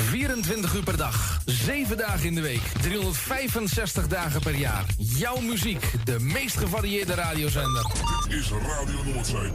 24 0.00 0.74
uur 0.74 0.82
per 0.82 0.96
dag, 0.96 1.40
7 1.44 1.96
dagen 1.96 2.26
in 2.26 2.34
de 2.34 2.40
week, 2.40 2.62
365 2.80 4.06
dagen 4.06 4.40
per 4.40 4.54
jaar. 4.54 4.84
Jouw 4.98 5.40
muziek, 5.40 5.92
de 6.04 6.20
meest 6.20 6.56
gevarieerde 6.56 7.14
radiozender. 7.14 7.86
Dit 8.28 8.38
is 8.38 8.50
Radio 8.50 9.12
Noordzee. 9.12 9.50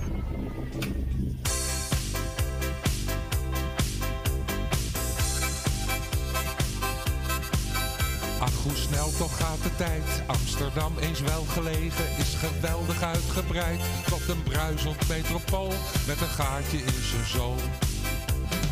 Ach, 8.39 8.63
hoe 8.63 8.75
snel 8.75 9.11
toch 9.17 9.38
gaat 9.38 9.63
de 9.63 9.75
tijd. 9.75 10.03
Amsterdam 10.27 10.97
eens 10.99 11.21
wel 11.21 11.43
gelegen 11.43 12.05
is 12.17 12.35
geweldig 12.39 13.03
uitgebreid. 13.03 13.81
Tot 14.09 14.27
een 14.29 14.43
bruisend 14.43 15.07
metropool 15.07 15.73
met 16.07 16.21
een 16.21 16.27
gaatje 16.27 16.77
in 16.77 17.03
zijn 17.09 17.25
zool. 17.25 17.57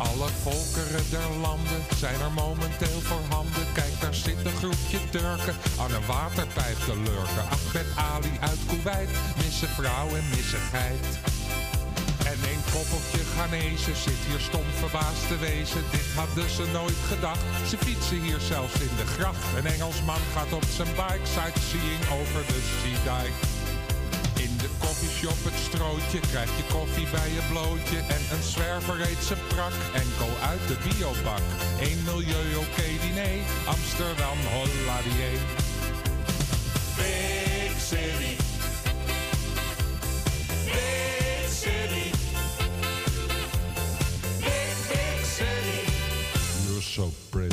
Alle 0.08 0.28
volkeren 0.42 1.04
der 1.10 1.30
landen 1.40 1.82
zijn 1.96 2.20
er 2.20 2.32
momenteel 2.32 3.00
voorhanden. 3.00 3.64
Kijk, 3.72 4.00
daar 4.00 4.14
zit 4.14 4.44
een 4.44 4.56
groepje 4.62 4.98
Turken 5.10 5.56
aan 5.80 5.92
een 5.94 6.06
waterpijp 6.06 6.78
te 6.88 6.96
lurken. 7.06 7.44
Ahmed 7.56 7.88
Ali 8.12 8.34
uit 8.40 8.60
Kuwait, 8.68 9.10
missen 9.36 9.68
vrouw 9.68 10.08
en 10.18 10.28
missigheid. 10.36 11.04
En 12.30 12.38
een 12.50 12.62
koppeltje 12.74 13.22
Ghanese 13.32 13.94
zit 14.04 14.22
hier 14.28 14.42
stom 14.48 14.68
verbaasd 14.82 15.28
te 15.28 15.38
wezen. 15.38 15.82
Dit 15.90 16.08
hadden 16.16 16.50
ze 16.50 16.64
nooit 16.72 17.00
gedacht. 17.12 17.44
Ze 17.68 17.76
fietsen 17.76 18.20
hier 18.26 18.40
zelfs 18.52 18.80
in 18.86 18.94
de 19.00 19.06
gracht. 19.16 19.44
Een 19.56 19.66
Engelsman 19.74 20.24
gaat 20.34 20.52
op 20.52 20.66
zijn 20.76 20.92
bike 21.00 21.28
sightseeing 21.34 22.02
over 22.18 22.40
de 22.50 22.60
Sea 22.80 23.00
de 24.60 24.68
koffieshop 24.78 25.44
het 25.48 25.58
strootje, 25.68 26.20
krijg 26.20 26.50
je 26.56 26.64
koffie 26.72 27.06
bij 27.10 27.30
je 27.36 27.42
blootje. 27.52 27.98
En 27.98 28.22
een 28.34 28.42
zwerver 28.42 29.00
eet 29.00 29.22
zijn 29.28 29.38
prak, 29.48 29.76
enkel 29.94 30.32
uit 30.50 30.64
de 30.68 30.76
biobak. 30.84 31.44
Eén 31.80 32.00
milieu 32.04 32.56
oké 32.64 32.88
diner, 33.02 33.40
Amsterdam, 33.66 34.38
holla 34.54 34.98
die 35.02 35.38
Big 36.96 37.74
City. 37.90 38.34
Big 40.64 41.48
City. 41.62 42.08
Big, 44.46 44.74
big 44.92 45.20
city. 45.38 45.82
You're 46.66 46.82
so 46.82 47.10
pretty. 47.30 47.49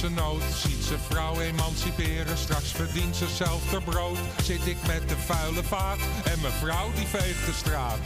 Zijn 0.00 0.14
nood. 0.14 0.42
Ziet 0.54 0.84
zijn 0.84 1.00
vrouw 1.08 1.40
emanciperen, 1.40 2.38
straks 2.38 2.70
verdient 2.72 3.16
ze 3.16 3.28
zelf 3.28 3.70
ter 3.70 3.82
brood. 3.82 4.18
Zit 4.42 4.66
ik 4.66 4.76
met 4.86 5.08
de 5.08 5.16
vuile 5.16 5.62
vaat 5.62 5.98
en 6.24 6.40
mijn 6.40 6.52
vrouw 6.52 6.92
die 6.94 7.06
veegt 7.06 7.46
de 7.46 7.52
straat. 7.52 7.98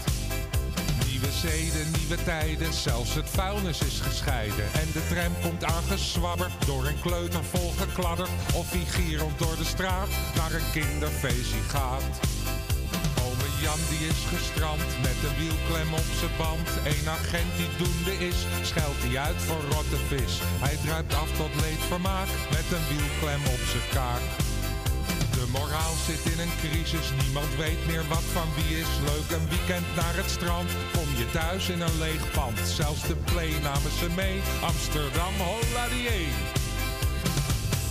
Nieuwe 1.07 1.31
zeden, 1.31 1.91
nieuwe 1.99 2.25
tijden, 2.25 2.73
zelfs 2.73 3.15
het 3.15 3.29
vuilnis 3.29 3.81
is 3.81 4.01
gescheiden. 4.01 4.65
En 4.73 4.89
de 4.93 5.07
tram 5.09 5.33
komt 5.43 5.65
aangeswabberd, 5.65 6.67
door 6.67 6.87
een 6.87 7.01
kleuter 7.01 7.45
vol 7.45 7.73
gekladderd. 7.79 8.31
Of 8.55 8.67
vigierend 8.67 9.39
door 9.39 9.56
de 9.56 9.65
straat, 9.65 10.09
naar 10.37 10.53
een 10.53 10.71
kinderfeestje 10.73 11.63
gaat. 11.69 12.40
Jan 13.61 13.83
die 13.89 14.07
is 14.12 14.23
gestrand, 14.35 14.89
met 15.07 15.19
een 15.27 15.37
wielklem 15.43 15.91
op 16.01 16.09
zijn 16.21 16.37
band. 16.41 16.69
Een 16.93 17.09
agent 17.19 17.53
die 17.61 17.73
doende 17.83 18.15
is, 18.29 18.39
scheldt 18.71 19.03
hij 19.05 19.19
uit 19.29 19.41
voor 19.47 19.62
rotte 19.75 20.01
vis. 20.11 20.35
Hij 20.65 20.77
druipt 20.85 21.15
af 21.15 21.31
tot 21.41 21.55
leedvermaak, 21.65 22.31
met 22.57 22.67
een 22.77 22.87
wielklem 22.93 23.43
op 23.57 23.62
zijn 23.73 23.89
kaak. 23.97 24.25
De 25.37 25.47
moraal 25.57 25.95
zit 26.07 26.25
in 26.33 26.41
een 26.45 26.57
crisis, 26.62 27.07
niemand 27.23 27.53
weet 27.62 27.83
meer 27.91 28.05
wat 28.15 28.27
van 28.37 28.49
wie 28.57 28.71
is. 28.83 28.93
Leuk 29.11 29.29
een 29.37 29.49
weekend 29.55 29.87
naar 30.01 30.17
het 30.21 30.31
strand, 30.37 30.71
kom 30.97 31.09
je 31.21 31.31
thuis 31.31 31.69
in 31.75 31.81
een 31.81 31.99
leeg 32.05 32.25
pand. 32.37 32.59
Zelfs 32.81 33.03
de 33.11 33.17
play 33.31 33.53
namen 33.69 33.95
ze 34.01 34.09
mee, 34.23 34.37
Amsterdam, 34.71 35.35
holla 35.49 35.85
die 35.95 36.06
een. 36.19 36.37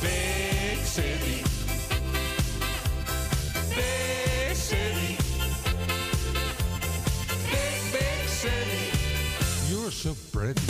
Big 0.01 0.79
City. 0.95 1.58
So 9.99 10.15
pretty. 10.31 10.61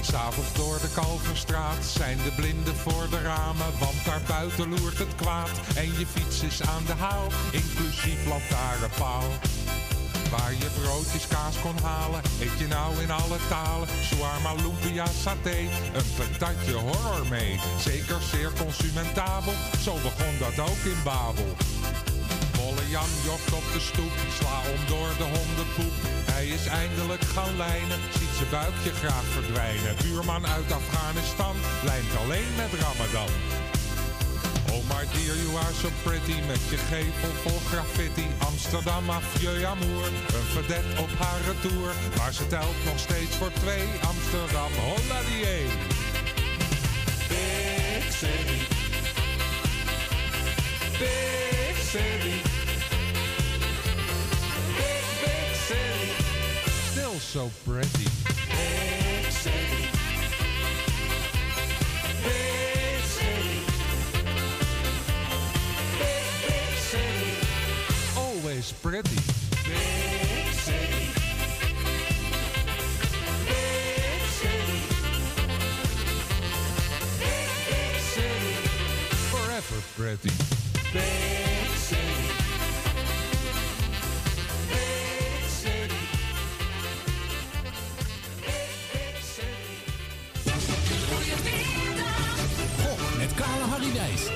S'avonds 0.00 0.52
door 0.52 0.78
de 0.80 0.88
Kalverstraat 0.94 1.84
zijn 1.84 2.16
de 2.16 2.32
blinden 2.36 2.76
voor 2.76 3.06
de 3.10 3.22
ramen, 3.22 3.72
want 3.78 4.04
daar 4.04 4.22
buiten 4.28 4.68
loert 4.68 4.98
het 4.98 5.14
kwaad. 5.14 5.50
En 5.76 5.84
je 5.98 6.06
fiets 6.06 6.42
is 6.42 6.62
aan 6.62 6.84
de 6.86 6.92
haal, 6.92 7.26
inclusief 7.50 8.26
lantaarnpaal. 8.28 9.28
Waar 10.30 10.52
je 10.52 10.70
broodjes 10.80 11.26
kaas 11.28 11.56
kon 11.62 11.78
halen, 11.82 12.20
eet 12.40 12.58
je 12.58 12.66
nou 12.66 13.02
in 13.02 13.10
alle 13.10 13.38
talen. 13.48 13.88
Shawarma, 14.02 14.54
lumpia, 14.54 15.06
saté, 15.06 15.58
een 15.98 16.10
patatje 16.16 16.72
horror 16.72 17.26
mee. 17.30 17.60
Zeker 17.78 18.20
zeer 18.32 18.50
consumentabel, 18.58 19.52
zo 19.84 19.92
begon 19.92 20.34
dat 20.38 20.58
ook 20.68 20.82
in 20.84 21.02
Babel. 21.04 21.56
Jan 22.90 23.12
jokt 23.24 23.52
op 23.52 23.66
de 23.72 23.80
stoep, 23.80 24.14
sla 24.38 24.56
om 24.74 24.82
door 24.86 25.10
de 25.20 25.28
hondenpoep. 25.34 25.96
Hij 26.32 26.46
is 26.46 26.66
eindelijk 26.66 27.24
gaan 27.34 27.56
lijnen, 27.56 28.00
ziet 28.18 28.34
zijn 28.38 28.50
buikje 28.50 28.92
graag 29.02 29.26
verdwijnen. 29.36 29.96
Buurman 30.02 30.46
uit 30.46 30.72
Afghanistan 30.72 31.56
lijnt 31.84 32.12
alleen 32.22 32.50
met 32.60 32.72
Ramadan. 32.82 33.32
Oh 34.74 34.82
my 34.92 35.04
dear, 35.14 35.36
you 35.42 35.50
are 35.62 35.74
so 35.82 35.88
pretty 36.02 36.38
Met 36.46 36.62
je 36.70 36.76
gevel 36.76 37.32
vol 37.42 37.60
graffiti 37.70 38.26
Amsterdam, 38.38 39.04
vieux 39.34 39.64
amour 39.64 40.06
Een 40.06 40.48
vedette 40.54 41.02
op 41.02 41.10
haar 41.18 41.40
retour 41.50 41.92
Maar 42.16 42.32
ze 42.32 42.46
telt 42.46 42.84
nog 42.84 42.98
steeds 42.98 43.34
voor 43.36 43.52
twee 43.52 43.86
Amsterdam, 44.12 44.72
holla 44.86 45.20
die. 45.28 45.66
Big 47.28 48.04
city. 48.20 48.60
Big 50.98 51.76
city. 51.92 52.39
So 57.30 57.48
pretty 57.64 57.86
Big 58.48 59.30
city. 59.30 59.86
Big 62.24 63.04
city. 63.04 63.62
Big, 66.00 66.26
big 66.42 66.74
city. 66.90 67.30
Always 68.18 68.72
pretty 68.82 69.20
Big 69.62 70.54
city. 70.54 71.06
Big 73.46 74.22
city. 74.40 74.80
Big, 77.20 77.48
big 77.70 78.00
city. 78.10 78.54
Forever 79.30 79.80
pretty 79.96 80.34
Big 80.92 81.70
city. 81.76 82.19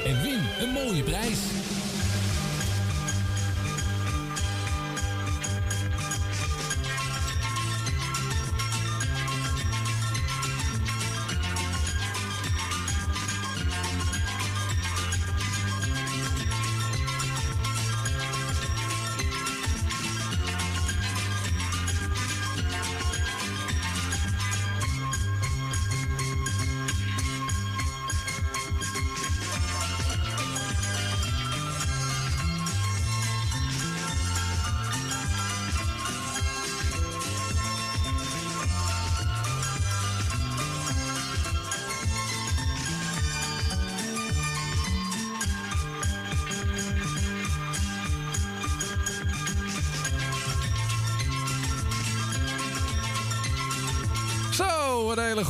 En 0.04 0.22
win 0.22 0.40
een 0.60 0.70
mooie 0.72 1.02
prijs. 1.02 1.63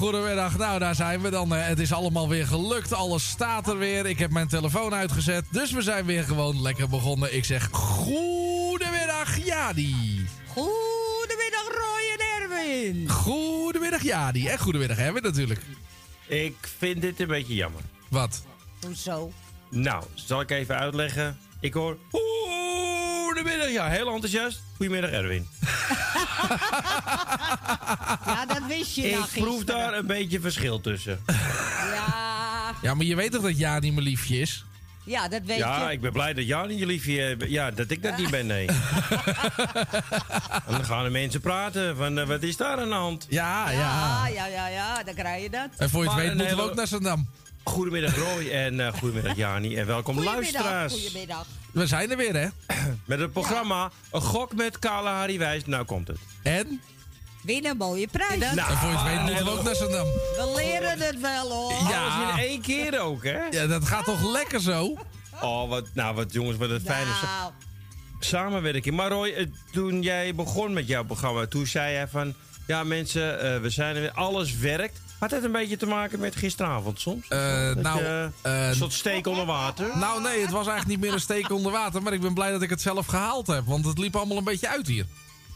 Zo, 0.05 0.11
een 0.11 0.17
hele 0.17 0.27
goede 0.27 0.35
middag. 0.35 0.59
Nou, 0.69 0.79
daar 0.79 0.95
zijn 0.95 1.21
we 1.21 1.31
dan. 1.31 1.55
Eh, 1.55 1.67
Het 1.67 1.79
is 1.79 1.93
allemaal 1.93 2.29
weer 2.29 2.47
gelukt. 2.47 2.93
Alles 2.93 3.29
staat 3.29 3.69
er 3.69 3.79
weer. 3.79 4.07
Ik 4.07 4.19
heb 4.19 4.31
mijn 4.31 4.49
telefoon 4.49 4.95
uitgezet. 4.95 5.45
Dus 5.51 5.73
we 5.73 5.83
zijn 5.83 6.05
weer 6.05 6.25
gewoon 6.25 6.63
lekker 6.63 6.89
begonnen. 6.89 7.35
Ik 7.35 7.45
zeg 7.45 7.69
goedemiddag, 7.73 9.37
Jadi. 9.45 10.27
Goedemiddag 10.47 11.67
Roy 11.69 12.17
en 12.19 12.43
Erwin. 12.43 13.09
Goedemiddag, 13.09 14.03
Jadi. 14.03 14.49
En 14.49 14.59
goedemiddag, 14.59 14.99
Erwin 14.99 15.23
natuurlijk. 15.23 15.61
Ik 16.27 16.57
vind 16.79 17.01
dit 17.01 17.21
een 17.21 17.27
beetje 17.27 17.55
jammer. 17.55 17.81
Wat? 18.09 18.43
Hoezo? 18.87 19.33
Nou, 19.71 20.05
zal 20.15 20.41
ik 20.41 20.51
even 20.51 20.79
uitleggen. 20.79 21.39
Ik 21.61 21.75
hoor... 21.75 21.97
Goedemiddag, 23.27 23.71
ja, 23.71 23.89
heel 23.89 24.09
enthousiast. 24.13 24.63
Goedemiddag, 24.77 25.11
Erwin. 25.11 25.49
Ja, 28.27 28.47
dat 28.47 28.67
wist 28.69 28.95
je 28.95 29.03
Ik 29.09 29.27
proef 29.35 29.65
daar 29.65 29.95
een 29.95 30.07
beetje 30.07 30.41
verschil 30.41 30.81
tussen. 30.81 31.21
Ja, 31.95 32.73
Ja, 32.83 32.95
maar 32.95 33.05
je 33.07 33.17
weet 33.17 33.33
toch 33.33 33.43
dat 33.43 33.59
Jadi 33.59 33.93
mijn 33.93 34.07
liefje 34.07 34.39
is? 34.41 34.65
ja, 35.05 35.29
dat 35.29 35.41
weet 35.45 35.59
Ja, 35.59 35.87
je. 35.89 35.93
ik 35.95 36.01
ben 36.01 36.13
blij 36.13 36.35
dat 36.35 36.47
Jan 36.47 36.77
je 36.77 36.87
liefje... 36.87 37.37
Ja, 37.49 37.71
dat 37.71 37.91
ik 37.91 38.03
dat 38.03 38.17
niet 38.17 38.31
ben, 38.31 38.47
nee. 38.47 38.67
en 38.67 38.77
dan 40.77 40.85
gaan 40.85 41.05
de 41.05 41.11
mensen 41.11 41.41
praten 41.41 41.97
van, 41.97 42.19
eh, 42.19 42.27
wat 42.27 42.43
is 42.43 42.57
daar 42.57 42.79
aan 42.79 42.89
de 42.89 42.95
hand? 42.95 43.27
Ja, 43.29 43.71
Ja, 43.71 44.27
ja, 44.27 44.47
ja, 44.47 44.67
ja, 44.69 45.03
dan 45.03 45.15
krijg 45.15 45.43
je 45.43 45.51
dat. 45.51 45.69
En 45.77 45.91
voor 45.91 46.03
je 46.03 46.09
het 46.09 46.17
Maar 46.17 46.27
weet 46.27 46.37
moeten 46.37 46.57
we 46.57 46.63
ook 46.63 46.75
naar 46.75 46.87
Zandam. 46.87 47.29
Goedemiddag 47.65 48.17
Roy 48.17 48.49
en 48.51 48.81
eh, 48.81 48.93
goedemiddag 48.93 49.37
Jani 49.37 49.77
en 49.77 49.87
welkom 49.87 50.15
Goedemiddag, 50.15 50.63
luisteraars. 50.63 50.93
goedemiddag. 50.93 51.47
We 51.73 51.87
zijn 51.87 52.11
er 52.11 52.17
weer, 52.17 52.35
hè? 52.37 52.47
Met 53.05 53.19
het 53.19 53.33
programma 53.33 53.91
Een 54.13 54.21
Gok 54.21 54.55
met 54.55 54.79
Kale 54.79 55.09
Harry 55.09 55.39
Wijs. 55.39 55.65
Nou 55.67 55.85
komt 55.85 56.09
het. 56.09 56.19
En? 56.43 56.81
Win 57.43 57.67
een 57.67 57.77
mooie 57.77 58.09
prijs. 58.09 58.39
Nou, 58.39 58.71
en 58.71 58.77
voor 58.77 58.91
je 58.91 58.97
het 58.97 59.07
weet 59.07 59.21
moeten 59.27 59.45
we 59.45 59.51
ook 59.51 59.63
naar 59.63 59.75
Zandam. 59.75 60.05
We 60.07 60.53
leren 60.57 61.01
het 61.01 61.21
wel 61.21 61.51
hoor. 61.51 61.73
Alles 61.73 62.33
in 62.39 62.43
één 62.45 62.61
keer 62.61 63.01
ook, 63.01 63.25
hè? 63.25 63.39
Ja, 63.51 63.67
dat 63.67 63.85
gaat 63.87 64.05
toch 64.05 64.33
lekker 64.33 64.61
zo? 64.61 64.99
Oh, 65.41 65.69
wat, 65.69 65.87
nou, 65.95 66.15
wat 66.15 66.33
jongens, 66.33 66.57
wat 66.57 66.71
het 66.71 66.83
fijn 66.83 67.07
is. 67.07 67.23
Nou, 67.23 67.53
Samenwerking. 68.21 68.97
Maar 68.97 69.11
Roy, 69.11 69.29
eh, 69.29 69.47
toen 69.73 70.03
jij 70.03 70.35
begon 70.35 70.73
met 70.73 70.87
jouw 70.87 71.05
programma, 71.05 71.47
toen 71.47 71.67
zei 71.67 71.93
jij 71.93 72.09
van... 72.09 72.35
Ja, 72.67 72.85
mensen, 72.85 73.41
eh, 73.41 73.61
we 73.61 73.71
zijn 73.71 73.95
er 73.95 74.01
weer. 74.01 74.13
Alles 74.13 74.57
werkt. 74.57 75.01
Had 75.25 75.33
het 75.33 75.45
een 75.45 75.53
beetje 75.53 75.77
te 75.77 75.87
maken 75.87 76.19
met 76.21 76.37
gisteravond 76.37 77.01
soms? 77.01 77.29
Eh, 77.29 77.39
nou, 77.75 78.03
je, 78.03 78.31
eh, 78.43 78.69
een 78.69 78.75
soort 78.75 78.93
steek 78.93 79.27
onder 79.27 79.47
water? 79.47 79.99
Nou 79.99 80.23
nee, 80.23 80.41
het 80.41 80.51
was 80.51 80.67
eigenlijk 80.67 80.87
niet 80.87 81.01
meer 81.01 81.13
een 81.13 81.21
steek 81.21 81.51
onder 81.51 81.73
water. 81.73 82.03
Maar 82.03 82.13
ik 82.13 82.21
ben 82.21 82.35
blij 82.35 82.51
dat 82.51 82.63
ik 82.63 82.71
het 82.71 82.81
zelf 82.81 83.07
gehaald 83.07 83.47
heb. 83.47 83.67
Want 83.67 83.85
het 83.85 83.99
liep 83.99 84.17
allemaal 84.17 84.37
een 84.37 84.45
beetje 84.45 84.69
uit 84.69 84.87
hier. 84.87 85.07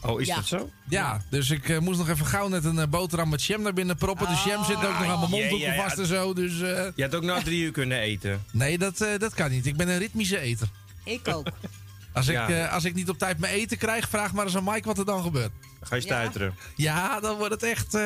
Oh, 0.01 0.21
is 0.21 0.27
Ja. 0.27 0.35
dat 0.35 0.45
zo? 0.47 0.69
Ja, 0.87 1.21
dus 1.29 1.49
ik 1.49 1.69
eh, 1.69 1.77
moest 1.79 1.97
nog 1.97 2.09
even 2.09 2.25
gauw 2.25 2.47
net 2.47 2.65
een 2.65 2.89
boterham 2.89 3.29
met 3.29 3.43
jam 3.43 3.61
naar 3.61 3.73
binnen 3.73 3.97
proppen. 3.97 4.27
De 4.27 4.43
jam 4.45 4.63
zit 4.65 4.75
ook 4.75 4.81
nog 4.81 4.91
aan 4.91 5.19
mijn 5.19 5.29
mondhoeken 5.29 5.57
Ja, 5.57 5.67
ja, 5.67 5.73
ja. 5.73 5.83
vast 5.83 5.97
en 5.97 6.05
zo. 6.05 6.33
Dus 6.33 6.61
eh, 6.61 6.85
Je 6.95 7.03
had 7.03 7.15
ook 7.15 7.23
na 7.23 7.41
drie 7.41 7.63
uur 7.63 7.71
kunnen 7.71 7.99
eten. 7.99 8.43
nee, 8.51 8.77
dat, 8.77 9.01
eh, 9.01 9.19
dat 9.19 9.33
kan 9.33 9.49
niet. 9.49 9.65
Ik 9.65 9.77
ben 9.77 9.89
een 9.89 9.97
ritmische 9.97 10.39
eter. 10.39 10.67
Ik 11.03 11.27
ook. 11.27 11.47
Als 12.13 12.27
ik, 12.27 12.33
Ja. 12.35 12.49
eh, 12.49 12.73
als 12.73 12.83
ik 12.85 12.93
niet 12.93 13.09
op 13.09 13.17
tijd 13.17 13.39
mijn 13.39 13.53
eten 13.53 13.77
krijg, 13.77 14.09
vraag 14.09 14.33
maar 14.33 14.45
eens 14.45 14.55
aan 14.55 14.63
Mike 14.63 14.87
wat 14.87 14.97
er 14.97 15.05
dan 15.05 15.23
gebeurt. 15.23 15.51
Ga 15.81 15.95
je 15.95 16.01
stuiteren. 16.01 16.55
Ja, 16.75 17.19
dan 17.19 17.37
wordt 17.37 17.53
het 17.53 17.63
echt... 17.63 17.97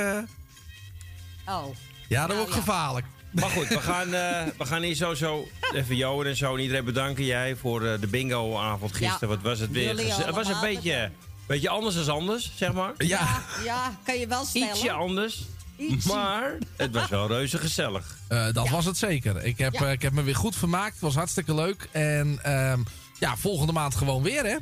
Oh. 1.48 1.66
ja, 2.08 2.20
dan 2.20 2.28
Nou, 2.28 2.38
wordt 2.40 2.54
ja. 2.54 2.60
gevaarlijk. 2.60 3.06
Maar 3.32 3.50
goed, 3.50 3.68
we 3.68 3.82
gaan, 3.82 4.14
eh, 4.24 4.44
we 4.58 4.66
gaan 4.66 4.82
hier 4.82 4.96
sowieso 4.96 5.48
even 5.74 5.96
Johan 5.96 6.26
en 6.26 6.36
zo 6.36 6.54
en 6.56 6.62
iedereen 6.62 6.86
bedanken. 6.86 7.24
Jij 7.26 7.56
voor 7.56 7.86
eh, 7.86 8.00
de 8.00 8.08
bingo-avond 8.08 8.92
gisteren. 8.96 9.18
Ja. 9.30 9.36
Wat 9.36 9.42
was 9.42 9.60
het 9.60 9.72
weer? 9.72 9.98
Het 10.26 10.36
was 10.36 10.48
een 10.48 10.60
beetje, 10.62 11.12
beetje 11.48 11.70
anders 11.70 11.96
dan 12.06 12.16
anders, 12.16 12.52
zeg 12.56 12.74
maar. 12.74 12.94
Ja, 12.98 13.42
Ja, 13.64 13.98
kan 14.06 14.20
je 14.20 14.28
wel 14.28 14.46
stellen. 14.46 14.68
Ietsje 14.70 14.92
anders. 14.92 15.44
Ietsje. 15.78 16.08
Maar 16.14 16.58
het 16.78 16.92
was 16.94 17.10
wel 17.10 17.28
reuze 17.28 17.58
gezellig. 17.58 18.18
eh, 18.28 18.46
dat 18.54 18.66
Ja. 18.66 18.72
was 18.72 18.86
het 18.86 18.98
zeker. 18.98 19.44
Ik 19.44 19.58
heb, 19.58 19.74
Ja. 19.74 19.88
ik 19.90 20.02
heb 20.02 20.14
me 20.14 20.22
weer 20.24 20.36
goed 20.36 20.56
vermaakt. 20.56 20.92
Het 20.94 21.02
was 21.02 21.16
hartstikke 21.16 21.54
leuk. 21.56 21.88
En 21.92 22.40
ehm, 22.44 22.80
ja, 23.20 23.38
volgende 23.38 23.74
maand 23.74 23.96
gewoon 23.96 24.24
weer, 24.24 24.44
hè? 24.44 24.50
Ja, 24.50 24.60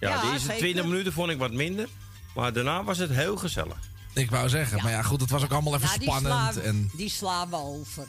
Ja, 0.00 0.20
de 0.20 0.26
eerste 0.26 0.46
zeker. 0.46 0.60
20 0.62 0.84
minuten 0.84 1.12
vond 1.12 1.30
ik 1.30 1.38
wat 1.38 1.52
minder. 1.52 1.88
Maar 2.34 2.52
daarna 2.52 2.84
was 2.84 2.98
het 2.98 3.10
heel 3.10 3.36
gezellig. 3.36 3.76
Ik 4.14 4.30
wou 4.30 4.48
zeggen. 4.48 4.76
Ja. 4.76 4.82
Maar 4.82 4.92
ja, 4.92 5.02
goed, 5.02 5.20
het 5.20 5.30
was 5.30 5.42
ook 5.42 5.52
allemaal 5.52 5.74
even 5.74 5.86
Nou, 5.86 5.98
die 5.98 6.08
spannend. 6.08 6.52
slaan, 6.54 6.64
En, 6.64 6.90
die 6.94 7.08
slaan 7.08 7.50
we 7.50 7.56
over. 7.56 8.06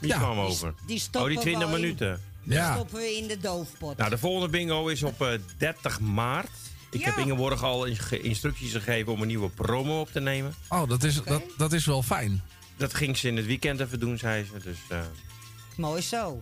Die 0.00 0.10
Ja. 0.10 0.16
kwam 0.18 0.34
Die, 0.34 0.44
over. 0.44 0.74
die 0.86 0.98
stoppen 0.98 1.22
Oh, 1.22 1.28
die 1.28 1.38
20 1.38 1.68
we 1.68 1.74
in- 1.74 1.80
minuten. 1.80 2.20
Die 2.42 2.54
ja. 2.54 2.74
stoppen 2.74 2.98
we 2.98 3.16
in 3.16 3.26
de 3.26 3.38
doofpot. 3.38 3.96
Nou, 3.96 4.10
de 4.10 4.18
volgende 4.18 4.48
bingo 4.48 4.86
is 4.86 5.02
op 5.02 5.22
eh, 5.22 5.28
30 5.58 6.00
maart. 6.00 6.50
Ik 6.90 7.04
heb. 7.04 7.16
Ingeborg 7.16 7.62
al 7.62 7.84
in- 7.84 8.22
instructies 8.22 8.72
gegeven 8.72 9.12
om 9.12 9.20
een 9.20 9.26
nieuwe 9.26 9.48
promo 9.50 10.00
op 10.00 10.12
te 10.12 10.20
nemen. 10.20 10.54
Oh, 10.68 10.88
dat 10.88 11.02
is, 11.04 11.22
dat, 11.22 11.42
dat 11.56 11.72
is 11.72 11.86
wel 11.86 12.02
fijn. 12.02 12.42
Dat 12.76 12.94
ging 12.94 13.16
ze 13.16 13.28
in 13.28 13.36
het 13.36 13.46
weekend 13.46 13.80
even 13.80 14.00
doen, 14.00 14.18
zei 14.18 14.44
ze. 14.44 14.58
Dus, 14.62 14.76
eh, 14.88 15.00
Mooi 15.76 16.02
zo. 16.02 16.40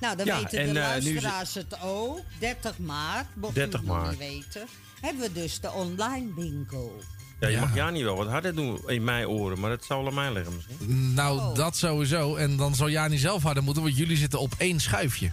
Nou, 0.00 0.16
dan 0.16 0.26
Ja, 0.26 0.40
weten 0.42 0.58
en, 0.60 0.74
de 0.74 0.80
eh, 0.80 0.90
nu 0.90 0.96
is 0.98 1.04
het- 1.04 1.22
luisteraars 1.22 1.54
het 1.54 1.80
ook. 1.82 2.20
30 2.38 2.78
maart, 2.78 3.26
mocht 3.34 3.54
30 3.54 3.80
u 3.80 3.82
het 3.82 3.92
nog 3.92 3.96
maart. 4.02 4.10
niet 4.10 4.28
weten, 4.28 4.66
hebben 5.00 5.22
we 5.22 5.32
dus 5.32 5.60
de 5.60 5.70
online 5.72 6.26
bingo. 6.34 6.98
ja, 7.40 7.48
je 7.48 7.54
Ja. 7.54 7.60
mag 7.60 7.74
Jani 7.74 8.04
wel 8.04 8.16
wat 8.16 8.28
harder 8.28 8.54
doen 8.54 8.80
in 8.86 9.04
mijn 9.04 9.26
oren, 9.26 9.60
maar 9.60 9.70
dat 9.70 9.84
zou 9.84 9.98
wel 10.00 10.08
aan 10.08 10.14
mij 10.14 10.32
liggen 10.32 10.54
misschien. 10.54 11.14
Nou, 11.14 11.38
Oh. 11.38 11.54
dat 11.54 11.76
sowieso. 11.76 12.34
En 12.36 12.56
dan 12.56 12.74
zou 12.74 12.90
Jani 12.90 13.18
zelf 13.18 13.42
harder 13.42 13.62
moeten, 13.62 13.82
want 13.82 13.96
jullie 13.96 14.16
zitten 14.16 14.38
op 14.40 14.52
één 14.58 14.80
schuifje. 14.80 15.26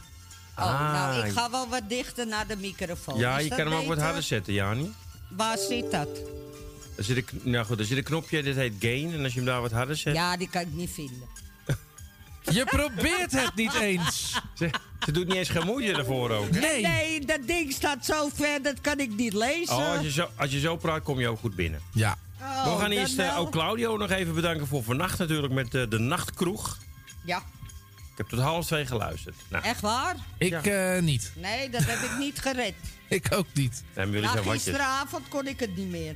Oh, 0.58 0.64
Ah. 0.66 0.94
nou, 0.94 1.26
ik 1.26 1.32
ga 1.34 1.50
wel 1.52 1.70
wat 1.70 1.82
dichter 1.90 2.28
naar 2.28 2.48
de 2.48 2.56
microfoon. 2.56 3.20
ja, 3.20 3.38
Is 3.38 3.44
je 3.44 3.50
kan 3.50 3.60
hem 3.60 3.74
ook 3.74 3.88
wat 3.88 3.98
harder 3.98 4.24
zetten, 4.24 4.54
Jani. 4.54 4.92
Waar 5.30 5.58
zit 5.58 5.92
dat? 5.92 6.08
Er 6.98 7.04
zit, 7.04 7.18
een, 7.18 7.52
nou 7.52 7.66
goed, 7.66 7.80
er 7.80 7.86
zit 7.86 7.98
een 7.98 8.04
knopje, 8.04 8.44
dit 8.44 8.56
heet 8.56 8.74
gain. 8.80 9.14
En 9.14 9.24
als 9.24 9.32
je 9.34 9.40
hem 9.40 9.48
daar 9.48 9.62
wat 9.62 9.72
harder 9.72 9.96
zet... 9.96 10.16
Ja, 10.16 10.38
die 10.38 10.50
kan 10.50 10.62
ik 10.62 10.74
niet 10.74 10.90
vinden. 10.90 11.22
Je 12.52 12.64
probeert 12.66 13.32
het 13.32 13.56
niet 13.56 13.74
eens. 13.74 14.42
Ze, 14.54 14.70
ze 15.06 15.12
doet 15.12 15.28
niet 15.28 15.36
eens 15.36 15.50
geen 15.50 15.66
moeite 15.66 15.94
ervoor 16.00 16.30
ook. 16.32 16.54
hè? 16.54 16.60
Nee. 16.60 16.82
Nee, 16.82 17.26
dat 17.26 17.40
ding 17.46 17.72
staat 17.72 18.06
zo 18.06 18.30
ver, 18.34 18.62
dat 18.62 18.82
kan 18.82 19.00
ik 19.00 19.16
niet 19.16 19.34
lezen. 19.34 19.76
Oh, 19.76 19.92
als 19.92 20.02
je, 20.02 20.12
zo, 20.12 20.30
als 20.36 20.52
je 20.52 20.60
zo 20.60 20.76
praat, 20.76 21.04
kom 21.04 21.20
je 21.20 21.28
ook 21.28 21.40
goed 21.40 21.56
binnen. 21.56 21.82
Ja. 21.94 22.18
Oh, 22.42 22.64
We 22.74 22.80
gaan 22.82 22.90
dat 22.90 23.00
eerst 23.00 23.18
eh, 23.20 23.28
wel. 23.28 23.38
ook 23.38 23.52
Claudio 23.52 23.98
nog 23.98 24.10
even 24.10 24.34
bedanken 24.36 24.68
voor 24.68 24.84
vannacht 24.84 25.18
natuurlijk 25.20 25.54
met 25.54 25.76
eh, 25.76 25.84
de 25.90 26.00
nachtkroeg. 26.00 26.78
Ja, 27.26 27.38
Ik 28.12 28.18
heb 28.18 28.28
tot 28.28 28.40
half 28.40 28.66
twee 28.66 28.86
geluisterd. 28.86 29.36
Nou, 29.50 29.64
echt 29.64 29.82
waar? 29.82 30.16
Ik 30.38 30.66
eh, 30.66 31.00
niet. 31.02 31.32
Nee, 31.36 31.70
dat 31.70 31.84
heb 31.86 32.00
ik 32.12 32.18
niet 32.18 32.40
gered. 32.40 32.74
Ik 33.10 33.28
ook 33.34 33.46
niet. 33.54 33.84
en 33.94 34.06
jullie 34.08 34.22
Na 34.22 34.32
zijn 34.32 34.44
watjes. 34.44 34.64
gisteravond 34.64 35.28
kon 35.30 35.48
ik 35.48 35.60
het 35.60 35.76
niet 35.78 35.90
meer. 35.90 36.16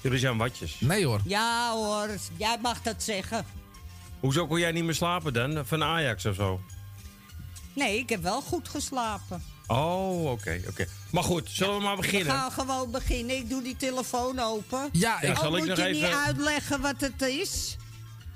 Jullie 0.00 0.18
zijn 0.18 0.36
watjes. 0.36 0.76
Nee 0.80 1.06
hoor. 1.06 1.20
Ja 1.24 1.72
hoor, 1.72 2.08
jij 2.36 2.56
mag 2.62 2.82
dat 2.82 3.02
zeggen. 3.02 3.44
Hoezo 4.20 4.46
kon 4.46 4.58
jij 4.58 4.72
niet 4.72 4.84
meer 4.84 4.94
slapen 4.94 5.32
dan? 5.32 5.66
Van 5.66 5.82
Ajax 5.82 6.26
of 6.26 6.34
zo? 6.34 6.60
Nee, 7.72 7.98
ik 7.98 8.08
heb 8.08 8.22
wel 8.22 8.40
goed 8.40 8.68
geslapen. 8.68 9.42
Oh, 9.66 10.30
oké, 10.30 10.60
oké. 10.68 10.86
Maar 11.10 11.22
goed, 11.22 11.48
zullen 11.52 11.76
we 11.76 11.82
maar 11.82 11.96
We 11.96 12.00
beginnen? 12.02 12.34
gaan 12.34 12.52
gewoon 12.52 12.90
beginnen. 12.90 13.36
Ik 13.36 13.48
doe 13.48 13.62
die 13.62 13.76
telefoon 13.76 14.38
open. 14.38 14.88
Ja, 14.92 15.18
Ja, 15.20 15.28
ik, 15.30 15.36
zal 15.36 15.50
oh, 15.50 15.52
ik 15.52 15.58
moet 15.58 15.68
nog 15.68 15.78
je 15.78 15.84
even- 15.84 16.02
niet 16.08 16.16
uitleggen 16.26 16.80
wat 16.80 16.94
het 17.00 17.22
is? 17.22 17.76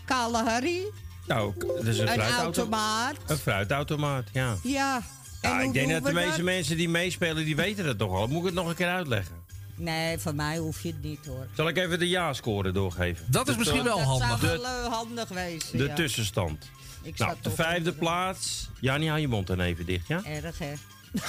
Kale 0.05 0.43
Harry? 0.43 0.83
Nou, 1.27 1.55
dat 1.59 1.85
is 1.87 1.99
een, 1.99 2.09
Een 2.09 2.13
fruitauto- 2.13 2.43
automaat? 2.43 3.15
Een 3.27 3.37
fruitautomaat, 3.37 4.25
ja. 4.33 4.57
Ja. 4.63 5.03
En 5.41 5.51
Ja, 5.51 5.57
hoe 5.57 5.65
ik 5.67 5.73
denk 5.73 5.87
doen 5.87 5.95
dat 5.95 6.05
de 6.05 6.13
we 6.21 6.25
meeste 6.25 6.43
mensen 6.43 6.77
die 6.77 6.89
meespelen, 6.89 7.45
die 7.45 7.57
weten 7.57 7.85
dat 7.85 7.99
toch 7.99 8.13
al. 8.13 8.27
Moet 8.27 8.39
ik 8.39 8.45
het 8.45 8.55
nog 8.55 8.69
een 8.69 8.75
keer 8.75 8.89
uitleggen? 8.89 9.42
Nee, 9.83 10.19
van 10.19 10.37
mij 10.37 10.57
hoef 10.57 10.83
je 10.83 10.89
het 10.89 11.03
niet 11.03 11.27
hoor. 11.27 11.47
Zal 11.57 11.69
ik 11.69 11.77
even 11.77 11.99
de 11.99 12.09
ja-score 12.09 12.73
doorgeven? 12.73 13.27
dat 13.29 13.49
is 13.49 13.57
misschien 13.57 13.85
wel 13.85 13.97
dat 13.97 14.07
handig. 14.07 14.41
zou 14.41 14.61
wel 14.61 14.91
handig 14.91 15.29
wezen. 15.29 15.79
De 15.79 15.85
ja. 15.85 15.95
tussenstand. 15.95 16.71
Ik 17.03 17.19
Nou, 17.19 17.37
de 17.41 17.51
vijfde 17.51 17.93
plaats... 17.93 18.69
Jani, 18.81 19.09
hou 19.09 19.21
je 19.21 19.29
mond 19.29 19.47
dan 19.47 19.61
even 19.61 19.87
dicht, 19.87 20.09
ja? 20.09 20.25
Erg 20.25 20.59
hè? 20.59 20.73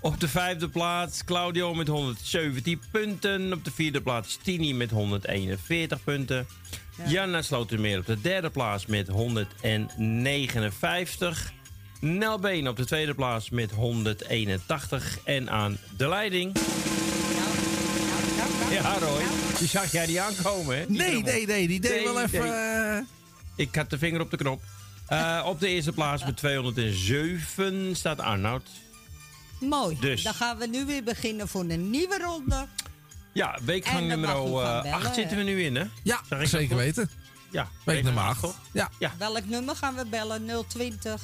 Op 0.00 0.20
de 0.20 0.28
vijfde 0.28 0.68
plaats 0.68 1.24
Claudio 1.24 1.74
met 1.74 1.88
117 1.88 2.80
punten. 2.90 3.52
Op 3.52 3.64
de 3.64 3.70
vierde 3.70 4.00
plaats 4.00 4.38
Tini 4.42 4.74
met 4.74 4.90
141 4.90 6.04
punten. 6.04 6.46
Janna 7.06 7.42
Slotermeer 7.42 7.98
op 7.98 8.06
de 8.06 8.20
derde 8.20 8.50
plaats 8.50 8.86
met 8.86 9.08
159. 9.08 11.52
Nel 12.04 12.38
Been 12.38 12.68
op 12.68 12.76
de 12.76 12.84
tweede 12.86 13.14
plaats 13.14 13.50
met 13.50 13.70
181. 13.70 15.18
En 15.24 15.50
aan 15.50 15.78
de 15.96 16.08
leiding... 16.08 16.56
Ja, 18.70 18.98
Roy. 18.98 19.22
Die 19.58 19.68
zag 19.68 19.92
jij 19.92 20.06
niet 20.06 20.18
aankomen, 20.18 20.76
hè? 20.78 20.86
Die 20.86 20.96
Nee, 20.96 21.22
nee, 21.22 21.46
nee. 21.46 21.68
Die 21.68 21.80
deed 21.80 21.90
Nee, 21.90 22.04
wel 22.04 22.20
even... 22.22 22.40
nee. 22.40 22.50
eh, 22.50 22.98
Ik 23.56 23.74
had 23.74 23.90
de 23.90 23.98
vinger 23.98 24.20
op 24.20 24.30
de 24.30 24.36
knop. 24.36 24.62
Eh, 25.06 25.42
op 25.46 25.60
de 25.60 25.68
eerste 25.68 25.92
plaats 25.92 26.24
met 26.24 26.36
207 26.36 27.96
staat 27.96 28.20
Arnoud. 28.20 28.68
Mooi. 29.60 29.96
Dus. 30.00 30.22
Dan 30.22 30.34
gaan 30.34 30.58
we 30.58 30.66
nu 30.66 30.84
weer 30.86 31.02
beginnen 31.04 31.48
voor 31.48 31.60
een 31.68 31.90
nieuwe 31.90 32.18
ronde. 32.22 32.66
Ja, 33.32 33.58
weekgang 33.64 34.06
nummer 34.08 34.28
mag 34.28 34.36
u 34.46 34.50
gaan 34.56 34.76
8 34.76 34.82
bellen, 34.82 35.14
zitten 35.14 35.36
we 35.36 35.42
nu 35.42 35.62
in, 35.62 35.74
hè? 35.76 35.84
ja, 36.02 36.20
zeker 36.42 36.76
weten. 36.76 37.10
Ja, 37.50 37.68
Week 37.84 38.02
nummer 38.02 38.22
acht, 38.22 38.44
8. 38.44 38.54
Ja. 38.72 38.90
Ja. 38.98 39.12
Welk 39.18 39.46
nummer 39.46 39.76
gaan 39.76 39.94
we 39.94 40.06
bellen? 40.06 40.50
020. 40.68 41.22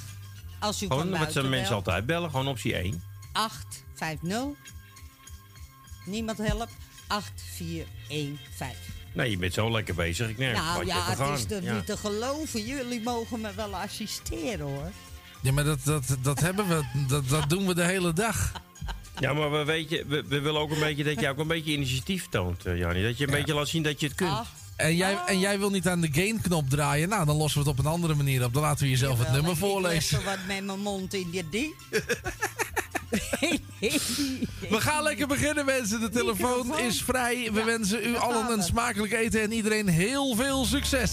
Als 0.58 0.82
u 0.82 0.86
Gewoon 0.86 1.18
wat 1.18 1.32
ze 1.32 1.42
mensen 1.42 1.74
altijd 1.74 2.06
bellen, 2.06 2.30
gewoon 2.30 2.48
optie 2.48 2.74
1. 2.74 3.02
850. 3.32 4.74
Niemand 6.04 6.38
helpt. 6.38 6.72
8415. 7.06 8.94
Nee, 9.12 9.30
je 9.30 9.36
bent 9.36 9.54
zo 9.54 9.70
lekker 9.70 9.94
bezig. 9.94 10.28
Ik 10.28 10.38
neem 10.38 10.52
nou 10.52 10.78
wat 10.78 10.86
ja, 10.86 10.96
je 10.96 11.02
het 11.02 11.18
gaan. 11.18 11.34
is 11.34 11.50
er 11.50 11.62
ja. 11.62 11.74
niet 11.74 11.86
te 11.86 11.96
geloven. 11.96 12.64
Jullie 12.64 13.00
mogen 13.00 13.40
me 13.40 13.54
wel 13.54 13.76
assisteren 13.76 14.60
hoor. 14.66 14.90
Ja, 15.42 15.52
maar 15.52 15.64
dat, 15.64 15.84
dat, 15.84 16.16
dat 16.22 16.40
hebben 16.40 16.68
we. 16.68 17.04
Dat, 17.08 17.28
dat 17.28 17.48
doen 17.48 17.66
we 17.66 17.74
de 17.74 17.84
hele 17.84 18.12
dag. 18.12 18.52
ja, 19.18 19.32
maar 19.32 19.50
we, 19.50 19.64
weet 19.64 19.90
je, 19.90 20.04
we, 20.06 20.24
we 20.26 20.40
willen 20.40 20.60
ook 20.60 20.70
een 20.70 20.80
beetje 20.80 21.04
dat 21.04 21.20
jij 21.20 21.30
ook 21.30 21.38
een 21.38 21.46
beetje 21.46 21.72
initiatief 21.72 22.28
toont, 22.28 22.66
uh, 22.66 22.78
Jannie. 22.78 23.02
Dat 23.02 23.18
je 23.18 23.26
een 23.26 23.32
beetje 23.32 23.54
laat 23.54 23.68
zien 23.68 23.82
dat 23.82 24.00
je 24.00 24.06
het 24.06 24.16
kunt. 24.16 24.46
En 24.78 24.96
jij, 24.96 25.12
Oh. 25.14 25.20
en 25.30 25.38
jij 25.38 25.58
wil 25.58 25.70
niet 25.70 25.88
aan 25.88 26.00
de 26.00 26.08
gain-knop 26.12 26.70
draaien. 26.70 27.08
Nou, 27.08 27.24
dan 27.26 27.36
lossen 27.36 27.62
we 27.62 27.68
het 27.68 27.78
op 27.78 27.84
een 27.84 27.90
andere 27.90 28.14
manier 28.14 28.44
op. 28.44 28.52
Dan 28.52 28.62
laten 28.62 28.84
we 28.84 28.90
jezelf 28.90 29.18
het 29.18 29.32
nummer 29.32 29.50
ik 29.52 29.58
voorlezen. 29.58 30.18
Even 30.18 30.30
wat 30.30 30.38
met 30.46 30.64
mijn 30.64 30.80
mond 30.80 31.14
in 31.14 31.28
je 31.32 31.44
ding. 31.50 31.74
We 34.70 34.80
gaan 34.80 35.02
lekker 35.02 35.26
beginnen, 35.26 35.64
mensen. 35.64 36.00
De 36.00 36.08
telefoon 36.08 36.78
is 36.78 37.02
vrij. 37.02 37.50
We 37.52 37.58
Ja, 37.58 37.64
wensen 37.64 38.06
u 38.06 38.16
allen 38.16 38.50
een 38.52 38.62
smakelijk 38.62 39.12
eten 39.12 39.42
en 39.42 39.52
iedereen 39.52 39.88
heel 39.88 40.34
veel 40.36 40.64
succes. 40.64 41.10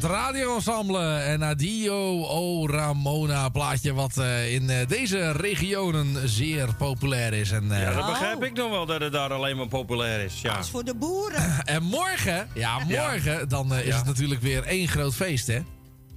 Het 0.00 0.10
radioensemble 0.10 1.16
en 1.16 1.42
Adio 1.44 2.24
O 2.26 2.66
Ramona 2.68 3.48
plaatje 3.48 3.92
wat 3.94 4.16
eh, 4.18 4.52
in 4.54 4.70
eh, 4.70 4.86
deze 4.88 5.32
regionen 5.32 6.28
zeer 6.28 6.74
populair 6.74 7.32
is. 7.32 7.50
En, 7.50 7.72
eh, 7.72 7.82
Ja, 7.82 7.94
dat 7.94 8.06
begrijp 8.06 8.44
ik 8.44 8.52
nog 8.52 8.70
wel 8.70 8.86
dat 8.86 9.00
het 9.00 9.12
daar 9.12 9.32
alleen 9.32 9.56
maar 9.56 9.68
populair 9.68 10.24
is. 10.24 10.40
Ja. 10.40 10.54
Dat 10.54 10.64
is 10.64 10.70
voor 10.70 10.84
de 10.84 10.94
boeren. 10.94 11.60
en 11.64 11.82
morgen, 11.82 12.48
ja 12.54 12.78
morgen, 12.88 13.48
dan 13.48 13.74
is 13.74 13.84
Ja. 13.86 13.96
het 13.96 14.04
natuurlijk 14.06 14.40
weer 14.40 14.62
één 14.62 14.88
groot 14.88 15.14
feest 15.14 15.46
hè. 15.46 15.60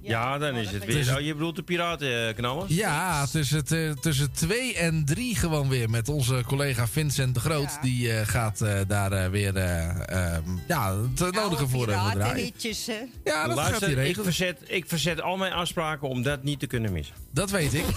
Ja, 0.08 0.38
dan 0.38 0.54
is 0.54 0.70
het 0.70 0.84
weer. 0.84 1.14
Oh, 1.14 1.20
je 1.20 1.32
bedoelt 1.32 1.56
de 1.56 1.62
piratenknallers? 1.62 2.74
Ja, 2.74 3.26
tussen, 3.26 3.64
te- 3.64 3.96
tussen 4.00 4.32
twee 4.32 4.74
en 4.76 5.04
drie 5.04 5.36
gewoon 5.36 5.68
weer 5.68 5.90
met 5.90 6.08
onze 6.08 6.42
collega 6.46 6.86
Vincent 6.86 7.34
de 7.34 7.40
Groot. 7.40 7.78
Die 7.82 8.12
eh, 8.12 8.26
gaat 8.26 8.60
eh, 8.60 8.78
daar 8.86 9.12
eh, 9.12 9.30
weer 9.30 9.56
eh, 9.56 10.34
ehm, 10.34 10.42
ja, 10.68 10.96
het 11.14 11.34
nodige 11.34 11.68
voor 11.68 11.88
hebben 11.88 12.12
draaien. 12.12 12.52
Ja, 13.24 13.46
dat 13.46 13.58
gaat 13.58 13.68
Luister, 13.70 13.80
hij 13.80 13.90
ik 13.90 13.96
regelen. 13.96 14.24
verzet, 14.24 14.58
ik 14.66 14.84
verzet 14.88 15.20
al 15.22 15.36
mijn 15.36 15.52
afspraken 15.52 16.08
om 16.08 16.22
dat 16.22 16.42
niet 16.42 16.58
te 16.60 16.66
kunnen 16.66 16.92
missen. 16.92 17.14
Dat 17.30 17.50
weet 17.50 17.74
ik. 17.74 17.84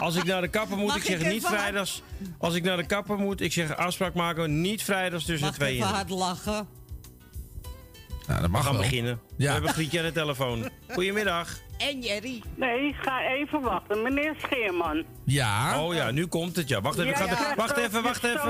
Als 0.00 0.14
ik 0.16 0.24
naar 0.24 0.40
de 0.40 0.48
kapper 0.48 0.76
moet, 0.76 0.86
Mag 0.86 0.96
ik 0.96 1.02
zeg 1.04 1.20
ik 1.20 1.28
niet 1.32 1.46
vrijdags. 1.46 2.02
Als 2.38 2.54
ik 2.54 2.62
naar 2.62 2.76
de 2.76 2.86
kapper 2.86 3.18
moet, 3.18 3.40
ik 3.40 3.52
zeg 3.52 3.76
afspraak 3.76 4.14
maken, 4.14 4.60
niet 4.60 4.82
vrijdags 4.82 5.24
tussen 5.24 5.46
Mag 5.46 5.54
ik 5.54 5.60
twee 5.60 5.74
even 5.74 5.86
en 5.86 5.94
hard 5.94 6.10
lachen? 6.10 6.66
Ja, 8.28 8.40
dat 8.40 8.50
mag 8.50 8.60
We 8.60 8.66
gaan 8.66 8.76
wel. 8.76 8.82
beginnen. 8.82 9.20
Ja. 9.36 9.46
We 9.46 9.52
hebben 9.52 9.70
Grietje 9.70 9.98
aan 9.98 10.04
de 10.04 10.12
telefoon. 10.12 10.68
Goedemiddag. 10.88 11.48
En 11.78 12.00
Jerry. 12.00 12.42
Nee, 12.56 12.92
ga 13.00 13.22
even 13.26 13.60
wachten. 13.60 14.02
Meneer 14.02 14.34
Scheerman. 14.42 15.04
Ja. 15.24 15.82
Oh 15.82 15.94
ja, 15.94 16.10
nu 16.10 16.26
komt 16.26 16.56
het 16.56 16.68
ja. 16.68 16.80
Wacht 16.80 16.98
even, 16.98 17.16
ga 17.16 17.26
er- 17.26 17.56
wacht 17.56 17.76
even, 17.76 18.02
wacht 18.02 18.24
even. 18.24 18.40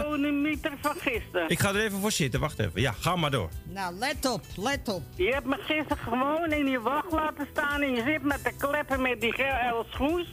van 0.80 0.94
gisteren. 0.98 1.48
Ik 1.48 1.58
ga 1.60 1.68
er 1.68 1.84
even 1.84 2.00
voor 2.00 2.12
zitten, 2.12 2.40
wacht 2.40 2.58
even. 2.58 2.80
Ja, 2.80 2.92
ga 3.00 3.16
maar 3.16 3.30
door. 3.30 3.48
Nou, 3.68 3.94
let 3.94 4.30
op, 4.30 4.40
let 4.56 4.88
op. 4.88 5.02
Je 5.16 5.32
hebt 5.32 5.46
me 5.46 5.56
gisteren 5.56 5.98
gewoon 5.98 6.52
in 6.52 6.66
je 6.66 6.80
wacht 6.80 7.12
laten 7.12 7.46
staan 7.52 7.80
en 7.82 7.94
je 7.94 8.02
zit 8.06 8.22
met 8.22 8.44
de 8.44 8.52
kleppen 8.58 9.02
met 9.02 9.20
die 9.20 9.32
geel 9.32 9.86
schoes. 9.90 10.26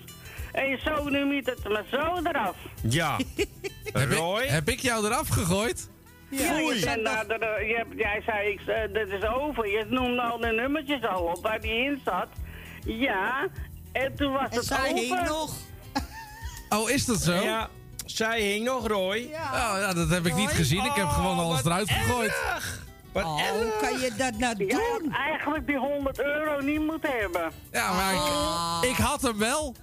En 0.51 0.69
je 0.69 0.77
sonemietert 0.77 1.63
me 1.63 1.83
zo 1.91 2.19
eraf. 2.23 2.55
Ja. 2.81 3.17
Heb 3.93 4.09
ik, 4.11 4.17
Roy? 4.17 4.45
heb 4.45 4.69
ik 4.69 4.79
jou 4.79 5.05
eraf 5.05 5.27
gegooid? 5.27 5.89
Ja, 6.29 6.57
je 6.59 6.81
bent 6.85 7.27
de, 7.27 7.65
je 7.67 7.75
hebt, 7.75 7.93
jij 7.97 8.21
zei, 8.25 8.49
ik, 8.49 8.61
eh, 8.67 8.93
dit 8.93 9.09
is 9.09 9.23
over. 9.27 9.67
Je 9.67 9.85
noemde 9.89 10.21
al 10.21 10.37
de 10.37 10.47
nummertjes 10.51 11.05
al 11.07 11.21
op 11.23 11.43
waar 11.43 11.61
die 11.61 11.71
in 11.83 12.01
zat. 12.05 12.27
Ja, 12.85 13.47
en 13.91 14.15
toen 14.15 14.31
was 14.31 14.49
En 14.49 14.55
het 14.57 14.65
zij 14.65 14.77
over. 14.91 14.95
hing 14.95 15.27
nog. 15.27 15.53
Oh, 16.69 16.89
is 16.89 17.05
dat 17.05 17.17
zo? 17.21 17.33
Ja, 17.33 17.69
zij 18.05 18.41
hing 18.41 18.65
nog, 18.65 18.87
Roy. 18.87 19.17
Oh, 19.33 19.75
ja, 19.79 19.93
dat 19.93 20.09
heb 20.09 20.25
ik 20.25 20.35
niet 20.35 20.49
gezien. 20.49 20.85
Ik 20.85 20.93
heb 20.95 21.07
gewoon 21.07 21.37
alles 21.39 21.65
eruit 21.65 21.89
gegooid. 21.91 22.41
Wat 23.13 23.23
Oh, 23.23 23.49
hoe 23.49 23.73
kan 23.81 23.99
je 23.99 24.11
dat 24.17 24.33
nou 24.37 24.65
Jij 24.65 24.75
had 24.91 24.99
doen? 24.99 25.11
eigenlijk 25.13 25.67
die 25.67 25.77
100 25.77 26.19
euro 26.19 26.59
niet 26.61 26.79
moeten 26.85 27.09
hebben. 27.19 27.51
Ja, 27.71 27.93
maar 27.93 28.13
ik, 28.13 28.89
ik 28.89 28.95
had 28.95 29.21
hem 29.21 29.37
wel. 29.37 29.75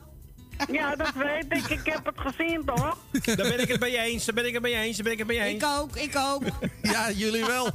Ja, 0.73 0.97
dat 0.97 1.12
weet 1.14 1.45
ik. 1.49 1.69
Ik 1.69 1.81
heb 1.92 2.07
het 2.07 2.14
gezien, 2.21 2.62
toch? 2.64 2.99
Daar 3.25 3.37
ben 3.37 3.61
ik 3.61 3.69
het 3.69 3.81
mee 3.81 3.99
eens, 3.99 4.25
daar 4.25 4.35
ben 4.35 4.47
ik 4.47 4.53
het 4.53 4.62
mee 4.62 4.75
eens, 4.75 4.95
daar 4.97 5.05
ben 5.05 5.12
ik 5.12 5.19
het 5.19 5.27
mee 5.29 5.40
eens. 5.40 5.62
Ik 5.62 5.69
ook, 5.79 5.97
ik 5.97 6.16
ook. 6.16 6.42
Ja, 6.92 7.11
jullie 7.11 7.45
wel. 7.45 7.69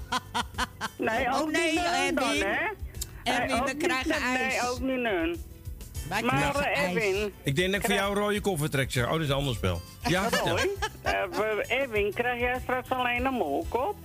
Nee, 0.97 1.27
ook 1.27 1.41
Oh, 1.41 1.49
nee, 1.51 1.71
niet 1.71 1.81
neun 1.81 2.15
dan, 2.15 2.23
Erwin. 2.29 2.41
hè? 2.43 2.53
Erwin, 3.23 3.63
Nee, 3.63 3.73
niet 3.73 3.87
neun, 3.87 4.07
Nee, 4.07 4.17
ijs. 4.37 4.67
ook 4.69 4.79
niet 4.79 4.99
neun. 4.99 5.43
Wij 6.09 6.21
Maar 6.21 6.51
krijgen 6.51 6.73
ijs. 6.73 6.95
Edwin, 6.95 7.33
Ik 7.43 7.55
denk 7.55 7.71
dat 7.71 7.79
ik 7.79 7.85
voor 7.85 7.95
jou 7.95 8.11
een 8.15 8.21
rode 8.21 8.41
koffer 8.41 8.69
trek, 8.69 8.91
zeg. 8.91 9.05
Oh, 9.05 9.11
dat 9.11 9.21
is 9.21 9.27
een 9.29 9.35
ander 9.35 9.55
spel. 9.55 9.81
Ja, 10.07 10.29
vertel. 10.29 10.57
Edwin, 11.67 12.13
krijg 12.13 12.39
jij 12.39 12.59
straks 12.63 12.89
alleen 12.89 13.25
een 13.25 13.33
molkop? 13.33 13.95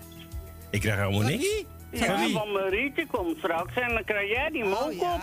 Ik 0.71 0.81
krijg 0.81 0.97
helemaal 0.99 1.21
niks. 1.21 1.65
Van 1.93 2.09
Ja, 2.23 2.29
van 2.39 2.53
Marietje 2.53 3.07
komt 3.11 3.37
straks 3.39 3.75
en 3.77 3.89
dan 3.95 4.05
krijg 4.05 4.29
jij 4.31 4.51
die 4.51 4.65
Oh, 4.65 4.69
molkop. 4.81 5.21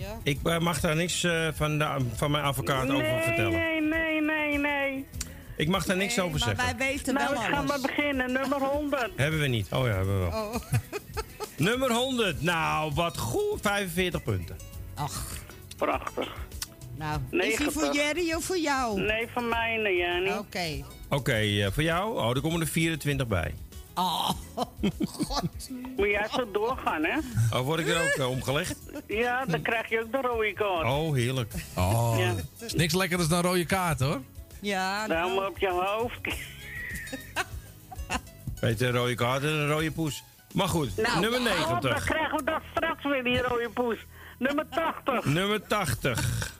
Ja. 0.00 0.18
Ik 0.22 0.38
eh, 0.44 0.58
mag 0.58 0.80
daar 0.80 0.96
niks 0.96 1.24
eh, 1.24 1.48
van, 1.54 1.78
de, 1.78 1.96
van 2.14 2.30
mijn 2.30 2.44
advocaat 2.44 2.90
over 2.90 3.22
vertellen. 3.22 3.52
nee, 3.52 3.80
nee, 3.82 4.20
nee, 4.22 4.58
nee. 4.58 5.06
Ik 5.56 5.68
mag 5.68 5.84
daar 5.84 5.96
niks 5.96 6.16
Nee, 6.16 6.24
over 6.26 6.38
maar 6.38 6.48
zeggen. 6.56 6.78
wij 6.78 6.88
weten 6.88 7.14
Nou, 7.14 7.32
wel 7.34 7.42
ik 7.42 7.48
ga 7.48 7.56
alles. 7.56 7.70
maar 7.70 7.80
beginnen. 7.80 8.32
Nummer 8.32 8.58
100. 8.58 9.10
Hebben 9.16 9.40
we 9.40 9.46
niet. 9.46 9.66
Oh 9.72 9.86
ja, 9.86 9.92
hebben 9.94 10.24
we 10.24 10.30
wel. 10.30 10.42
Oh. 10.42 10.54
Nummer 11.68 11.92
100. 11.92 12.42
Nou, 12.42 12.92
wat 12.94 13.18
goed. 13.18 13.58
45 13.60 14.22
punten. 14.22 14.56
Ach, 14.94 15.26
Prachtig. 15.76 16.28
nou. 16.96 17.20
Is 17.20 17.28
die 17.30 17.40
90. 17.40 17.72
voor 17.72 17.94
Jerry 17.94 18.32
of 18.32 18.44
voor 18.44 18.58
jou? 18.58 19.00
Nee, 19.00 19.26
van 19.32 19.48
mij, 19.48 19.76
nee, 19.76 19.96
Jannie. 19.96 20.38
Oké. 20.38 20.84
Oké, 21.08 21.32
eh, 21.34 21.66
voor 21.72 21.82
jou? 21.82 22.18
Oh, 22.18 22.30
er 22.36 22.40
komen 22.40 22.60
er 22.60 22.66
24 22.66 23.26
bij. 23.26 23.54
Oh, 24.00 24.30
god. 24.54 24.68
Moet 25.96 26.08
jij 26.08 26.28
zo 26.32 26.50
doorgaan, 26.52 27.04
hè? 27.04 27.18
Oh, 27.58 27.60
word 27.64 27.80
ik 27.80 27.88
er 27.88 28.02
ook 28.02 28.08
eh, 28.08 28.30
omgelegd? 28.30 28.76
Ja, 29.06 29.44
dan 29.46 29.62
krijg 29.62 29.88
je 29.88 30.00
ook 30.02 30.12
de 30.12 30.20
rode 30.20 30.52
kaart. 30.52 30.84
Oh, 30.86 31.14
heerlijk. 31.14 31.52
Oh, 31.76 32.14
Ja. 32.18 32.34
is 32.66 32.74
niks 32.74 32.94
lekkerder 32.94 33.28
dan 33.28 33.38
een 33.38 33.44
rode 33.44 33.64
kaart 33.66 34.00
hoor. 34.00 34.20
Ja, 34.60 35.06
Daarom 35.06 35.34
nou. 35.34 35.48
op 35.48 35.58
je 35.58 35.70
hoofd. 35.70 36.20
Weet 38.60 38.78
je, 38.78 38.86
een 38.86 38.92
rode 38.92 39.14
kaart 39.14 39.42
en 39.42 39.48
een 39.48 39.68
rode 39.68 39.90
poes. 39.92 40.22
Maar 40.54 40.68
goed, 40.68 40.96
Nou, 40.96 41.20
nummer 41.20 41.40
oh, 41.40 41.44
dan 41.46 41.68
90. 41.80 42.04
krijgen 42.04 42.36
we 42.36 42.44
dat 42.44 42.60
straks 42.70 43.04
weer, 43.04 43.24
die 43.24 43.42
rode 43.42 43.68
poes. 43.74 43.96
Nummer 44.38 44.66
80. 44.70 45.24
Nummer 45.24 45.66
80. 45.66 46.52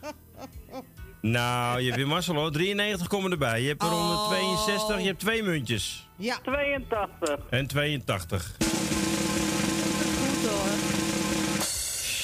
Nou, 1.20 1.78
je 1.80 1.84
hebt 1.84 1.96
weer 1.96 2.06
mazzel 2.06 2.34
hoor. 2.34 2.50
93 2.50 3.06
komen 3.06 3.30
erbij. 3.30 3.62
Je 3.62 3.68
hebt 3.68 3.82
er 3.82 3.88
Oh. 3.88 4.28
162, 4.28 5.00
je 5.00 5.06
hebt 5.06 5.18
twee 5.20 5.42
muntjes. 5.42 6.08
Ja, 6.16 6.38
82. 6.42 7.38
En 7.50 7.66
82. 7.66 8.54
goed 8.58 10.50
hoor. 10.50 10.68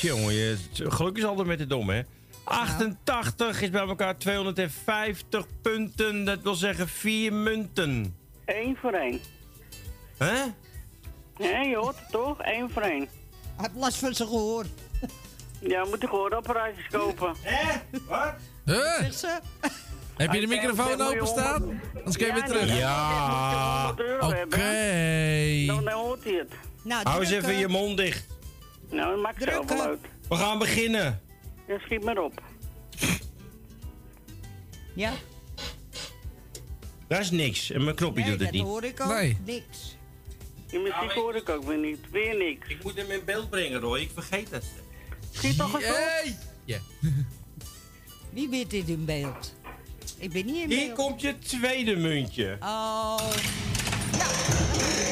Jongen, 0.00 0.35
je, 0.35 0.56
geluk 0.72 1.16
is 1.16 1.24
altijd 1.24 1.46
met 1.46 1.59
de 1.59 1.66
dom, 1.66 1.88
hè? 1.90 2.02
88 2.44 3.61
is 3.62 3.70
bij 3.70 3.80
elkaar 3.87 4.16
250 4.18 5.46
punten. 5.62 6.24
Dat 6.24 6.42
wil 6.42 6.54
zeggen 6.54 6.88
4 6.88 7.32
munten. 7.32 8.16
Eén 8.44 8.76
voor 8.80 8.92
één. 8.92 9.20
Hè? 10.16 10.35
Ja, 11.38 11.61
je 11.61 11.76
hoort 11.76 11.96
het 11.98 12.11
toch? 12.11 12.37
Eén 12.40 12.70
voor 12.70 12.82
één. 12.82 13.09
Hij 13.56 13.66
heeft 13.66 13.74
last 13.74 13.96
van 13.98 14.14
zijn 14.14 14.28
gehoor. 14.28 14.64
Ja, 15.61 15.85
moet 15.85 16.00
je 16.00 16.06
gehoorapparaatjes 16.09 16.87
kopen. 16.90 17.35
Hè? 17.40 17.76
Wat? 18.09 18.35
Huh? 18.66 19.11
Ze. 19.11 19.38
Heb 20.16 20.33
je 20.33 20.40
de 20.40 20.46
microfoon 20.46 21.00
openstaan? 21.00 21.81
Anders 21.96 22.16
kun 22.16 22.26
je 22.26 22.33
weer 22.33 22.44
terug. 22.44 22.79
Ja. 22.79 23.85
100 23.87 24.09
euro 24.09 24.26
Oké. 24.26 24.37
hebben. 24.37 25.85
Dan, 25.85 25.88
hoort 25.88 26.24
hij 26.24 26.33
het. 26.33 26.52
Nou, 26.83 27.09
Hou 27.09 27.20
eens 27.20 27.31
even 27.31 27.57
je 27.57 27.68
mond 27.68 27.96
dicht. 27.96 28.26
Nou, 28.90 29.11
dat 29.14 29.22
maakt 29.22 29.42
zelf 29.42 29.68
wel 29.68 29.81
uit. 29.81 29.98
We 30.29 30.37
gaan 30.37 30.59
beginnen. 30.59 31.20
Ja, 31.68 31.79
schiet 31.79 32.05
maar 32.05 32.18
op. 32.18 32.42
Ja, 34.94 35.12
Dat 37.09 37.20
is 37.20 37.31
niks. 37.31 37.70
En 37.70 37.85
mijn 37.85 37.96
knopje 37.96 38.20
nee, 38.20 38.31
doet 38.31 38.40
het 38.40 38.48
dat 38.48 38.57
niet. 38.61 38.62
hoor 38.62 38.85
ik 38.85 39.00
ook. 39.00 39.09
Nee. 39.09 39.38
Niks. 39.44 39.96
Die 40.66 40.79
muziek 40.79 41.12
hoor 41.12 41.35
ik 41.35 41.48
ook 41.48 41.64
weer 41.64 41.79
niet. 41.79 41.98
Weer 42.11 42.37
niks. 42.37 42.68
Ik 42.68 42.83
moet 42.85 42.96
hem 42.96 43.11
in 43.11 43.24
beeld 43.24 43.50
brengen, 43.50 43.81
Roy. 43.81 44.00
Ik 44.00 44.11
vergeet 44.14 44.50
het. 44.50 44.64
Schiet 45.31 45.59
toch 45.59 45.74
eens 45.74 45.88
op. 45.88 45.94
Hey. 45.96 46.37
Wie 48.37 48.49
weet 48.49 48.70
dit 48.70 48.88
in 48.88 49.05
beeld? 49.05 49.55
Ik 50.18 50.33
ben 50.33 50.46
niet 50.46 50.55
in 50.57 50.68
Hier 50.70 50.87
beeld. 50.87 50.92
komt 50.99 51.20
je 51.20 51.38
tweede 51.38 51.96
muntje. 51.96 52.57
Oh. 52.61 53.16
Ja. 54.12 54.27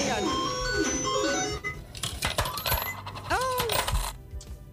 ja. 0.07 0.19
Oh, 3.31 3.71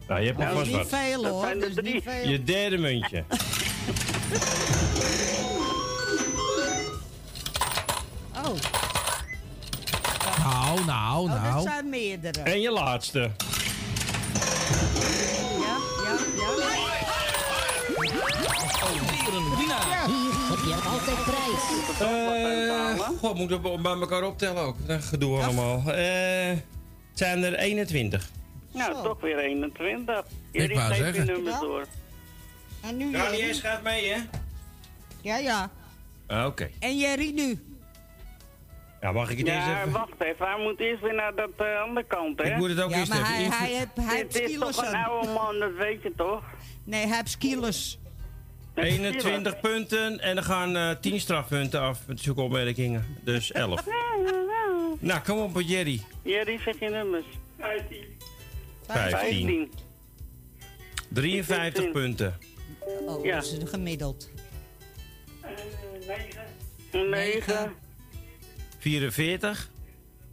Nou, 0.08 0.20
je 0.22 0.26
hebt 0.28 0.38
nog 0.38 0.48
dat 0.48 0.56
is 0.56 0.58
vast 0.58 0.66
niet 0.66 0.76
wat. 0.76 0.88
veel 1.00 1.26
hoor. 1.28 1.42
zijn 1.44 1.60
Dat 1.60 1.64
er 1.64 1.70
is 1.70 1.76
drie. 1.76 1.94
niet 1.94 2.04
veel. 2.04 2.30
Je 2.30 2.44
derde 2.44 2.78
muntje. 2.78 3.24
Oh, 8.36 8.56
Nou, 10.44 10.86
nou, 10.86 11.24
oh, 11.30 11.32
dat 11.32 11.42
nou. 11.42 11.62
zijn 11.62 11.90
meerdere. 11.90 12.42
En 12.42 12.62
je 12.62 12.72
laatste. 12.72 13.32
Hier 19.22 20.34
heb 20.50 20.60
je 20.66 20.76
altijd 20.90 21.24
prijs. 21.24 22.00
Eh, 22.00 23.00
God, 23.20 23.36
moeten 23.38 23.62
we 23.62 23.78
bij 23.82 23.92
elkaar 23.92 24.24
optellen 24.24 24.62
ook. 24.64 24.76
Dat 24.88 25.04
gedoe 25.04 25.40
allemaal. 25.44 25.78
Eh, 25.78 26.48
het 26.50 26.64
zijn 27.14 27.44
er 27.44 27.54
21. 27.56 28.30
Nou, 28.74 28.94
Zo. 28.94 29.02
toch 29.02 29.22
weer 29.22 29.38
21. 29.40 30.24
Jullie 30.52 30.76
wou 30.76 30.94
geven 30.94 31.26
je 31.26 31.32
nummers 31.32 31.60
door. 31.60 31.86
En 32.82 32.98
nu 32.98 33.12
Ja, 33.12 33.26
die 33.30 33.38
Jerry. 33.38 33.48
eens 33.50 33.60
gaat 33.60 33.82
mee, 33.84 34.08
hè? 34.14 34.18
Ja, 35.22 35.38
ja. 35.38 35.70
Ah, 36.28 36.46
Oké. 36.46 36.70
En 36.80 36.98
Jerry 36.98 37.32
nu? 37.36 37.66
Ja, 39.02 39.12
mag 39.12 39.30
ik 39.30 39.38
het 39.38 39.48
eerst 39.48 39.68
Ja, 39.68 39.80
even? 39.80 39.92
wacht 39.92 40.10
even. 40.22 40.46
Hij 40.48 40.64
moet 40.64 40.80
eerst 40.80 41.02
weer 41.02 41.14
naar 41.16 41.36
dat 41.36 41.50
eh, 41.58 41.82
andere 41.82 42.06
kant, 42.08 42.40
hè? 42.42 42.46
Ik 42.52 42.58
moet 42.58 42.70
het 42.70 42.82
ook 42.82 42.90
Ja, 42.92 42.98
eerst 42.98 43.10
maar 43.14 43.20
even 43.22 43.34
hij, 43.36 43.44
hij, 43.68 43.68
heeft, 43.78 43.88
hij 44.08 44.16
heeft 44.16 44.40
is 44.40 44.46
kilo's 44.52 44.76
toch 44.76 44.86
een 44.86 44.96
oude 44.96 45.28
man, 45.30 45.60
dat 45.60 45.74
weet 45.78 46.02
je 46.02 46.14
toch? 46.16 46.44
Nee, 46.84 47.08
hij 47.08 47.16
heeft 47.18 47.38
kilo's. 47.38 48.00
21 48.84 49.60
punten 49.60 50.20
en 50.20 50.38
er 50.38 50.44
gaan 50.44 50.76
eh 50.76 50.90
10 51.02 51.20
strafpunten 51.20 51.80
af 51.82 52.00
met 52.08 52.20
zulke 52.20 52.42
opmerkingen. 52.42 53.18
Dus 53.24 53.52
11. 53.52 53.86
nou, 55.00 55.20
kom 55.22 55.40
op, 55.40 55.62
Jerry. 55.62 56.02
Jerry, 56.24 56.60
zeg 56.60 56.80
je 56.80 56.90
nummers. 56.90 57.26
15. 58.88 59.72
53 61.10 61.92
punten. 61.92 62.38
Oh, 63.08 63.26
Ja. 63.26 63.36
dat 63.36 63.44
is 63.46 63.58
gemiddeld. 63.70 64.30
9. 66.92 67.76
44. 68.80 69.70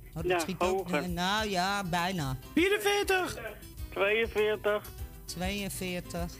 Oh, 0.09 0.15
dat 0.15 0.25
Ja, 0.25 0.39
schiet 0.39 0.61
ook. 0.61 0.79
hoger. 0.89 1.03
eh, 1.03 1.09
Nou 1.09 1.49
ja, 1.49 1.85
bijna. 1.85 2.37
44. 2.55 3.39
42. 3.93 4.83
42. 5.25 6.33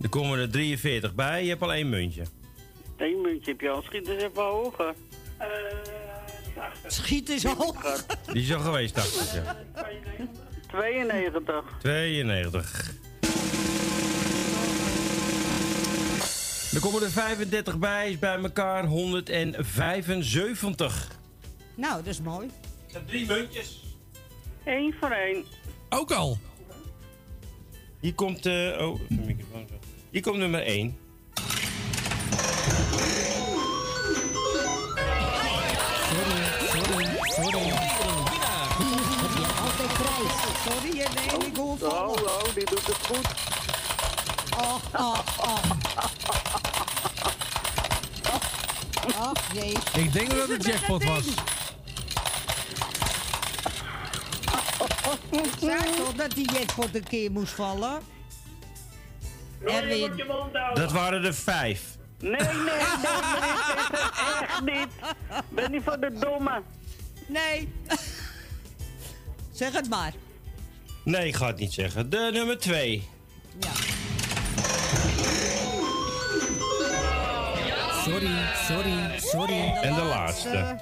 Er 0.00 0.08
komen 0.08 0.38
er 0.38 0.50
43 0.50 1.14
bij. 1.14 1.42
Je 1.42 1.48
hebt 1.48 1.62
al 1.62 1.72
één 1.72 1.88
muntje. 1.88 2.22
Eén 2.96 3.20
muntje 3.20 3.50
heb 3.50 3.60
je 3.60 3.68
al. 3.70 3.82
Schiet 3.82 4.08
eens 4.08 4.22
even 4.22 4.42
hoger. 4.42 4.94
Schiet 6.86 7.28
eens 7.28 7.44
hoger. 7.44 8.04
Die 8.32 8.42
is 8.42 8.54
al 8.54 8.60
geweest, 8.60 8.94
dacht 8.94 9.22
ik. 9.22 9.32
ja. 9.44 9.56
92. 10.68 11.64
92. 11.82 12.92
Er 16.74 16.80
komen 16.80 17.02
er 17.02 17.10
35 17.10 17.78
bij, 17.78 18.10
is 18.10 18.18
bij 18.18 18.38
elkaar 18.42 18.84
175. 18.86 21.08
Nou, 21.74 21.96
dat 21.96 22.06
is 22.06 22.20
mooi. 22.20 22.48
drie 23.06 23.26
muntjes. 23.26 23.82
Eén 24.64 24.94
voor 25.00 25.10
één. 25.10 25.44
Ook 25.88 26.10
al. 26.12 26.38
Hier 28.00 28.14
komt, 28.14 28.46
eh 28.46 28.52
oh, 28.78 29.00
de 29.08 29.14
microfoon 29.24 29.66
zo. 29.68 29.74
Hier 30.10 30.22
komt 30.22 30.38
nummer 30.38 30.62
1. 30.62 30.96
Sorry, 36.68 37.06
sorry. 37.28 37.58
Hier 37.58 39.00
heb 39.20 39.32
je 39.36 39.46
altijd 39.62 39.92
prijs. 39.92 40.34
Sorry, 40.64 40.92
nee, 40.96 41.46
ik 41.46 41.56
hoor 41.56 41.76
Oh, 41.80 42.08
oh, 42.08 42.54
die 42.54 42.64
doet 42.64 42.86
het 42.86 43.06
goed. 43.06 43.26
Oh, 44.58 44.76
oh, 44.94 45.18
oh. 45.38 45.70
Ach, 49.18 49.52
jee. 49.52 49.76
Ik 50.02 50.12
denk 50.12 50.30
dat 50.30 50.48
het 50.48 50.64
jackpot 50.64 51.04
was. 51.04 51.26
Ik 55.30 55.50
zei 55.60 55.96
toch 55.96 56.12
dat 56.16 56.30
die 56.30 56.52
jackpot 56.52 56.94
een 56.94 57.04
keer 57.04 57.30
moest 57.30 57.52
vallen? 57.52 58.00
Erwin. 59.64 60.22
Dat 60.74 60.92
waren 60.92 61.24
er 61.24 61.34
vijf. 61.34 61.82
Nee, 62.18 62.30
nee, 62.30 62.40
nee, 62.40 62.54
nee, 62.64 62.74
echt 64.42 64.60
niet. 64.64 64.88
Ben 65.48 65.70
niet 65.70 65.82
voor 65.84 66.00
de 66.00 66.12
domme. 66.18 66.62
Nee. 67.28 67.72
zeg 69.52 69.72
het 69.72 69.88
maar. 69.88 70.12
Nee, 71.04 71.26
ik 71.26 71.34
ga 71.34 71.46
het 71.46 71.58
niet 71.58 71.72
zeggen. 71.72 72.10
De 72.10 72.30
nummer 72.32 72.58
2. 72.58 73.08
Sorry, 78.04 78.30
sorry, 78.68 79.18
sorry. 79.18 79.72
En 79.82 79.94
de 79.94 80.02
laatste. 80.02 80.76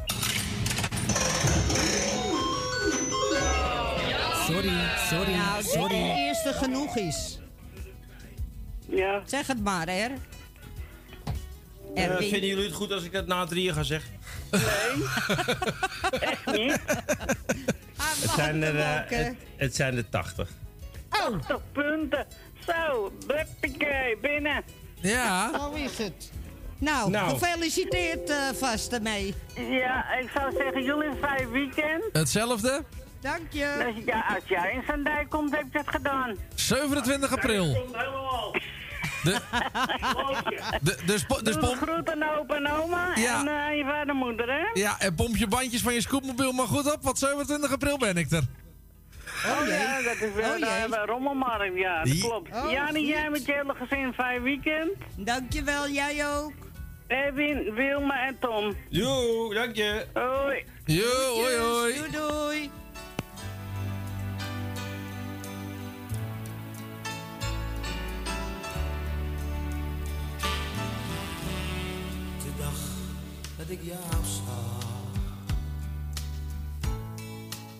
Sorry, 4.47 4.73
sorry, 5.11 5.33
Nou, 5.35 5.57
dit 5.63 5.73
de 5.73 5.79
sorry. 5.79 5.95
eerste 6.11 6.53
genoeg 6.53 6.97
is. 6.97 7.39
Ja. 8.95 9.23
Zeg 9.27 9.47
het 9.47 9.63
maar, 9.65 9.87
hè. 9.89 10.07
Eh, 11.95 12.05
Erwin. 12.05 12.29
vinden 12.29 12.49
jullie 12.49 12.65
het 12.65 12.75
goed 12.75 12.93
als 12.93 13.03
ik 13.05 13.13
dat 13.13 13.27
na 13.27 13.45
drieën 13.47 13.75
ga 13.75 13.83
zeggen? 13.83 14.15
Echt 16.21 16.47
niet. 16.47 16.81
Het 18.21 18.31
zijn 18.37 18.63
er, 18.63 18.79
eh, 18.79 19.19
het, 19.19 19.37
het 19.57 19.75
zijn 19.75 19.97
er 19.97 20.09
80. 20.09 20.49
80 21.09 21.61
punten. 21.73 22.27
Zo, 22.67 23.13
huppakee, 23.27 24.17
binnen. 24.21 24.63
Ja. 25.01 25.51
Zo 25.59 25.71
is 25.73 25.99
het. 25.99 26.31
Nou, 26.79 27.11
Nou. 27.11 27.39
gefeliciteerd 27.39 28.31
uh, 28.31 28.37
vast 28.55 28.93
ermee. 28.93 29.35
Ja, 29.55 30.13
ik 30.21 30.31
zou 30.35 30.53
zeggen, 30.57 30.83
jullie 30.85 31.09
een 31.09 31.17
vijf 31.21 31.49
weekend. 31.51 32.05
Hetzelfde. 32.13 32.85
Dank 33.21 33.41
je. 33.51 33.93
Dus 33.95 34.05
ja, 34.05 34.25
als 34.35 34.45
jij 34.49 34.73
in 34.73 34.83
Zandijk 34.87 35.31
komt, 35.31 35.57
heb 35.57 35.65
je 35.73 35.79
het 35.79 35.89
gedaan. 35.89 36.37
27 36.55 37.33
april. 37.33 37.87
De, 39.25 39.41
de, 40.83 40.97
de, 41.07 41.19
spo- 41.19 41.43
de 41.43 41.53
spom- 41.53 41.77
groet 41.77 42.11
aan 42.11 42.39
opa 42.39 42.55
en 42.57 42.71
oma 42.71 43.13
Ja. 43.15 43.41
en 43.41 43.49
eh, 43.71 43.77
je 43.79 43.85
vader 43.85 44.09
en 44.09 44.17
moeder, 44.17 44.49
hè? 44.53 44.81
Ja, 44.81 45.01
en 45.01 45.15
pomp 45.15 45.37
je 45.37 45.47
bandjes 45.47 45.83
van 45.83 45.95
je 45.95 46.01
scootmobiel 46.01 46.53
maar 46.53 46.67
goed 46.67 46.93
op, 46.93 47.03
want 47.03 47.19
27 47.19 47.73
april 47.73 47.99
ben 47.99 48.17
ik 48.17 48.31
er. 48.31 48.43
Oh, 49.47 49.69
ja, 49.69 50.03
dat 50.03 50.21
is 50.21 50.33
wel 50.35 50.53
Oh, 50.53 50.59
uh, 50.59 50.85
bij 50.91 51.05
Rommelmarkt, 51.07 51.77
ja, 51.79 52.03
dat 52.05 52.19
klopt. 52.19 52.55
Oh, 52.55 52.71
Jani, 52.71 53.07
jij 53.07 53.31
met 53.31 53.45
je 53.47 53.53
hele 53.53 53.75
gezin 53.75 54.13
vijf 54.13 54.43
weekend. 54.43 54.91
Dankjewel, 55.17 55.89
jij 55.89 56.27
ook. 56.37 56.53
Erwin, 57.07 57.75
Wilma 57.75 58.27
en 58.27 58.37
Tom. 58.41 58.75
Jo, 58.89 59.53
dank 59.55 59.77
je. 59.77 60.07
Hoi. 60.15 60.65
Yo, 60.85 61.03
hoi 61.35 61.57
hoi. 61.57 61.95
Doei, 61.95 62.11
doei. 62.11 62.71
Dat 73.67 73.73
ik 73.73 73.83
jou 73.83 74.25
zag 74.25 74.85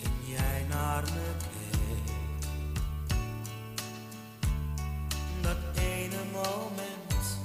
en 0.03 0.33
jij 0.33 0.67
naar 0.69 1.03
me 1.03 1.31
keek, 1.39 2.13
dat 5.43 5.57
ene 5.75 6.23
moment 6.33 7.39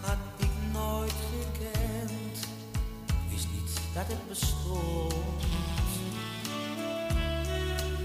had 0.00 0.16
ik 0.36 0.72
nooit 0.72 1.14
gekend, 1.30 2.46
wist 3.30 3.46
niet 3.52 3.80
dat 3.94 4.06
het 4.06 4.28
bestond. 4.28 5.14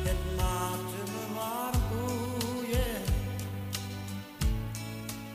Het 0.04 0.38
maakte 0.38 1.12
me 1.12 1.40
oh 2.04 2.70
yeah. 2.70 3.08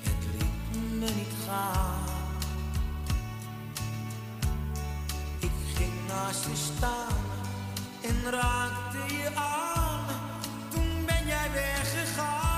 het 0.02 0.24
liet 0.32 0.98
me 0.98 1.14
niet 1.14 1.34
gaan. 1.46 1.99
Naast 6.10 6.44
je 6.44 6.56
staan 6.56 7.18
en 8.00 8.30
raakte 8.30 9.14
je 9.14 9.30
aan. 9.34 10.04
Toen 10.68 11.04
ben 11.06 11.26
jij 11.26 11.50
weggegaan. 11.52 12.49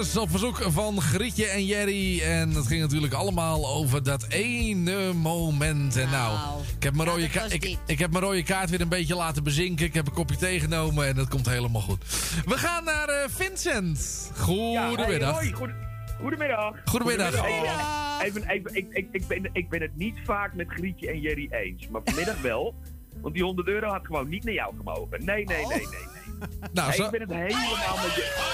Hazes 0.00 0.16
op 0.22 0.30
verzoek 0.30 0.56
van 0.68 1.00
Grietje 1.00 1.46
en 1.46 1.66
Jerry. 1.66 2.20
En 2.22 2.50
het 2.50 2.66
ging 2.66 2.80
natuurlijk 2.80 3.12
allemaal 3.12 3.68
over 3.68 4.02
dat 4.02 4.26
ene 4.28 5.12
moment. 5.12 5.96
En 5.96 6.10
nou, 6.10 6.38
ik, 6.76 6.82
heb 6.82 6.94
mijn 6.94 7.08
rode 7.08 7.20
dat 7.20 7.30
ka- 7.30 7.42
was 7.42 7.52
ik, 7.52 7.78
ik 7.86 7.98
heb 7.98 8.10
mijn 8.10 8.24
rode 8.24 8.42
kaart 8.42 8.70
weer 8.70 8.80
een 8.80 8.88
beetje 8.88 9.14
laten 9.14 9.44
bezinken. 9.44 9.86
Ik 9.86 9.94
heb 9.94 10.06
een 10.06 10.12
kopje 10.12 10.36
thee 10.36 10.60
genomen 10.60 11.06
en 11.06 11.14
dat 11.14 11.28
komt 11.28 11.48
helemaal 11.48 11.80
goed. 11.80 12.04
We 12.46 12.58
gaan 12.58 12.84
naar 12.84 13.08
eh, 13.08 13.28
Vincent. 13.28 14.30
Goedemiddag. 14.36 15.34
Hoi, 15.34 15.52
goedemiddag. 16.20 16.74
Goedemiddag. 16.84 17.34
Even, 17.34 18.22
even, 18.22 18.48
even, 18.48 18.74
ik, 18.74 18.86
ik, 18.90 19.08
ik, 19.12 19.26
ben, 19.26 19.50
ik 19.52 19.68
ben 19.68 19.80
het 19.80 19.96
niet 19.96 20.16
vaak 20.24 20.54
met 20.54 20.66
Grietje 20.68 21.10
en 21.10 21.20
Jerry 21.20 21.48
eens. 21.50 21.88
Maar 21.88 22.00
vanmiddag 22.04 22.40
wel. 22.40 22.74
Want 23.20 23.34
die 23.34 23.44
100 23.44 23.68
euro 23.68 23.88
had 23.88 24.06
gewoon 24.06 24.28
niet 24.28 24.44
naar 24.44 24.54
jou 24.54 24.74
gemogen. 24.76 25.24
Nee, 25.24 25.44
nee, 25.44 25.66
nee, 25.66 25.66
nee. 25.66 25.78
nee. 25.78 26.09
Nou, 26.72 26.92
zo- 26.92 27.04
ik 27.04 27.10
ben 27.10 27.20
het 27.20 27.30
helemaal 27.30 27.96
met 27.96 28.14
je. 28.14 28.48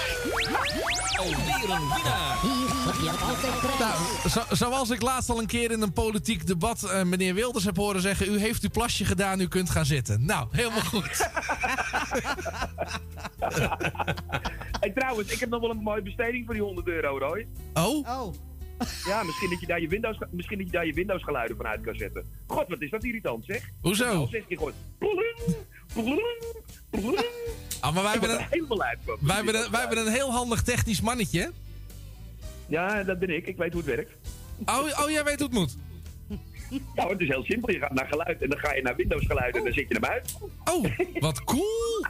Alweer 1.17 1.69
een 1.69 1.87
winnaar. 1.93 2.41
Hier 2.41 2.67
heb 2.85 2.95
je 3.01 3.09
altijd 3.25 3.59
prijs. 3.59 3.79
Nou, 3.79 4.29
zo- 4.29 4.55
zoals 4.55 4.89
ik 4.89 5.01
laatst 5.01 5.29
al 5.29 5.39
een 5.39 5.45
keer 5.47 5.71
in 5.71 5.81
een 5.81 5.93
politiek 5.93 6.47
debat 6.47 6.83
eh, 6.83 7.03
meneer 7.03 7.33
Wilders 7.33 7.65
heb 7.65 7.75
horen 7.77 8.01
zeggen... 8.01 8.33
u 8.33 8.39
heeft 8.39 8.63
uw 8.63 8.69
plasje 8.69 9.05
gedaan, 9.05 9.39
u 9.41 9.47
kunt 9.47 9.69
gaan 9.69 9.85
zitten. 9.85 10.25
Nou, 10.25 10.47
helemaal 10.51 10.81
goed. 10.81 11.29
Hey, 14.79 14.89
trouwens, 14.95 15.31
ik 15.31 15.39
heb 15.39 15.49
nog 15.49 15.61
wel 15.61 15.69
een 15.69 15.77
mooie 15.77 16.01
besteding 16.01 16.45
voor 16.45 16.53
die 16.53 16.63
100 16.63 16.87
euro, 16.87 17.17
Roy. 17.17 17.47
Oh? 17.73 18.07
Oh. 18.07 18.33
Ja, 19.05 19.23
misschien 19.23 19.49
dat 19.49 19.59
je 19.59 19.65
daar 19.65 19.81
je 19.81 19.87
Windows, 19.87 20.17
misschien 20.31 20.57
dat 20.57 20.67
je 20.67 20.73
daar 20.73 20.85
je 20.85 20.93
Windows 20.93 21.23
geluiden 21.23 21.57
vanuit 21.57 21.81
kan 21.81 21.95
zetten. 21.95 22.25
God, 22.47 22.67
wat 22.67 22.81
is 22.81 22.89
dat 22.89 23.03
irritant, 23.03 23.45
zeg. 23.45 23.69
Hoezo? 23.81 24.11
Dan 24.11 24.27
zeg 24.27 24.43
je 24.47 24.57
gewoon... 24.57 24.73
Ah, 27.79 27.93
maar 27.93 28.03
wij 28.03 28.11
hebben, 28.11 28.29
een, 28.29 28.45
helemaal 28.49 28.83
uit 28.83 28.99
van. 29.05 29.17
wij, 29.21 29.35
hebben 29.35 29.55
een, 29.55 29.71
wij 29.71 29.79
hebben 29.79 29.97
een 29.97 30.13
heel 30.13 30.31
handig 30.31 30.61
technisch 30.61 31.01
mannetje. 31.01 31.51
Ja, 32.67 33.03
dat 33.03 33.19
ben 33.19 33.29
ik. 33.29 33.47
Ik 33.47 33.57
weet 33.57 33.73
hoe 33.73 33.81
het 33.81 33.95
werkt. 33.95 34.11
Oh, 34.65 35.03
oh 35.03 35.09
jij 35.09 35.23
weet 35.23 35.39
hoe 35.39 35.47
het 35.47 35.57
moet. 35.57 35.77
Nou, 36.95 37.11
het 37.11 37.19
is 37.19 37.27
heel 37.27 37.43
simpel. 37.43 37.71
Je 37.73 37.79
gaat 37.79 37.93
naar 37.93 38.07
geluid 38.07 38.41
en 38.41 38.49
dan 38.49 38.59
ga 38.59 38.73
je 38.73 38.81
naar 38.81 38.95
Windows 38.95 39.25
geluid 39.25 39.55
en 39.55 39.63
dan 39.63 39.73
zet 39.73 39.87
je 39.87 39.93
hem 39.93 40.05
uit. 40.05 40.37
Oh, 40.63 40.85
wat 41.19 41.43
cool. 41.43 42.05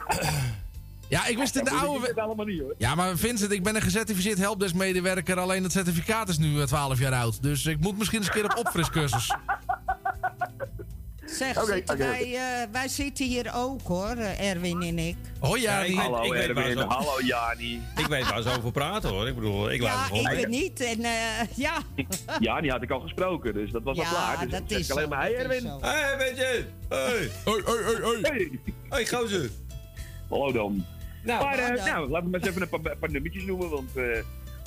Ja, 1.08 1.26
ik 1.26 1.36
wist 1.36 1.56
in 1.56 1.64
de 1.64 1.70
oude... 1.70 2.20
allemaal 2.20 2.46
niet, 2.46 2.60
hoor. 2.60 2.74
Ja, 2.78 2.94
maar 2.94 3.16
Vincent, 3.16 3.52
ik 3.52 3.62
ben 3.62 3.76
een 3.76 3.82
gecertificeerd 3.82 4.38
helpdesk-medewerker. 4.38 5.38
Alleen 5.38 5.62
het 5.62 5.72
certificaat 5.72 6.28
is 6.28 6.38
nu 6.38 6.60
eh, 6.60 6.66
12 6.66 6.98
jaar 6.98 7.12
oud. 7.12 7.42
Dus 7.42 7.66
ik 7.66 7.80
moet 7.80 7.98
misschien 7.98 8.18
eens 8.18 8.26
een 8.26 8.32
keer 8.32 8.44
op 8.44 8.56
opfriscursus. 8.56 9.34
Zeg, 11.30 11.64
zitten 11.64 11.98
wij, 11.98 12.34
eh, 12.34 12.68
wij 12.72 12.88
zitten 12.88 13.26
hier 13.26 13.50
ook 13.54 13.80
hoor, 13.82 14.16
eh, 14.16 14.50
Erwin 14.50 14.82
en 14.82 14.98
ik. 14.98 15.16
Hoi 15.40 15.60
Ja, 15.62 15.80
ik 15.80 15.86
weet- 15.88 15.96
Hallo 15.96 16.22
ik 16.22 16.32
weet 16.32 16.52
waar 16.52 16.64
Erwin, 16.64 16.78
ze- 16.78 16.84
hallo 16.94 17.20
Jani. 17.22 17.82
Ik 17.96 18.06
weet 18.06 18.30
waar 18.30 18.42
ze 18.42 18.56
over 18.56 18.72
praten 18.72 19.10
hoor. 19.10 19.28
Ik 19.28 19.34
bedoel, 19.34 19.70
ik 19.70 19.80
laat 19.80 19.92
Ja, 19.92 19.98
het 19.98 20.06
gewoon. 20.06 20.30
ik 20.32 20.40
ben 20.40 20.50
niet. 20.50 20.80
En 20.80 21.04
eh, 21.04 21.56
ja. 21.56 21.78
Ja, 22.40 22.60
die 22.60 22.70
had 22.70 22.82
ik 22.82 22.90
al 22.90 23.00
gesproken, 23.00 23.54
dus 23.54 23.70
dat 23.70 23.82
was 23.82 23.96
Ja, 23.96 24.02
al 24.02 24.08
klaar. 24.08 24.40
Dus 24.40 24.50
dat 24.50 24.62
zeg 24.66 24.78
is 24.78 24.88
ik 24.88 24.96
alleen 24.96 25.08
maar, 25.08 25.20
hey 25.20 25.36
Erwin. 25.36 25.64
Hé, 25.80 26.16
weet 26.16 26.36
je? 26.36 26.64
Hé. 26.88 26.96
Hoi, 27.44 27.62
hoi, 27.64 27.82
hoi, 27.84 28.02
hoi. 28.02 28.18
Hey. 28.22 28.50
Hé, 28.88 29.06
gozer. 29.16 29.50
Hallo 30.28 30.52
dan. 30.52 30.84
Nou, 31.22 31.44
maar 31.44 31.58
eh, 31.58 31.84
nou, 31.84 32.08
laten 32.10 32.24
we 32.24 32.30
maar 32.30 32.40
eens 32.40 32.48
even 32.48 32.62
een 32.62 32.82
paar, 32.82 32.96
paar 32.96 33.10
nummertjes 33.10 33.44
noemen, 33.44 33.70
want... 33.70 33.96
eh, 33.96 34.04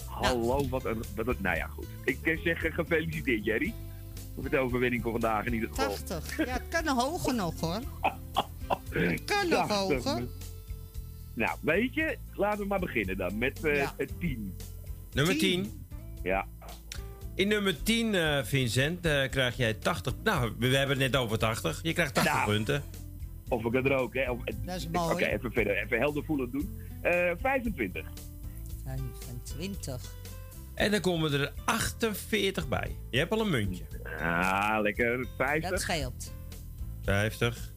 hallo, 0.07 0.67
wat 0.69 0.85
een... 0.85 1.03
Wat 1.15 1.27
een 1.27 1.35
nou 1.39 1.55
ja, 1.57 1.67
goed. 1.67 1.85
Ik 2.03 2.17
eh, 2.27 2.39
zeg 2.43 2.63
eh, 2.63 2.73
gefeliciteerd, 2.73 3.45
Jerry. 3.45 3.73
Met 4.35 4.51
de 4.51 4.57
overwinning 4.57 5.01
voor 5.03 5.11
vandaag 5.11 5.45
in 5.45 5.53
ieder 5.53 5.69
geval. 5.69 5.87
80. 5.89 6.37
Ja, 6.37 6.53
het 6.53 6.67
kan 6.69 6.83
nog 6.83 7.03
hoger 7.03 7.35
nog 7.35 7.59
hoor. 7.59 7.79
Het 8.89 9.23
kan 9.31 9.49
nog 9.49 9.67
80. 9.67 10.03
hoger. 10.03 10.23
Nou, 11.33 11.57
weet 11.61 11.93
je, 11.93 12.17
laten 12.33 12.59
we 12.59 12.65
maar 12.65 12.79
beginnen 12.79 13.17
dan 13.17 13.37
met 13.37 13.63
eh 13.63 13.75
Ja. 13.75 13.93
het 13.97 14.11
10. 14.19 14.55
Nummer 15.13 15.37
Tien. 15.37 15.61
10. 15.63 15.85
Ja. 16.23 16.45
In 17.35 17.47
nummer 17.47 17.83
10, 17.83 18.15
eh, 18.15 18.43
Vincent, 18.43 19.05
eh, 19.05 19.29
krijg 19.29 19.57
jij 19.57 19.73
80. 19.73 20.13
Nou, 20.23 20.51
we 20.57 20.67
hebben 20.67 20.99
het 21.01 21.11
net 21.11 21.21
over 21.21 21.37
80. 21.37 21.79
Je 21.81 21.93
krijgt 21.93 22.13
80 22.13 22.33
Nou. 22.33 22.45
punten. 22.51 22.83
Of 23.49 23.65
ik 23.65 23.73
het 23.73 23.85
er 23.85 23.95
ook, 23.95 24.13
hè. 24.13 24.31
Of, 24.31 24.39
Dat 24.65 24.75
is 24.75 24.85
Oké, 24.85 24.97
mooi. 24.97 25.25
even 25.25 25.51
verder. 25.51 25.77
Even 25.83 25.97
helder 25.99 26.23
voelend 26.23 26.51
doen. 26.51 26.79
Eh 27.01 27.31
25. 27.41 28.07
25. 28.83 30.13
En 30.75 30.91
dan 30.91 30.99
komen 31.01 31.33
er 31.33 31.53
48 31.65 32.67
bij. 32.67 32.95
Je 33.09 33.17
hebt 33.17 33.31
al 33.31 33.39
een 33.39 33.49
muntje. 33.49 33.83
Ah, 34.19 34.77
lekker. 34.81 35.27
50. 35.37 35.69
Dat 35.69 35.81
scheelt. 35.81 36.33
50. 37.03 37.73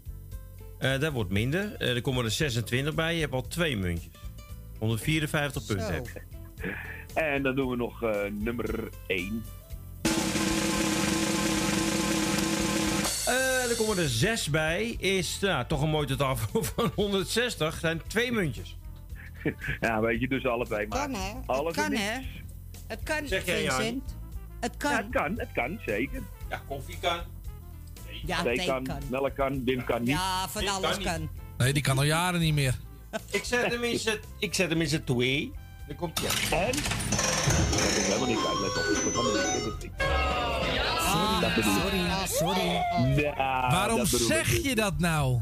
Eh 0.78 1.00
dat 1.00 1.12
wordt 1.12 1.30
minder. 1.30 1.74
Eh, 1.76 1.94
er 1.94 2.00
komen 2.00 2.24
er 2.24 2.30
26 2.30 2.94
bij. 2.94 3.14
Je 3.14 3.20
hebt 3.20 3.32
al 3.32 3.46
twee 3.46 3.76
muntjes. 3.76 4.12
154 4.78 5.66
punten 5.66 5.94
heb 5.94 6.06
je. 6.06 6.22
En 7.14 7.42
dan 7.42 7.54
doen 7.54 7.68
we 7.70 7.76
nog 7.76 8.02
eh, 8.02 8.30
nummer 8.30 8.88
1. 9.06 9.44
Eh, 13.26 13.70
er 13.70 13.76
komen 13.76 13.98
er 13.98 14.08
6 14.08 14.50
bij. 14.50 14.96
Is 14.98 15.38
nou, 15.40 15.66
toch 15.66 15.82
een 15.82 15.88
mooi 15.88 16.06
totaal 16.06 16.36
van 16.36 16.92
160. 16.94 17.78
zijn 17.78 18.02
twee 18.06 18.32
muntjes. 18.32 18.76
Ja, 19.80 20.00
weet 20.00 20.20
je, 20.20 20.28
dus 20.28 20.46
alle 20.46 20.64
twee 20.64 20.86
maar. 20.86 20.98
Kan 20.98 21.14
hè? 21.14 21.32
Alles 21.46 21.74
kan 21.74 21.92
hè? 21.92 22.20
Het 22.86 23.00
kan, 23.02 23.26
Zeg 23.26 23.44
jij, 23.46 23.62
Jan? 23.62 23.76
Vincent. 23.76 24.16
Het 24.60 24.76
kan. 24.76 24.90
Ja, 24.90 24.96
het 24.96 25.06
kan, 25.10 25.34
het 25.38 25.48
kan, 25.54 25.78
zeker. 25.86 26.22
Ja, 26.48 26.60
koffie 26.68 26.98
kan. 27.00 27.18
Ja, 28.26 28.42
Thee 28.42 28.66
kan, 28.66 28.84
kan. 28.84 28.98
melk 29.10 29.34
kan, 29.34 29.64
Wim 29.64 29.84
kan 29.84 30.00
niet. 30.00 30.08
Ja, 30.10 30.48
van 30.48 30.68
alles 30.68 30.98
kan. 30.98 31.28
Nee, 31.58 31.72
die 31.72 31.82
kan 31.82 31.96
al 31.98 32.04
jaren 32.04 32.40
niet 32.40 32.54
meer. 32.54 32.78
Ik 33.30 33.44
zet 33.44 33.70
hem 33.72 33.82
in 33.84 33.98
z'n- 33.98 34.20
ik 34.38 34.54
zet 34.54 34.70
hem 34.70 34.80
in 34.80 34.88
twee. 35.04 35.52
Dan 35.86 35.96
komt 35.96 36.20
hij. 36.22 36.58
En? 36.66 36.72
Dat 36.72 36.82
is 37.80 38.06
helemaal 38.06 38.26
niet 38.28 38.38
uit, 38.38 38.58
let 38.60 38.76
op. 38.76 39.82
Niet. 39.82 39.90
Ah, 39.98 41.40
ik. 41.56 41.62
sorry, 41.62 41.98
ah, 42.06 42.26
sorry. 42.26 42.82
Ja, 43.22 43.70
Waarom 43.70 44.06
zeg 44.06 44.52
ik. 44.52 44.62
je 44.64 44.74
dat 44.74 44.98
nou? 44.98 45.40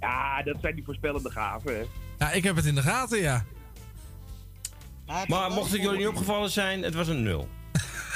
Ja, 0.00 0.42
dat 0.42 0.56
zijn 0.60 0.74
die 0.74 0.84
voorspellende 0.84 1.30
gaven, 1.30 1.74
hè. 1.74 1.84
Ja, 2.18 2.30
ik 2.32 2.42
heb 2.44 2.56
het 2.56 2.64
in 2.64 2.74
de 2.74 2.82
gaten, 2.82 3.18
ja. 3.20 3.44
Maar 5.26 5.50
mocht 5.50 5.72
het 5.72 5.80
jullie 5.82 5.98
niet 5.98 6.06
opgevallen 6.06 6.50
zijn, 6.50 6.82
het 6.82 6.94
was 6.94 7.08
een 7.08 7.22
nul. 7.22 7.48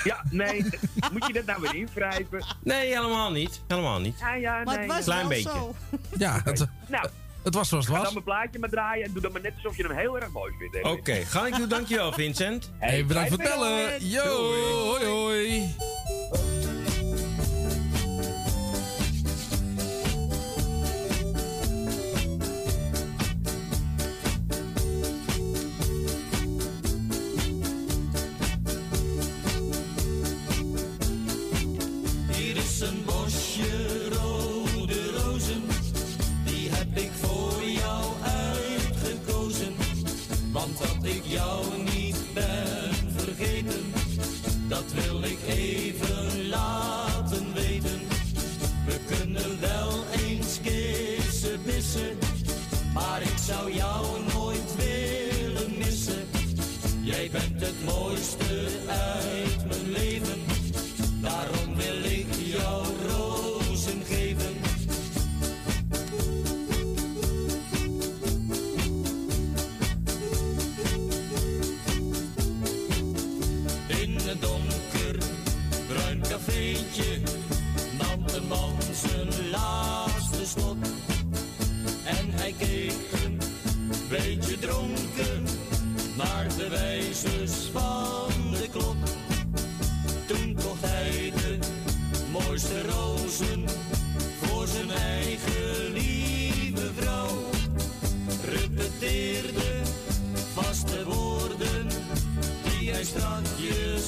Ja, 0.05 0.25
nee, 0.31 0.63
moet 1.13 1.27
je 1.27 1.33
dat 1.33 1.45
nou 1.45 1.61
weer 1.61 1.75
invrijven? 1.75 2.45
Nee, 2.63 2.87
helemaal 2.87 3.31
niet. 3.31 3.61
Helemaal 3.69 4.01
niet. 4.01 4.19
Ja, 4.19 4.35
ja, 4.35 4.53
Maar 4.65 4.79
nee. 4.79 4.79
het 4.79 4.87
was 4.95 5.05
Klein 5.05 5.29
beetje. 5.29 5.49
zo. 5.51 5.75
Ja, 6.19 6.41
het, 6.45 6.67
Nou, 6.89 7.09
het 7.43 7.55
was 7.55 7.69
zoals 7.69 7.87
het 7.87 7.95
ga 7.97 8.03
dan 8.03 8.03
was. 8.05 8.13
mijn 8.13 8.25
plaatje 8.25 8.59
maar 8.59 8.69
draaien 8.69 9.05
en 9.07 9.13
doe 9.13 9.23
dan 9.23 9.33
maar 9.33 9.41
net 9.41 9.53
alsof 9.57 9.77
je 9.77 9.83
hem 9.87 9.97
heel 9.97 10.21
erg 10.21 10.31
mooi 10.33 10.53
vindt. 10.59 10.75
hè. 10.75 10.89
Oké, 10.91 11.15
ga 11.15 11.47
ik 11.47 11.57
doen. 11.57 11.69
Dankjewel, 11.69 12.13
Vincent. 12.13 12.73
Hey, 12.79 13.07
bedankt 13.07 13.29
voor 13.29 13.39
het 13.39 13.49
bellen. 13.49 14.07
Yo, 14.09 14.53
hoi 14.85 15.05
hoi. 15.05 15.75
So 53.47 53.69
young. 53.69 53.86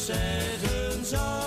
Zeggen 0.08 1.04
zou. 1.04 1.37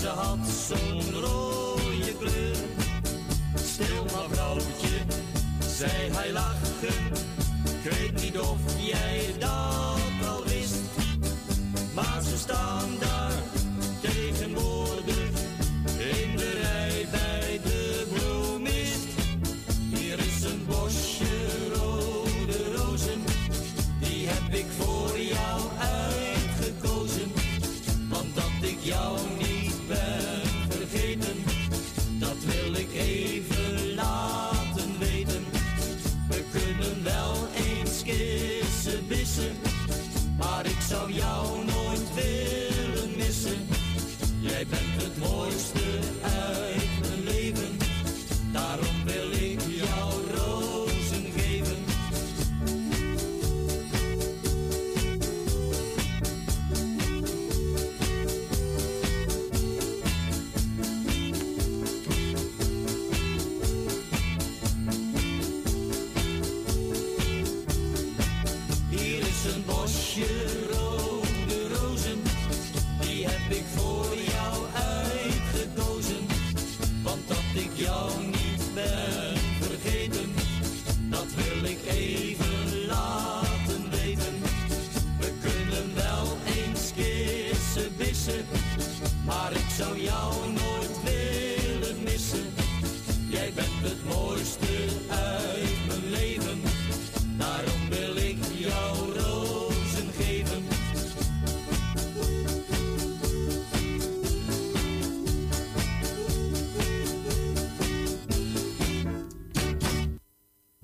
Ze 0.00 0.08
had 0.08 0.38
zo'n 0.68 1.20
rode 1.20 2.16
kleur. 2.18 2.56
Stil 3.54 4.04
maar 4.04 4.28
vrouwtje, 4.30 4.98
zei 5.66 6.10
hij 6.12 6.32
lachen, 6.32 7.12
ik 7.64 7.90
weet 7.90 8.22
niet 8.22 8.38
of 8.38 8.58
jij 8.78 9.34
dat 9.38 10.28
al 10.28 10.44
wist. 10.44 10.80
Maar 11.94 12.22
ze 12.22 12.38
staan 12.38 12.88
daar 12.98 13.09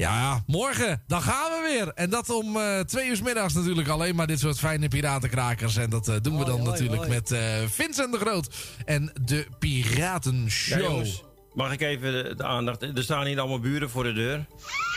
Ja, 0.01 0.43
morgen, 0.47 1.03
dan 1.07 1.23
gaan 1.23 1.51
we 1.51 1.69
weer. 1.73 1.93
En 1.95 2.11
dat 2.11 2.31
om 2.31 2.57
eh, 2.57 2.81
twee 2.81 3.09
uur 3.09 3.17
's 3.17 3.23
middags 3.23 3.55
natuurlijk 3.55 3.89
alleen 3.89 4.15
maar 4.15 4.27
dit 4.27 4.39
soort 4.41 4.59
fijne 4.59 4.89
piratenkrakers. 4.89 5.77
En 5.77 5.91
dat 5.91 6.09
eh, 6.09 6.15
doen 6.23 6.39
we 6.39 6.45
dan 6.45 6.59
hoi, 6.59 6.71
natuurlijk 6.71 6.97
hoi. 7.05 7.09
met 7.09 7.31
eh, 7.33 7.41
Vincent 7.69 8.13
de 8.13 8.19
Groot 8.19 8.55
en 8.85 9.13
de 9.23 9.47
Piratenshow. 9.59 10.81
Ja, 10.81 10.85
jongens, 10.89 11.23
mag 11.55 11.73
ik 11.73 11.81
even 11.81 12.13
de, 12.13 12.35
de 12.37 12.45
aandacht? 12.45 12.83
Er 12.83 13.03
staan 13.03 13.27
hier 13.27 13.39
allemaal 13.41 13.61
buren 13.61 13.91
voor 13.91 14.03
de 14.05 14.13
deur. 14.13 14.47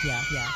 Ja, 0.01 0.19
ja. 0.29 0.47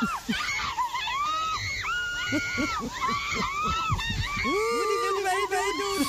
Oeh, 4.44 4.84
die 4.88 5.00
willen 5.04 5.22
wij 5.22 5.46
meedoen. 5.50 6.06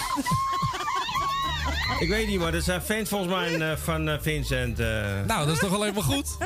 Ik 1.99 2.09
weet 2.09 2.27
niet, 2.27 2.39
maar 2.39 2.51
dat 2.51 2.63
zijn 2.63 2.81
fans 2.81 3.09
volgens 3.09 3.31
mij 3.33 3.77
van 3.77 4.09
eh, 4.09 4.21
Vincent. 4.21 4.79
eh. 4.79 4.86
Nou, 5.27 5.45
dat 5.45 5.49
is 5.55 5.59
toch 5.59 5.73
alleen 5.73 5.93
maar 5.93 6.03
goed? 6.03 6.38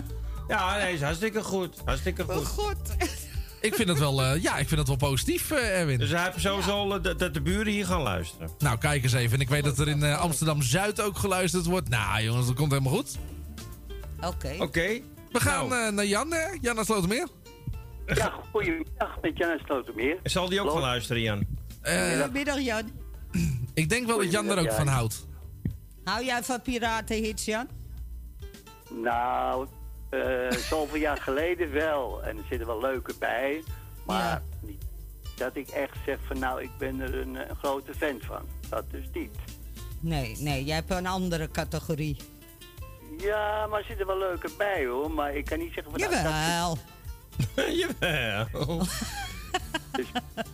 Ja, 0.50 0.78
nee, 0.78 0.94
is 0.94 1.02
hartstikke 1.02 1.44
goed. 1.44 1.82
Hartstikke 1.86 2.24
goed. 2.24 2.46
goed. 2.46 2.78
Ik 3.62 3.76
vind 3.76 3.90
het 3.90 4.00
wel, 4.00 4.24
eh, 4.24 4.42
ja, 4.44 4.58
ik 4.58 4.68
vind 4.68 4.80
het 4.80 4.88
wel 4.88 5.10
positief, 5.10 5.52
eh, 5.52 5.80
Erwin. 5.80 5.98
Dus 6.00 6.10
hij 6.12 6.24
heeft 6.24 6.40
sowieso 6.40 6.72
al 6.72 6.96
eh, 6.96 7.04
dat, 7.04 7.20
dat 7.20 7.34
de 7.34 7.42
buren 7.42 7.74
hier 7.74 7.86
gaan 7.86 8.02
luisteren. 8.02 8.50
Nou, 8.60 8.78
kijk 8.78 9.04
eens 9.04 9.14
even. 9.14 9.34
En 9.36 9.42
ik 9.42 9.50
weet 9.50 9.64
dat 9.64 9.80
er 9.80 9.88
in 9.88 10.04
eh, 10.04 10.20
Amsterdam-Zuid 10.20 11.02
ook 11.02 11.18
geluisterd 11.18 11.66
wordt. 11.66 11.90
Nou, 11.90 12.24
jongens, 12.24 12.48
dat 12.48 12.56
komt 12.56 12.72
helemaal 12.72 12.94
goed. 12.94 13.18
Oké. 14.26 14.56
Oké. 14.60 15.00
We 15.32 15.40
gaan 15.40 15.74
eh, 15.74 15.90
naar 15.90 16.06
Jan, 16.06 16.32
hè? 16.32 16.46
Jan 16.62 16.78
uit 16.78 16.86
Slotermeer. 16.86 17.28
Ja, 18.06 18.34
goedemiddag 18.52 19.18
met 19.22 19.38
Jan 19.38 19.60
Slotermeer. 19.66 20.18
Zal 20.24 20.50
die 20.50 20.62
ook 20.62 20.72
gaan 20.72 20.82
luisteren, 20.82 21.22
Jan? 21.22 21.46
Eh, 21.82 22.10
Goedemiddag, 22.10 22.60
Jan. 22.60 22.92
ik 23.74 23.90
denk 23.90 24.08
wel 24.08 24.18
dat 24.18 24.32
Jan 24.32 24.50
er 24.50 24.60
ook 24.60 24.72
van 24.72 24.88
houdt. 24.88 25.28
Hou 26.04 26.26
jij 26.26 26.44
van 26.44 26.62
piratenhits, 26.62 27.46
Jan? 27.46 27.68
Nou, 29.04 29.68
eh 30.10 30.52
zoveel 30.52 31.00
jaar 31.00 31.18
geleden 31.22 31.72
wel. 31.72 32.24
En 32.24 32.38
er 32.38 32.44
zitten 32.50 32.68
wel 32.68 32.82
leuke 32.82 33.14
bij. 33.20 33.64
Maar 34.06 34.42
niet 34.62 34.86
dat 35.40 35.56
ik 35.56 35.68
echt 35.68 35.98
zeg 36.06 36.18
van 36.28 36.40
nou, 36.40 36.62
ik 36.62 36.70
ben 36.78 37.00
er 37.00 37.16
een, 37.16 37.38
grote 37.62 37.94
fan 37.94 38.20
van. 38.22 38.42
Dat 38.70 38.84
dus 38.92 39.06
niet. 39.14 39.36
Nee, 40.00 40.36
nee, 40.40 40.64
jij 40.64 40.76
hebt 40.76 40.92
een 40.92 41.08
andere 41.08 41.52
categorie. 41.52 42.18
Ja, 43.18 43.68
maar 43.68 43.80
er 43.80 43.86
zitten 43.86 44.08
wel 44.08 44.18
leuke 44.18 44.50
bij 44.58 44.86
hoor. 44.86 45.12
Maar 45.12 45.36
ik 45.36 45.46
kan 45.46 45.60
niet 45.60 45.74
zeggen 45.74 45.92
van... 45.92 46.00
nou, 46.02 46.14
dat- 46.14 46.22
Jawel. 46.24 46.78
Jawel. 48.00 48.78
dus, 49.92 50.06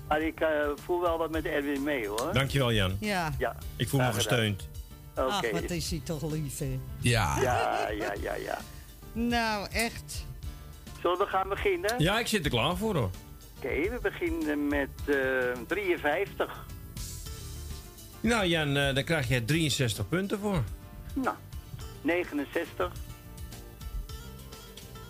maar 0.07 0.21
ik 0.21 0.39
eh, 0.39 0.49
voel 0.75 1.01
wel 1.01 1.17
wat 1.17 1.31
met 1.31 1.45
Erwin 1.45 1.83
mee 1.83 2.07
hoor. 2.07 2.33
Dankjewel, 2.33 2.71
Jan. 2.73 2.97
Ja. 2.99 3.31
Ja. 3.37 3.55
Ik 3.75 3.89
voel 3.89 3.99
me 4.01 4.13
gesteund. 4.13 4.67
Oké. 5.11 5.21
Ach, 5.21 5.51
wat 5.51 5.69
is 5.69 5.89
hij 5.89 6.01
toch 6.03 6.31
lief, 6.31 6.57
hè? 6.57 6.79
Ja. 6.99 7.39
Ja, 7.41 7.89
ja, 7.89 8.13
ja, 8.21 8.35
ja. 8.35 8.57
Nou, 9.17 9.67
echt. 9.71 10.25
Zullen 11.01 11.17
we 11.17 11.25
gaan 11.25 11.49
beginnen? 11.49 11.95
Ja, 11.97 12.19
ik 12.19 12.27
zit 12.27 12.45
er 12.45 12.51
klaar 12.51 12.77
voor 12.77 12.95
hoor. 12.95 13.09
Oké, 13.57 13.67
we 13.89 13.99
beginnen 14.01 14.67
met 14.67 14.89
eh 15.05 15.15
53. 15.67 16.65
Nou 18.19 18.45
Jan, 18.45 18.67
eh, 18.77 18.95
daar 18.95 19.03
krijg 19.03 19.27
je 19.27 19.45
63 19.45 20.09
punten 20.09 20.39
voor. 20.39 20.63
Nou, 21.13 21.35
69. 22.01 22.91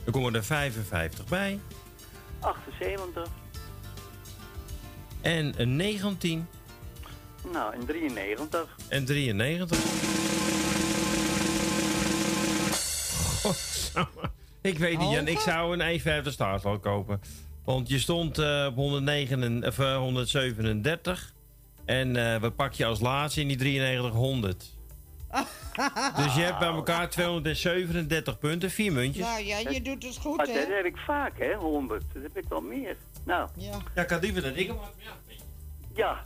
Dan 0.03 0.13
komen 0.13 0.35
er 0.35 0.43
55 0.43 1.25
bij. 1.25 1.59
78. 2.39 3.27
En 5.21 5.53
een 5.57 5.75
19 5.75 6.47
Nou, 7.51 7.73
en 7.73 7.85
93. 7.85 8.75
en 8.89 9.05
93. 9.05 9.77
Godsamme. 13.41 13.74
Ik 14.61 14.77
weet 14.77 14.97
niet, 14.97 15.11
Jan. 15.11 15.27
Ik 15.27 15.39
zou 15.39 15.79
een 15.79 15.99
E50 15.99 16.27
startval 16.27 16.79
kopen. 16.79 17.21
Want 17.65 17.89
je 17.89 17.99
stond 17.99 18.37
eh, 18.37 18.65
op 18.69 18.75
109, 18.75 19.43
en- 19.43 19.67
of, 19.67 19.79
eh, 19.79 19.97
137. 19.97 21.33
En 21.85 22.15
eh, 22.33 22.39
wat 22.41 22.55
pak 22.55 22.73
je 22.73 22.85
als 22.85 22.99
laatste 22.99 23.41
in 23.41 23.47
die 23.47 23.57
93 23.57 24.11
100? 24.11 24.73
Dus 26.15 26.35
je 26.35 26.41
hebt 26.41 26.59
bij 26.59 26.67
elkaar 26.67 27.09
237 27.09 28.39
punten, 28.39 28.71
vier 28.71 28.91
muntjes. 28.91 29.25
Nou 29.25 29.43
ja, 29.43 29.57
je 29.57 29.81
doet 29.81 30.03
het 30.03 30.17
goed, 30.17 30.37
Maar 30.37 30.45
dat 30.45 30.55
hè? 30.55 30.73
heb 30.75 30.85
ik 30.85 30.97
vaak, 30.97 31.39
hè, 31.39 31.53
100. 31.53 32.03
Dat 32.13 32.23
heb 32.23 32.37
ik 32.37 32.43
wel 32.49 32.61
meer. 32.61 32.95
Nou, 33.23 33.49
Ja. 33.57 33.77
Ja, 33.95 34.01
ik 34.01 34.09
had 34.09 34.21
liever 34.21 34.41
dat 34.41 34.55
ik 34.55 34.67
hem 34.67 34.77
had. 34.77 34.93
Ja. 34.97 35.11
ja. 35.95 36.21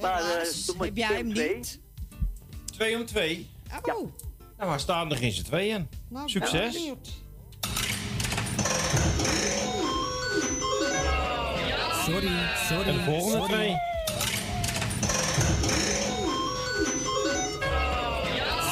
Maar, 0.00 0.16
Helaas, 0.16 0.72
eh, 0.74 0.80
heb 0.80 0.96
jij 0.96 1.06
twee 1.06 1.18
hem 1.18 1.26
om 1.28 1.34
twee. 1.34 1.56
niet? 1.56 1.80
2 2.72 2.96
om 2.96 3.06
2. 3.06 3.48
Oh, 3.82 4.12
Nou, 4.60 4.72
waar 4.72 4.80
staan 4.80 5.10
er 5.12 5.22
in 5.22 5.32
z'n 5.32 5.42
tweeën? 5.42 5.88
nou, 6.08 6.28
Succes. 6.28 6.92
Sorry, 12.04 12.30
sorry. 12.68 12.88
En 12.88 12.94
de 12.96 13.02
volgende 13.04 13.36
sorry. 13.38 13.52
twee. 13.52 13.76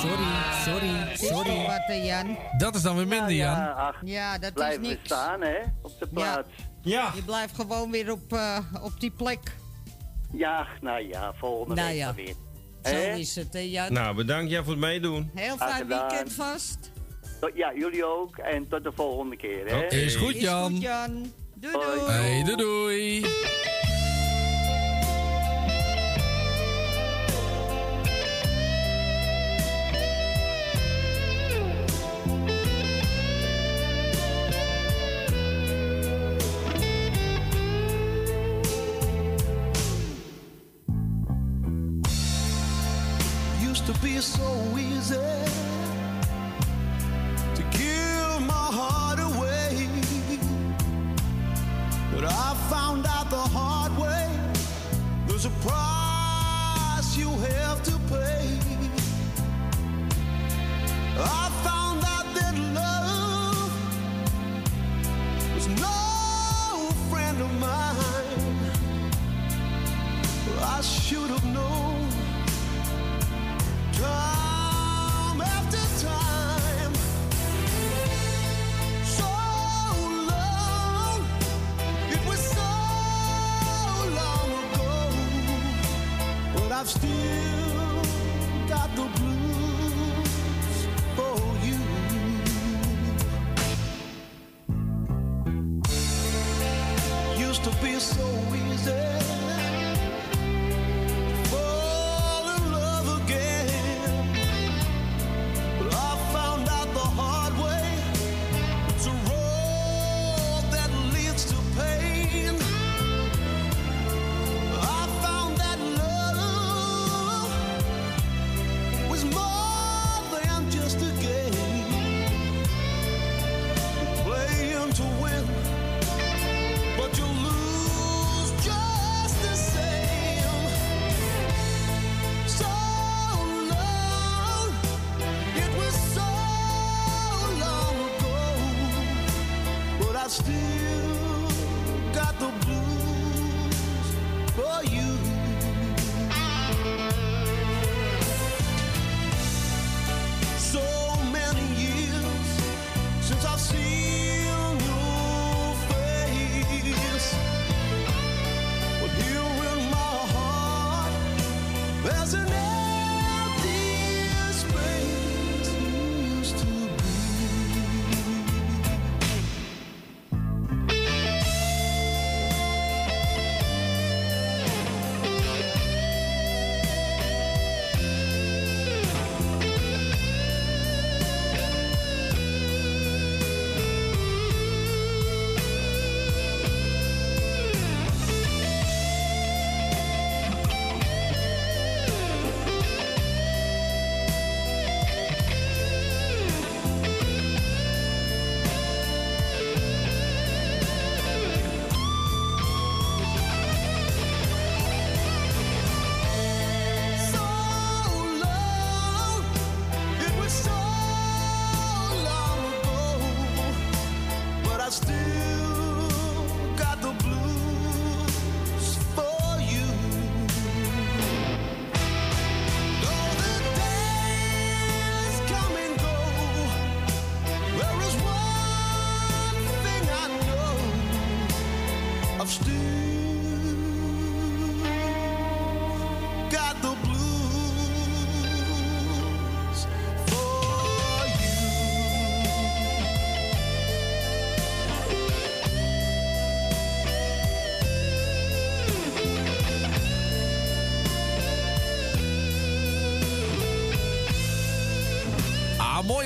Sorry, 0.01 0.27
sorry, 0.65 1.17
sorry. 1.17 1.67
wat, 1.67 1.83
hè, 1.87 1.93
Jan? 1.95 2.37
Dat 2.59 2.75
is 2.75 2.83
dan 2.83 2.97
weer 2.97 3.07
minder, 3.09 3.33
Jan. 3.33 3.57
Ja, 3.57 3.71
ach, 3.71 3.97
Ja, 4.05 4.39
dat 4.39 4.61
is 4.61 4.79
niks. 4.79 5.05
staan, 5.05 5.41
hè, 5.41 5.57
op 5.83 5.99
de 5.99 6.07
plaats. 6.07 6.49
Ja. 6.83 7.11
Je 7.15 7.23
blijft 7.23 7.55
gewoon 7.55 7.91
weer 7.91 8.13
op, 8.13 8.33
eh, 8.33 8.59
op 8.83 9.01
die 9.01 9.11
plek. 9.11 9.57
Ja, 10.33 10.67
nou 10.81 11.09
ja, 11.09 11.33
volgende 11.35 11.75
Nou 11.75 11.89
week 11.89 11.99
ja. 11.99 12.15
weer. 12.15 12.35
Zo 12.83 12.95
is 12.97 13.35
het, 13.37 13.53
hè, 13.53 13.59
Jan? 13.61 13.93
Nou, 13.93 14.15
bedankt 14.15 14.51
jij 14.51 14.63
voor 14.63 14.73
het 14.73 14.81
meedoen. 14.81 15.31
Heel 15.35 15.57
fijn 15.57 15.87
weekend 15.87 16.33
vast. 16.33 16.79
Tot- 17.41 17.51
Ja, 17.55 17.73
jullie 17.75 18.05
ook. 18.05 18.37
En 18.37 18.69
tot 18.69 18.85
de 18.85 18.93
volgende 18.95 19.37
keer, 19.37 19.67
hè? 19.69 19.87
Is 19.87 20.15
goed, 20.17 20.35
Is 20.35 20.41
Jan. 20.43 20.73
goed, 20.73 20.83
Jan. 20.83 21.33
Doei, 21.55 21.73
doei. 21.73 22.11
Hey, 22.11 22.43
doei 22.45 22.57
doei. 22.57 23.25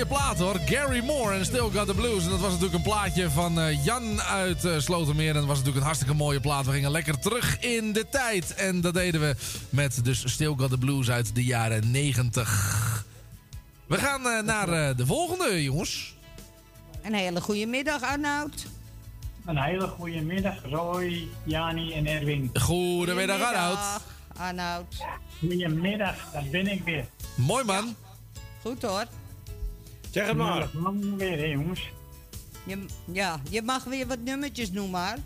Mooie 0.09 0.21
plaat 0.21 0.39
hoor. 0.39 0.59
Gary 0.65 1.05
Moore 1.05 1.35
en 1.35 1.45
Still 1.45 1.71
Got 1.73 1.87
the 1.87 1.95
Blues. 1.95 2.25
En 2.25 2.31
dat 2.31 2.41
was 2.41 2.51
natuurlijk 2.51 2.75
een 2.75 2.83
plaatje 2.83 3.31
van 3.31 3.61
eh, 3.61 3.85
Jan 3.85 4.21
uit 4.21 4.65
uh, 4.65 4.79
Slotermeer. 4.79 5.29
En 5.29 5.35
dat 5.35 5.45
was 5.45 5.57
natuurlijk 5.57 5.77
een 5.77 5.83
hartstikke 5.83 6.15
mooie 6.15 6.41
plaat. 6.41 6.67
We 6.67 6.73
gingen 6.73 6.91
lekker 6.91 7.19
terug 7.19 7.61
in 7.61 7.93
de 7.93 8.09
tijd. 8.09 8.55
En 8.55 8.81
dat 8.81 8.95
deden 8.95 9.21
we 9.21 9.37
met 9.71 10.05
dus 10.05 10.33
Still 10.33 10.55
Got 10.57 10.71
the 10.71 10.79
Blues 10.79 11.11
uit 11.11 11.35
de 11.35 11.45
jaren 11.45 11.91
90. 11.91 13.05
We 13.87 13.97
gaan 13.97 14.27
uh, 14.27 14.41
naar 14.41 14.97
de 14.97 15.07
volgende, 15.07 15.63
jongens. 15.63 16.15
Een 17.03 17.15
hele 17.15 17.41
goede 17.41 17.67
middag, 17.67 18.03
Arnoud. 18.03 18.67
Een 19.47 19.59
hele 19.59 19.87
goede 19.87 20.21
middag, 20.21 20.55
Roy, 20.71 21.29
Jani 21.45 21.93
en 21.93 22.07
Erwin. 22.07 22.51
Goedemiddag, 22.61 23.41
Arnoud. 23.41 23.79
Arnoud. 24.37 24.97
Goedemiddag, 25.39 26.31
daar 26.33 26.45
ben 26.51 26.67
ik 26.67 26.85
weer. 26.85 27.05
Mooi 27.35 27.65
man. 27.65 27.87
Ja. 27.87 28.11
Goed 28.63 28.83
hoor. 28.83 29.07
Zeg 30.13 30.27
het 30.27 30.37
maar. 30.37 30.69
Weer, 31.17 31.39
hè, 31.39 31.45
jongens. 31.45 31.91
Je, 32.65 32.85
ja, 33.13 33.41
je 33.51 33.63
mag 33.63 33.85
weer 33.85 34.07
wat 34.07 34.19
nummertjes 34.19 34.71
noemen, 34.71 34.91
maar. 34.91 35.19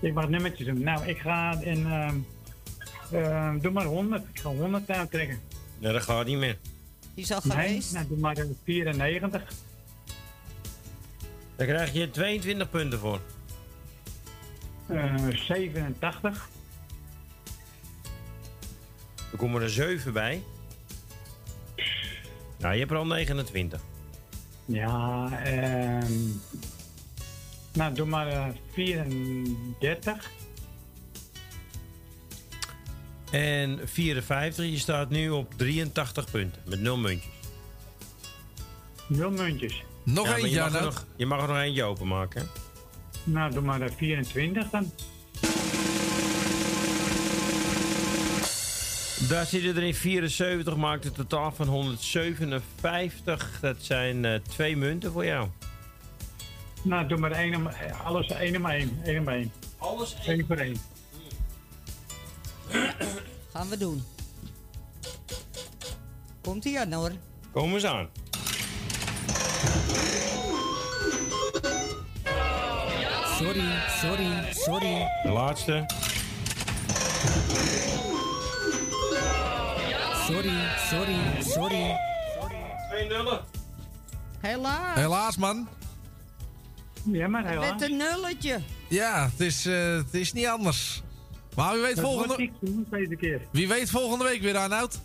Ik 0.00 0.14
mag 0.14 0.28
nummertjes 0.28 0.66
doen. 0.66 0.82
Nou, 0.82 1.06
ik 1.06 1.18
ga 1.18 1.60
in. 1.60 1.78
Uh, 1.78 2.12
uh, 3.12 3.54
doe 3.60 3.70
maar 3.70 3.84
100. 3.84 4.22
Ik 4.32 4.40
ga 4.40 4.48
100 4.48 4.90
uittrekken. 4.90 5.40
Nee, 5.78 5.92
dat 5.92 6.02
gaat 6.02 6.26
niet 6.26 6.38
meer. 6.38 6.58
Die 7.14 7.24
is 7.24 7.32
al 7.32 7.40
nee, 7.44 7.66
geweest? 7.66 7.92
Nou, 7.92 8.06
doe 8.08 8.18
maar 8.18 8.36
94. 8.64 9.42
Daar 11.56 11.66
krijg 11.66 11.92
je 11.92 12.10
22 12.10 12.70
punten 12.70 12.98
voor. 12.98 13.20
Uh, 14.86 15.28
87. 15.28 16.48
Er 19.32 19.38
komen 19.38 19.62
er 19.62 19.70
7 19.70 20.12
bij. 20.12 20.42
Nou, 22.62 22.74
je 22.74 22.80
hebt 22.80 22.90
er 22.90 22.96
al 22.96 23.06
29. 23.06 23.80
Ja, 24.64 25.28
ehm. 25.44 26.12
nou, 27.72 27.94
doe 27.94 28.06
maar 28.06 28.32
uh, 28.32 28.46
34. 28.72 30.30
En 33.30 33.80
54, 33.84 34.64
je 34.64 34.78
staat 34.78 35.10
nu 35.10 35.30
op 35.30 35.54
83 35.56 36.30
punten 36.30 36.62
met 36.64 36.80
0 36.80 36.96
muntjes. 36.96 37.32
0 39.06 39.30
muntjes. 39.30 39.82
Nog 40.04 40.26
ja, 40.26 40.36
eentje, 40.36 40.50
je 40.50 40.56
mag, 40.56 40.64
Arnoud. 40.64 40.84
nog, 40.84 41.06
je 41.16 41.26
mag 41.26 41.42
er 41.42 41.48
nog 41.48 41.56
eentje 41.56 41.84
openmaken. 41.84 42.48
Nou, 43.24 43.52
doe 43.52 43.62
maar 43.62 43.90
24 43.96 44.70
dan. 44.70 44.90
Daar 49.28 49.46
zitten 49.46 49.76
er 49.76 49.82
in 49.82 49.94
74, 49.94 50.76
maakt 50.76 51.04
het 51.04 51.14
totaal 51.14 51.52
van 51.52 51.68
157. 51.68 53.58
Dat 53.60 53.76
zijn 53.80 54.24
uh, 54.24 54.34
twee 54.34 54.76
munten 54.76 55.12
voor 55.12 55.24
jou. 55.24 55.48
Nou, 56.82 57.06
doe 57.06 57.18
maar 57.18 57.30
één, 57.30 57.66
alles 58.04 58.26
één 58.26 58.56
om 58.56 58.66
één. 58.66 59.00
één 59.04 59.18
om 59.18 59.28
één. 59.28 59.52
Alles 59.78 60.16
één 60.26 60.46
voor 60.46 60.56
één. 60.56 60.76
Gaan 63.52 63.68
we 63.68 63.76
doen. 63.76 64.02
Komt 66.40 66.64
ie 66.64 66.80
aan 66.80 66.92
hoor. 66.92 67.12
Kom 67.50 67.74
eens 67.74 67.84
aan. 67.84 68.08
Sorry, 73.38 73.64
sorry, 74.00 74.52
sorry. 74.52 75.08
De 75.22 75.30
laatste. 75.30 75.86
Sorry, 80.32 80.50
sorry, 80.90 81.16
sorry. 81.40 81.96
Twee 82.90 83.08
nullen. 83.08 83.40
Helaas. 84.40 84.94
Helaas, 84.98 85.36
man. 85.36 85.68
Ja, 87.02 87.28
maar 87.28 87.46
helaas. 87.46 87.70
Met 87.70 87.82
een 87.90 87.96
nulletje. 87.96 88.60
Ja, 88.88 89.28
het 89.30 89.40
is, 89.40 89.66
uh, 89.66 89.96
het 89.96 90.14
is 90.14 90.32
niet 90.32 90.46
anders. 90.46 91.02
Maar 91.56 91.72
wie 91.72 91.82
weet, 91.82 91.96
Dat 91.96 92.04
volgende... 92.04 92.50
keer. 93.16 93.40
wie 93.50 93.68
weet 93.68 93.90
volgende 93.90 94.24
week 94.24 94.42
weer, 94.42 94.56
Arnoud. 94.56 95.00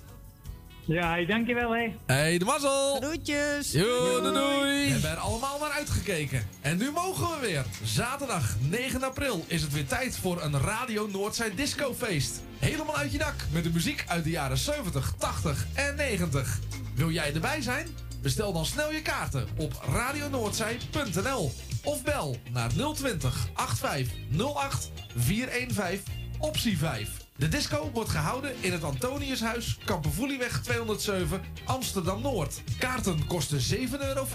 Ja, 0.87 1.25
dankjewel, 1.25 1.75
hé. 1.75 1.95
Hey, 2.05 2.37
de 2.37 2.45
mazzel. 2.45 2.95
Groetjes. 2.95 3.71
Yo, 3.71 4.21
doei, 4.21 4.33
doei. 4.33 4.85
We 4.85 4.91
hebben 4.91 5.09
er 5.09 5.17
allemaal 5.17 5.59
naar 5.59 5.71
uitgekeken. 5.71 6.47
En 6.61 6.77
nu 6.77 6.91
mogen 6.91 7.27
we 7.27 7.47
weer. 7.47 7.65
Zaterdag 7.83 8.55
9 8.69 9.03
april 9.03 9.45
is 9.47 9.61
het 9.61 9.73
weer 9.73 9.85
tijd 9.85 10.17
voor 10.17 10.41
een 10.41 10.59
Radio 10.59 11.07
Noordzij 11.11 11.55
discofeest. 11.55 12.41
Helemaal 12.59 12.97
uit 12.97 13.11
je 13.11 13.17
dak 13.17 13.35
met 13.51 13.63
de 13.63 13.69
muziek 13.69 14.03
uit 14.07 14.23
de 14.23 14.29
jaren 14.29 14.57
70, 14.57 15.13
80 15.17 15.67
en 15.73 15.95
90. 15.95 16.59
Wil 16.95 17.11
jij 17.11 17.33
erbij 17.33 17.61
zijn? 17.61 17.87
Bestel 18.21 18.53
dan 18.53 18.65
snel 18.65 18.91
je 18.91 19.01
kaarten 19.01 19.47
op 19.57 19.73
radionoordzij.nl 19.93 21.51
of 21.83 22.03
bel 22.03 22.37
naar 22.51 22.69
020 22.93 23.47
8508 23.53 24.91
415 25.15 26.01
optie 26.39 26.77
5. 26.77 27.26
De 27.37 27.47
disco 27.47 27.89
wordt 27.93 28.09
gehouden 28.09 28.55
in 28.59 28.71
het 28.71 28.83
Antoniushuis, 28.83 29.77
Kampervoelieweg 29.85 30.61
207, 30.61 31.41
Amsterdam-Noord. 31.65 32.61
Kaarten 32.79 33.25
kosten 33.25 33.59
7,50 33.59 33.89
euro 33.99 34.27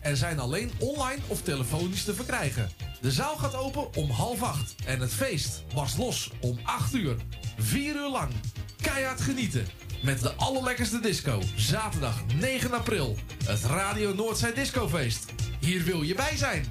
en 0.00 0.16
zijn 0.16 0.38
alleen 0.38 0.70
online 0.78 1.22
of 1.26 1.42
telefonisch 1.42 2.04
te 2.04 2.14
verkrijgen. 2.14 2.70
De 3.00 3.10
zaal 3.10 3.36
gaat 3.36 3.56
open 3.56 3.94
om 3.94 4.10
half 4.10 4.42
acht 4.42 4.74
en 4.84 5.00
het 5.00 5.12
feest 5.12 5.64
barst 5.74 5.98
los 5.98 6.30
om 6.40 6.58
8 6.62 6.94
uur. 6.94 7.16
4 7.58 7.94
uur 7.94 8.10
lang. 8.10 8.30
Keihard 8.80 9.20
genieten. 9.20 9.66
Met 10.02 10.20
de 10.20 10.34
allerlekkerste 10.34 11.00
disco. 11.00 11.40
Zaterdag 11.56 12.22
9 12.40 12.72
april. 12.72 13.16
Het 13.44 13.64
Radio 13.64 14.14
Noordzij 14.14 14.54
Discofeest. 14.54 15.24
Hier 15.60 15.84
wil 15.84 16.02
je 16.02 16.14
bij 16.14 16.36
zijn. 16.36 16.64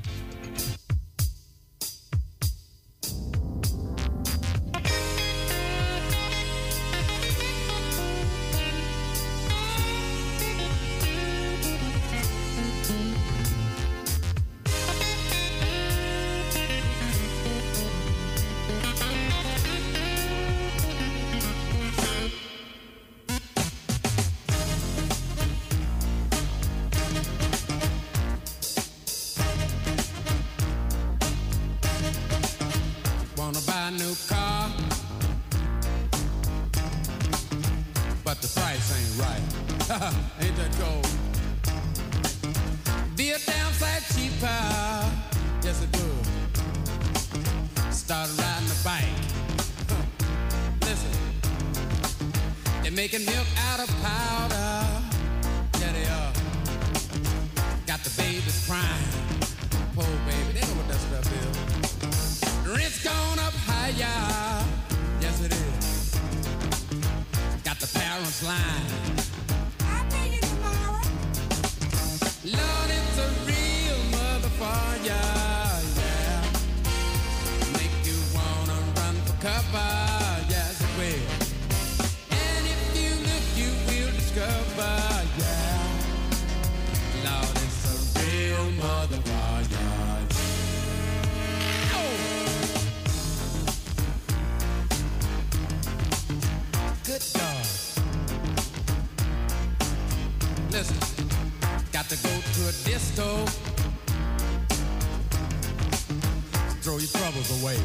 Started 48.11 48.37
riding 48.39 48.67
a 48.67 48.75
bike. 48.83 49.05
Listen, 50.81 51.11
they're 52.83 52.91
making 52.91 53.23
milk 53.23 53.47
out 53.69 53.79
of 53.79 53.87
powder. 54.03 54.85
Yeah, 55.79 55.93
they 55.93 56.05
are. 56.09 56.33
Got 57.87 58.03
the 58.03 58.09
babies 58.21 58.65
crying. 58.67 59.07
Poor 59.95 60.03
baby, 60.27 60.59
they 60.59 60.59
know 60.59 60.75
what 60.75 60.89
that 60.89 60.99
stuff 60.99 61.25
is. 61.39 62.67
Rent's 62.67 63.01
gone 63.01 63.39
up 63.39 63.53
higher. 63.65 64.65
Yes, 65.21 65.39
it 65.45 65.53
is. 65.53 66.19
Got 67.63 67.79
the 67.79 67.87
parents 67.97 68.43
lying. 68.43 69.20
a 102.71 102.83
disco. 102.85 103.45
Throw 106.81 106.97
your 106.97 107.11
troubles 107.19 107.49
away. 107.61 107.77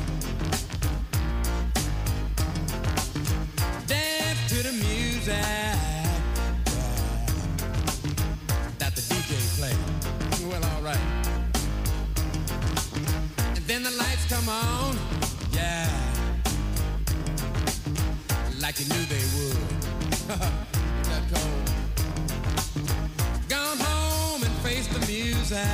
Dance 3.86 4.40
to 4.48 4.62
the 4.62 4.72
music 4.72 5.42
that 8.78 8.94
the 8.94 9.02
DJ 9.10 9.32
plays. 9.58 10.44
Well, 10.46 10.64
alright. 10.76 11.04
And 13.56 13.64
then 13.66 13.82
the 13.82 13.90
lights 13.90 14.26
come 14.28 14.48
on. 14.48 14.96
Yeah. 15.52 15.90
Like 18.60 18.78
you 18.78 18.86
knew 18.86 19.04
they 19.06 19.24
would. 19.34 20.62
music. 25.48 25.66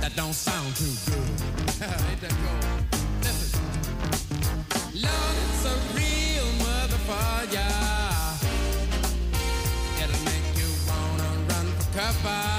That 0.00 0.12
don't 0.16 0.32
sound 0.32 0.74
too 0.74 0.84
good. 1.06 1.18
Ain't 2.10 2.20
that 2.20 2.34
cold? 2.42 2.64
Listen. 3.22 3.62
Lord, 4.94 5.36
it's 5.44 5.64
a 5.64 5.76
real 5.94 6.48
motherfucker. 6.66 7.74
It'll 10.02 10.24
make 10.24 10.46
you 10.58 10.68
wanna 10.88 11.30
run 11.48 11.66
for 11.78 11.98
cover, 11.98 12.51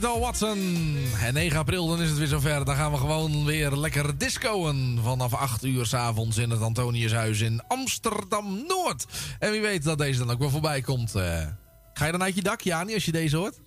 Kittle 0.00 0.18
Watson. 0.20 0.58
En 1.22 1.34
9 1.34 1.58
april, 1.58 1.86
dan 1.88 2.02
is 2.02 2.08
het 2.08 2.18
weer 2.18 2.26
zover. 2.26 2.64
Dan 2.64 2.74
gaan 2.76 2.90
we 2.92 2.96
gewoon 2.98 3.44
weer 3.44 3.70
lekker 3.70 4.18
discoen. 4.18 4.98
Vanaf 5.02 5.34
8 5.34 5.64
uur 5.64 5.86
s'avonds 5.86 6.36
in 6.36 6.50
het 6.50 6.60
Antoniushuis 6.60 7.40
in 7.40 7.62
Amsterdam-Noord. 7.68 9.06
En 9.38 9.50
wie 9.50 9.60
weet 9.60 9.82
dat 9.84 9.98
deze 9.98 10.18
dan 10.18 10.30
ook 10.30 10.38
wel 10.38 10.50
voorbij 10.50 10.80
komt. 10.80 11.14
eh. 11.14 11.46
ga 11.94 12.04
je 12.06 12.12
dan 12.12 12.22
uit 12.22 12.34
je 12.34 12.42
dak, 12.42 12.60
Jani, 12.60 12.94
als 12.94 13.04
je 13.04 13.12
deze 13.12 13.36
hoort? 13.36 13.60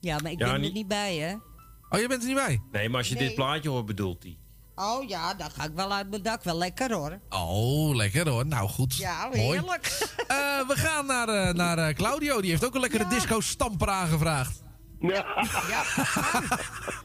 Ja, 0.00 0.18
maar 0.22 0.30
ik 0.32 0.38
ben 0.38 0.48
er 0.48 0.58
niet- 0.58 0.74
niet 0.74 0.88
bij, 0.88 1.16
hè? 1.16 1.34
Oh, 1.90 2.00
je 2.00 2.08
bent 2.08 2.20
er 2.22 2.26
niet 2.28 2.36
bij? 2.36 2.60
Nee, 2.72 2.88
maar 2.88 2.98
als 2.98 3.08
je 3.08 3.14
Nee. 3.14 3.26
dit 3.26 3.34
plaatje 3.34 3.68
hoort, 3.68 3.86
bedoelt 3.86 4.22
hij. 4.22 4.36
Oh 4.76 5.08
ja, 5.08 5.34
dan 5.34 5.50
ga 5.50 5.64
ik 5.64 5.70
wel 5.74 5.92
uit 5.92 6.10
mijn 6.10 6.22
dak. 6.22 6.42
Wel 6.42 6.56
lekker 6.58 6.92
hoor. 6.92 7.18
Oh, 7.30 7.94
lekker 7.94 8.28
hoor. 8.28 8.46
Nou 8.46 8.68
goed. 8.68 8.96
Ja, 8.96 9.26
Mooi. 9.26 9.40
heerlijk. 9.40 9.92
Eh, 10.26 10.68
we 10.68 10.76
gaan 10.76 11.06
naar, 11.06 11.28
eh, 11.28 11.54
naar 11.54 11.78
eh, 11.78 11.94
Claudio. 11.94 12.40
Die 12.40 12.50
heeft 12.50 12.64
ook 12.64 12.74
een 12.74 12.80
lekkere 12.80 13.06
disco-stamper 13.08 13.88
aangevraagd. 13.88 14.62
Ja. 15.00 15.24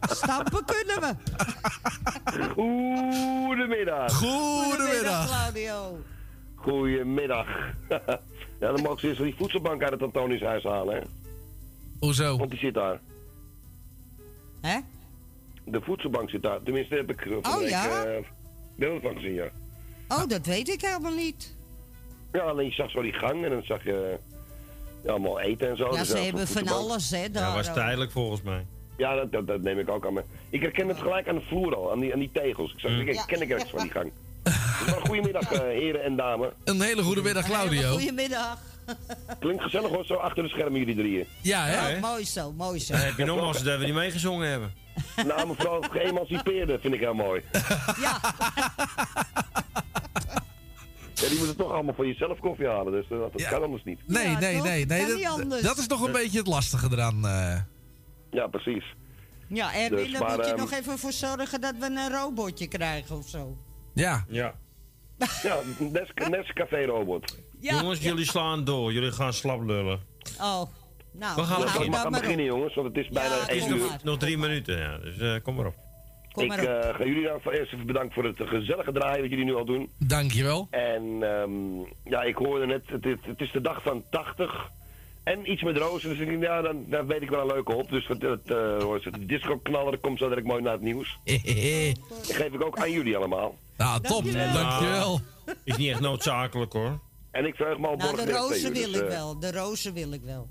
Stampen 0.22 0.65
kunnen 0.65 1.01
we. 1.01 1.15
Goedemiddag. 2.53 4.13
Goedemiddag. 4.13 5.28
Claudio. 5.28 5.97
Goedemiddag. 6.55 7.47
ja, 8.59 8.72
dan 8.72 8.82
mogen 8.82 8.99
ze 8.99 9.07
eerst 9.07 9.22
die 9.22 9.36
voedselbank 9.38 9.82
uit 9.84 9.91
het 9.91 10.01
Antoniushuis 10.01 10.63
halen, 10.63 10.95
hè? 10.95 11.01
Hoezo? 11.99 12.38
Want 12.38 12.49
die 12.49 12.59
zit 12.59 12.74
daar. 12.74 12.99
Hè? 14.61 14.80
De 15.72 15.82
voedselbank 15.82 16.30
zit 16.30 16.41
daar. 16.43 16.63
Tenminste, 16.63 16.95
heb 16.95 17.09
ik 17.09 17.26
eh, 17.26 17.32
van 17.41 17.53
Oh, 17.53 17.59
week 17.59 17.70
ja? 17.70 18.03
eh, 18.05 18.24
beelden 18.76 19.01
van 19.01 19.13
gezien, 19.15 19.34
ja. 19.34 19.47
Oh, 20.07 20.28
dat 20.28 20.45
weet 20.45 20.70
ik 20.70 20.82
helemaal 20.82 21.15
niet. 21.15 21.55
Ja, 22.32 22.39
alleen 22.41 22.65
je 22.65 22.72
zag 22.72 22.91
zo 22.91 23.01
die 23.01 23.13
gang 23.13 23.43
en 23.43 23.49
dan 23.49 23.63
zag 23.63 23.84
je 23.84 24.17
ja, 25.03 25.09
allemaal 25.11 25.39
eten 25.39 25.70
en 25.70 25.78
zo. 25.78 25.91
Ja, 25.91 25.99
Dus 25.99 26.09
ze 26.09 26.17
hebben 26.17 26.47
van 26.47 26.67
alles, 26.67 27.09
hè? 27.11 27.22
Dat 27.22 27.34
Daar 27.34 27.53
was 27.53 27.74
tijdelijk 27.74 28.11
volgens 28.11 28.41
mij. 28.41 28.65
Ja, 28.97 29.15
dat, 29.15 29.32
dat, 29.32 29.47
dat 29.47 29.61
neem 29.61 29.80
ik 29.80 29.89
ook 29.89 30.05
aan 30.05 30.13
me. 30.13 30.24
Ik 30.49 30.61
herken 30.61 30.88
het 30.88 30.97
gelijk 30.97 31.28
aan 31.28 31.36
de 31.36 31.41
vloer 31.41 31.76
al, 31.76 31.91
aan 31.91 31.99
die, 31.99 32.13
aan 32.13 32.20
die 32.20 32.30
tegels. 32.34 32.74
Ik 32.74 32.80
zag, 32.80 32.91
ik 32.91 33.13
Ja. 33.13 33.24
ken 33.26 33.41
ik 33.41 33.49
ergens 33.49 33.70
van 33.72 33.82
die 33.82 33.91
gang. 33.91 34.11
Dus 34.86 34.93
goedemiddag, 34.93 35.51
eh, 35.51 35.59
heren 35.59 36.03
en 36.03 36.15
dames. 36.15 36.49
Een 36.63 36.82
hele 36.82 37.03
goede 37.03 37.22
middag, 37.22 37.45
Claudio. 37.45 37.91
Goedemiddag. 37.91 38.57
Klinkt 39.40 39.64
gezellig 39.64 39.90
hoor, 39.90 40.06
zo 40.06 40.14
achter 40.14 40.44
de 40.44 40.50
schermen 40.50 40.80
jullie 40.80 40.96
drieën. 40.96 41.28
Ja, 41.42 41.66
hè? 41.66 41.96
Oh, 41.96 42.02
mooi 42.02 42.26
zo, 42.26 42.52
mooi 42.52 42.80
zo. 42.80 42.94
Dan 42.94 43.02
heb 43.06 43.18
je 43.18 43.26
nogmaals 43.26 43.64
dat 43.64 43.80
we 43.80 43.86
niet 43.86 43.94
meegezongen 43.94 44.50
hebben. 44.50 44.74
Nou, 45.26 45.48
mevrouw 45.48 45.82
geëmancipeerde 45.92 46.80
vind 46.82 46.94
ik 46.94 47.00
heel 47.00 47.14
mooi. 47.14 47.42
Ja. 48.02 48.20
Ja, 51.14 51.28
die 51.30 51.38
moeten 51.38 51.56
toch 51.58 51.72
allemaal 51.72 51.94
voor 51.96 52.08
jezelf 52.08 52.40
koffie 52.40 52.68
halen, 52.68 52.92
dus 52.92 53.06
eh, 53.10 53.20
dat 53.20 53.48
kan 53.48 53.64
anders 53.64 53.84
niet. 53.84 54.00
Nee, 54.08 54.28
nee, 54.28 54.62
nee. 54.62 54.86
nee 54.86 55.06
Kan 55.06 55.16
niet 55.16 55.24
dat, 55.26 55.40
anders. 55.42 55.62
dat 55.62 55.78
is 55.78 55.88
nog 55.88 56.02
een 56.06 56.12
beetje 56.12 56.38
het 56.38 56.48
lastige 56.48 56.88
eraan. 56.92 57.26
eh. 57.28 57.60
Ja, 58.32 58.48
precies. 58.48 58.84
Ja, 59.48 59.74
Erwin, 59.74 59.98
Dus, 60.04 60.12
daar 60.12 60.22
maar, 60.22 60.36
moet 60.36 60.46
je 60.46 60.52
ehm, 60.52 60.60
nog 60.60 60.72
even 60.72 60.98
voor 61.00 61.12
zorgen 61.12 61.62
dat 61.62 61.74
we 61.80 61.86
een 61.86 62.10
robotje 62.12 62.68
krijgen 62.68 63.18
of 63.18 63.28
zo. 63.28 63.58
Ja. 63.94 64.26
Ja. 64.28 64.54
Ja, 65.44 65.58
Nes- 65.78 66.30
Nescafé 66.30 66.86
robot. 66.86 67.38
Ja. 67.60 67.80
Jongens, 67.80 67.99
jullie 67.99 68.26
slaan 68.26 68.64
door. 68.64 68.93
Jullie 68.93 69.12
gaan 69.12 69.34
slap 69.34 69.62
lullen. 69.66 69.99
Oh, 70.39 70.62
nou, 71.12 71.36
We 71.36 71.43
gaan 71.43 71.60
dan 71.60 71.68
gaan 71.70 71.89
maar 71.89 72.10
beginnen 72.22 72.45
op. 72.45 72.51
jongens, 72.57 72.76
want 72.76 72.88
het 72.88 72.97
is 72.97 73.10
bijna 73.10 73.47
één 73.47 73.70
uur. 73.72 73.78
maar. 73.88 73.99
Nog 74.03 74.18
drie 74.18 74.38
minuten, 74.38 74.78
ja. 74.78 74.97
Dus 74.97 75.18
eh, 75.18 75.43
kom 75.43 75.55
maar 75.55 75.66
op. 75.66 75.76
Kom 76.32 76.43
ik 76.43 76.49
maar 76.49 76.60
op. 76.60 76.66
eh, 76.84 76.95
ga 76.95 77.03
jullie 77.05 77.24
nou 77.24 77.41
voor 77.41 77.51
eerst 77.51 77.74
even 77.74 77.86
bedanken 77.86 78.14
voor 78.14 78.24
het 78.24 78.36
gezellige 78.43 78.91
draaien 78.91 79.22
wat 79.22 79.30
jullie 79.30 79.45
nu 79.45 79.55
al 79.55 79.66
doen. 79.66 79.89
Dankjewel. 79.97 80.68
En 80.70 81.18
ehm, 81.22 81.51
ja, 82.03 82.22
ik 82.22 82.36
hoorde 82.36 82.66
net, 82.66 82.82
het, 82.86 83.05
is- 83.05 83.16
het 83.22 83.41
is 83.41 83.51
de 83.51 83.62
dag 83.62 83.82
van 83.84 84.03
80. 84.10 84.70
En 85.24 85.51
iets 85.51 85.64
met 85.64 85.78
rozen, 85.78 86.10
dus 86.10 86.20
ik 86.20 86.28
denk, 86.28 86.43
ja, 86.43 86.62
dan, 86.62 86.86
dan 86.88 87.07
weet 87.07 87.22
ik 87.22 87.30
wel 87.30 87.39
een 87.41 87.47
leuke 87.53 87.76
op. 87.76 87.89
Dus 87.89 88.07
het, 88.07 88.22
het, 88.22 88.51
eh, 88.51 88.84
hoe 88.84 88.97
is 88.97 89.05
het, 89.05 89.14
de 89.14 89.26
disco-knaller 89.26 89.97
komt 89.97 90.20
zo 90.20 90.28
direct 90.30 90.47
mooi 90.47 90.62
naar 90.62 90.74
het 90.74 90.82
nieuws. 90.82 91.20
Dat 92.10 92.32
geef 92.36 92.53
ik 92.53 92.64
ook 92.64 92.80
aan 92.80 92.91
jullie 92.91 93.18
allemaal. 93.18 93.55
Nou, 93.78 94.01
top. 94.01 94.24
Dankjewel. 94.24 94.53
Dankjewel. 94.53 95.20
Is 95.64 95.78
niet 95.78 95.89
echt 95.89 95.99
noodzakelijk 95.99 96.74
hoor. 96.74 96.99
En 97.32 97.45
ik 97.45 97.55
verheug 97.55 97.77
me 97.80 97.88
al 97.88 97.95
Nou, 97.95 98.09
morgen 98.09 98.27
de 98.27 98.34
rozen 98.34 98.73
wil 98.73 98.91
dus, 98.91 98.95
ik 98.95 99.07
eh, 99.07 99.07
wel. 99.07 99.39
De 99.39 99.51
rozen 99.51 99.93
wil 99.93 100.11
ik 100.13 100.21
wel. 100.21 100.49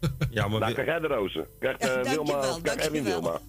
Ja, 0.30 0.48
maar 0.48 0.60
Nou, 0.60 0.72
krijg 0.72 0.88
jij 0.88 0.98
de 0.98 1.06
rozen. 1.06 1.46
Krijgt 1.58 1.80
eh, 1.80 1.94
dankjewel, 1.94 2.24
Wilma, 2.24 2.46
Erwin 2.46 2.62
dankjewel. 2.62 3.02
Wilma. 3.02 3.40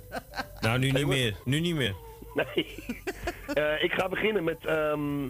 nou 0.60 0.78
nu 0.78 0.90
niet 0.90 1.06
meer. 1.06 1.36
Nu 1.44 1.60
niet 1.60 1.74
meer. 1.74 1.94
Nee. 2.34 2.66
Eh, 3.48 3.82
ik 3.82 3.92
ga 3.92 4.08
beginnen 4.08 4.44
met, 4.44 4.66
ehm, 4.66 5.28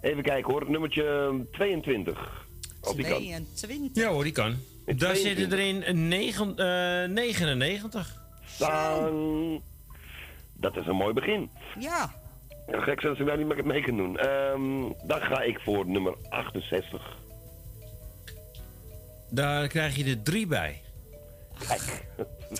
even 0.00 0.22
kijken 0.22 0.52
hoor, 0.52 0.70
nummertje 0.70 1.34
22. 1.52 2.46
Als 2.80 2.96
die 2.96 3.04
kan. 3.04 3.16
22. 3.54 4.02
Ja 4.02 4.10
hoor, 4.10 4.22
die 4.24 4.32
kan. 4.32 4.56
Daar 4.96 5.16
zitten 5.16 5.52
er 5.52 5.58
in 5.58 5.82
een 5.84 6.08
negen, 6.08 6.56
eh, 6.56 7.08
99. 7.08 8.16
Dan, 8.58 9.62
dat 10.52 10.76
is 10.76 10.86
een 10.86 10.96
mooi 10.96 11.14
begin. 11.14 11.50
Ja. 11.78 12.14
Ja, 12.70 12.80
gek 12.80 13.00
zijn 13.00 13.16
ik 13.16 13.26
daar 13.26 13.36
niet 13.38 13.46
meer 13.46 13.66
mee 13.66 13.82
kan 13.82 13.96
doen. 13.96 14.18
Ehm, 14.18 14.80
dan 15.06 15.20
ga 15.20 15.42
ik 15.42 15.60
voor 15.60 15.86
nummer 15.86 16.14
68. 16.28 17.16
Daar 19.30 19.68
krijg 19.68 19.96
je 19.96 20.04
er 20.04 20.22
drie 20.22 20.46
bij. 20.46 20.80
Kijk. 21.68 22.06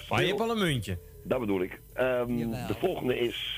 Maar 0.09 0.21
je 0.23 0.29
hebt 0.29 0.41
al 0.41 0.51
een 0.51 0.59
muntje. 0.59 0.99
Dat 1.25 1.41
bedoel 1.41 1.63
ik. 1.63 1.81
Ehm, 1.95 2.27
de 2.51 2.75
volgende 2.79 3.19
is... 3.19 3.57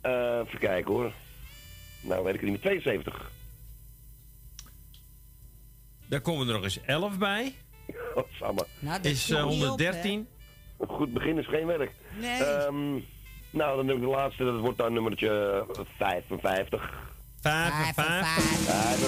eh, 0.00 0.40
even 0.46 0.58
kijken 0.58 0.92
hoor. 0.92 1.12
Nou 2.00 2.24
weet 2.24 2.34
ik 2.34 2.40
het 2.40 2.50
niet 2.50 2.64
meer. 2.64 2.80
72. 2.80 3.30
Daar 6.08 6.20
komen 6.20 6.46
er 6.46 6.52
nog 6.54 6.62
eens 6.62 6.80
11 6.86 7.18
bij. 7.18 7.54
Oh, 8.14 8.24
samen. 8.32 8.66
Nou, 8.78 8.96
dat 9.02 9.12
Is 9.12 9.24
viel 9.24 9.36
eh, 9.36 9.44
niet 9.44 9.54
op, 9.62 9.68
113. 9.68 10.28
Een 10.78 10.88
goed 10.88 11.12
begin 11.12 11.38
is 11.38 11.48
geen 11.48 11.66
werk. 11.66 11.90
Nee. 12.20 12.42
Ehm, 12.44 12.94
nou, 13.52 13.76
dan 13.76 13.86
heb 13.86 13.96
ik 13.96 14.02
de 14.02 14.08
laatste. 14.08 14.44
Dat 14.44 14.60
wordt 14.60 14.78
dan 14.78 14.92
nummertje 14.92 15.64
55. 15.98 16.90
55. 17.40 18.42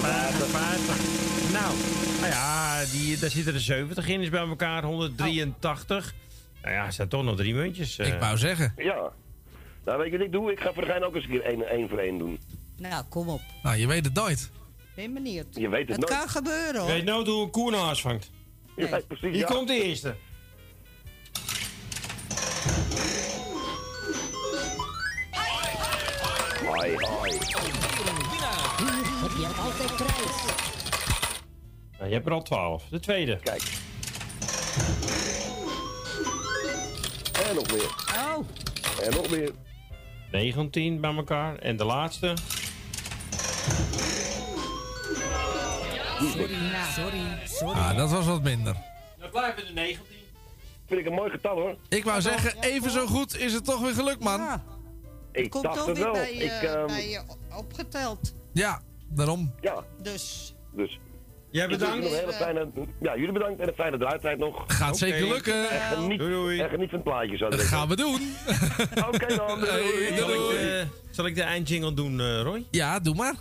55. 0.01 1.51
Nou, 1.53 1.73
nou 2.19 2.27
ja, 2.31 2.83
die, 2.91 3.17
daar 3.17 3.29
zitten 3.29 3.53
er 3.53 3.59
70 3.59 4.07
in, 4.07 4.21
is 4.21 4.29
bij 4.29 4.47
elkaar 4.47 4.83
183. 4.83 6.13
Nou 6.61 6.73
ja, 6.75 6.85
er 6.85 6.93
zijn 6.93 7.07
toch 7.07 7.23
nog 7.23 7.35
drie 7.35 7.53
muntjes. 7.53 7.97
eh. 7.97 8.07
Ik 8.13 8.19
wou 8.19 8.37
zeggen. 8.37 8.73
Ja. 8.77 9.11
Nou, 9.85 9.97
weet 9.99 10.11
je 10.11 10.17
wat 10.17 10.25
ik 10.25 10.31
doe? 10.31 10.51
Ik 10.51 10.59
ga 10.59 10.73
voor 10.73 10.83
de 10.85 10.89
gein 10.89 11.03
ook 11.03 11.15
eens 11.15 11.23
een 11.23 11.29
keer 11.29 11.43
één, 11.43 11.69
één 11.69 11.89
voor 11.89 11.97
één 11.97 12.17
doen. 12.17 12.39
Nou, 12.77 13.03
kom 13.09 13.29
op. 13.29 13.41
Nou, 13.63 13.75
je 13.75 13.87
weet 13.87 14.05
het 14.05 14.13
nooit. 14.13 14.49
Ben 14.95 15.13
benieuwd. 15.13 15.45
Je 15.51 15.69
weet 15.69 15.87
het, 15.87 15.97
Het 15.97 16.09
nooit. 16.09 16.19
kan 16.19 16.29
gebeuren 16.29 16.81
hoor. 16.81 16.89
Weet 16.89 17.03
nou 17.03 17.29
hoe 17.29 17.43
een 17.43 17.49
koe 17.51 17.95
vangt? 17.95 18.31
Ja, 18.75 18.99
precies, 19.07 19.29
Hier 19.29 19.35
ja. 19.35 19.45
komt 19.45 19.67
de 19.67 19.83
eerste. 19.83 20.15
Hoi, 26.85 26.97
hoi. 27.05 27.31
Heb 29.21 29.31
je 29.37 29.47
altijd 29.61 29.95
prijs. 29.95 30.43
Je 32.09 32.13
hebt 32.13 32.25
er 32.25 32.31
al 32.31 32.41
12. 32.41 32.83
De 32.89 32.99
tweede. 32.99 33.39
Kijk. 33.43 33.63
En 37.49 37.55
nog 37.55 37.71
meer. 37.71 37.95
Oh. 38.15 38.47
En 39.03 39.11
nog 39.11 39.29
meer. 39.29 39.51
19 40.31 41.01
bij 41.01 41.15
elkaar. 41.15 41.57
En 41.57 41.77
de 41.77 41.85
laatste. 41.85 42.33
Sorry, 46.19 46.55
sorry, 46.95 47.21
sorry. 47.45 47.79
Ah, 47.79 47.97
dat 47.97 48.11
was 48.11 48.25
wat 48.25 48.43
minder. 48.43 48.75
Dan 49.19 49.29
blijven 49.29 49.67
er 49.67 49.73
19. 49.73 50.05
Vind 50.87 50.99
ik 50.99 51.05
een 51.05 51.13
mooi 51.13 51.29
getal 51.29 51.55
hoor. 51.55 51.75
Ik 51.89 52.03
wou 52.03 52.21
zeggen, 52.21 52.53
even 52.59 52.91
zo 52.91 53.05
goed 53.05 53.37
is 53.37 53.53
het 53.53 53.65
toch 53.65 53.81
weer 53.81 53.93
gelukt, 53.93 54.23
man. 54.23 54.39
Ja, 54.39 54.63
Ik 55.35 55.49
komt 55.49 55.63
dacht 55.63 55.77
toch 55.77 55.85
het 55.85 55.95
weer 55.97 56.05
wel. 56.05 56.13
bij, 56.13 56.35
je- 56.35 56.43
ik, 56.43 56.51
ehm, 56.51 56.85
bij 56.87 57.09
je 57.09 57.21
opgeteld. 57.57 58.33
Ja, 58.53 58.81
daarom. 59.09 59.53
Ja, 59.61 59.83
Dus. 60.01 60.55
dus. 60.73 60.99
Jij 61.51 61.67
bedankt. 61.67 62.07
Fijne, 62.35 62.67
ja, 63.01 63.15
jullie 63.17 63.31
bedankt 63.31 63.59
en 63.59 63.67
een 63.67 63.73
fijne 63.73 63.97
draaitijd 63.97 64.37
nog. 64.37 64.63
Gaat 64.67 64.97
zeker 64.97 65.27
lukken. 65.27 65.69
En 65.69 65.81
geniet, 65.97 66.19
Doei, 66.19 66.31
doei. 66.31 66.59
en 66.59 66.69
geniet 66.69 66.89
van 66.89 66.99
het 66.99 67.07
plaatje 67.07 67.37
zo. 67.37 67.49
Dat 67.49 67.59
gaan 67.61 67.87
we 67.87 67.95
doen. 67.95 68.13
Oké 69.13 69.35
dan. 69.35 69.59
doei, 69.59 69.71
doei. 69.71 70.05
Hey, 70.07 70.17
Zal 70.17 70.27
doei. 70.27 70.55
ik, 70.55 70.61
de, 70.61 70.85
zal 71.11 71.25
ik 71.25 71.35
de 71.35 71.41
eindjingle 71.41 71.93
doen, 71.93 72.19
eh, 72.19 72.41
Roy? 72.41 72.65
Ja, 72.71 72.99
doe 72.99 73.15
maar. 73.15 73.33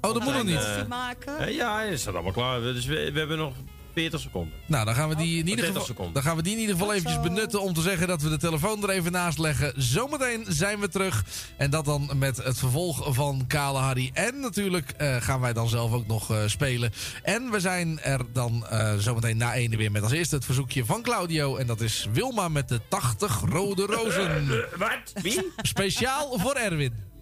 Oh, 0.00 0.12
dat 0.14 0.22
moet 0.24 0.32
nog 0.34 0.44
niet. 0.44 0.54
Eh, 0.64 0.86
maken. 0.88 1.38
eh, 1.38 1.54
ja, 1.54 1.80
het 1.84 2.00
staat 2.00 2.14
allemaal 2.14 2.32
klaar. 2.32 2.60
Dus 2.60 2.86
we, 2.86 3.12
we 3.12 3.18
hebben 3.18 3.38
nog 3.38 3.54
40 3.94 4.20
seconden. 4.20 4.52
Nou, 4.66 4.84
dan 4.84 4.94
gaan 4.94 5.08
we 5.08 5.16
die 5.16 5.38
in 5.38 5.48
ieder 5.48 5.54
30 5.54 5.66
geval, 5.66 5.86
seconden. 5.86 6.14
dan 6.14 6.22
gaan 6.22 6.36
we 6.36 6.42
die 6.42 6.52
in 6.52 6.60
ieder 6.60 6.74
geval 6.74 6.92
eventjes 6.92 7.14
zo. 7.14 7.22
benutten 7.22 7.62
om 7.62 7.74
te 7.74 7.80
zeggen 7.80 8.08
dat 8.08 8.22
we 8.22 8.28
de 8.28 8.38
telefoon 8.38 8.82
er 8.82 8.90
even 8.90 9.12
naast 9.12 9.38
leggen. 9.38 9.72
Zometeen 9.76 10.44
zijn 10.48 10.80
we 10.80 10.88
terug. 10.88 11.24
En 11.56 11.70
dat 11.70 11.84
dan 11.84 12.10
met 12.16 12.36
het 12.36 12.58
vervolg 12.58 13.14
van 13.14 13.44
Kale 13.46 13.78
Harry. 13.78 14.10
En 14.12 14.40
natuurlijk 14.40 14.90
eh, 14.90 15.16
gaan 15.16 15.40
wij 15.40 15.52
dan 15.52 15.68
zelf 15.68 15.92
ook 15.92 16.06
nog 16.06 16.30
eh, 16.30 16.38
spelen. 16.46 16.92
En 17.22 17.50
we 17.50 17.60
zijn 17.60 18.00
er 18.00 18.20
dan 18.32 18.66
eh, 18.66 18.94
zometeen 18.94 19.36
na 19.36 19.54
ene 19.54 19.76
weer 19.76 19.90
met 19.90 20.02
als 20.02 20.12
eerste 20.12 20.34
het 20.34 20.44
verzoekje 20.44 20.84
van 20.84 21.02
Claudio. 21.02 21.56
En 21.56 21.66
dat 21.66 21.80
is 21.80 22.06
Wilma 22.12 22.48
met 22.48 22.68
de 22.68 22.80
80 22.88 23.40
rode 23.48 23.86
rozen. 23.86 24.46
Wat? 24.76 25.22
Wie? 25.22 25.52
Speciaal 25.56 26.38
voor 26.38 26.54
Erwin. 26.54 27.13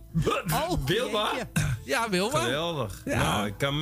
Oh, 0.53 0.87
Wilma? 0.87 1.31
Ja, 1.85 2.11
Wilma. 2.11 2.41
Geweldig. 2.41 3.03
Ja. 3.05 3.17
Nou, 3.17 3.47
ik, 3.47 3.55
kan, 3.59 3.75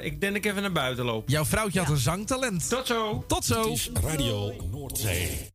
ik 0.00 0.20
denk 0.20 0.34
dat 0.34 0.44
ik 0.44 0.50
even 0.50 0.62
naar 0.62 0.72
buiten 0.72 1.04
loop. 1.04 1.28
Jouw 1.28 1.44
vrouwtje 1.44 1.78
had 1.80 1.88
een 1.88 1.96
zangtalent. 1.96 2.68
Tot 2.68 2.86
zo. 2.86 3.24
Tot 3.26 3.44
zo. 3.44 3.74
Radio 4.02 4.52
Noordzee. 4.70 5.54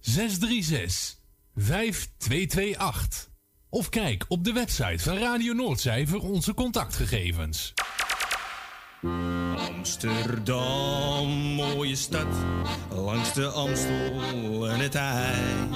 636 0.00 1.18
5228. 1.54 3.28
Of 3.68 3.88
kijk 3.88 4.24
op 4.28 4.44
de 4.44 4.52
website 4.52 4.98
van 4.98 5.16
Radio 5.16 5.52
Noordzij 5.52 6.06
voor 6.06 6.20
onze 6.20 6.54
contactgegevens. 6.54 7.72
Amsterdam, 9.56 11.28
mooie 11.54 11.96
stad, 11.96 12.26
langs 12.90 13.32
de 13.32 13.46
Amstel 13.46 14.68
en 14.68 14.80
het 14.80 14.94
IJ. 14.94 15.68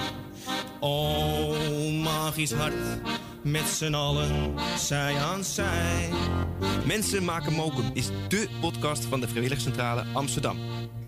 Oh, 0.80 2.02
magisch 2.02 2.52
hart, 2.52 3.00
met 3.42 3.66
z'n 3.66 3.94
allen, 3.94 4.54
zij 4.78 5.16
aan 5.16 5.44
zij. 5.44 6.10
Mensen 6.86 7.24
maken 7.24 7.52
mokum 7.52 7.90
is 7.92 8.08
dé 8.28 8.46
podcast 8.60 9.04
van 9.04 9.20
de 9.20 9.28
Vrijwilligcentrale 9.28 10.04
Amsterdam. 10.12 10.58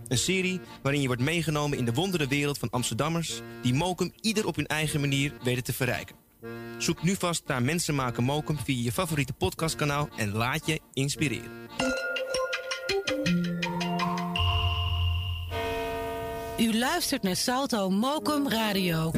Een 0.08 0.18
serie 0.18 0.60
waarin 0.82 1.00
je 1.00 1.06
wordt 1.06 1.22
meegenomen 1.22 1.78
in 1.78 1.84
de 1.84 1.92
wondere 1.92 2.26
wereld 2.26 2.58
van 2.58 2.70
Amsterdammers... 2.70 3.40
die 3.62 3.74
mokum 3.74 4.12
ieder 4.20 4.46
op 4.46 4.56
hun 4.56 4.66
eigen 4.66 5.00
manier 5.00 5.32
weten 5.42 5.64
te 5.64 5.72
verrijken. 5.72 6.16
Zoek 6.78 7.02
nu 7.02 7.14
vast 7.14 7.42
naar 7.46 7.62
Mensen 7.62 7.94
maken 7.94 8.24
mokum 8.24 8.58
via 8.64 8.82
je 8.82 8.92
favoriete 8.92 9.32
podcastkanaal... 9.32 10.08
en 10.16 10.32
laat 10.32 10.66
je 10.66 10.80
inspireren. 10.92 11.50
U 16.58 16.78
luistert 16.78 17.22
naar 17.22 17.36
Salto 17.36 17.90
Mokum 17.90 18.48
Radio. 18.48 19.12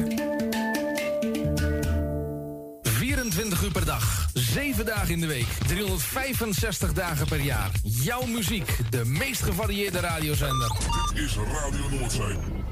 24 2.81 3.63
uur 3.63 3.71
per 3.71 3.85
dag, 3.85 4.28
7 4.53 4.85
dagen 4.85 5.13
in 5.13 5.19
de 5.19 5.27
week, 5.27 5.47
365 5.67 6.93
dagen 6.93 7.27
per 7.27 7.41
jaar. 7.41 7.71
Jouw 7.83 8.25
muziek, 8.25 8.77
de 8.89 9.05
meest 9.05 9.41
gevarieerde 9.41 9.99
radiozender. 9.99 10.71
Dit 11.13 11.23
is 11.23 11.35
Radio 11.35 11.89
Noordzee. 11.89 12.68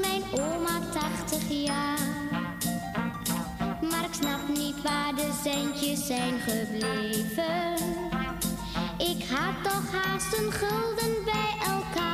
Mijn 0.00 0.22
oma 0.32 0.80
80 0.92 1.48
jaar. 1.48 1.98
Maar 3.90 4.04
ik 4.04 4.14
snap 4.14 4.48
niet 4.48 4.82
waar 4.82 5.14
de 5.14 5.40
centjes 5.42 6.06
zijn 6.06 6.40
gebleven. 6.40 7.74
Ik 8.98 9.24
had 9.30 9.72
toch 9.72 10.02
haast 10.02 10.38
een 10.38 10.52
gulden 10.52 11.24
bij 11.24 11.54
elkaar. 11.66 12.11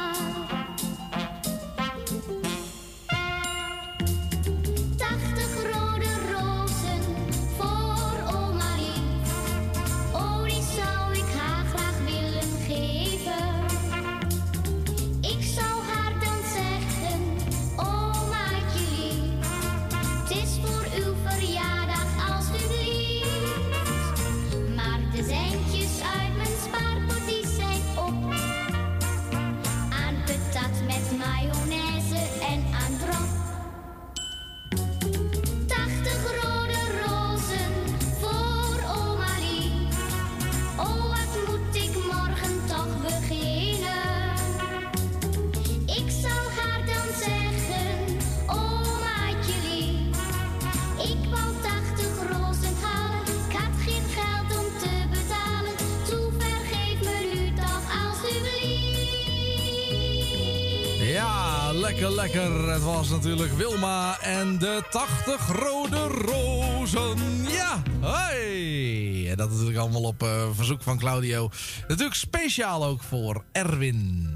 Lekker. 62.18 62.68
Het 62.68 62.82
was 62.82 63.08
natuurlijk 63.08 63.52
Wilma 63.52 64.20
en 64.20 64.58
de 64.58 64.82
80 64.90 65.48
rode 65.52 66.06
rozen. 66.06 67.42
Ja, 67.48 67.82
hoi. 68.00 69.28
En 69.30 69.36
dat 69.36 69.50
natuurlijk 69.50 69.78
allemaal 69.78 70.02
op 70.02 70.22
eh, 70.22 70.48
verzoek 70.52 70.82
van 70.82 70.98
Claudio. 70.98 71.50
Natuurlijk 71.88 72.16
speciaal 72.16 72.84
ook 72.84 73.02
voor 73.02 73.44
Erwin. 73.52 74.30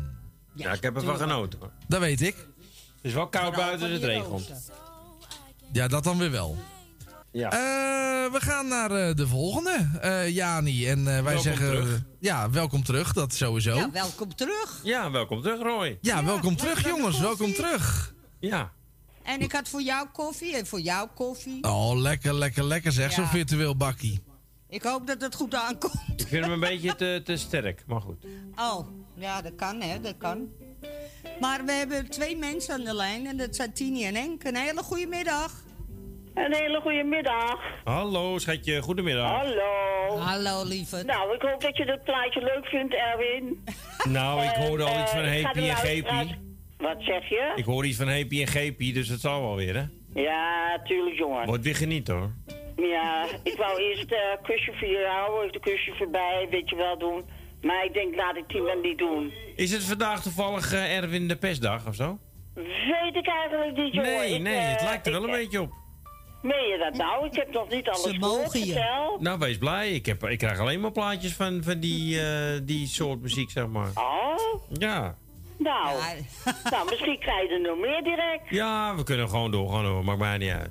Ja, 0.55 0.73
ik 0.73 0.83
heb 0.83 0.97
ervan 0.97 1.17
genoten. 1.17 1.59
hoor. 1.59 1.71
Dat 1.89 2.01
weet 2.01 2.21
ik. 2.21 2.37
Het 2.37 2.47
is 3.03 3.13
wel 3.13 3.29
koud 3.29 3.55
buiten, 3.55 3.89
dus 3.89 4.01
het 4.01 4.05
regent. 4.05 4.71
Ja, 5.73 5.89
dat 5.89 6.05
dan 6.05 6.19
weer 6.19 6.31
wel. 6.31 6.59
Ja. 7.33 7.51
Eh, 7.51 8.33
we 8.33 8.41
gaan 8.41 8.69
naar 8.69 8.91
eh, 8.91 9.15
de 9.15 9.27
volgende, 9.29 9.89
eh, 10.01 10.29
Jani. 10.29 10.87
En 10.89 10.99
eh, 10.99 11.05
wij 11.05 11.23
Welkom 11.23 11.43
zeggen, 11.43 11.67
terug. 11.67 12.03
ja, 12.19 12.51
welkom 12.51 12.83
terug, 12.85 13.13
dat 13.13 13.35
sowieso. 13.35 13.75
Ja, 13.75 13.91
welkom 13.91 14.35
terug. 14.35 14.81
Ja, 14.83 15.11
welkom 15.11 15.43
terug, 15.43 15.61
Roy. 15.61 15.99
Ja, 16.01 16.25
welkom 16.25 16.57
terug, 16.57 16.85
jongens. 16.87 17.21
Welkom 17.21 17.55
terug. 17.55 18.15
Ja. 18.41 18.73
En 19.23 19.41
ik 19.41 19.53
had 19.53 19.69
voor 19.69 19.83
jou 19.83 20.09
koffie 20.13 20.57
en 20.57 20.67
voor 20.67 20.81
jou 20.81 21.09
koffie. 21.15 21.63
Oh, 21.65 21.97
lekker, 21.97 22.35
lekker, 22.35 22.65
lekker 22.65 22.93
zeg. 22.93 23.09
Ja. 23.09 23.15
Zo'n 23.15 23.27
virtueel 23.27 23.77
bakkie. 23.77 24.23
Ik 24.69 24.83
hoop 24.83 25.07
dat 25.07 25.21
het 25.21 25.35
goed 25.35 25.55
aankomt. 25.55 25.95
Ik 26.17 26.29
vind 26.29 26.45
hem 26.45 26.53
een 26.53 26.61
beetje 26.61 26.97
te, 26.97 27.21
te 27.25 27.37
sterk, 27.37 27.83
maar 27.87 28.01
goed. 28.01 28.25
Oh, 28.57 28.87
ja, 29.15 29.43
dat 29.43 29.55
kan 29.57 29.81
hè, 29.81 30.01
dat 30.01 30.15
kan. 30.19 30.49
Maar 31.41 31.65
we 31.65 31.73
hebben 31.73 32.11
twee 32.11 32.37
mensen 32.37 32.75
aan 32.75 32.85
de 32.85 32.95
lijn 32.95 33.27
en 33.27 33.37
dat 33.37 33.57
zijn 33.57 33.73
Tini 33.73 34.05
en 34.05 34.15
Henk. 34.15 34.45
Een 34.45 34.57
hele 34.57 34.83
goede 34.83 35.07
middag. 35.07 35.53
Een 36.35 36.55
hele 36.55 36.81
goede 36.81 37.03
middag. 37.03 37.61
Hallo, 37.85 38.39
schatje. 38.39 38.83
Goedemiddag. 38.83 39.31
Hallo. 39.31 40.19
Hallo, 40.19 40.65
lieve. 40.65 41.03
Nou, 41.07 41.35
ik 41.35 41.43
hoop 41.43 41.61
dat 41.61 41.77
je 41.77 41.85
het 41.85 42.05
plaatje 42.05 42.41
leuk 42.41 42.67
vindt, 42.67 42.95
Erwin. 42.95 43.65
Nou, 44.09 44.43
ik 44.45 44.51
En, 44.53 44.67
hoorde 44.67 44.85
al 44.85 45.01
iets 45.01 45.11
van 45.11 45.21
eh, 45.21 45.31
Heepie 45.31 45.63
de 45.63 45.69
en 45.69 45.77
Geepie. 45.77 46.37
Wat 46.79 46.97
zeg 46.99 47.29
je? 47.29 47.53
Ik 47.57 47.65
hoor 47.65 47.87
iets 47.87 47.97
van 47.97 48.09
Heepie 48.09 48.41
en 48.41 48.47
Geepie, 48.47 48.93
dus 48.93 49.09
het 49.09 49.21
zal 49.21 49.41
wel 49.41 49.57
weer, 49.57 49.75
hè? 49.77 49.85
Ja, 50.21 50.79
tuurlijk, 50.85 51.17
jongen. 51.17 51.47
Wordt 51.47 51.65
weer 51.65 51.77
genieten, 51.77 52.15
hoor. 52.15 52.31
Ja, 52.77 53.27
ik 53.43 53.55
wou 53.57 53.83
eerst 53.83 54.13
een 54.13 54.39
kusje 54.43 54.73
voor 54.79 54.89
je 54.89 55.07
houden, 55.17 55.55
een 55.55 55.61
kusje 55.61 55.93
voorbij, 55.99 56.47
weet 56.51 56.71
je 56.71 56.77
wel 56.77 56.99
doen. 56.99 57.25
Maar 57.63 57.85
ik 57.85 57.93
denk, 57.93 58.15
laat 58.15 58.37
ik 58.37 58.49
die 58.49 58.63
maar 58.63 58.81
niet 58.83 58.99
doen. 58.99 59.33
Is 59.57 59.73
het 59.73 59.85
vandaag 59.85 60.23
toevallig 60.23 60.73
eh, 60.73 60.97
Erwin 60.97 61.29
de 61.29 61.37
Pestdag 61.37 61.87
of 61.87 61.95
zo? 61.95 62.19
Weet 62.55 63.17
ik 63.17 63.29
eigenlijk 63.29 63.77
niet, 63.77 63.95
jongen. 63.95 64.11
Nee, 64.11 64.35
Ik, 64.35 64.41
nee, 64.43 64.57
eh, 64.57 64.71
het 64.71 64.83
lijkt 64.83 65.07
er 65.07 65.13
wel 65.13 65.23
ik, 65.23 65.29
een 65.29 65.35
eh, 65.35 65.41
beetje 65.41 65.61
op. 65.61 65.73
Meen 66.43 66.69
je 66.69 66.79
dat 66.79 66.95
nou? 66.97 67.27
Ik 67.27 67.35
heb 67.35 67.53
nog 67.53 67.69
niet 67.69 67.89
alles 67.89 68.03
Ze 68.03 68.19
mogen 68.19 68.61
je. 68.67 68.73
vertel. 68.73 69.17
Nou, 69.21 69.39
wees 69.39 69.59
blij. 69.59 69.91
Ik, 69.91 70.07
heb, 70.07 70.25
ik 70.25 70.39
krijg 70.39 70.59
alleen 70.59 70.81
maar 70.81 70.93
plaatjes 70.93 71.33
van, 71.35 71.63
van 71.65 71.81
die, 71.81 72.21
eh, 72.21 72.61
die 72.63 72.87
soort 72.87 73.21
muziek, 73.23 73.51
zeg 73.51 73.67
maar. 73.67 73.91
Oh, 73.95 74.63
Ja. 74.79 75.17
nou. 75.59 75.99
nou, 76.71 76.89
misschien 76.91 77.19
krijg 77.19 77.49
je 77.49 77.55
er 77.55 77.61
nog 77.61 77.79
meer 77.79 78.03
direct. 78.03 78.49
Ja, 78.49 78.95
we 78.97 79.03
kunnen 79.03 79.29
gewoon 79.29 79.51
doorgaan, 79.51 79.85
hoor. 79.85 80.05
Maakt 80.05 80.19
mij 80.19 80.39
niet 80.39 80.51
uit. 80.51 80.71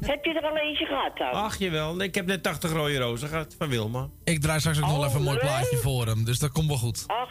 Heb 0.00 0.24
je 0.24 0.32
er 0.34 0.48
al 0.50 0.56
eentje 0.56 0.84
gehad 0.86 1.16
dan? 1.16 1.30
Ach, 1.30 1.58
jawel. 1.58 2.00
Ik 2.02 2.14
heb 2.14 2.26
net 2.26 2.42
80 2.42 2.72
rode 2.72 2.98
rozen 2.98 3.28
gehad 3.28 3.54
van 3.58 3.68
Wilma. 3.68 4.08
Ik 4.24 4.40
draai 4.40 4.58
straks 4.60 4.78
ook 4.78 4.84
nog 4.84 4.96
wel 4.96 5.04
even 5.06 5.16
een 5.18 5.22
mooi 5.24 5.38
plaatje 5.38 5.76
voor 5.76 6.06
hem, 6.06 6.24
dus 6.24 6.38
dat 6.38 6.52
komt 6.52 6.66
wel 6.68 6.76
goed. 6.76 7.04
Ach, 7.06 7.30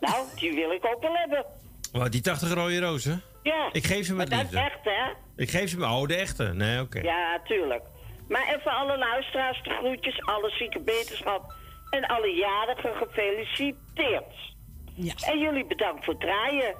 nou, 0.00 0.24
die 0.36 0.54
wil 0.54 0.70
ik 0.70 0.86
ook 0.94 1.02
wel 1.02 1.14
hebben. 1.14 1.44
Wat, 1.92 2.12
die 2.12 2.20
80 2.20 2.52
rode 2.54 2.80
rozen? 2.80 3.22
Ja. 3.42 3.68
Ik 3.72 3.86
geef 3.86 4.06
ze 4.06 4.14
met 4.14 4.28
maar 4.30 4.38
dat 4.38 4.46
is 4.46 4.52
liefde. 4.58 4.70
echt, 4.70 4.84
hè? 4.84 5.12
Ik 5.40 5.50
geef 5.50 5.70
ze 5.70 5.78
met... 5.78 5.88
Oh, 5.88 6.06
de 6.06 6.14
echte. 6.14 6.44
Nee, 6.44 6.80
oké. 6.80 7.00
Ja, 7.00 7.40
tuurlijk. 7.44 7.82
Maar 8.28 8.54
even 8.56 8.72
alle 8.72 8.98
luisteraars 8.98 9.62
de 9.62 9.70
groetjes, 9.70 10.22
alle 10.22 10.50
zieke 10.50 10.80
beterschap 10.80 11.54
en 11.90 12.06
alle 12.06 12.34
jarigen 12.34 12.94
gefeliciteerd. 12.94 14.54
Ja. 14.94 15.14
En 15.26 15.38
jullie 15.38 15.66
bedankt 15.66 16.04
voor 16.04 16.14
het 16.14 16.22
draaien. 16.22 16.74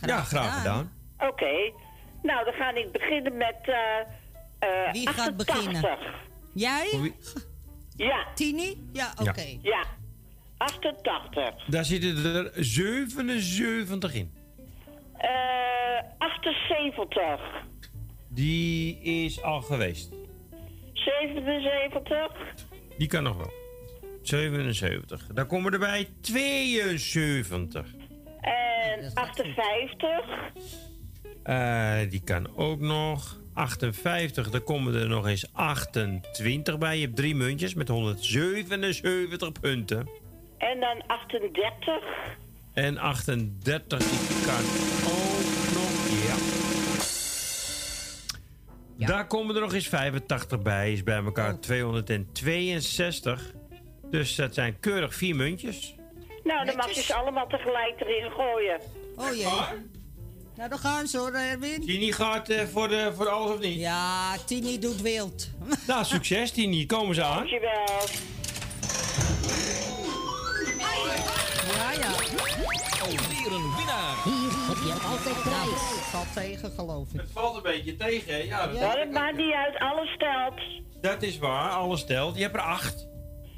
ja, 0.00 0.22
graag 0.22 0.56
gedaan. 0.56 0.92
Oké. 1.18 1.72
Nou, 2.22 2.44
dan 2.44 2.54
ga 2.54 2.74
ik 2.74 2.92
beginnen 2.92 3.36
met 3.36 3.56
eh 3.62 4.00
eh 4.58 4.92
Wie 4.92 5.08
gaat 5.08 5.32
88. 5.32 5.46
beginnen? 5.46 5.98
Jij? 6.54 7.12
Ja. 7.96 8.26
Tini? 8.34 8.88
Ja, 8.92 9.12
oké. 9.20 9.58
Ja. 9.62 9.84
88. 10.56 11.64
Daar 11.66 11.84
zitten 11.84 12.34
er 12.34 12.50
77 12.54 14.14
in. 14.14 14.32
Eh 15.16 15.28
78. 16.18 17.40
Die 18.34 18.98
is 19.02 19.42
al 19.42 19.60
geweest. 19.60 20.12
77. 20.92 22.32
Die 22.98 23.08
kan 23.08 23.22
nog 23.22 23.36
wel. 23.36 23.52
77. 24.22 25.26
Dan 25.26 25.46
komen 25.46 25.72
er 25.72 25.78
bij 25.78 26.08
72. 26.20 27.86
En 28.40 29.10
58. 29.14 30.52
Eh, 31.42 32.10
die 32.10 32.22
kan 32.24 32.56
ook 32.56 32.80
nog. 32.80 33.42
58, 33.54 34.50
dan 34.50 34.64
komen 34.64 34.94
er 34.94 35.08
nog 35.08 35.26
eens 35.26 35.52
28 35.52 36.78
bij. 36.78 36.96
Je 36.96 37.04
hebt 37.04 37.16
drie 37.16 37.34
muntjes 37.34 37.74
met 37.74 37.88
177 37.88 39.52
punten. 39.60 40.08
En 40.58 40.80
dan 40.80 41.06
38. 41.06 42.02
En 42.72 42.98
38, 42.98 43.98
die 43.98 44.46
kan 44.46 44.64
ook 45.12 45.74
nog. 45.74 45.94
Ja. 46.26 46.63
Daar 48.96 49.26
komen 49.26 49.54
er 49.54 49.60
nog 49.60 49.74
eens 49.74 49.88
85 49.88 50.62
bij. 50.62 50.92
Is 50.92 51.02
bij 51.02 51.16
elkaar 51.24 51.60
262. 51.60 53.52
Dus 54.10 54.34
dat 54.34 54.54
zijn 54.54 54.80
keurig 54.80 55.14
vier 55.14 55.36
muntjes. 55.36 55.94
Nou, 56.44 56.66
dan 56.66 56.76
mag 56.76 56.90
je 56.90 57.02
ze 57.02 57.14
allemaal 57.14 57.46
tegelijk 57.46 58.00
erin 58.00 58.30
gooien. 58.30 58.80
Oh 59.16 59.34
jee. 59.34 59.78
Nou, 60.56 60.68
dan 60.68 60.78
gaan 60.78 61.06
ze 61.06 61.18
hoor, 61.18 61.32
Erwin. 61.32 61.80
Tini 61.80 62.12
gaat 62.12 62.48
eh, 62.48 62.64
voor, 62.64 62.88
de, 62.88 63.12
voor 63.16 63.28
alles 63.28 63.50
of 63.50 63.60
niet? 63.60 63.80
Ja, 63.80 64.36
Tini 64.46 64.78
doet 64.78 65.00
wild. 65.00 65.50
Nou, 65.86 66.04
succes 66.04 66.50
Tini. 66.50 66.86
Komen 66.86 67.14
ze 67.14 67.22
aan? 67.22 67.36
Dankjewel. 67.36 68.00
Ja, 71.74 71.92
ja. 71.92 72.12
Alweer 73.02 73.52
een 73.52 73.74
winnaar. 73.76 74.16
Hier 74.24 74.53
heb 74.74 74.84
je 74.84 75.06
altijd 75.08 75.42
prijs. 75.42 75.70
Het 75.94 76.08
valt 76.10 76.32
tegen, 76.34 76.70
geloof 76.70 77.08
ik. 77.12 77.20
Het 77.20 77.30
valt 77.32 77.56
een 77.56 77.62
beetje 77.62 77.96
tegen, 77.96 78.32
hè? 78.34 78.38
Ja, 78.42 78.66
dat, 78.66 78.78
Ja, 78.78 78.94
dat 78.96 79.10
maakt 79.10 79.36
niet 79.36 79.52
uit. 79.52 79.78
Alles 79.78 80.08
stelt. 80.12 80.60
dat 81.00 81.22
is 81.22 81.38
waar. 81.38 81.70
Alles 81.70 82.04
telt. 82.06 82.36
Je 82.36 82.42
hebt 82.42 82.54
er 82.54 82.60
acht. 82.60 83.08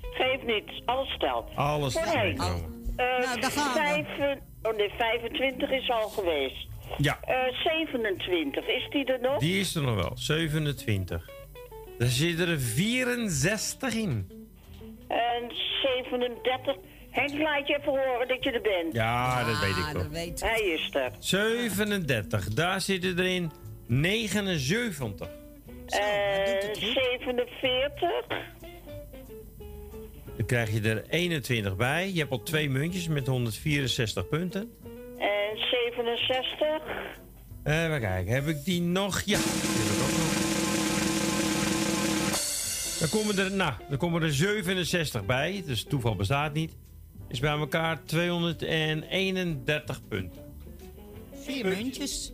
Geef 0.00 0.42
niet. 0.42 0.82
Alles 0.84 1.08
stelt. 1.08 1.50
Alles 1.54 1.94
telt. 1.94 2.06
Eh, 2.06 2.34
Nou, 2.34 3.40
daar 3.40 3.50
gaan 3.50 3.72
we. 3.72 3.78
vijf- 3.78 4.38
oh 4.62 4.76
nee, 4.76 4.90
25 4.98 5.70
is 5.70 5.90
al 5.90 6.08
geweest. 6.08 6.66
Ja, 6.98 7.18
Eh 7.22 7.52
27, 7.64 8.66
is 8.66 8.86
die 8.90 9.04
er 9.04 9.20
nog? 9.20 9.38
die 9.38 9.60
is 9.60 9.74
er 9.74 9.82
nog 9.82 9.94
wel. 9.94 10.10
27. 10.14 11.28
Daar 11.98 12.08
zitten 12.08 12.48
er 12.48 12.58
64 12.60 13.94
in. 13.94 14.30
En 15.08 15.50
37. 15.82 16.76
Henk, 17.16 17.38
laat 17.38 17.66
je 17.68 17.76
even 17.78 17.88
horen 17.92 18.28
dat 18.28 18.44
je 18.44 18.50
er 18.50 18.60
bent. 18.60 18.92
Ja, 18.94 19.44
dat 19.44 19.60
weet 19.60 19.70
ik 19.76 19.76
Ah, 19.84 19.90
toch. 19.90 20.02
dat 20.02 20.10
weet 20.10 20.40
Hij 20.40 20.60
is 20.60 20.90
er. 20.94 21.10
37. 21.18 22.48
Daar 22.48 22.80
zitten 22.80 23.18
er 23.18 23.24
in 23.26 23.50
79. 23.86 25.28
En 25.86 26.74
47. 26.76 28.10
Dan 30.36 30.46
krijg 30.46 30.70
je 30.72 30.80
er 30.80 31.04
21 31.08 31.76
bij. 31.76 32.10
Je 32.12 32.18
hebt 32.18 32.30
al 32.30 32.42
twee 32.42 32.70
muntjes 32.70 33.08
met 33.08 33.26
164 33.26 34.28
punten. 34.28 34.70
En 35.18 35.56
67. 35.56 36.82
Even 37.64 38.00
kijken, 38.00 38.32
heb 38.34 38.46
ik 38.46 38.64
die 38.64 38.80
nog? 38.80 39.20
Ja, 39.20 39.38
die 39.38 39.46
heb 39.46 39.96
ik 39.96 40.02
ook 40.02 40.18
nog. 40.18 40.34
Dan 43.00 43.08
komen 43.08 43.38
er, 43.44 43.52
nou, 43.52 43.72
dan 43.88 43.98
komen 43.98 44.22
er 44.22 44.32
67 44.32 45.24
bij. 45.26 45.62
Dus 45.66 45.84
toeval 45.84 46.16
bestaat 46.16 46.52
niet. 46.52 46.72
Is 47.36 47.42
bij 47.42 47.58
elkaar 47.58 48.04
231 48.04 50.08
punten. 50.08 50.42
Vier 51.34 51.66
muntjes. 51.66 52.32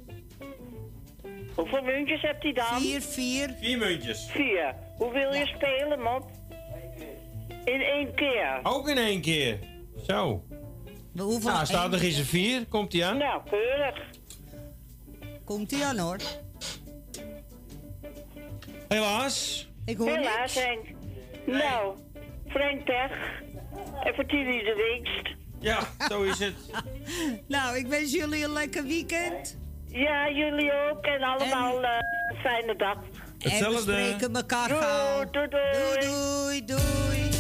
Hoeveel 1.55 1.83
muntjes 1.83 2.23
hebt 2.23 2.43
hij 2.43 2.53
dan? 2.53 2.81
Vier, 2.81 3.01
vier. 3.01 3.55
Vier 3.61 3.79
muntjes. 3.79 4.27
Vier. 4.31 4.75
Hoe 4.97 5.13
wil 5.13 5.33
je 5.33 5.47
spelen, 5.47 6.03
man? 6.03 6.31
In 7.65 7.81
één 7.81 8.15
keer. 8.15 8.61
Ook 8.63 8.89
in 8.89 8.99
één 8.99 9.21
keer. 9.21 9.59
Zo. 10.07 10.45
We 11.13 11.23
hoeven 11.23 11.53
Nou, 11.53 11.67
staat 11.67 11.83
één 11.83 11.91
nog 11.91 12.03
eens 12.03 12.19
een 12.19 12.25
4. 12.25 12.67
Komt 12.67 12.91
die 12.91 13.05
aan? 13.05 13.19
Nou, 13.19 13.43
keurig. 13.51 14.05
Komt 15.45 15.73
ie 15.73 15.85
aan 15.85 15.99
hoor. 15.99 16.19
Helaas. 18.89 19.69
Ik 19.85 19.97
hoor 19.97 20.09
Helaas, 20.09 20.55
niks. 20.55 20.67
Henk. 20.67 20.87
Nou, 21.47 21.97
Frank 22.49 22.85
pech. 22.85 23.41
En 24.05 24.15
voor 24.15 24.27
Tilly 24.27 24.59
de 24.59 25.01
winst. 25.03 25.37
Ja, 25.61 25.81
zo 26.09 26.23
is 26.23 26.39
het. 26.39 26.55
Nou, 27.49 27.77
ik 27.77 27.87
wens 27.87 28.13
jullie 28.13 28.45
een 28.45 28.53
lekker 28.53 28.85
weekend. 28.85 29.59
Ja, 29.87 30.31
jullie 30.31 30.73
ook. 30.91 31.05
En 31.05 31.23
allemaal 31.23 31.83
eh, 31.83 31.91
een 32.31 32.37
fijne 32.37 32.77
dag. 32.77 32.97
Hetzelfde. 33.39 33.93
En 33.93 33.99
we 33.99 34.07
spreken 34.13 34.35
elkaar 34.37 34.69
Doei, 34.69 34.81
gauw. 34.81 35.31
doei, 35.31 35.49
doei. 35.49 36.01
Doei, 36.01 36.65
doei, 36.65 37.31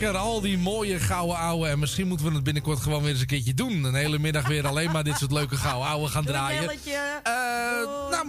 lekker. 0.00 0.20
Al 0.20 0.40
die 0.40 0.58
mooie 0.58 1.00
gouden 1.00 1.36
ouwe. 1.36 1.68
En 1.68 1.78
misschien 1.78 2.08
moeten 2.08 2.26
we 2.26 2.32
het 2.34 2.44
binnenkort 2.44 2.80
gewoon 2.80 3.02
weer 3.02 3.10
eens 3.10 3.20
een 3.20 3.26
keertje 3.26 3.54
doen. 3.54 3.84
Een 3.84 3.94
hele 3.94 4.18
middag 4.18 4.48
weer 4.48 4.66
alleen 4.66 4.90
maar 4.90 5.04
dit 5.04 5.18
soort 5.18 5.32
leuke 5.32 5.56
gouden 5.56 5.88
ouwe 5.88 6.08
gaan 6.08 6.24
draaien. 6.24 6.70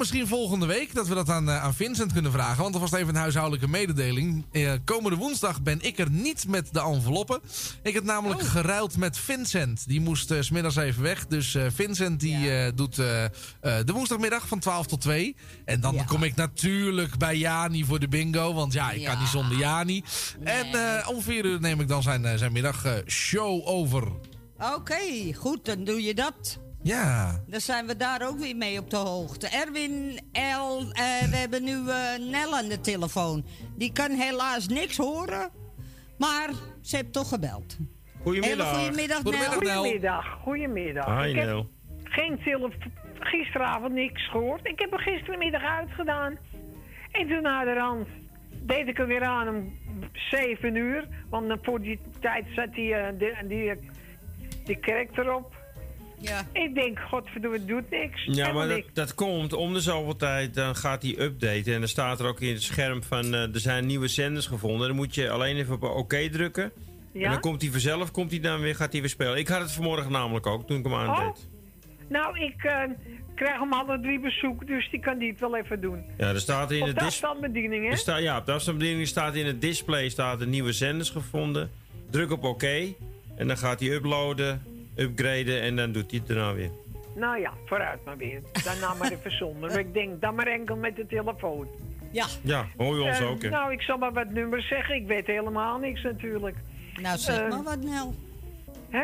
Misschien 0.05 0.27
volgende 0.27 0.65
week 0.65 0.93
dat 0.93 1.07
we 1.07 1.13
dat 1.13 1.29
aan, 1.29 1.49
eh, 1.49 1.63
aan 1.63 1.73
Vincent 1.73 2.13
kunnen 2.13 2.31
vragen. 2.31 2.61
Want 2.61 2.73
dat 2.73 2.81
was 2.81 2.91
even 2.91 3.09
een 3.09 3.21
huishoudelijke 3.21 3.67
mededeling. 3.67 4.45
Eh, 4.51 4.73
komende 4.83 5.17
woensdag 5.17 5.61
ben 5.61 5.81
ik 5.81 5.99
er 5.99 6.09
niet 6.11 6.47
met 6.47 6.69
de 6.71 6.81
enveloppen. 6.81 7.41
Ik 7.83 7.93
heb 7.93 8.03
namelijk 8.03 8.41
geruild 8.41 8.97
met 8.97 9.17
Vincent. 9.17 9.87
Die 9.87 10.01
moest 10.01 10.33
's 10.39 10.45
smiddags 10.45 10.75
even 10.75 11.01
weg. 11.01 11.27
Dus 11.27 11.55
eh, 11.55 11.65
Vincent 11.73 12.19
die 12.19 12.73
doet 12.73 12.95
de 12.95 13.91
woensdagmiddag 13.93 14.47
van 14.47 14.59
12 14.59 14.87
tot 14.87 15.01
2. 15.01 15.35
En 15.65 15.79
dan 15.79 16.05
kom 16.05 16.23
ik 16.23 16.35
natuurlijk 16.35 17.17
bij 17.17 17.37
Jani 17.37 17.85
voor 17.85 17.99
de 17.99 18.07
bingo. 18.07 18.53
Want 18.53 18.73
ja, 18.73 18.91
ik 18.91 19.05
kan 19.05 19.19
niet 19.19 19.27
zonder 19.27 19.57
Jani. 19.57 20.03
En 20.43 20.67
om 21.07 21.21
4 21.21 21.45
uur 21.45 21.59
neem 21.59 21.79
ik 21.79 21.87
dan 21.87 22.03
zijn, 22.03 22.37
zijn 22.37 22.51
middagshow 22.51 23.67
over. 23.67 24.11
Oké, 24.75 25.33
goed, 25.33 25.65
dan 25.65 25.83
doe 25.83 26.03
je 26.03 26.13
dat. 26.13 26.63
Ja. 26.85 27.43
Dan 27.47 27.59
zijn 27.59 27.87
we 27.87 27.97
daar 27.97 28.27
ook 28.27 28.37
weer 28.39 28.55
mee 28.55 28.79
op 28.79 28.89
de 28.89 28.97
hoogte. 28.97 29.47
Erwin 29.47 30.19
L, 30.33 30.79
eh, 30.91 31.29
we 31.29 31.35
hebben 31.35 31.63
nu 31.63 31.89
eh, 31.89 32.29
Nel 32.31 32.55
aan 32.55 32.67
de 32.67 32.81
telefoon. 32.81 33.45
Die 33.77 33.91
kan 33.91 34.11
helaas 34.11 34.67
niks 34.67 34.97
horen, 34.97 35.49
maar 36.17 36.49
ze 36.81 36.95
heeft 36.95 37.13
toch 37.13 37.29
gebeld. 37.29 37.77
Goedemiddag. 38.21 38.71
Hele 38.71 38.83
goedemiddag, 38.85 39.23
Nel. 39.23 39.53
Goedemiddag, 39.53 40.25
goedemiddag. 40.43 41.21
Hi, 41.23 41.29
ik 41.29 41.35
heb 41.35 41.45
Nel. 41.45 41.69
geen 42.03 42.39
telefo- 42.43 42.77
gisteravond 43.19 43.93
niks 43.93 44.29
gehoord. 44.29 44.65
Ik 44.67 44.79
heb 44.79 44.93
er 44.93 44.99
gistermiddag 44.99 45.63
uitgedaan. 45.63 46.37
En 47.11 47.27
toen 47.27 47.41
naderhand 47.41 48.07
deed 48.61 48.87
ik 48.87 48.99
er 48.99 49.07
weer 49.07 49.23
aan 49.23 49.47
om 49.47 49.73
7 50.13 50.75
uur. 50.75 51.07
Want 51.29 51.47
dan 51.47 51.59
voor 51.61 51.81
die 51.81 51.99
tijd 52.19 52.45
zat 52.55 52.73
die, 52.73 52.93
eh, 52.95 53.19
die, 53.19 53.47
die, 53.47 53.73
die 54.65 54.77
kerk 54.79 55.17
erop. 55.17 55.63
Ja. 56.19 56.47
Ik 56.51 56.75
denk, 56.75 56.99
godverdomme, 56.99 57.57
het 57.57 57.67
doet 57.67 57.89
niks. 57.89 58.23
Ja, 58.25 58.31
Helemaal 58.31 58.53
maar 58.53 58.67
dat, 58.67 58.75
niks. 58.77 58.89
dat 58.93 59.15
komt 59.15 59.53
om 59.53 59.73
de 59.73 59.79
zoveel 59.81 60.15
tijd. 60.15 60.53
Dan 60.53 60.75
gaat 60.75 61.01
hij 61.01 61.15
updaten. 61.19 61.73
En 61.73 61.79
dan 61.79 61.87
staat 61.89 62.19
er 62.19 62.25
ook 62.27 62.41
in 62.41 62.53
het 62.53 62.63
scherm 62.63 63.03
van... 63.03 63.33
eh, 63.33 63.53
er 63.53 63.59
zijn 63.59 63.85
nieuwe 63.85 64.07
zenders 64.07 64.47
gevonden. 64.47 64.87
Dan 64.87 64.95
moet 64.95 65.15
je 65.15 65.29
alleen 65.29 65.55
even 65.57 65.73
op 65.73 65.83
oké 65.83 66.29
drukken. 66.29 66.71
Ja? 67.11 67.23
En 67.25 67.31
dan 67.31 67.39
komt 67.39 67.61
hij 67.61 67.71
vanzelf 67.71 68.11
komt 68.11 68.31
hij 68.31 68.39
dan 68.39 68.59
weer, 68.59 68.75
gaat 68.75 68.91
hij 68.91 69.01
weer 69.01 69.09
spelen. 69.09 69.37
Ik 69.37 69.47
had 69.47 69.61
het 69.61 69.71
vanmorgen 69.71 70.11
namelijk 70.11 70.47
ook, 70.47 70.67
toen 70.67 70.77
ik 70.77 70.83
hem 70.83 70.93
aandeed. 70.93 71.17
Oh, 71.27 71.35
nou, 72.09 72.39
ik 72.39 72.63
eh, 72.63 72.81
krijg 73.35 73.59
hem 73.59 73.73
alle 73.73 73.99
drie 73.99 74.19
bezoek, 74.19 74.67
dus 74.67 74.89
die 74.91 74.99
kan 74.99 75.17
die 75.17 75.29
het 75.31 75.39
wel 75.39 75.55
even 75.57 75.81
doen. 75.81 76.03
Ja, 76.17 76.29
er 76.29 76.39
staat 76.39 76.71
in 76.71 76.81
Op 76.83 76.99
de 76.99 77.05
afstandsbediening, 77.05 77.83
hè? 77.85 77.91
er 77.91 77.97
staat, 77.97 78.21
ja, 78.21 78.37
op 78.37 78.45
de 78.45 78.51
afstandsbediening 78.51 79.07
staat 79.07 79.35
in 79.35 79.45
het 79.45 79.61
display 79.61 80.09
staat 80.09 80.41
er 80.41 80.47
nieuwe 80.47 80.71
zenders 80.73 81.09
gevonden. 81.09 81.71
Druk 82.09 82.31
op 82.31 82.43
oké. 82.43 82.93
en 83.35 83.47
dan 83.47 83.57
gaat 83.57 83.79
hij 83.79 83.89
uploaden, 83.89 84.63
upgraden 84.95 85.61
en 85.61 85.75
dan 85.75 85.91
doet 85.91 86.11
hij 86.11 86.19
het 86.19 86.27
daarna 86.27 86.53
weer. 86.53 86.69
Nou 87.15 87.39
ja, 87.39 87.53
vooruit 87.65 88.05
maar 88.05 88.17
weer. 88.17 88.41
Daarna 88.63 88.93
maar 88.93 89.11
even 89.11 89.31
zonder. 89.37 89.69
Maar 89.69 89.79
ik 89.87 89.93
denk, 89.93 90.21
dan 90.21 90.35
maar 90.35 90.47
enkel 90.47 90.75
met 90.75 90.95
de 90.95 91.05
telefoon. 91.07 91.67
Ja. 92.11 92.25
Ja, 92.41 92.65
hoor 92.77 92.95
je 92.97 93.03
ons 93.03 93.19
Eh, 93.19 93.29
ook, 93.29 93.41
hè? 93.41 93.49
Nou, 93.49 93.71
ik 93.71 93.81
zal 93.81 93.97
maar 93.97 94.13
wat 94.13 94.29
nummers 94.29 94.67
zeggen. 94.67 94.95
Ik 94.95 95.07
weet 95.07 95.25
helemaal 95.27 95.77
niks 95.79 96.01
natuurlijk. 96.01 96.55
Nou, 97.01 97.17
zeg 97.17 97.39
Eh, 97.39 97.49
maar 97.49 97.63
wat, 97.63 97.83
Nel. 97.83 98.15
Hè? 98.89 99.03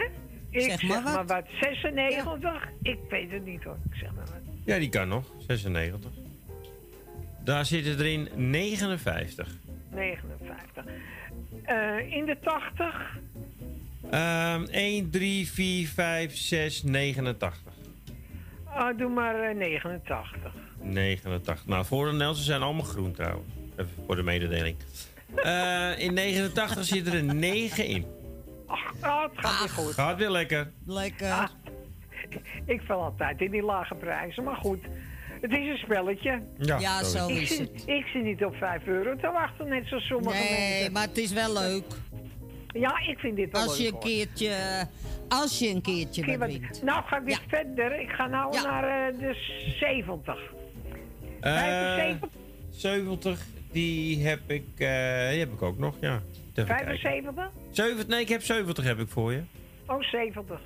Ik 0.49 0.61
Zeg 0.61 0.79
zeg, 0.79 0.89
maar 0.89 1.01
maar, 1.03 1.13
wat. 1.25 1.27
wat. 1.29 1.45
96? 1.61 2.69
Ik 2.81 2.97
weet 3.09 3.31
het 3.31 3.45
niet 3.45 3.63
hoor. 3.63 3.77
Ik 3.91 3.95
zeg 3.97 4.09
maar 4.15 4.25
wat. 4.25 4.53
Ja, 4.65 4.77
die 4.77 4.89
kan 4.89 5.07
nog. 5.07 5.25
96. 5.47 6.11
Daar 7.43 7.65
zitten 7.65 7.99
er 7.99 8.05
in 8.05 8.29
59. 8.35 9.47
59. 9.89 10.85
Eh, 11.63 12.11
in 12.13 12.25
de 12.25 12.37
80? 12.41 13.17
Ehm 14.09 14.63
1, 14.71 15.09
3, 15.09 15.47
4, 15.51 15.87
5, 15.87 16.35
6, 16.37 16.83
89. 16.83 17.59
Ah, 18.65 18.97
doe 18.97 19.09
maar 19.09 19.39
eh, 19.49 19.55
89. 19.57 20.53
89. 20.81 21.65
Nou, 21.65 21.85
voor 21.85 22.05
de 22.05 22.13
Nelson 22.13 22.43
zijn 22.43 22.61
allemaal 22.61 22.83
groen 22.85 23.11
trouwens. 23.13 23.53
Even 23.77 23.91
voor 24.05 24.15
de 24.15 24.23
mededeling. 24.23 24.75
Eh, 25.35 25.91
in 25.99 26.13
89 26.13 26.83
zit 26.85 27.07
er 27.07 27.13
een 27.15 27.39
9 27.39 27.85
in. 27.85 28.05
Ah, 28.67 29.21
het 29.23 29.31
gaat 29.35 29.59
weer 29.59 29.69
goed. 29.69 29.93
Gaat 29.93 30.17
weer 30.17 30.29
lekker. 30.29 30.71
Lekker. 30.85 31.31
Ah, 31.31 31.49
ik 32.65 32.81
val 32.81 33.01
altijd 33.03 33.41
in 33.41 33.51
die 33.51 33.63
lage 33.63 33.95
prijzen, 33.95 34.43
maar 34.43 34.55
goed. 34.55 34.79
Het 35.41 35.51
is 35.51 35.67
een 35.67 35.77
spelletje. 35.77 36.41
Ja, 36.57 36.79
Ja, 36.79 37.03
zo 37.03 37.27
ik 37.27 37.35
is 37.35 37.55
zit, 37.55 37.59
het. 37.71 37.83
Ik 37.87 38.05
zit 38.05 38.23
niet 38.23 38.45
op 38.45 38.55
5 38.55 38.85
euro 38.85 39.15
te 39.15 39.31
wachten, 39.33 39.67
net 39.67 39.87
zoals 39.87 40.03
sommige 40.07 40.37
Nee, 40.37 40.69
mensen. 40.73 40.91
maar 40.91 41.07
het 41.07 41.17
is 41.17 41.31
wel 41.31 41.53
leuk. 41.53 41.83
Ja, 42.73 42.99
ik 43.07 43.19
vind 43.19 43.35
dit 43.35 43.51
wel 43.51 43.61
Als 43.61 43.77
je 43.77 43.87
een 43.87 43.99
keertje, 43.99 44.55
als 45.29 45.59
je 45.59 45.69
een 45.69 45.81
keertje 45.81 46.37
wat 46.37 46.47
wint. 46.49 46.83
Nou, 46.83 47.03
ga 47.05 47.17
ik 47.17 47.23
weer 47.23 47.41
verder. 47.47 47.99
Ik 47.99 48.09
ga 48.09 48.27
nou 48.27 48.53
Ja. 48.53 48.61
naar 48.63 49.07
eh, 49.13 49.19
de 49.19 49.33
70. 49.79 50.35
Eh, 51.39 51.53
75? 51.59 52.29
70, 52.69 53.45
die 53.71 54.27
heb 54.27 54.39
ik, 54.47 54.63
eh, 54.77 55.29
die 55.29 55.39
heb 55.39 55.51
ik 55.53 55.61
ook 55.61 55.77
nog, 55.77 55.95
ja. 55.99 56.21
Even 56.55 56.65
kijken. 56.75 56.97
75? 56.97 57.49
70, 57.71 58.07
nee, 58.07 58.19
ik 58.21 58.29
heb 58.29 58.41
70 58.43 58.83
heb 58.83 58.99
ik 58.99 59.09
voor 59.09 59.31
je. 59.31 59.41
Oh, 59.87 60.01
70. 60.01 60.59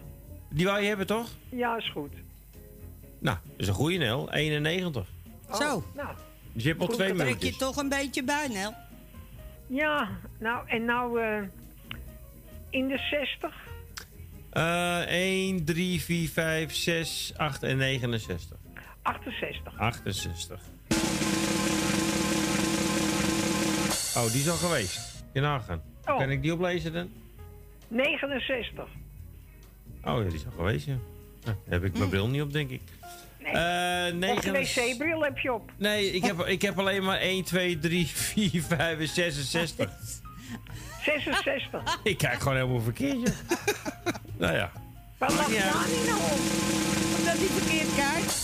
Die 0.50 0.66
wou 0.66 0.82
je 0.82 0.88
hebben, 0.88 1.08
toch? 1.08 1.30
Ja, 1.50 1.78
is 1.78 1.92
goed. 1.92 2.14
Nou, 3.20 3.38
dat 3.44 3.54
is 3.60 3.68
een 3.68 3.74
goede 3.74 3.98
Nel. 3.98 4.32
91. 4.34 5.08
Zo. 5.54 5.84
Nou, 5.96 6.08
Dus 6.54 6.64
je 6.64 6.70
hebt 6.70 6.82
al 6.82 6.88
twee 6.88 7.08
dan 7.08 7.18
trek 7.18 7.42
je 7.44 7.56
toch 7.56 7.76
een 7.78 7.90
beetje 7.90 8.24
bij, 8.24 8.48
Nel. 8.54 8.74
ja, 9.68 10.10
nou, 10.40 10.68
en 10.70 10.86
nou 10.86 11.22
eh, 11.22 11.42
in 12.76 12.88
de 12.88 12.98
60? 12.98 13.54
Eh 14.50 15.00
1, 15.08 15.66
3, 15.66 16.02
4, 16.02 16.30
5, 16.30 16.74
6, 16.76 17.34
8 17.38 17.64
en 17.64 17.78
69. 17.78 18.58
68. 19.02 19.78
68. 19.78 20.60
Oh, 24.16 24.32
die 24.32 24.42
is 24.42 24.50
al 24.50 24.56
geweest. 24.56 25.24
Je 25.34 25.42
nagaan. 25.42 25.82
Oh. 26.06 26.18
Kan 26.18 26.30
ik 26.30 26.42
die 26.42 26.54
oplezen 26.54 26.94
dan? 26.94 27.10
69. 27.88 28.84
Oh, 30.04 30.18
ja, 30.18 30.24
die 30.24 30.34
is 30.34 30.46
al 30.46 30.52
geweest, 30.56 30.86
ja. 30.86 30.98
Nou, 31.46 31.58
heb 31.70 31.84
ik 31.84 31.98
mijn 31.98 32.10
bril 32.10 32.28
niet 32.28 32.42
op, 32.42 32.54
denk 32.54 32.70
ik. 32.70 32.82
Nee. 33.40 33.52
Eh, 33.54 34.06
Of 34.08 34.14
negen- 34.20 34.54
de 34.54 34.60
wc-bril 34.60 35.24
heb 35.24 35.38
je 35.38 35.54
op. 35.54 35.72
Nee, 35.78 36.12
ik 36.12 36.24
heb, 36.24 36.40
ik 36.46 36.62
heb 36.62 36.80
alleen 36.80 37.04
maar 37.04 37.20
1, 37.20 37.44
2, 37.44 37.80
3, 37.80 38.08
4, 38.08 38.62
5 38.62 39.00
en 39.00 39.08
66. 39.08 39.90
66. 41.06 42.00
Ik 42.04 42.18
kijk 42.18 42.40
gewoon 42.40 42.58
helemaal 42.58 42.82
verkeerd. 42.82 43.18
joh. 43.18 43.58
nou 44.38 44.56
ja. 44.56 44.72
Waar 45.18 45.32
lag 45.34 45.48
niet 45.48 45.58
uit. 45.58 45.74
Jani 45.74 46.06
nou 46.08 46.20
op? 46.20 46.40
Omdat 47.18 47.38
hij 47.38 47.48
verkeerd 47.48 47.96
kijkt. 47.96 48.44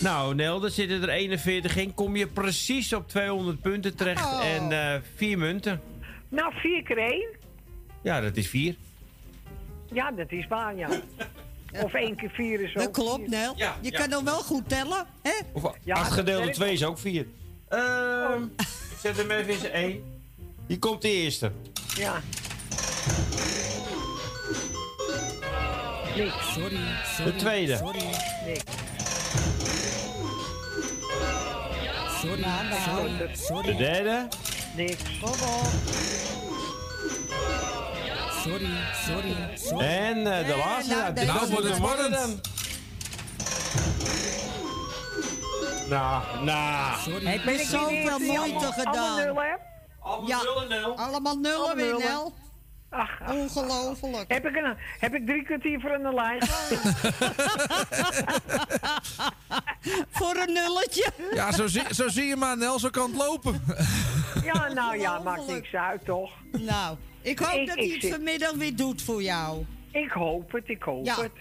Nou, 0.00 0.34
Nel, 0.34 0.64
er 0.64 0.70
zitten 0.70 1.02
er 1.02 1.08
41 1.08 1.76
in. 1.76 1.94
Kom 1.94 2.16
je 2.16 2.26
precies 2.26 2.92
op 2.92 3.08
200 3.08 3.60
punten 3.60 3.96
terecht. 3.96 4.24
Oh. 4.24 4.44
En 4.46 4.72
eh 4.72 5.00
vier 5.16 5.38
munten. 5.38 5.80
Nou, 6.28 6.52
4 6.54 6.82
keer 6.82 6.98
1. 6.98 7.26
Ja, 8.02 8.20
dat 8.20 8.36
is 8.36 8.48
vier. 8.48 8.74
Ja, 9.92 10.10
dat 10.10 10.32
is 10.32 10.46
waar, 10.46 10.76
ja. 10.76 10.88
Of 11.82 11.94
1 11.94 12.16
keer 12.16 12.30
4 12.30 12.60
is 12.60 12.68
ook 12.76 12.82
Dat 12.82 12.90
klopt, 12.90 13.18
vier. 13.20 13.28
Nel. 13.28 13.52
Ja, 13.56 13.76
je 13.80 13.90
ja. 13.90 13.98
kan 13.98 14.08
nog 14.08 14.22
wel 14.22 14.38
goed 14.40 14.68
tellen, 14.68 15.06
hè? 15.22 15.32
Of 15.52 15.62
Ja, 15.84 15.94
8 15.94 16.04
dat 16.04 16.18
gedeeld 16.18 16.42
door 16.44 16.52
2 16.52 16.72
is 16.72 16.84
ook 16.84 16.98
4. 16.98 17.26
Ehm 17.68 18.42
ik 18.98 18.98
zet 19.00 19.16
hem 19.16 19.30
even 19.30 19.52
in 19.52 19.58
zijn 19.58 19.72
1. 19.72 20.17
Hier 20.68 20.78
komt 20.78 21.02
de 21.02 21.10
eerste. 21.10 21.52
Ja. 21.96 22.20
Niks. 26.16 26.52
Sorry, 26.52 26.78
De 27.24 27.34
tweede. 27.36 27.76
Sorry, 27.76 28.02
Niks. 28.46 28.62
sorry, 32.20 32.44
sorry, 32.84 33.30
sorry. 33.34 33.66
De 33.66 33.76
derde. 33.76 34.28
Niks. 34.76 35.02
Kom 35.20 35.30
op. 35.30 35.66
Sorry, 38.42 38.68
sorry, 39.06 39.36
sorry. 39.54 39.84
En 39.86 40.16
eh, 40.38 40.46
de 40.46 40.56
laatste. 40.56 40.94
nou, 40.94 41.02
Nou, 41.02 41.14
deze 41.14 41.32
dit 41.32 41.50
wordt 41.50 41.66
het 41.68 41.76
spannend. 41.76 42.40
Nou, 45.88 46.44
nou. 46.44 46.98
Sorry. 47.00 47.26
Heb 47.26 47.44
Ben 47.44 47.54
je 47.56 47.64
zoveel 47.64 48.18
moeite 48.18 48.72
gedaan? 48.72 49.34
Allemaal 50.08 50.28
Ja. 50.28 50.42
nullen, 50.42 50.68
Nel. 50.68 50.96
Allemaal 50.98 51.36
nullen 51.36 51.56
Allemaal 51.58 51.74
weer, 51.76 51.84
nullen. 51.92 52.06
Nel. 52.06 52.32
Ach, 52.90 53.20
ach. 53.22 53.32
Ongelooflijk. 53.32 54.24
Heb 54.32 54.46
ik, 54.46 54.56
een, 54.56 54.76
heb 54.98 55.14
ik 55.14 55.26
drie 55.26 55.42
kwartier 55.44 55.80
voor 55.80 55.90
een 55.90 56.14
lijn? 56.14 56.40
Voor 60.10 60.36
een 60.36 60.52
nulletje. 60.52 61.10
Ja, 61.34 61.52
zo 61.52 61.66
zie, 61.66 61.82
zo 61.94 62.08
zie 62.08 62.24
je 62.24 62.36
maar, 62.36 62.56
Nel, 62.58 62.78
zo 62.78 62.90
kan 62.90 63.06
het 63.10 63.16
lopen. 63.16 63.62
Ja, 64.44 64.72
nou 64.72 64.98
ja, 64.98 65.18
maakt 65.18 65.46
niks 65.46 65.72
uit, 65.74 66.04
toch? 66.04 66.30
Nou, 66.52 66.96
ik 67.22 67.38
hoop 67.38 67.52
Ik- 67.60 67.66
dat 67.66 67.76
ik 67.76 67.82
hij 67.82 67.92
het 67.92 68.02
zit- 68.02 68.10
vanmiddag 68.12 68.52
weer 68.52 68.76
doet 68.76 69.02
voor 69.02 69.22
jou. 69.22 69.64
Ik 69.92 70.10
hoop 70.10 70.52
het, 70.52 70.68
ik 70.68 70.82
hoop 70.82 71.04
Ja. 71.06 71.16
het. 71.20 71.32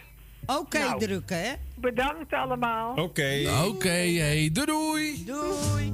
Oké, 0.45 0.80
Nou. 0.80 0.99
drukken, 0.99 1.41
hè? 1.41 1.52
Bedankt 1.76 2.34
allemaal. 2.34 2.94
Oké. 2.95 3.49
Oké, 3.68 3.88
hey, 3.89 4.49
doei 4.53 4.65
doei. 4.65 5.26
Doei. 5.26 5.94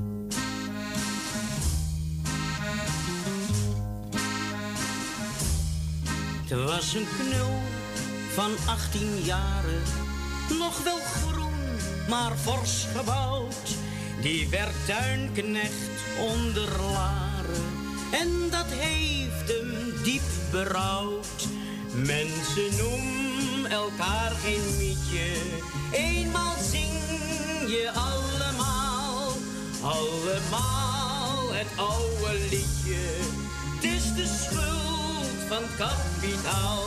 Was 6.54 6.94
een 6.94 7.08
knul 7.20 7.62
van 8.34 8.52
18 8.66 9.20
jaren, 9.24 9.82
nog 10.50 10.84
wel 10.84 11.00
groen, 11.00 11.78
maar 12.10 12.32
fors 12.42 12.86
gebouwd. 12.96 13.76
Die 14.22 14.50
werd 14.50 14.74
tuinknecht 14.86 16.02
onder 16.20 16.70
Laren 16.92 17.74
en 18.12 18.50
dat 18.50 18.66
heeft 18.68 19.48
hem 19.48 20.04
diep 20.04 20.22
berouwd. 20.52 21.48
Mensen 21.94 22.70
noemen 22.78 23.72
elkaar 23.72 24.32
geen 24.32 24.78
mietje, 24.78 25.32
eenmaal 25.92 26.56
zing 26.72 26.94
je 27.68 27.92
allemaal, 27.94 29.32
allemaal 29.82 31.54
het 31.54 31.68
oude 31.76 32.40
liedje. 32.50 33.02
Het 33.76 33.84
is 33.84 34.14
de 34.16 34.40
schuld 34.44 34.93
van 35.48 35.64
kapitaal. 35.78 36.84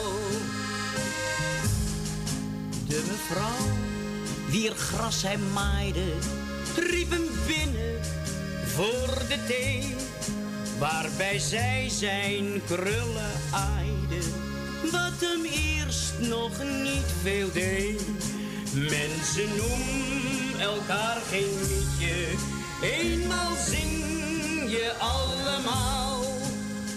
De 2.89 3.05
mevrouw, 3.09 3.67
wier 4.51 4.73
gras 4.75 5.23
hij 5.23 5.39
maaide, 5.39 6.13
riep 6.77 7.11
hem 7.11 7.29
binnen 7.47 8.01
voor 8.65 9.19
de 9.29 9.45
thee. 9.47 9.95
Waarbij 10.79 11.39
zij 11.39 11.89
zijn 11.89 12.63
krullen 12.67 13.33
aaide, 13.51 14.21
wat 14.93 15.21
hem 15.21 15.45
eerst 15.45 16.13
nog 16.19 16.63
niet 16.83 17.13
veel 17.23 17.53
deed. 17.53 18.03
Mensen 18.73 19.49
noemen 19.57 20.61
elkaar 20.61 21.21
geen 21.31 21.59
liedje, 21.69 22.27
eenmaal 22.83 23.53
zing 23.67 24.71
je 24.71 24.93
allemaal, 24.99 26.23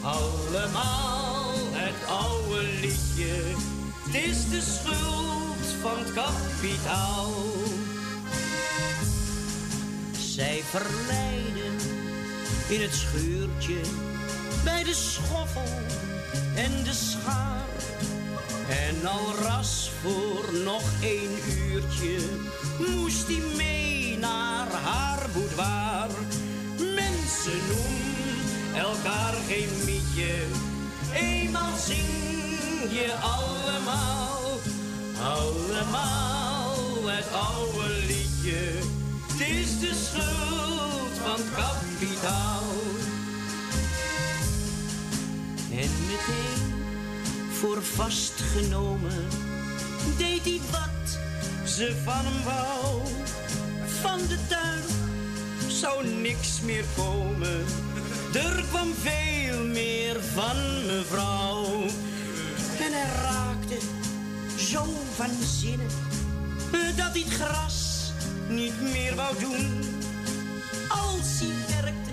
allemaal 0.02 1.54
het 1.72 2.08
oude 2.08 2.64
liedje. 2.82 3.34
Het 4.06 4.16
is 4.16 4.50
de 4.50 4.62
schuld 4.62 5.66
van 5.82 5.98
het 5.98 6.14
kapitaal. 6.14 7.34
Zij 10.20 10.64
verleiden 10.70 11.76
in 12.68 12.82
het 12.82 12.94
schuurtje 12.94 13.82
bij 14.64 14.84
de 14.84 14.94
schoffel 14.94 15.80
en 16.56 16.84
de 16.84 16.94
schaar. 16.94 17.68
En 18.70 19.08
al 19.08 19.36
ras 19.42 19.92
voor 20.02 20.54
nog 20.64 20.84
één 21.02 21.32
uurtje 21.72 22.20
moest 22.88 23.28
hij 23.28 23.44
mee 23.58 24.18
naar 24.18 24.72
haar 24.72 25.26
boudoir. 25.34 26.10
Mensen 26.78 27.60
noemen 27.68 28.29
elkaar 28.76 29.34
geen 29.48 29.70
mietje, 29.86 30.34
eenmaal 31.14 31.78
zing 31.78 32.20
je 32.92 33.14
allemaal, 33.22 34.60
allemaal 35.22 37.08
het 37.08 37.26
oude 37.32 37.90
liedje. 38.08 38.88
Het 39.32 39.48
is 39.48 39.80
de 39.80 39.94
schuld 40.06 41.18
van 41.24 41.42
kapitaal. 41.56 42.64
En 45.72 45.90
meteen 46.08 46.70
voor 47.52 47.84
vastgenomen 47.84 49.28
deed 50.18 50.44
hij 50.44 50.60
wat 50.72 51.20
ze 51.70 51.96
van 52.04 52.26
hem 52.26 52.44
wou. 52.44 53.02
Van 54.02 54.18
de 54.28 54.38
tuin 54.48 54.84
zou 55.68 56.08
niks 56.08 56.62
meer 56.62 56.86
komen. 56.96 57.66
Er 58.34 58.64
kwam 58.70 58.94
veel 59.02 59.66
meer 59.66 60.24
van 60.34 60.86
mevrouw. 60.86 61.82
En 62.80 62.92
hij 62.92 63.10
raakte 63.22 63.78
zo 64.58 64.86
van 65.16 65.30
zinnen 65.60 65.88
dat 66.72 67.12
hij 67.12 67.24
het 67.26 67.34
gras 67.34 68.12
niet 68.48 68.82
meer 68.82 69.16
wou 69.16 69.40
doen. 69.40 69.80
Als 70.90 71.40
hij 71.40 71.82
werkte, 71.82 72.12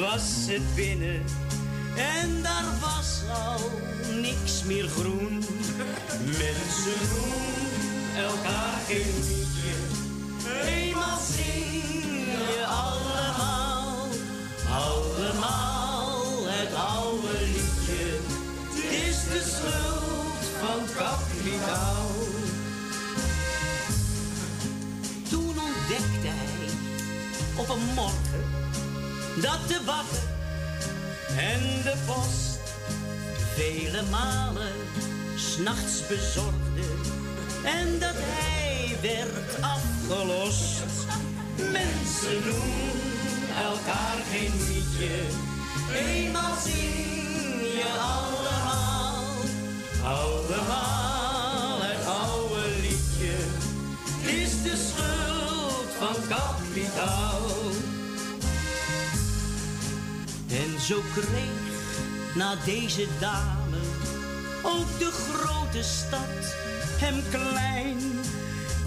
was 0.00 0.22
het 0.46 0.74
binnen 0.74 1.24
en 1.96 2.42
daar 2.42 2.64
was 2.80 3.20
al 3.44 3.70
niks 4.20 4.62
meer 4.64 4.88
groen. 4.88 5.44
Mensen 6.24 7.00
noemen 7.12 7.52
elkaar 8.16 8.80
geen 8.86 9.14
liedje, 9.28 9.74
eenmaal 10.66 11.18
je 11.36 12.66
allemaal, 12.66 13.11
allemaal 14.72 16.36
het 16.46 16.74
oude 16.74 17.38
liedje. 17.40 18.04
Is 19.06 19.16
de 19.32 19.42
schuld 19.54 20.44
van 20.60 20.80
kapitaal. 20.96 22.10
Toen 25.30 25.54
ontdekte 25.68 26.28
hij 26.28 26.68
op 27.56 27.68
een 27.68 27.94
morgen 27.94 28.44
dat 29.40 29.68
de 29.68 29.80
bakker 29.86 30.30
en 31.36 31.60
de 31.82 31.94
post 32.06 32.60
vele 33.54 34.02
malen 34.10 34.72
s'nachts 35.36 36.06
bezorgde 36.08 36.86
en 37.64 37.98
dat 37.98 38.14
hij 38.14 38.96
werd 39.00 39.62
afgelost. 39.62 40.82
Mensen 41.56 42.40
noemen 42.44 43.21
elkaar 43.56 44.18
geen 44.30 44.52
liedje, 44.68 45.14
eenmaal 45.94 46.56
zing 46.64 47.12
je 47.78 47.90
allemaal, 48.00 49.24
allemaal 50.04 51.78
het 51.80 52.06
oude 52.06 52.68
liedje. 52.80 53.36
Is 54.42 54.62
de 54.62 54.76
schuld 54.88 55.88
van 55.98 56.16
kapitaal. 56.28 57.50
En 60.48 60.80
zo 60.80 61.00
kreeg 61.14 62.34
na 62.34 62.56
deze 62.64 63.06
dame 63.20 63.62
ook 64.62 64.98
de 64.98 65.10
grote 65.10 65.82
stad 65.82 66.54
hem 66.98 67.22
klein. 67.30 67.98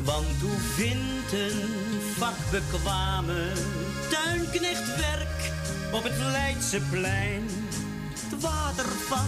Want 0.05 0.41
hoe 0.41 0.59
vindt 0.75 1.31
een 1.31 1.69
vakbekwame 2.17 3.51
tuinknecht 4.09 4.95
werk 4.95 5.51
op 5.91 6.03
het 6.03 6.17
Leidseplein? 6.17 7.43
Het 8.29 8.41
water 8.41 8.85
van 8.85 9.27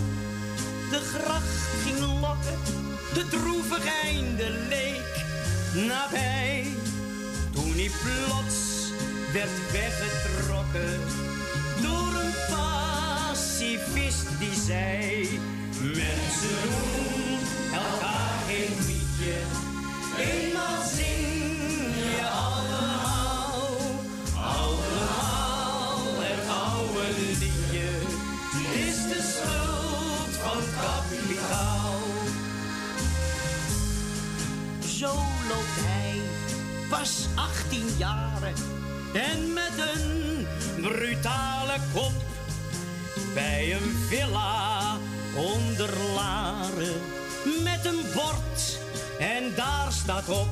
de 0.91 0.99
gracht 0.99 1.68
ging 1.84 1.99
lokken, 1.99 2.60
de 3.14 3.28
droevig 3.28 3.86
einde 4.04 4.49
leek 4.70 5.26
nabij. 5.88 6.68
Toen 7.54 7.74
hij 7.74 7.91
plots 8.04 8.91
werd 9.34 9.72
weggetrokken 9.72 10.99
door 11.82 12.22
een 12.22 12.34
pacifist 12.49 14.28
die 14.40 14.60
zei: 14.66 15.30
Mensen 15.82 16.62
doen 16.64 17.40
elkaar 17.74 18.16
jaren. 37.98 38.53
En 39.14 39.53
met 39.53 39.74
een 39.94 40.48
brutale 40.82 41.78
kop 41.94 42.11
bij 43.34 43.74
een 43.74 43.95
villa 44.07 44.98
onder 45.36 45.90
Laren. 46.15 47.02
Met 47.64 47.86
een 47.86 48.02
bord 48.14 48.80
en 49.19 49.44
daar 49.56 49.91
staat 49.91 50.30
op 50.30 50.48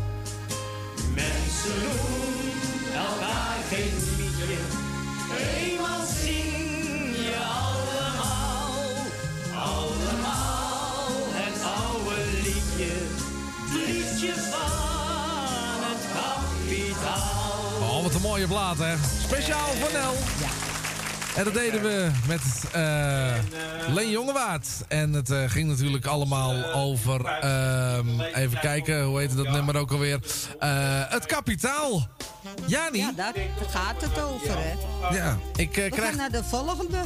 mensen 1.13 1.81
noemen 1.81 2.35
elkaar 2.95 3.57
geen 3.69 3.93
liedje. 4.17 4.57
Eenmaal 5.55 5.94
mooie 18.27 18.47
plaat, 18.47 18.77
hè? 18.77 18.95
Speciaal 19.23 19.67
voor 19.79 19.91
Nel. 19.93 20.13
En 21.35 21.43
dat 21.43 21.53
deden 21.53 21.81
we 21.81 22.11
met 22.27 22.41
eh 22.71 23.93
Leen 23.93 24.09
Jongewaard. 24.09 24.67
En 24.87 25.13
het 25.13 25.29
eh, 25.31 25.43
ging 25.49 25.67
natuurlijk 25.69 26.05
allemaal 26.05 26.73
over... 26.73 27.25
ehm, 27.25 28.19
even 28.19 28.59
kijken, 28.59 29.03
hoe 29.03 29.19
heette 29.19 29.35
dat 29.35 29.49
nummer 29.49 29.77
ook 29.77 29.91
alweer? 29.91 30.19
Eh, 30.59 30.69
het 31.09 31.25
kapitaal. 31.25 32.07
Ja, 32.65 32.89
niet? 32.91 33.01
Ja, 33.01 33.11
daar 33.15 33.33
gaat 33.69 34.01
het 34.01 34.21
over, 34.23 34.55
hè? 34.57 34.73
Ja, 35.15 35.37
ik 35.55 35.77
eh, 35.77 35.83
We 35.83 35.89
krijg... 35.89 36.07
gaan 36.09 36.17
naar 36.17 36.31
de 36.31 36.43
volgende. 36.43 36.97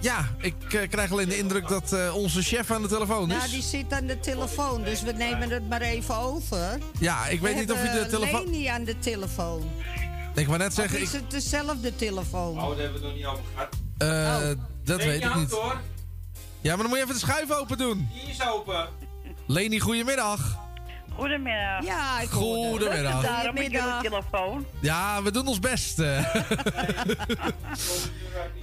Ja, 0.00 0.28
ik 0.38 0.54
krijg 0.90 1.12
alleen 1.12 1.28
de 1.28 1.38
indruk 1.38 1.68
dat 1.68 2.12
onze 2.12 2.42
chef 2.42 2.70
aan 2.70 2.82
de 2.82 2.88
telefoon 2.88 3.28
Ja, 3.28 3.44
is. 3.44 3.50
die 3.50 3.62
zit 3.62 3.92
aan 3.92 4.06
de 4.06 4.20
telefoon, 4.20 4.82
dus 4.82 5.02
we 5.02 5.12
nemen 5.12 5.50
het 5.50 5.68
maar 5.68 5.80
even 5.80 6.16
over. 6.16 6.78
Ja, 6.98 7.26
ik 7.26 7.40
weet 7.40 7.54
We 7.54 7.60
niet 7.60 7.72
of 7.72 7.84
u 7.84 7.98
de 7.98 8.06
telefoon... 8.10 8.44
Leni 8.44 8.66
aan 8.66 8.84
de 8.84 8.98
telefoon. 8.98 9.62
Ik 10.38 10.46
wou 10.46 10.58
net 10.58 10.68
Of 10.68 10.74
zeggen, 10.74 11.00
is 11.00 11.14
ik, 11.14 11.20
het 11.20 11.30
dezelfde 11.30 11.96
telefoon? 11.96 12.58
Oh, 12.60 12.68
daar 12.68 12.78
hebben 12.78 12.86
we 12.86 12.92
het 12.94 13.02
nog 13.02 13.14
niet 13.14 13.26
over 13.26 13.42
gehad. 13.54 13.68
eh, 13.98 14.56
dat 14.84 14.98
Leni 14.98 15.10
weet 15.10 15.24
ik 15.24 15.34
niet. 15.34 15.50
hoor. 15.50 15.80
Ja, 16.60 16.70
maar 16.74 16.78
dan 16.78 16.88
moet 16.88 16.96
je 16.96 17.02
even 17.02 17.14
de 17.14 17.20
schuif 17.20 17.50
open 17.52 17.78
doen. 17.78 18.08
Die 18.12 18.30
is 18.30 18.46
open. 18.48 18.88
Leni, 19.46 19.80
goedemiddag. 19.80 20.58
Goedemiddag. 21.14 21.84
Ja, 21.84 22.20
ik 22.20 22.28
Goedemiddag. 22.28 23.22
Daarom 23.22 23.54
met 23.54 23.70
je 23.70 23.98
telefoon. 24.02 24.66
Ja, 24.80 25.22
we 25.22 25.30
doen 25.30 25.46
ons 25.46 25.58
best. 25.60 25.98
eh. 25.98 26.34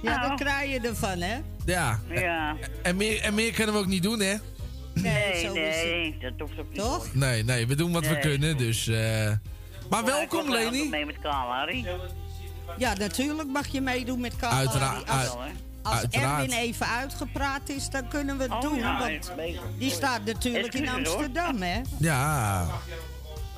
Ja, 0.02 0.16
Nou. 0.16 0.28
dan 0.28 0.36
krijg 0.36 0.70
je 0.72 0.80
ervan, 0.88 1.20
hè? 1.20 1.36
ja. 1.64 2.00
Ja. 2.08 2.56
En 2.82 2.96
meer, 2.96 3.20
en 3.20 3.34
meer 3.34 3.52
kunnen 3.52 3.74
we 3.74 3.80
ook 3.80 3.86
niet 3.86 4.02
doen, 4.02 4.20
hè? 4.20 4.34
Nee, 4.94 5.32
is 5.42 5.52
nee, 5.52 6.16
dat 6.20 6.32
hoeft 6.38 6.58
ook 6.58 6.68
niet. 6.68 6.78
Toch? 6.80 7.14
Nee, 7.14 7.44
nee, 7.44 7.66
we 7.66 7.74
doen 7.74 7.92
wat 7.92 8.06
we 8.06 8.18
kunnen, 8.18 8.56
dus... 8.56 8.86
eh. 8.88 9.30
Maar 9.90 10.04
welkom, 10.04 10.40
Ik 10.40 10.48
Leni. 10.48 10.88
mee 10.88 11.06
met 11.06 11.18
Kalari. 11.20 11.86
Ja, 12.78 12.94
natuurlijk 12.94 13.48
mag 13.48 13.66
je 13.66 13.80
meedoen 13.80 14.20
met 14.20 14.36
Kalari. 14.36 14.58
Uiteraard, 14.58 15.08
Als, 15.08 15.18
uit- 15.18 15.36
als 15.82 15.94
uiteraard. 15.98 16.42
Erwin 16.42 16.58
even 16.58 16.86
uitgepraat 16.86 17.68
is, 17.68 17.90
dan 17.90 18.08
kunnen 18.08 18.36
we 18.36 18.42
het 18.42 18.52
Oh, 18.52 18.60
doen. 18.60 18.78
ja, 18.78 18.98
want 18.98 19.32
bezig. 19.36 19.60
die 19.78 19.90
staat 19.90 20.24
natuurlijk 20.24 20.74
in 20.74 20.86
hoor. 20.86 20.96
Amsterdam, 20.96 21.62
hè? 21.62 21.80
Ja. 21.98 22.66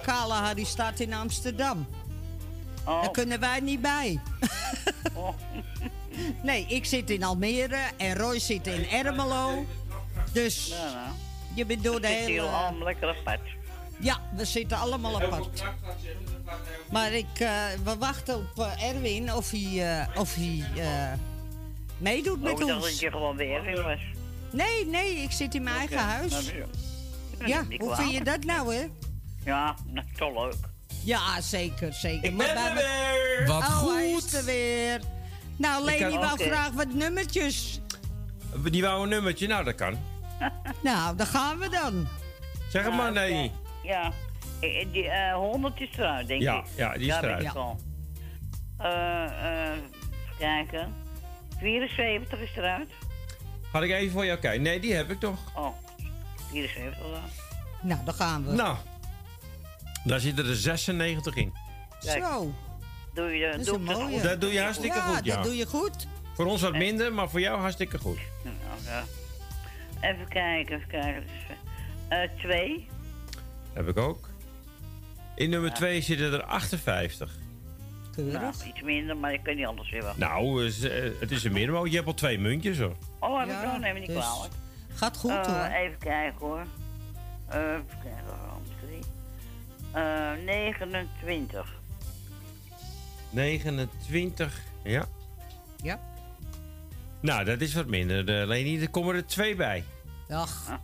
Kalahari 0.03 0.65
staat 0.65 1.01
in 1.01 1.13
Amsterdam. 1.15 1.87
Oh. 2.85 3.01
Daar 3.03 3.11
kunnen 3.11 3.41
wij 3.41 3.61
niet 3.61 3.81
bij. 3.81 4.21
Oh. 5.15 5.29
Nee, 6.43 6.67
ik 6.69 6.85
zit 6.85 7.11
in 7.11 7.23
Almere 7.25 7.79
en 7.97 8.17
Roy 8.17 8.39
zit 8.39 8.67
in 8.67 8.89
Ermelo. 8.91 9.67
Dus 10.33 10.67
Ja, 10.67 10.77
nou. 10.85 11.15
je 11.55 11.67
bent 11.67 11.85
door 11.85 12.01
de 12.01 12.07
Het 12.07 12.19
is 12.21 12.25
hele... 12.27 12.41
allemaal 12.47 12.85
lekker 12.85 13.09
apart. 13.19 13.41
Ja, 14.01 14.19
we 14.37 14.45
zitten 14.45 14.79
allemaal 14.79 15.23
apart. 15.23 15.63
Maar 16.91 17.13
ik, 17.13 17.27
eh, 17.39 17.65
we 17.85 17.97
wachten 17.99 18.37
op 18.37 18.59
eh, 18.59 18.89
Erwin 18.89 19.33
of 19.35 19.51
hij, 19.51 19.99
eh, 20.01 20.17
of 20.21 20.35
hij 20.35 20.65
eh, 20.77 21.13
meedoet 21.99 22.37
Oh, 22.37 22.43
met 22.43 22.51
ik 22.53 22.59
dacht 22.59 22.71
dat 22.71 22.83
ons. 22.83 23.01
je 23.01 23.11
gewoon 23.11 23.37
weer 23.37 23.67
in 23.69 23.83
was. 23.83 24.01
Nee, 24.53 24.87
nee, 24.87 25.15
ik 25.17 25.31
zit 25.33 25.55
in 25.55 25.63
mijn 25.63 25.77
eigen 25.77 25.97
Nou, 25.97 26.09
huis. 26.09 26.31
dus, 26.31 26.53
Ja, 27.47 27.65
hoe 27.79 27.95
vind 27.97 28.13
je 28.13 28.25
dat 28.25 28.45
nou, 28.45 28.75
hè? 28.75 28.87
Ja, 29.45 29.77
dat 29.87 30.05
is 30.13 30.19
toch 30.19 30.33
leuk. 30.45 30.55
Ja, 31.05 31.41
zeker, 31.41 31.93
zeker. 31.93 32.25
Ik 32.31 32.37
ben 32.37 32.57
er 32.57 32.75
weer. 32.75 33.47
Wat 33.47 33.63
oh, 33.63 33.95
hij 33.95 34.13
goed. 34.13 34.25
is 34.25 34.33
er 34.35 34.45
weer. 34.45 35.01
Nou, 35.57 35.85
Leni 35.85 35.99
kan- 35.99 36.21
wou 36.21 36.39
graag 36.43 36.71
wat 36.71 36.93
nummertjes. 36.93 37.81
Die 38.71 38.83
wou 38.83 39.03
een 39.03 39.09
nummertje. 39.09 39.47
Nou, 39.47 39.65
dat 39.65 39.75
kan. 39.75 39.99
Nou, 40.83 41.17
daar 41.17 41.27
gaan 41.27 41.59
we 41.59 41.69
dan. 41.69 42.09
Zeg 42.71 42.85
het 42.85 42.95
maar, 42.95 43.13
nee. 43.13 43.53
Ja, 43.89 44.13
Eh, 44.61 44.87
die 44.93 45.09
eh 45.09 45.35
100 45.35 45.81
is 45.81 45.89
eruit, 45.99 46.27
denk 46.27 46.43
Ja, 46.43 46.59
ik. 46.59 46.65
ja, 46.77 46.93
die 46.93 47.01
is 47.01 47.07
Daar 47.09 47.21
ben 47.21 47.31
eruit. 47.31 47.45
ik 47.47 47.55
al. 47.55 47.79
Eh, 48.79 49.25
eh, 49.25 49.73
even 49.73 50.37
kijken. 50.39 50.95
74 51.59 52.41
is 52.41 52.51
eruit. 52.57 52.89
Had 53.73 53.83
ik 53.83 53.91
even 53.91 54.13
voor 54.13 54.25
jou 54.27 54.39
kijken. 54.39 54.63
Nee, 54.63 54.81
die 54.81 54.95
heb 54.95 55.11
ik 55.11 55.21
toch. 55.21 55.39
Oh, 55.57 55.75
74 56.51 57.01
dan. 57.03 57.21
Nou, 57.83 58.05
daar 58.05 58.15
gaan 58.15 58.47
we. 58.47 58.53
Nou, 58.53 58.77
daar 60.05 60.21
zitten 60.21 60.47
er 60.47 60.55
96 60.57 61.35
in. 61.37 61.53
Kijk. 62.01 62.25
Zo, 62.25 62.55
Doe 63.15 63.31
je, 63.31 63.53
dat 63.57 63.65
doe 63.65 63.85
dat 63.85 63.97
mooie. 63.97 64.13
goed? 64.15 64.23
Dat 64.23 64.41
doe 64.41 64.53
je 64.53 64.61
hartstikke 64.61 64.97
ja, 64.97 65.03
goed, 65.15 65.25
ja. 65.25 65.35
dat 65.35 65.45
doe 65.45 65.57
je 65.57 65.67
goed. 65.67 66.07
Voor 66.35 66.47
ons 66.47 66.63
wat 66.63 66.73
minder, 66.77 67.13
maar 67.13 67.31
voor 67.31 67.41
jou 67.41 67.61
hartstikke 67.61 67.99
goed. 67.99 68.19
Nou, 68.43 68.57
ja. 68.85 69.05
Even 70.09 70.29
kijken, 70.29 70.77
even 70.77 70.89
kijken. 70.89 71.25
Eh, 72.09 72.19
twee. 72.39 72.89
Heb 73.79 73.89
ik 73.89 73.97
ook. 73.97 74.29
In 75.35 75.51
nummer 75.51 75.75
2 75.75 76.01
zitten 76.01 76.33
er 76.33 76.43
58. 76.43 77.31
Nou, 78.17 78.31
Keurig. 78.31 78.65
iets 78.67 78.83
minder, 78.83 79.17
maar 79.17 79.33
ik 79.33 79.43
kan 79.43 79.57
niet 79.57 79.67
anders 79.67 79.91
weer. 79.91 80.13
Nou, 80.17 80.65
is, 80.65 80.81
eh, 80.83 81.11
het 81.21 81.31
is 81.31 81.45
een 81.45 81.53
middenmoot. 81.53 81.89
Je 81.91 81.95
hebt 81.95 82.07
al 82.07 82.15
twee 82.15 82.39
muntjes 82.39 82.79
hoor. 82.79 82.97
Oh, 83.21 83.39
heb 83.39 83.49
Ja, 83.49 83.63
ik 83.63 83.67
nog? 83.73 83.79
Neem 83.81 83.95
me 83.95 84.01
niet 84.01 84.09
dus 84.09 84.17
kwalijk. 84.25 84.53
Gaat 84.95 85.17
goed 85.17 85.31
Eh, 85.31 85.47
hoor. 85.47 85.65
Even 85.75 85.99
kijken 85.99 86.39
hoor. 86.47 86.67
Eh, 87.49 87.61
even 87.61 87.85
kijken, 88.03 88.25
waarom 88.27 88.63
drie. 88.87 89.03
Eh, 89.93 90.45
29. 90.45 91.75
29, 93.31 94.61
ja. 94.85 95.05
Ja. 95.83 96.01
Nou, 97.21 97.45
dat 97.45 97.61
is 97.61 97.75
wat 97.75 97.87
minder. 97.87 98.41
Uh, 98.41 98.47
Leni, 98.47 98.81
er 98.81 98.91
komen 98.91 99.15
er 99.15 99.27
twee 99.27 99.55
bij. 99.55 99.85
Dag. 100.29 100.79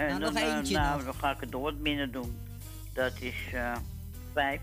En 0.00 0.06
Nou, 0.06 0.20
dan, 0.20 0.32
nog 0.32 0.42
eh, 0.42 0.56
eentje 0.56 0.74
nou, 0.74 0.96
nog. 0.96 1.04
dan 1.04 1.14
ga 1.14 1.30
ik 1.30 1.40
het 1.40 1.50
door 1.50 1.62
wat 1.62 1.78
minder 1.78 2.10
doen. 2.10 2.38
Dat 2.92 3.12
is 3.20 3.34
eh 3.52 3.76
5. 4.34 4.60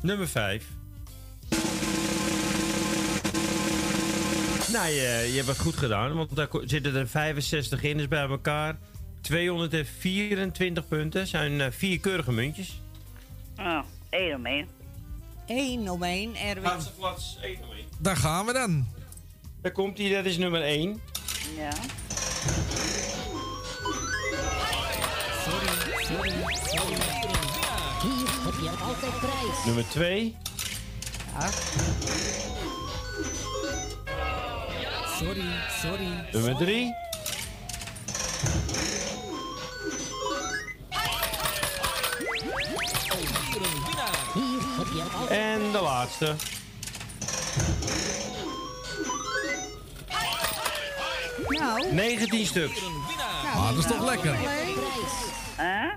Nummer 0.00 0.28
5. 0.28 0.64
Nou, 4.72 4.88
je, 4.88 5.28
je 5.30 5.36
hebt 5.36 5.46
het 5.48 5.58
goed 5.58 5.76
gedaan, 5.76 6.14
want 6.14 6.36
daar 6.36 6.48
zitten 6.64 6.94
er 6.94 7.08
65 7.08 7.82
in, 7.82 7.96
dus 7.96 8.08
bij 8.08 8.28
elkaar 8.28 8.78
224 9.20 10.88
punten. 10.88 11.26
zijn 11.26 11.60
eh, 11.60 11.66
vier 11.70 12.00
keurige 12.00 12.32
muntjes. 12.32 12.80
Ah, 13.56 13.84
één 14.10 14.34
om 14.34 14.46
één. 14.46 14.68
Eén 15.46 15.90
om 15.90 16.02
één, 16.02 16.34
Erwin. 16.36 16.62
Laatste 16.62 16.92
flats, 16.98 17.38
één 17.42 17.56
om 17.62 17.72
één. 17.76 17.86
Daar 17.98 18.16
gaan 18.16 18.46
we 18.46 18.52
dan. 18.52 18.86
Daar 19.62 19.72
komt 19.72 19.98
hij, 19.98 20.10
dat 20.10 20.24
is 20.24 20.36
nummer 20.38 20.62
1. 20.62 21.00
Ja. 21.56 21.70
Hier 26.10 26.18
heb 28.44 28.54
je 28.62 28.70
altijd 28.82 29.18
prijs. 29.20 29.64
Nummer 29.64 29.88
2. 29.88 30.36
Sorry, 35.18 35.44
sorry. 35.82 36.24
Nummer 36.32 36.56
3. 36.56 36.94
Hier 44.34 44.60
heb 44.78 44.86
je 44.94 45.02
altijd 45.18 45.30
En 45.30 45.72
de 45.72 45.80
laatste. 45.80 46.34
Nou, 51.48 51.92
19 51.92 52.46
stuks. 52.46 52.80
nou, 52.80 52.92
Ah, 53.56 53.68
dat 53.68 53.78
is 53.78 53.86
toch 53.86 53.96
nou, 53.96 54.10
lekker. 54.10 54.36
Leuk. 55.60 55.90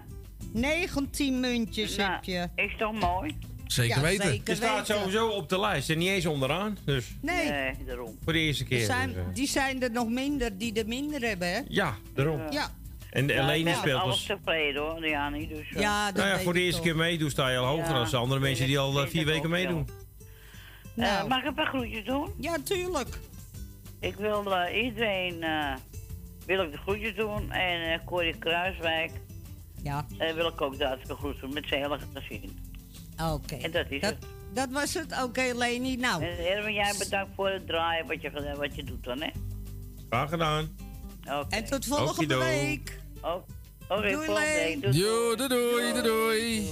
Hè? 0.54 0.60
19 0.60 1.40
muntjes 1.40 1.96
Nou, 1.96 2.12
heb 2.12 2.24
je. 2.24 2.48
is 2.56 2.74
toch 2.78 3.00
mooi? 3.00 3.38
Zeker 3.68 3.96
Ja, 3.96 4.02
weten. 4.02 4.28
zeker. 4.30 4.50
Je 4.50 4.56
staat 4.56 4.78
weten. 4.88 4.96
sowieso 5.02 5.28
op 5.28 5.50
de 5.50 5.60
lijst 5.60 5.90
en 5.90 5.98
niet 5.98 6.10
eens 6.10 6.26
onderaan. 6.26 6.78
Dus 6.86 7.16
Nee, 7.22 7.50
Nee, 7.52 7.74
daarom. 7.86 8.18
voor 8.24 8.34
de 8.34 8.40
eerste 8.40 8.64
er 8.64 8.70
keer. 8.70 8.86
zijn, 8.86 9.08
dus, 9.08 9.18
eh, 9.18 9.24
die 9.34 9.48
zijn 9.48 9.82
er 9.84 9.92
nog 9.92 10.10
minder 10.10 10.58
die 10.58 10.74
er 10.80 10.88
minder 10.88 11.22
hebben, 11.22 11.48
hè? 11.54 11.60
ja, 11.68 11.96
daarom. 12.14 12.42
Ja, 12.52 12.70
En 13.10 13.28
de 13.28 13.34
Ja, 13.34 13.74
speelt 13.76 14.02
alles 14.02 14.16
dus. 14.16 14.26
tevreden 14.26 14.82
hoor, 14.82 15.08
ja 15.08 15.30
niet. 15.30 15.50
Dus, 15.50 15.70
eh, 15.74 15.82
ja 15.82 16.06
dat 16.12 16.16
Nou 16.16 16.28
ja, 16.38 16.40
voor 16.44 16.54
de 16.54 16.60
eerste 16.62 16.82
keer 16.82 16.96
meedoen 16.96 17.30
sta 17.30 17.50
je 17.50 17.58
al 17.58 17.66
hoger 17.66 17.86
Ja, 17.88 17.94
dan 17.94 18.10
de 18.10 18.18
andere 18.18 18.40
mensen 18.40 18.66
die 18.68 18.80
al 18.80 19.02
eh, 19.02 19.08
vier 19.08 19.26
weken 19.26 19.44
ook, 19.44 19.50
meedoen. 19.52 19.88
Eh, 20.96 21.04
Nou. 21.04 21.28
mag 21.28 21.40
ik 21.40 21.46
een 21.46 21.54
paar 21.54 21.68
groetjes 21.68 22.06
doen? 22.06 22.28
Ja, 22.40 22.58
tuurlijk. 22.64 23.20
Ik 24.00 24.16
wil 24.16 24.56
eh, 24.58 24.84
iedereen 24.84 25.44
eh, 25.44 25.76
wil 26.46 26.64
ik 26.64 26.72
de 26.72 26.78
groetjes 26.78 27.16
doen. 27.16 27.52
En 27.52 27.92
eh 27.94 28.00
Corrie 28.06 28.38
Kruiswijk 28.38 29.12
Ja, 29.84 30.06
eh, 30.18 30.34
wil 30.34 30.48
ik 30.48 30.62
ook 30.62 30.78
de 30.78 30.86
hartstikke 30.86 31.16
groet 31.22 31.40
doen 31.40 31.54
met 31.54 31.68
zijn 31.68 31.82
hele 31.82 32.00
gezin. 32.14 32.60
oké. 33.32 33.56
En 33.56 33.72
dat 33.72 33.86
is 33.90 34.02
Dat, 34.02 34.10
het. 34.10 34.26
dat 34.54 34.70
was 34.72 34.94
het. 34.94 35.24
Oké, 35.24 35.52
Leni. 35.56 35.96
Nou, 35.96 36.24
En 36.24 36.38
Erwin, 36.38 36.74
jij 36.74 36.94
bedankt 37.00 37.32
voor 37.36 37.50
het 37.50 37.68
draaien 37.68 38.08
wat 38.08 38.22
je, 38.22 38.54
wat 38.58 38.76
je 38.76 38.84
doet 38.84 39.04
dan, 39.04 39.22
hè? 39.22 39.30
Graag 40.10 40.30
gedaan. 40.30 40.78
Oké. 41.26 41.56
en 41.56 41.66
tot 41.66 41.86
volgende 41.86 42.12
Okido. 42.36 42.40
week. 42.40 43.00
Oh, 43.22 43.36
Oké, 43.88 44.02
Doei, 44.02 44.14
volgende 44.14 44.40
Leen. 44.40 44.80
week. 44.80 44.82
Doei. 44.82 44.98
Jo, 44.98 45.36
doei 45.36 45.50
doei, 45.50 46.02
doei 46.02 46.70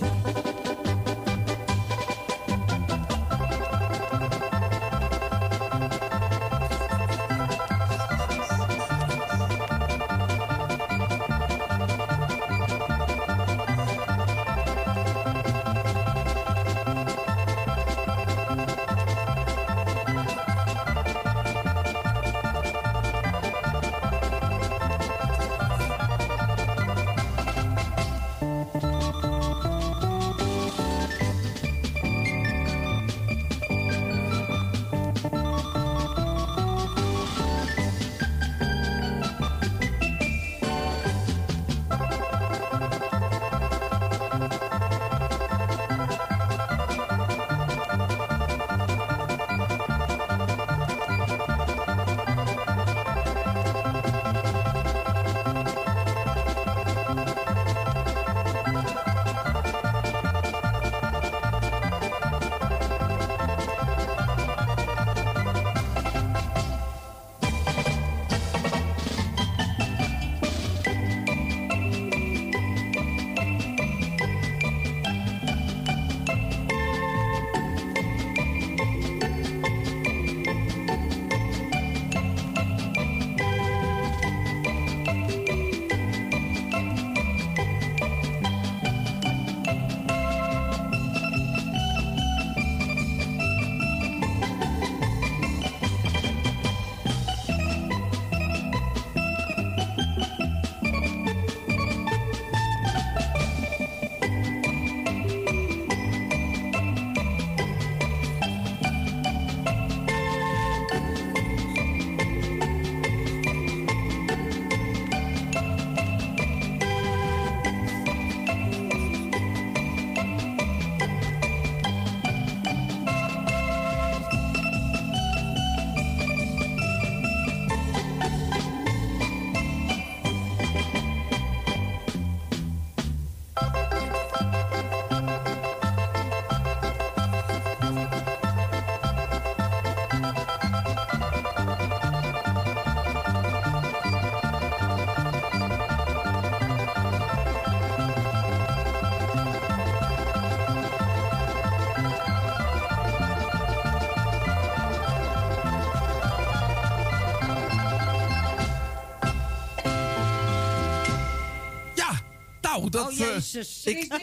dat... 162.91 163.07
oh, 163.11 163.19
eh, 163.19 163.33
jezus. 163.33 163.81
ik, 163.85 164.13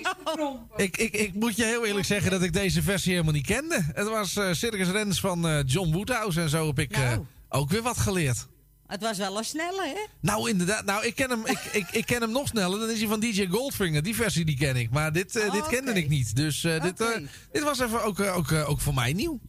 ik, 0.77 0.97
ik, 0.97 1.12
ik 1.15 1.35
moet 1.35 1.57
je 1.57 1.65
heel 1.65 1.85
eerlijk 1.86 2.07
zeggen 2.07 2.31
dat 2.31 2.43
ik 2.43 2.53
deze 2.53 2.82
versie 2.82 3.12
helemaal 3.12 3.32
niet 3.32 3.47
kende. 3.47 3.85
Het 3.95 4.09
was 4.09 4.36
eh, 4.36 4.53
Circus 4.53 4.89
Rens 4.89 5.20
van 5.20 5.49
eh, 5.49 5.59
John 5.66 5.93
Woodhouse 5.93 6.40
en 6.40 6.49
zo 6.49 6.66
heb 6.66 6.78
ik 6.78 6.90
Nou. 6.97 7.24
ook 7.49 7.70
weer 7.70 7.82
wat 7.82 7.99
geleerd. 7.99 8.47
Het 8.86 9.03
was 9.03 9.19
wel 9.19 9.39
een 9.39 9.45
snelle, 9.45 9.82
hè? 9.86 10.07
Nou, 10.20 10.51
inderdaad. 10.51 10.85
Nou, 10.85 11.07
ik 11.07 11.15
ken 11.15 11.31
hem, 11.31 11.47
ik, 11.47 11.59
ik, 11.73 11.90
ik 11.90 12.07
ken 12.07 12.20
hem 12.20 12.31
nog 12.31 12.49
sneller. 12.49 12.78
Dan 12.78 12.90
is 12.90 12.99
hij 12.99 13.09
van 13.09 13.20
DJ 13.20 13.47
Goldfinger. 13.47 14.03
Die 14.03 14.15
versie 14.15 14.45
die 14.45 14.57
ken 14.57 14.77
ik. 14.77 14.90
Maar 14.90 15.12
dit, 15.12 15.32
dit 15.32 15.66
kende 15.69 15.93
ik 15.93 16.09
niet. 16.09 16.36
Dus 16.36 16.61
dit, 16.61 17.05
dit 17.53 17.62
was 17.62 17.81
even 17.81 18.03
ook, 18.03 18.20
ook, 18.20 18.53
ook 18.53 18.81
voor 18.81 18.95
mij 18.95 19.12
nieuw. 19.12 19.40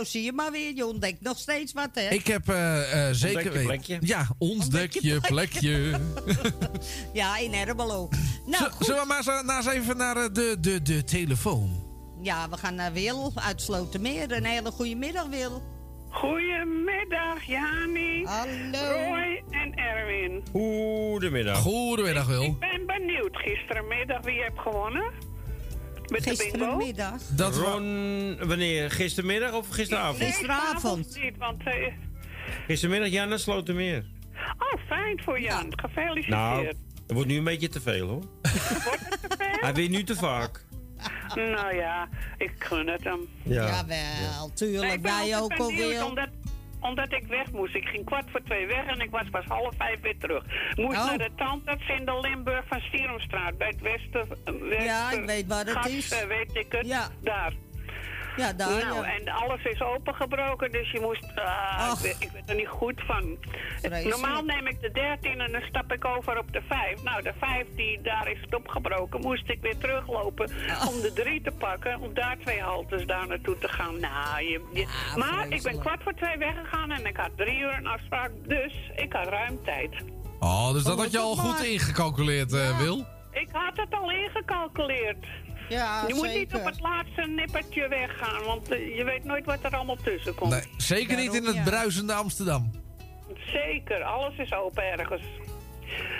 Nou, 0.00 0.12
zo 0.12 0.18
zie 0.18 0.24
je 0.24 0.32
maar 0.32 0.50
weer. 0.52 0.74
Je 0.74 0.86
ontdekt 0.86 1.20
nog 1.20 1.38
steeds 1.38 1.72
wat, 1.72 1.88
hè? 1.92 2.08
Ik 2.08 2.26
heb 2.26 2.48
eh, 2.48 3.08
eh, 3.08 3.14
zeker 3.14 3.42
je 3.42 3.50
weten- 3.50 3.66
plekje. 3.66 3.98
Ja, 4.00 4.26
ontdek 4.38 4.92
je 4.92 5.20
plekje. 5.20 6.00
Ja, 7.12 7.36
in 7.38 7.54
Ermelo. 7.54 8.08
Nou, 8.46 8.62
Zullen- 8.62 8.74
Zullen 8.84 9.00
we 9.00 9.06
maar 9.06 9.22
zo, 9.22 9.42
nou 9.42 9.56
eens 9.64 9.66
even 9.74 9.96
naar 9.96 10.16
eh, 10.16 10.24
de, 10.32 10.56
de, 10.60 10.82
de 10.82 11.04
telefoon? 11.04 11.88
Ja, 12.22 12.48
we 12.48 12.56
gaan 12.56 12.74
naar 12.74 12.92
Wil 12.92 13.32
uit 13.34 13.62
Slotermeer. 13.62 14.32
Een 14.32 14.44
hele 14.44 14.70
goede 14.70 14.94
middag, 14.94 15.26
Wil. 15.26 15.62
Goedemiddag, 16.10 17.42
Jani. 17.46 18.24
Hallo. 18.24 18.92
Roy 18.92 19.42
en 19.50 19.74
Erwin. 19.74 20.42
Goedemiddag. 20.52 21.58
Goedemiddag, 21.58 22.26
Wil. 22.26 22.42
Ik 22.42 22.58
ben 22.58 22.86
benieuwd 22.86 23.36
gisterenmiddag 23.36 24.20
wie 24.24 24.42
hebt 24.42 24.58
gewonnen. 24.58 25.12
Met 26.10 26.24
de 26.24 26.34
bingo. 26.36 26.42
Gisterenmiddag. 26.42 27.20
Dat 27.36 27.56
Ron, 27.56 28.36
wanneer? 28.48 28.90
Gistermiddag 28.90 29.52
of 29.52 29.68
gisteravond? 29.68 30.18
Nee, 31.14 31.24
niet, 31.24 31.36
want... 31.38 31.62
eh, 31.66 31.74
Gistermiddag, 32.66 33.08
Jan 33.08 33.30
uit 33.30 33.40
Slotermeer. 33.40 34.04
oh, 34.58 34.86
fijn 34.86 35.20
voor 35.24 35.40
Jan. 35.40 35.66
Gefeliciteerd. 35.80 36.28
Nou, 36.28 36.64
dat 36.64 37.16
wordt 37.16 37.28
nu 37.28 37.36
een 37.36 37.44
beetje 37.44 37.68
te 37.68 37.80
veel 37.80 38.08
hoor. 38.08 38.22
Hij 39.60 39.74
weet 39.74 39.90
nu 39.90 40.04
te 40.04 40.14
vaak. 40.14 40.64
Nou 41.34 41.74
ja, 41.74 42.08
ik 42.38 42.52
gun 42.58 42.86
het 42.86 43.04
hem. 43.04 43.28
Ja. 43.42 43.66
Jawel, 43.66 44.50
tuurlijk. 44.54 44.92
ik 44.92 45.02
ben 45.02 45.12
Wij 45.12 45.38
ook 45.38 45.52
al 45.58 45.66
benieuwd, 45.66 45.88
Wil. 45.90 46.06
Omdat, 46.06 46.28
omdat 46.80 47.12
ik 47.12 47.26
weg 47.26 47.52
moest. 47.52 47.74
Ik 47.74 47.84
ging 47.88 48.04
kwart 48.04 48.30
voor 48.30 48.42
twee 48.42 48.66
weg 48.66 48.86
en 48.86 49.00
ik 49.00 49.10
was 49.10 49.30
pas 49.30 49.44
half 49.44 49.74
vijf 49.76 50.00
weer 50.00 50.18
terug. 50.18 50.44
Moest 50.76 50.98
Oh. 50.98 51.06
naar 51.06 51.18
de 51.18 51.30
tandarts 51.36 51.88
in 51.88 52.04
de 52.04 52.20
Limburg 52.20 52.64
van 52.66 52.80
Stieromstraat. 52.80 53.58
Bij 53.58 53.68
het 53.68 53.80
Westen... 53.80 54.28
Wester, 54.28 54.82
Ja, 54.82 55.10
ik 55.10 55.24
weet 55.24 55.46
waar 55.46 55.66
het 55.66 55.86
is. 55.86 56.10
eh, 56.12 56.26
weet 56.26 56.56
ik 56.56 56.72
het. 56.72 56.86
Ja. 56.86 57.08
Daar. 57.22 57.52
Ja, 58.36 58.52
daar, 58.52 58.68
Nou, 58.86 59.04
ja. 59.06 59.12
en 59.14 59.28
alles 59.28 59.62
is 59.64 59.80
opengebroken, 59.82 60.72
dus 60.72 60.90
je 60.90 61.00
moest... 61.00 61.24
ah, 61.34 61.90
ik, 61.94 61.98
weet, 62.02 62.16
ik 62.18 62.30
weet 62.32 62.48
er 62.48 62.54
niet 62.54 62.68
goed 62.68 63.00
van. 63.06 63.36
Vreselijk. 63.80 64.04
Normaal 64.16 64.42
neem 64.42 64.66
ik 64.66 64.80
de 64.80 64.90
13 64.90 65.40
en 65.40 65.52
dan 65.52 65.62
stap 65.68 65.92
ik 65.92 66.04
over 66.04 66.38
op 66.38 66.52
de 66.52 66.62
5. 66.68 67.02
Nou, 67.02 67.22
de 67.22 67.32
5 67.40 67.66
die 67.76 68.00
daar 68.02 68.30
is 68.30 68.40
het 68.40 68.54
opgebroken, 68.54 69.20
moest 69.20 69.48
ik 69.50 69.58
weer 69.60 69.78
teruglopen 69.78 70.50
om 70.88 71.00
de 71.00 71.12
3 71.14 71.42
te 71.42 71.50
pakken. 71.50 72.00
Om 72.00 72.14
daar 72.14 72.36
twee 72.38 72.60
haltes 72.60 73.06
daar 73.06 73.26
naartoe 73.26 73.58
te 73.58 73.68
gaan. 73.68 74.00
Nou, 74.00 74.42
je, 74.42 74.60
je- 74.72 74.86
maar 75.16 75.46
ik 75.48 75.62
ben 75.62 75.78
kwart 75.80 76.02
voor 76.02 76.14
twee 76.14 76.36
weggegaan 76.38 76.90
en 76.90 77.06
ik 77.06 77.16
had 77.16 77.30
drie 77.36 77.58
uur 77.58 77.72
een 77.78 77.86
afspraak. 77.86 78.30
Dus 78.46 78.90
ik 78.96 79.12
had 79.12 79.26
ruim 79.28 79.58
tijd. 79.64 79.90
Oh, 80.40 80.72
dus 80.72 80.82
dat 80.82 80.98
had 80.98 81.10
je 81.12 81.18
al 81.18 81.36
goed 81.36 81.64
ingecalculeerd, 81.64 82.52
eh, 82.52 82.78
Wil. 82.78 83.04
Ik 83.30 83.48
had 83.52 83.76
het 83.76 83.94
al 83.94 84.10
ingecalculeerd. 84.10 85.26
Ja, 85.70 86.04
je 86.08 86.14
moet 86.14 86.34
niet 86.34 86.54
op 86.54 86.64
het 86.64 86.80
laatste 86.80 87.22
nippertje 87.22 87.88
weggaan, 87.88 88.42
want 88.44 88.70
eh, 88.70 88.96
je 88.96 89.04
weet 89.04 89.24
nooit 89.24 89.44
wat 89.44 89.58
er 89.64 89.70
allemaal 89.76 89.96
tussen 89.96 90.34
komt. 90.34 90.50
Nee, 90.50 90.62
zeker 90.76 91.16
niet 91.16 91.34
in 91.34 91.44
het 91.44 91.64
bruisende 91.64 92.12
Amsterdam. 92.12 92.70
Zeker, 93.52 94.02
alles 94.02 94.36
is 94.36 94.52
open 94.52 94.82
ergens. 94.82 95.22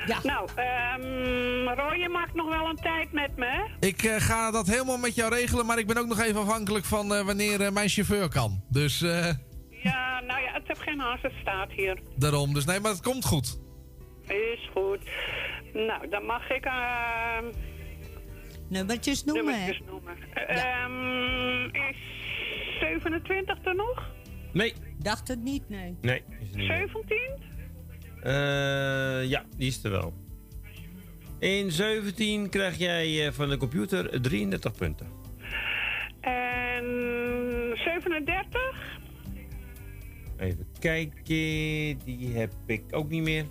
Ja. 0.06 0.18
Nou, 0.22 0.48
ehm 0.54 1.78
Roy, 1.80 1.96
je 1.98 2.08
maakt 2.08 2.34
nog 2.34 2.48
wel 2.48 2.68
een 2.68 2.76
tijd 2.76 3.12
met 3.12 3.36
me, 3.36 3.46
hè? 3.46 3.86
Ik 3.86 4.02
eh, 4.02 4.16
ga 4.20 4.50
dat 4.50 4.66
helemaal 4.66 4.98
met 4.98 5.14
jou 5.14 5.34
regelen, 5.34 5.66
maar 5.66 5.78
ik 5.78 5.86
ben 5.86 5.96
ook 5.96 6.06
nog 6.06 6.20
even 6.20 6.40
afhankelijk 6.40 6.84
van 6.84 7.14
eh, 7.14 7.24
wanneer 7.24 7.72
mijn 7.72 7.88
chauffeur 7.88 8.28
kan. 8.28 8.62
Dus 8.68 9.02
eh, 9.02 9.26
Ja, 9.82 10.20
nou 10.20 10.40
ja, 10.40 10.52
het 10.52 10.62
heeft 10.66 10.82
geen 10.82 10.98
haast, 11.00 11.22
het 11.22 11.32
staat 11.40 11.70
hier. 11.70 11.98
daarom. 12.16 12.54
Dus 12.54 12.64
nee, 12.64 12.80
maar 12.80 12.90
het 12.90 13.02
komt 13.02 13.24
goed. 13.24 13.58
Is 14.26 14.70
goed. 14.72 14.98
Nou, 15.72 16.08
dan 16.08 16.24
mag 16.24 16.50
ik 16.50 16.64
ehm 16.64 17.44
Nummertjes 18.70 19.24
noemen, 19.24 19.44
nummertjes 19.44 19.86
noemen. 19.86 20.16
Ehm 20.34 21.30
is 21.90 21.96
27 22.80 23.64
er 23.64 23.74
nog? 23.74 24.12
Nee. 24.52 24.74
Dacht 24.98 25.28
het 25.28 25.42
niet, 25.42 25.68
nee. 25.68 25.96
Nee, 26.00 26.22
is 26.40 26.48
niet. 26.48 26.68
meer. 26.68 26.76
17? 26.76 27.18
Eh, 28.22 29.28
ja, 29.28 29.44
die 29.56 29.68
is 29.68 29.84
er 29.84 29.90
wel. 29.90 30.14
In 31.38 31.70
17 31.70 32.48
krijg 32.48 32.78
jij 32.78 33.26
eh, 33.26 33.32
van 33.32 33.48
de 33.48 33.56
computer 33.56 34.22
33 34.22 34.72
punten. 34.72 35.06
En 36.20 36.84
37? 37.74 38.98
Even 40.36 40.66
kijken, 40.78 41.24
die 42.04 42.32
heb 42.36 42.52
ik 42.66 42.82
ook 42.90 43.08
niet 43.08 43.22
meer. 43.22 43.44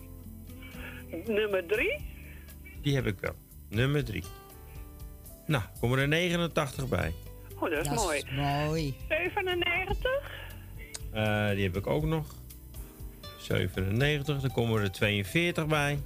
Nummer 1.25 1.65
3? 1.65 1.97
Die 2.81 2.95
heb 2.95 3.05
ik 3.05 3.19
wel. 3.19 3.35
Nummer 3.69 4.03
3. 4.03 4.23
Nou, 5.49 5.63
komen 5.80 5.99
er 5.99 6.07
89 6.07 6.88
bij. 6.88 7.13
Oh, 7.55 7.61
dat 7.61 7.71
is 7.71 7.77
Dat 7.88 7.93
is 7.97 8.03
mooi. 8.03 8.23
mooi. 8.35 8.95
97? 9.07 10.11
Eh, 11.11 11.49
die 11.49 11.63
heb 11.63 11.76
ik 11.77 11.88
ook 11.88 12.03
nog. 12.03 12.26
97, 13.39 14.39
dan 14.41 14.51
komen 14.51 14.81
er 14.81 14.91
42 14.91 15.67
bij. 15.67 15.99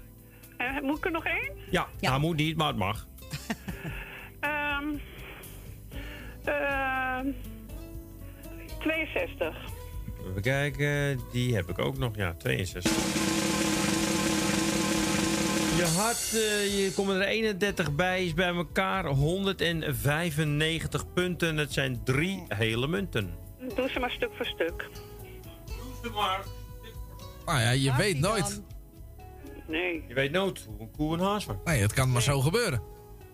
En 0.57 0.83
moet 0.83 0.97
ik 0.97 1.05
er 1.05 1.11
nog 1.11 1.25
één? 1.25 1.51
Ja, 1.69 1.87
nou 2.01 2.19
moet 2.19 2.35
niet, 2.35 2.57
maar 2.57 2.67
het 2.67 2.77
mag. 2.77 3.07
Ehm 4.39 4.85
ehm 6.43 7.27
62. 8.79 9.55
Even 10.29 10.41
kijken, 10.41 11.19
die 11.31 11.55
heb 11.55 11.69
ik 11.69 11.79
ook 11.79 11.97
nog. 11.97 12.15
Ja, 12.15 12.33
62. 12.37 12.91
Je 15.83 15.89
had, 15.89 16.31
eh, 16.33 16.83
je 16.83 16.91
komen 16.95 17.15
er 17.15 17.21
31 17.27 17.95
bij, 17.95 18.25
is 18.25 18.33
bij 18.33 18.47
elkaar 18.47 19.05
195 19.05 21.13
punten. 21.13 21.57
Het 21.57 21.73
zijn 21.73 22.03
drie 22.03 22.43
hele 22.47 22.87
munten. 22.87 23.33
Doe 23.75 23.89
ze 23.89 23.99
maar 23.99 24.11
stuk 24.11 24.29
voor 24.35 24.45
stuk. 24.45 24.89
Nou 27.45 27.59
ja, 27.59 27.71
je 27.71 27.95
weet 27.95 28.19
nooit. 28.19 28.61
Nee. 29.67 30.03
Je 30.07 30.13
weet 30.13 30.31
nooit 30.31 30.65
hoe 30.67 30.79
een 30.79 30.91
koe 30.91 31.13
een 31.13 31.19
haas. 31.19 31.47
Nee, 31.63 31.81
het 31.81 31.93
kan 31.93 32.11
maar 32.11 32.21
zo 32.21 32.41
gebeuren. 32.41 32.81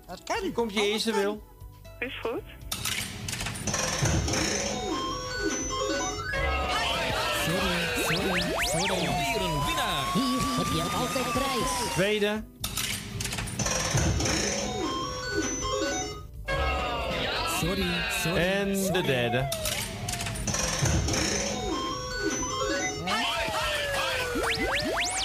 Dat 0.08 0.24
kan. 0.24 0.42
Hier 0.42 0.52
komt 0.52 0.74
je 0.74 0.82
eerste 0.82 1.14
wil. 1.14 1.44
Is 2.00 2.20
goed. 2.22 2.44
Alweer 8.08 8.12
een 8.12 8.94
winnaar. 8.94 9.39
Hier 10.60 10.84
heb 10.84 10.92
je 10.92 10.98
altijd 10.98 11.32
prijs. 11.32 11.94
Tweede. 11.94 12.44
Sorry, 17.60 17.86
sorry. 18.10 18.38
En 18.42 18.74
de 18.94 19.02
derde. 19.06 19.48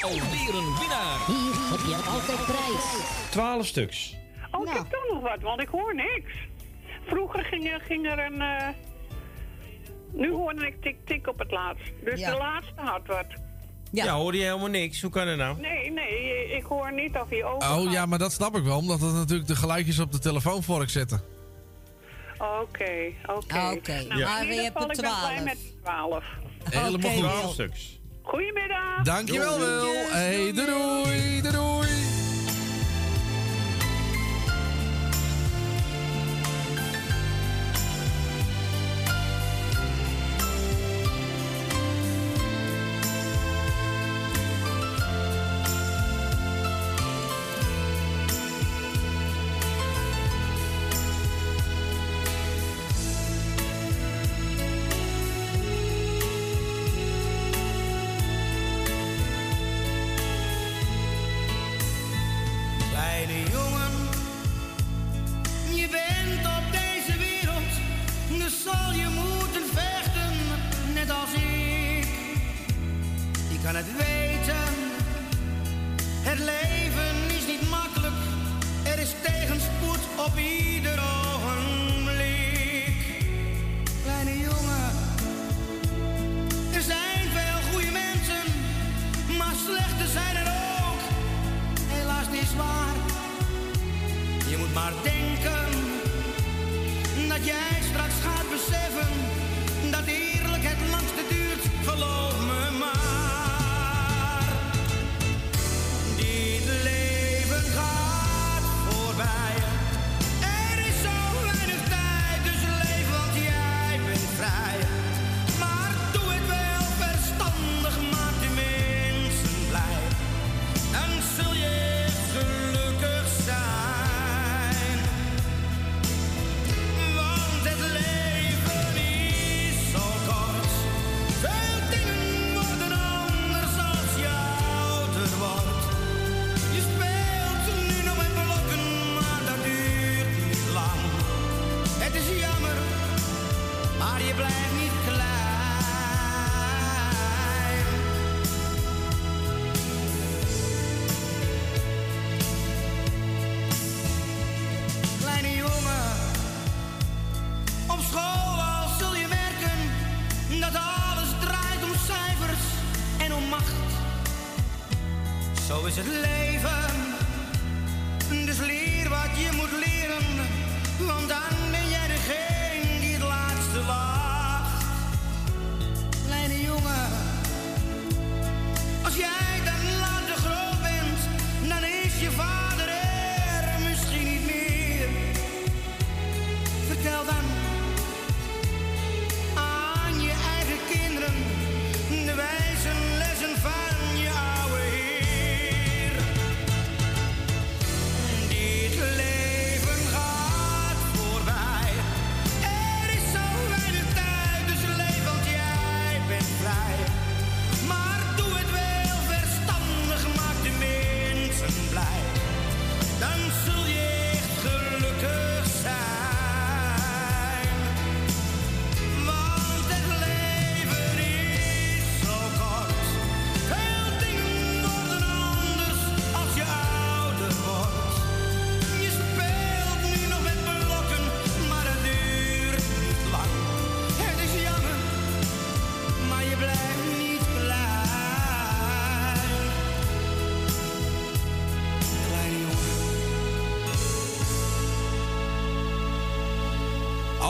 Alweer 0.03 0.55
een 0.55 0.75
winnaar. 0.79 1.19
Hier 1.27 1.55
heb 1.71 1.81
je 1.87 2.11
altijd 2.11 2.45
prijs. 2.47 2.85
12 3.31 3.67
stuks. 3.67 4.17
Oh, 4.51 4.61
Nou. 4.65 4.69
ik 4.71 4.73
heb 4.77 4.87
toch 4.91 5.13
nog 5.13 5.23
wat, 5.23 5.41
want 5.43 5.61
ik 5.61 5.69
hoor 5.69 5.95
niks. 5.95 6.33
Vroeger 7.07 7.45
ging 7.45 7.73
er, 7.73 7.81
ging 7.81 8.07
er 8.11 8.19
een... 8.19 8.41
eh, 8.41 8.69
Nu 10.13 10.31
hoorde 10.33 10.67
ik 10.67 10.83
tik-tik 10.83 11.27
op 11.29 11.39
het 11.39 11.51
laatst. 11.51 11.93
Dus 12.05 12.21
Ja. 12.21 12.31
de 12.31 12.37
laatste 12.37 12.81
had 12.81 13.07
wat. 13.07 13.27
Ja. 13.97 14.15
hoorde 14.15 14.39
je 14.39 14.45
helemaal 14.45 14.69
niks. 14.69 15.01
Hoe 15.03 15.11
kan 15.11 15.29
het 15.29 15.37
nou? 15.39 15.61
Nee, 15.61 15.91
nee, 15.91 16.47
ik 16.57 16.65
hoor 16.65 16.93
niet 16.93 17.15
of 17.17 17.29
hij 17.31 17.45
over 17.45 17.71
Oh 17.71 17.91
ja, 17.93 18.07
maar 18.07 18.19
dat 18.19 18.33
snap 18.33 18.57
ik 18.57 18.65
wel, 18.65 18.77
omdat 18.77 19.01
het 19.01 19.13
natuurlijk 19.13 19.49
de 19.49 19.57
geluidjes 19.57 19.99
op 19.99 20.13
de 20.13 20.19
telefoonvork 20.19 20.91
zetten. 20.91 21.21
Oké, 22.39 23.13
oké. 23.27 23.55
Ah, 23.55 23.73
oké. 23.73 23.93
Nou, 24.09 24.19
Ja. 24.19 24.41
in 24.41 24.47
Maar 24.47 24.55
ieder 24.57 24.65
geval, 24.65 24.83
er 24.83 24.95
ik 24.95 25.01
ben 25.01 25.11
blij 25.21 25.35
12. 25.35 25.45
met 25.45 25.59
12. 25.83 26.25
Helemaal 26.71 27.11
goed. 27.11 27.21
Wil. 27.21 27.31
12 27.31 27.53
stuks. 27.53 28.01
Goedemiddag. 28.23 29.03
Dankjewel, 29.03 29.59
Wil. 29.59 29.85
Hey, 30.11 30.53
doei, 30.53 30.67
doei, 30.67 31.41
doei, 31.43 31.53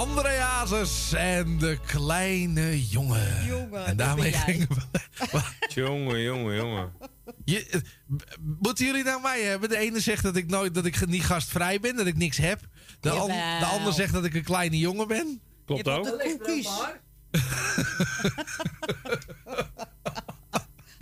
André 0.04 0.36
Hazes 0.38 1.12
en 1.12 1.58
de 1.58 1.78
kleine 1.86 2.86
jongen. 2.88 3.44
Jongen, 3.46 3.84
en 3.86 3.96
daarmee 3.96 4.32
gingen 4.32 4.68
we. 4.68 5.40
Jongen, 5.68 6.20
jongen, 6.20 6.56
jongen. 6.56 6.92
Je, 7.44 7.66
eh, 7.70 7.80
moeten 8.60 8.86
jullie 8.86 9.04
nou 9.04 9.22
mij 9.22 9.40
hebben? 9.42 9.68
De 9.68 9.76
ene 9.76 10.00
zegt 10.00 10.22
dat 10.22 10.36
ik 10.36 10.46
nooit 10.46 10.74
dat 10.74 10.84
ik 10.84 11.06
niet 11.06 11.24
gastvrij 11.24 11.80
ben, 11.80 11.96
dat 11.96 12.06
ik 12.06 12.16
niks 12.16 12.36
heb. 12.36 12.60
De, 13.00 13.10
an- 13.10 13.26
de 13.58 13.68
ander 13.72 13.92
zegt 13.92 14.12
dat 14.12 14.24
ik 14.24 14.34
een 14.34 14.44
kleine 14.44 14.78
jongen 14.78 15.08
ben. 15.08 15.40
Klopt 15.64 15.88
ook. 15.88 16.04
De. 16.04 16.62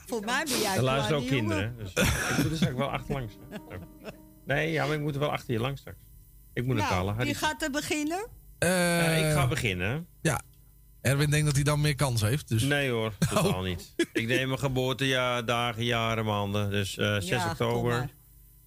Voor 0.06 0.24
mij 0.24 0.44
ben 0.48 0.60
jij 0.60 0.76
Er 0.76 0.82
luisteren 0.82 1.18
ook 1.20 1.26
kinderen. 1.26 1.76
Dus 1.78 1.92
ik 1.92 2.36
moet 2.42 2.50
er 2.50 2.56
straks 2.56 2.74
wel 2.76 2.90
achterlangs. 2.90 3.32
Nee, 4.44 4.72
ja, 4.72 4.86
maar 4.86 4.94
ik 4.94 5.00
moet 5.00 5.14
er 5.14 5.20
wel 5.20 5.32
achter 5.32 5.52
je 5.54 5.60
langs 5.60 5.80
straks. 5.80 5.98
Ik 6.52 6.64
moet 6.66 6.76
naar 6.76 6.90
Nou, 6.90 7.04
Kallen. 7.06 7.16
wie 7.24 7.34
gaat 7.34 7.62
er 7.62 7.70
beginnen? 7.70 8.26
Eh, 8.62 9.28
ik 9.28 9.34
ga 9.34 9.46
beginnen. 9.46 10.06
Ja. 10.20 10.42
Erwin 11.00 11.30
denkt 11.30 11.46
dat 11.46 11.54
hij 11.54 11.64
dan 11.64 11.80
meer 11.80 11.94
kans 11.94 12.20
heeft. 12.20 12.48
Dus. 12.48 12.62
Nee 12.62 12.90
hoor, 12.90 13.12
totaal 13.34 13.62
niet. 13.62 13.94
Ik 14.12 14.26
neem 14.26 14.46
mijn 14.46 14.58
geboortejaar, 14.58 15.44
dagen, 15.44 15.84
jaren, 15.84 16.24
maanden. 16.24 16.70
Dus 16.70 16.98
eh 16.98 17.12
6 17.14 17.28
Ja, 17.28 17.42
kom 17.42 17.50
oktober. 17.50 18.08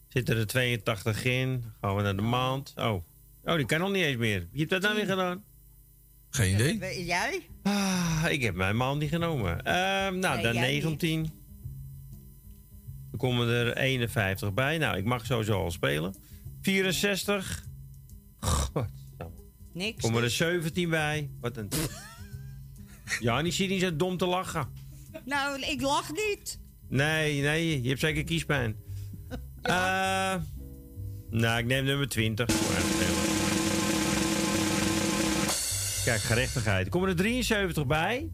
Zitten 0.08 0.38
er 0.38 0.48
82 0.48 1.24
in. 1.24 1.64
Gaan 1.82 1.96
we 1.96 2.02
naar 2.02 2.16
de 2.16 2.22
maand. 2.22 2.74
Oh. 2.76 3.04
oh, 3.44 3.56
die 3.56 3.66
kan 3.66 3.80
nog 3.80 3.92
niet 3.92 4.04
eens 4.04 4.18
meer. 4.18 4.40
Wie 4.40 4.60
heeft 4.60 4.70
dat 4.70 4.82
nou 4.82 4.96
weer 4.96 5.06
gedaan? 5.06 5.44
Geen 6.30 6.54
idee. 6.54 7.06
Jij? 7.06 7.48
Ah, 7.64 8.26
ik 8.30 8.42
heb 8.42 8.56
mijn 8.56 8.78
maand 8.78 9.00
niet 9.00 9.10
genomen. 9.10 9.64
Ehm, 9.64 10.20
nou, 10.20 10.36
Nee, 10.36 10.44
dan 10.44 10.54
jij 10.54 10.62
19. 10.62 11.24
Dan 13.10 13.20
komen 13.20 13.48
er 13.48 13.78
51 13.78 14.54
bij. 14.54 14.78
Nou, 14.78 14.98
ik 14.98 15.06
mag 15.06 15.26
sowieso 15.26 15.64
al 15.64 15.72
spelen. 15.72 16.16
64. 16.62 17.66
God. 18.40 18.88
Niks. 19.76 20.04
Komen 20.04 20.24
er 20.24 20.30
17 20.30 20.90
bij. 20.90 21.30
Wat 21.42 21.58
een... 21.58 21.70
Ja, 23.20 23.42
die 23.42 23.52
zit 23.52 23.70
niet 23.70 23.82
zo 23.82 23.96
dom 23.96 24.18
te 24.18 24.26
lachen. 24.26 24.68
Nou, 25.26 25.62
ik 25.62 25.82
lach 25.82 26.12
niet. 26.12 26.60
Nee, 26.90 27.42
nee, 27.42 27.82
je 27.82 27.88
hebt 27.88 28.00
zeker 28.00 28.24
kiespijn. 28.24 28.76
Eh, 29.62 30.36
nou, 31.30 31.60
ik 31.60 31.66
neem 31.66 31.84
nummer 31.84 32.10
20. 32.10 32.46
Kijk, 36.06 36.22
gerechtigheid. 36.22 36.86
Er 36.86 36.92
komen 36.92 37.10
er 37.10 37.16
73 37.16 37.86
bij. 37.86 38.32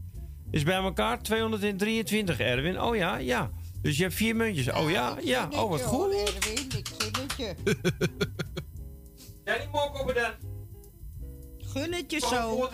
Dus 0.49 0.63
bij 0.63 0.75
elkaar 0.75 1.21
223, 1.21 2.39
Erwin. 2.39 2.81
Oh 2.81 2.95
ja, 2.95 3.17
ja. 3.17 3.51
Dus 3.81 3.97
je 3.97 4.03
hebt 4.03 4.15
vier 4.15 4.35
muntjes. 4.35 4.71
Oh 4.71 4.89
ja, 4.89 5.17
ja. 5.23 5.47
Oh, 5.51 5.69
wat 5.69 5.81
goed. 5.81 6.13
Erwin, 6.13 6.65
ik 6.77 6.87
zinnetje. 6.99 7.55
Ja, 9.45 9.57
die 9.59 9.67
mok 9.71 10.01
op 10.01 10.13
dan. 10.15 10.50
Gun 11.71 11.93
het 11.93 12.11
je 12.11 12.19
zo. 12.19 12.69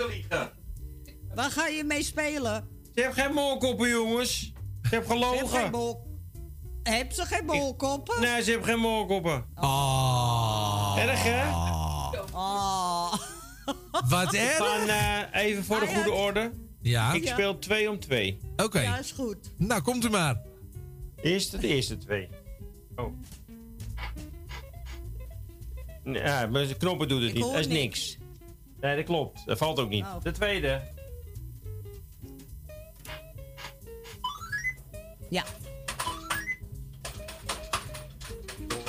Waar 1.35 1.51
ga 1.51 1.67
je 1.67 1.83
mee 1.83 2.03
spelen? 2.03 2.67
Ze 2.95 3.01
hebben 3.01 3.23
geen 3.23 3.33
molkoppen, 3.33 3.89
jongens. 3.89 4.39
Ze 4.39 4.95
heeft 4.95 5.07
geen 5.07 5.17
gelogen. 5.17 5.71
bol- 5.71 6.05
Heb 6.83 7.11
ze 7.11 7.25
geen 7.25 7.45
bolkoppen? 7.45 8.21
Nee, 8.21 8.43
ze 8.43 8.49
hebben 8.51 8.67
geen 8.69 8.79
molkoppen. 8.79 9.45
Oh. 9.55 10.95
Erg, 10.99 11.23
hè? 11.23 11.49
Oh. 12.33 13.13
Wat 14.09 14.33
erg? 14.33 14.57
Van, 14.57 14.87
eh, 14.87 15.21
even 15.31 15.63
voor 15.63 15.79
de 15.79 15.87
goede 15.87 16.11
orde. 16.11 16.51
Ja. 16.81 17.13
Ik 17.13 17.27
speel 17.27 17.59
2 17.59 17.89
om 17.89 17.99
2. 17.99 18.37
Oké. 18.57 18.79
Ja, 18.79 18.97
is 18.99 19.11
goed. 19.11 19.37
Nou, 19.57 19.81
komt 19.81 20.05
u 20.05 20.09
maar. 20.09 20.41
Eerst 21.21 21.61
de 21.61 21.67
eerste 21.67 21.97
twee. 21.97 22.29
Oh. 22.95 23.13
Ja, 26.03 26.47
maar 26.47 26.67
de 26.67 26.75
knoppen 26.77 27.07
doet 27.07 27.21
het 27.21 27.29
Ik 27.29 27.35
niet. 27.35 27.43
Dat 27.43 27.59
is 27.59 27.67
niks. 27.67 28.17
Nee, 28.79 28.95
dat 28.95 29.05
klopt. 29.05 29.45
Dat 29.45 29.57
valt 29.57 29.79
ook 29.79 29.89
niet. 29.89 30.03
Oh. 30.03 30.21
De 30.21 30.31
tweede. 30.31 30.81
Ja. 35.29 35.43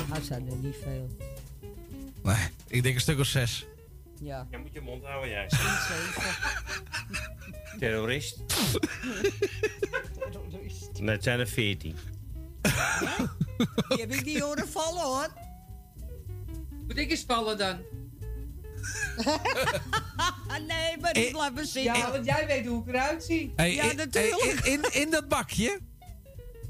Dat 0.08 0.22
zijn 0.22 0.50
er 0.50 0.56
niet 0.56 0.76
veel. 0.82 1.08
Nee, 2.22 2.48
ik 2.66 2.82
denk 2.82 2.94
een 2.94 3.00
stuk 3.00 3.18
of 3.18 3.26
zes. 3.26 3.66
Ja. 4.20 4.46
Jij 4.50 4.60
moet 4.60 4.72
je 4.72 4.80
mond 4.80 5.04
houden, 5.04 5.30
jij. 5.30 5.48
Zeven. 5.48 6.34
Terrorist. 7.78 8.42
Nee, 11.00 11.10
het 11.10 11.22
zijn 11.22 11.40
er 11.40 11.48
veertien. 11.48 11.96
Die 13.88 14.00
heb 14.00 14.12
ik 14.12 14.24
niet 14.24 14.40
horen 14.40 14.68
vallen 14.68 15.02
hoor. 15.02 15.28
Moet 16.86 16.98
ik 16.98 17.10
eens 17.10 17.24
vallen 17.26 17.58
dan? 17.58 17.78
nee, 20.68 20.98
maar 21.00 21.16
ik 21.16 21.32
laat 21.32 21.54
me 21.54 21.64
zitten. 21.64 21.82
Ja, 21.98 22.10
want 22.10 22.24
jij 22.24 22.46
weet 22.46 22.66
hoe 22.66 22.82
ik 22.82 22.88
eruit 22.94 23.24
zie. 23.24 23.52
Hey, 23.56 23.74
Ja, 23.74 23.90
in- 23.90 23.96
natuurlijk. 23.96 24.60
In, 24.64 24.72
in, 24.72 24.92
in 24.92 25.10
dat 25.10 25.28
bakje? 25.28 25.80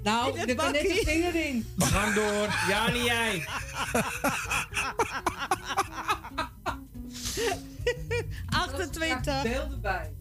Nou, 0.03 0.39
er 0.39 0.55
kan 0.55 0.73
net 0.73 0.85
een 0.89 0.97
vinger 1.05 1.35
in. 1.35 1.73
We 1.77 1.85
gaan 1.85 2.15
door. 2.15 2.49
Ja, 2.69 2.90
niet 2.90 3.05
jij. 3.05 3.45
28. 8.47 9.43
Deel 9.43 9.69
erbij. 9.73 10.12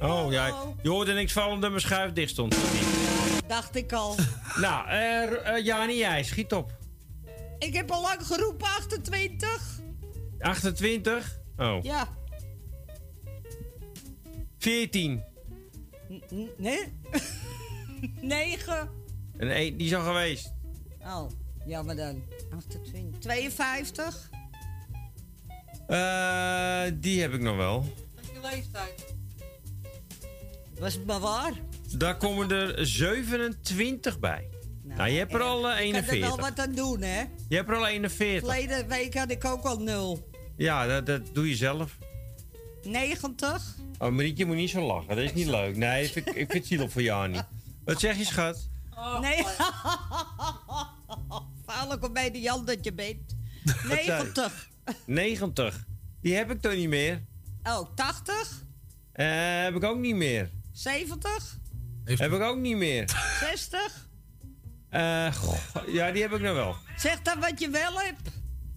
Oh, 0.00 0.32
ja. 0.32 0.46
Je 0.82 0.88
hoorde 0.88 1.12
niks 1.12 1.32
vallen 1.32 1.52
omdat 1.52 1.70
mijn 1.70 1.82
schuif 1.82 2.12
dicht 2.12 2.30
stond. 2.30 2.56
Dacht 3.46 3.76
ik 3.76 3.92
al. 3.92 4.14
Nou, 4.56 4.88
eh 4.88 5.22
uh, 5.56 5.64
ja, 5.64 5.84
niet 5.84 5.98
jij. 5.98 6.22
Schiet 6.22 6.52
op. 6.52 6.72
Ik 7.58 7.74
heb 7.74 7.90
al 7.90 8.00
lang 8.02 8.26
geroepen 8.26 8.66
28. 8.66 9.80
28. 10.40 11.40
Oh. 11.56 11.82
Ja. 11.82 12.08
14. 14.58 15.22
N- 16.12 16.22
n- 16.34 16.50
Nee? 16.56 16.80
9. 18.20 18.90
En 19.36 19.50
één, 19.50 19.76
die 19.76 19.86
is 19.86 19.94
al 19.94 20.02
geweest. 20.04 20.52
Oh, 21.02 21.30
jammer 21.66 21.96
dan. 21.96 22.22
28. 22.54 23.18
52. 23.20 24.30
Eh, 25.86 26.82
die 26.94 27.20
heb 27.20 27.32
ik 27.32 27.40
nog 27.40 27.56
wel. 27.56 27.84
Je 28.32 28.40
leeftijd. 28.42 29.14
Was 30.78 30.94
het 30.94 31.06
maar 31.06 31.20
waar? 31.20 31.52
Daar 31.96 32.16
komen 32.16 32.50
er 32.50 32.86
27 32.86 34.18
bij. 34.18 34.48
Nou, 34.82 35.10
je 35.10 35.18
hebt 35.18 35.34
er 35.34 35.40
al 35.40 35.70
eh, 35.70 35.86
Ik 35.86 35.92
kan 35.92 36.02
er 36.02 36.06
wel 36.06 36.12
41. 36.12 36.36
wat 36.48 36.58
aan 36.58 36.74
doen, 36.74 37.00
hè? 37.02 37.20
Je 37.48 37.56
hebt 37.56 37.68
er 37.68 37.76
al 37.76 37.86
41. 37.86 38.48
Verleden 38.50 38.88
week 38.88 39.14
had 39.14 39.30
ik 39.30 39.44
ook 39.44 39.64
al 39.64 39.78
0. 39.78 40.29
Ja, 40.60 40.86
dat, 40.86 41.06
dat 41.06 41.34
doe 41.34 41.48
je 41.48 41.56
zelf. 41.56 41.98
90. 42.82 43.76
Oh, 43.98 44.10
Marietje 44.10 44.46
moet 44.46 44.56
niet 44.56 44.70
zo 44.70 44.86
lachen. 44.86 45.08
Dat 45.08 45.18
is 45.18 45.32
niet 45.32 45.46
leuk. 45.46 45.76
Nee, 45.76 46.04
ik 46.04 46.12
vind, 46.12 46.28
ik 46.28 46.34
vind 46.34 46.52
het 46.52 46.66
zielig 46.66 46.92
voor 46.92 47.02
Jani. 47.02 47.40
Wat 47.84 48.00
zeg 48.00 48.16
je, 48.16 48.24
schat? 48.24 48.68
Nee. 49.20 49.44
Vuilig 51.66 52.02
om 52.02 52.12
bij 52.12 52.30
de 52.30 52.40
Jan 52.40 52.64
dat 52.64 52.84
je 52.84 52.92
bent. 52.92 53.36
90. 53.84 54.68
90. 55.06 55.86
Die 56.20 56.34
heb 56.34 56.50
ik 56.50 56.60
toch 56.60 56.74
niet 56.74 56.88
meer? 56.88 57.22
Oh, 57.62 57.94
80. 57.94 58.64
Eh, 59.12 59.26
heb 59.62 59.74
ik 59.74 59.84
ook 59.84 59.98
niet 59.98 60.16
meer. 60.16 60.50
70. 60.72 61.58
Heb 62.04 62.32
ik 62.32 62.40
ook 62.40 62.58
niet 62.58 62.76
meer. 62.76 63.10
60. 63.40 64.08
Eh, 64.88 65.34
goh, 65.34 65.58
ja, 65.86 66.10
die 66.10 66.22
heb 66.22 66.32
ik 66.32 66.40
nog 66.40 66.54
wel. 66.54 66.76
Zeg 66.96 67.22
dan 67.22 67.40
wat 67.40 67.60
je 67.60 67.70
wel 67.70 68.00
hebt. 68.00 68.30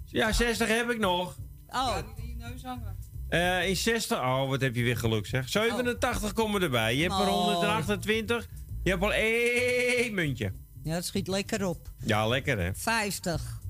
Ja, 0.06 0.32
60 0.32 0.68
heb 0.68 0.90
ik 0.90 1.00
nog. 1.00 1.42
Oh. 1.74 1.98
In 2.16 2.28
je 2.28 2.36
neus 2.36 2.64
hangen. 2.64 2.98
Eh, 3.30 3.68
in 3.70 3.76
60... 3.76 4.18
Oh, 4.18 4.50
wat 4.50 4.62
heb 4.62 4.76
je 4.76 4.84
weer 4.84 4.98
geluk, 4.98 5.26
zeg. 5.26 5.50
87 5.50 6.34
komen 6.34 6.62
erbij. 6.62 6.96
Je 6.96 7.02
hebt 7.02 7.14
er 7.14 7.26
Mooi. 7.26 7.32
128. 7.32 8.48
Je 8.84 8.90
hebt 8.90 9.04
al 9.04 9.14
één 9.14 10.14
muntje. 10.14 10.54
Ja, 10.84 10.94
het 10.94 11.06
schiet 11.06 11.28
lekker 11.28 11.66
op. 11.66 11.92
Ja, 12.06 12.28
lekker, 12.28 12.60
hè. 12.60 12.74
50. 12.74 13.62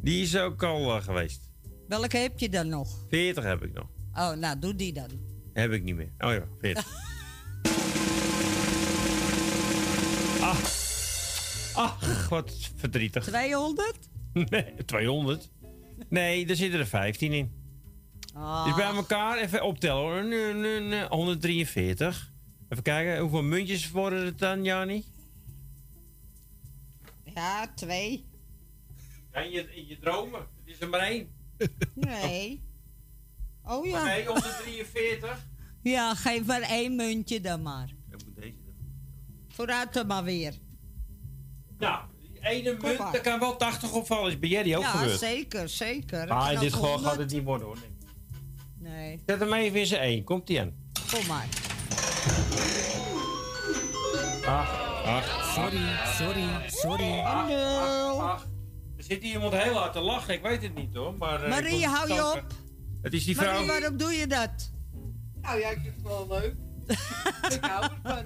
Die 0.00 0.22
is 0.22 0.36
ook 0.36 0.62
al 0.62 0.96
eh, 0.96 1.02
geweest. 1.02 1.50
Welke 1.88 2.16
heb 2.16 2.38
je 2.38 2.48
dan 2.48 2.68
nog? 2.68 3.04
40 3.08 3.44
heb 3.44 3.62
ik 3.62 3.72
nog. 3.72 3.86
Oh, 4.14 4.32
nou, 4.32 4.58
doe 4.58 4.74
die 4.74 4.92
dan. 4.92 5.10
Heb 5.52 5.72
ik 5.72 5.82
niet 5.82 5.96
meer. 5.96 6.12
Oh 6.18 6.32
ja, 6.32 6.44
40. 6.60 6.86
Ach. 10.40 10.60
Ach, 11.74 12.28
wat 12.28 12.52
verdrietig. 12.76 13.24
200? 13.24 13.96
Nee, 14.50 14.74
200. 14.84 15.50
Nee, 16.08 16.46
er 16.46 16.56
zitten 16.56 16.80
er 16.80 16.86
15 16.86 17.32
in. 17.32 17.52
Ah. 18.34 18.64
Dus 18.64 18.74
bij 18.74 18.84
elkaar 18.84 19.38
even 19.38 19.62
optellen 19.62 20.02
hoor. 20.02 20.24
Nee, 20.24 21.06
143. 21.06 22.32
Even 22.68 22.84
kijken, 22.84 23.18
hoeveel 23.18 23.42
muntjes 23.42 23.90
worden 23.90 24.24
het 24.24 24.38
dan, 24.38 24.64
Jani? 24.64 25.04
Ja, 27.34 27.72
twee. 27.74 28.26
Ja, 29.32 29.40
in, 29.40 29.50
je, 29.50 29.74
in 29.74 29.86
je 29.86 29.98
dromen. 29.98 30.40
Het 30.40 30.48
is 30.74 30.80
er 30.80 30.88
maar 30.88 31.00
één. 31.00 31.28
Nee. 31.94 32.62
Oh 33.64 33.86
ja. 33.86 33.92
Maar 33.92 34.04
nee, 34.04 34.26
143. 34.26 35.46
Ja, 35.82 36.14
geef 36.14 36.46
maar 36.46 36.60
één 36.60 36.96
muntje 36.96 37.40
dan 37.40 37.62
maar. 37.62 37.94
Ik 38.10 38.24
moet 38.24 38.36
deze 38.36 38.56
dan. 38.64 38.74
Vooruit 39.48 39.92
dan 39.92 40.06
maar 40.06 40.24
weer. 40.24 40.54
Nou, 41.78 42.04
ene 42.42 42.76
munt, 42.80 42.98
daar 42.98 43.20
kan 43.20 43.40
wel 43.40 43.56
80 43.56 43.92
opvallen. 43.92 44.30
Is 44.30 44.38
bij 44.38 44.48
jij 44.48 44.62
die 44.62 44.76
ook 44.76 44.82
ja, 44.82 44.90
gebeurd? 44.90 45.18
zeker, 45.18 45.68
zeker. 45.68 46.28
Maar 46.28 46.52
in 46.52 46.60
dit 46.60 46.72
geval 46.72 46.88
100. 46.88 47.08
gaat 47.10 47.18
het 47.18 47.32
niet 47.32 47.44
worden 47.44 47.66
hoor. 47.66 47.76
Nee. 48.78 48.92
Nee, 48.92 49.22
Zet 49.26 49.40
hem 49.40 49.52
even 49.52 49.80
in 49.80 49.86
zijn 49.86 50.00
één. 50.00 50.24
Komt 50.24 50.48
ie 50.48 50.60
aan. 50.60 50.72
kom 51.12 51.26
maar. 51.26 51.46
Ach, 54.46 55.04
ach. 55.04 55.52
Sorry, 55.54 55.80
sorry, 56.16 56.44
sorry. 56.66 57.18
Ach, 57.18 57.48
Nul. 57.48 58.22
ach, 58.22 58.32
ach. 58.32 58.46
Er 58.96 59.04
zit 59.04 59.22
hier 59.22 59.32
iemand 59.32 59.54
heel 59.54 59.74
hard 59.74 59.92
te 59.92 60.00
lachen. 60.00 60.34
Ik 60.34 60.42
weet 60.42 60.62
het 60.62 60.74
niet 60.74 60.94
hoor. 60.94 61.14
Maar, 61.18 61.42
eh, 61.42 61.50
Marie, 61.50 61.86
hou 61.86 62.12
je 62.12 62.26
op. 62.26 62.44
Het 63.02 63.12
is 63.12 63.24
die 63.24 63.36
vrouw. 63.36 63.52
Marie, 63.52 63.66
waarom 63.66 63.96
doe 63.96 64.12
je 64.12 64.26
dat? 64.26 64.70
Nou 65.40 65.58
ja, 65.60 65.68
ik 65.68 65.78
vind 65.82 65.94
het 65.94 66.02
wel 66.04 66.26
leuk. 66.28 66.54
ik 67.54 67.64
hou 67.64 67.84
ervan. 68.02 68.24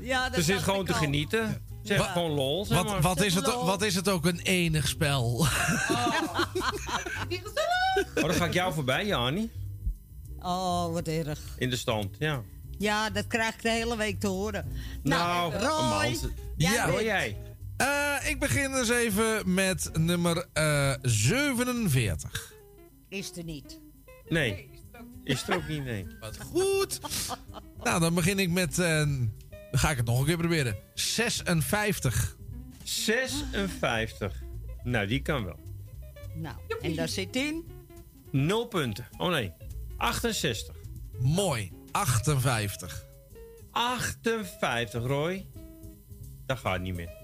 Ja, 0.00 0.28
dat 0.28 0.34
Ze 0.34 0.42
zit 0.42 0.58
gewoon 0.58 0.84
te 0.84 0.94
genieten. 0.94 1.66
Ze 1.82 1.92
heeft 1.92 2.04
Ja. 2.04 2.12
gewoon 2.12 2.30
lol. 2.30 2.64
Zeg 2.64 2.76
Wat, 2.76 2.86
maar. 2.86 3.00
wat, 3.00 3.20
is 3.22 3.34
het, 3.34 3.44
wat 3.46 3.82
is 3.82 3.94
het 3.94 4.08
ook 4.08 4.24
een 4.26 4.40
enig 4.40 4.88
spel? 4.88 5.46
Oh, 8.14 8.22
dan 8.22 8.34
ga 8.34 8.44
ik 8.44 8.52
jou 8.52 8.72
voorbij, 8.74 9.06
Jani. 9.06 9.50
Oh, 10.38 10.92
wat 10.92 11.08
erg. 11.08 11.38
In 11.58 11.70
de 11.70 11.76
stand, 11.76 12.16
ja. 12.18 12.42
Ja, 12.78 13.10
dat 13.10 13.26
krijg 13.26 13.54
ik 13.54 13.62
de 13.62 13.70
hele 13.70 13.96
week 13.96 14.20
te 14.20 14.26
horen. 14.26 14.66
Nou, 15.02 15.50
Nou, 15.52 15.64
Roy. 15.64 15.88
maand. 15.88 16.28
Ja. 16.56 16.90
Hoor 16.90 17.02
jij? 17.02 17.36
Eh, 17.76 18.14
ik 18.30 18.40
begin 18.40 18.74
eens 18.74 18.88
even 18.88 19.54
met 19.54 19.90
nummer 19.98 20.46
eh 20.52 20.94
47. 21.02 22.52
Is 23.08 23.36
er 23.36 23.44
niet. 23.44 23.80
Nee. 24.28 24.70
Is 25.24 25.48
er 25.48 25.54
ook 25.56 25.68
niet, 25.68 25.84
nee. 25.84 26.06
Wat 26.20 26.38
goed. 26.52 27.00
Nou, 27.82 28.00
dan 28.00 28.14
begin 28.14 28.38
ik 28.38 28.50
met... 28.50 28.78
eh, 28.78 29.06
dan 29.72 29.80
ga 29.80 29.90
ik 29.90 29.96
het 29.96 30.06
nog 30.06 30.18
een 30.18 30.24
keer 30.24 30.36
proberen. 30.36 30.76
56. 30.94 32.36
56. 32.82 34.42
Nou, 34.82 35.06
die 35.06 35.22
kan 35.22 35.44
wel. 35.44 35.58
Nou, 36.34 36.56
en 36.82 36.94
daar 36.94 37.08
zit 37.08 37.36
in. 37.36 37.64
0 38.30 38.66
punten. 38.66 39.08
Oh 39.16 39.30
nee. 39.30 39.52
68. 39.96 40.74
Mooi. 41.18 41.72
58. 41.90 43.04
58, 43.70 45.04
Roy. 45.04 45.46
Dat 46.46 46.58
gaat 46.58 46.80
niet 46.80 46.94
meer. 46.94 47.20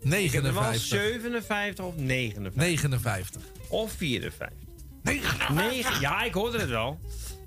Ik 0.00 0.32
heb 0.32 0.44
er 0.44 0.54
wel 0.54 0.62
59. 0.62 0.98
57 0.98 1.84
of 1.84 1.96
59. 1.96 2.62
59. 2.62 3.42
Of 3.68 3.92
54. 3.92 4.58
9. 5.02 6.00
Ja, 6.00 6.22
ik 6.22 6.34
hoorde 6.34 6.58
het 6.58 6.68
wel. 6.68 7.00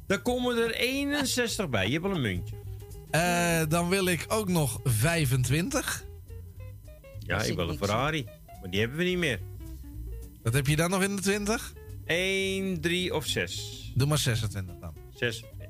Dan 0.07 0.21
komen 0.21 0.57
er 0.57 0.73
61 0.73 1.69
bij. 1.69 1.85
Je 1.85 1.91
hebt 1.91 2.03
wel 2.03 2.15
een 2.15 2.21
muntje. 2.21 2.55
Eh, 3.11 3.61
dan 3.69 3.89
wil 3.89 4.05
ik 4.05 4.25
ook 4.27 4.47
nog 4.49 4.79
25. 4.83 6.05
Ja, 7.19 7.41
ik 7.41 7.55
wil 7.55 7.69
een 7.69 7.77
Ferrari. 7.77 8.25
Maar 8.61 8.69
die 8.69 8.79
hebben 8.79 8.97
we 8.97 9.03
niet 9.03 9.17
meer. 9.17 9.39
Wat 10.43 10.53
heb 10.53 10.67
je 10.67 10.75
dan 10.75 10.89
nog 10.89 11.03
in 11.03 11.15
de 11.15 11.21
20? 11.21 11.73
1, 12.05 12.81
3 12.81 13.15
of 13.15 13.25
6. 13.25 13.91
Doe 13.95 14.07
maar 14.07 14.17
26 14.17 14.75
dan. 14.79 14.93
26. 15.15 15.67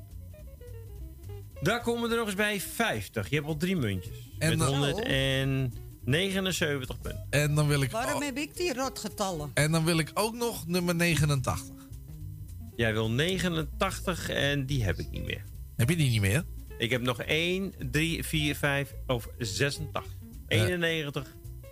Daar 1.61 1.81
komen 1.81 2.09
er 2.11 2.17
nog 2.17 2.25
eens 2.25 2.35
bij 2.35 2.61
50. 2.61 3.29
Je 3.29 3.35
hebt 3.35 3.47
al 3.47 3.57
drie 3.57 3.75
muntjes. 3.75 4.17
En 4.37 4.49
met 4.49 4.59
dan- 4.59 4.67
179 4.69 7.01
punten. 7.01 7.27
En 7.29 7.55
dan 7.55 7.67
wil 7.67 7.81
ik, 7.81 7.91
Waarom 7.91 8.21
heb 8.21 8.37
ik 8.37 8.55
die 8.57 8.73
rotgetallen? 8.73 9.51
en 9.53 9.71
dan 9.71 9.85
wil 9.85 9.97
ik 9.99 10.11
ook 10.13 10.35
nog 10.35 10.67
nummer 10.67 10.95
89. 10.95 11.67
Jij 12.75 12.93
wil 12.93 13.11
89 13.11 14.29
en 14.29 14.65
die 14.65 14.83
heb 14.83 14.99
ik 14.99 15.09
niet 15.11 15.25
meer. 15.25 15.43
Heb 15.75 15.89
je 15.89 15.95
die 15.95 16.09
niet 16.09 16.21
meer? 16.21 16.43
Ik 16.79 16.89
heb 16.89 17.01
nog 17.01 17.21
1, 17.21 17.73
3, 17.91 18.23
4, 18.25 18.55
5 18.55 18.93
of 19.07 19.27
86. 19.37 20.03
91, 20.47 21.25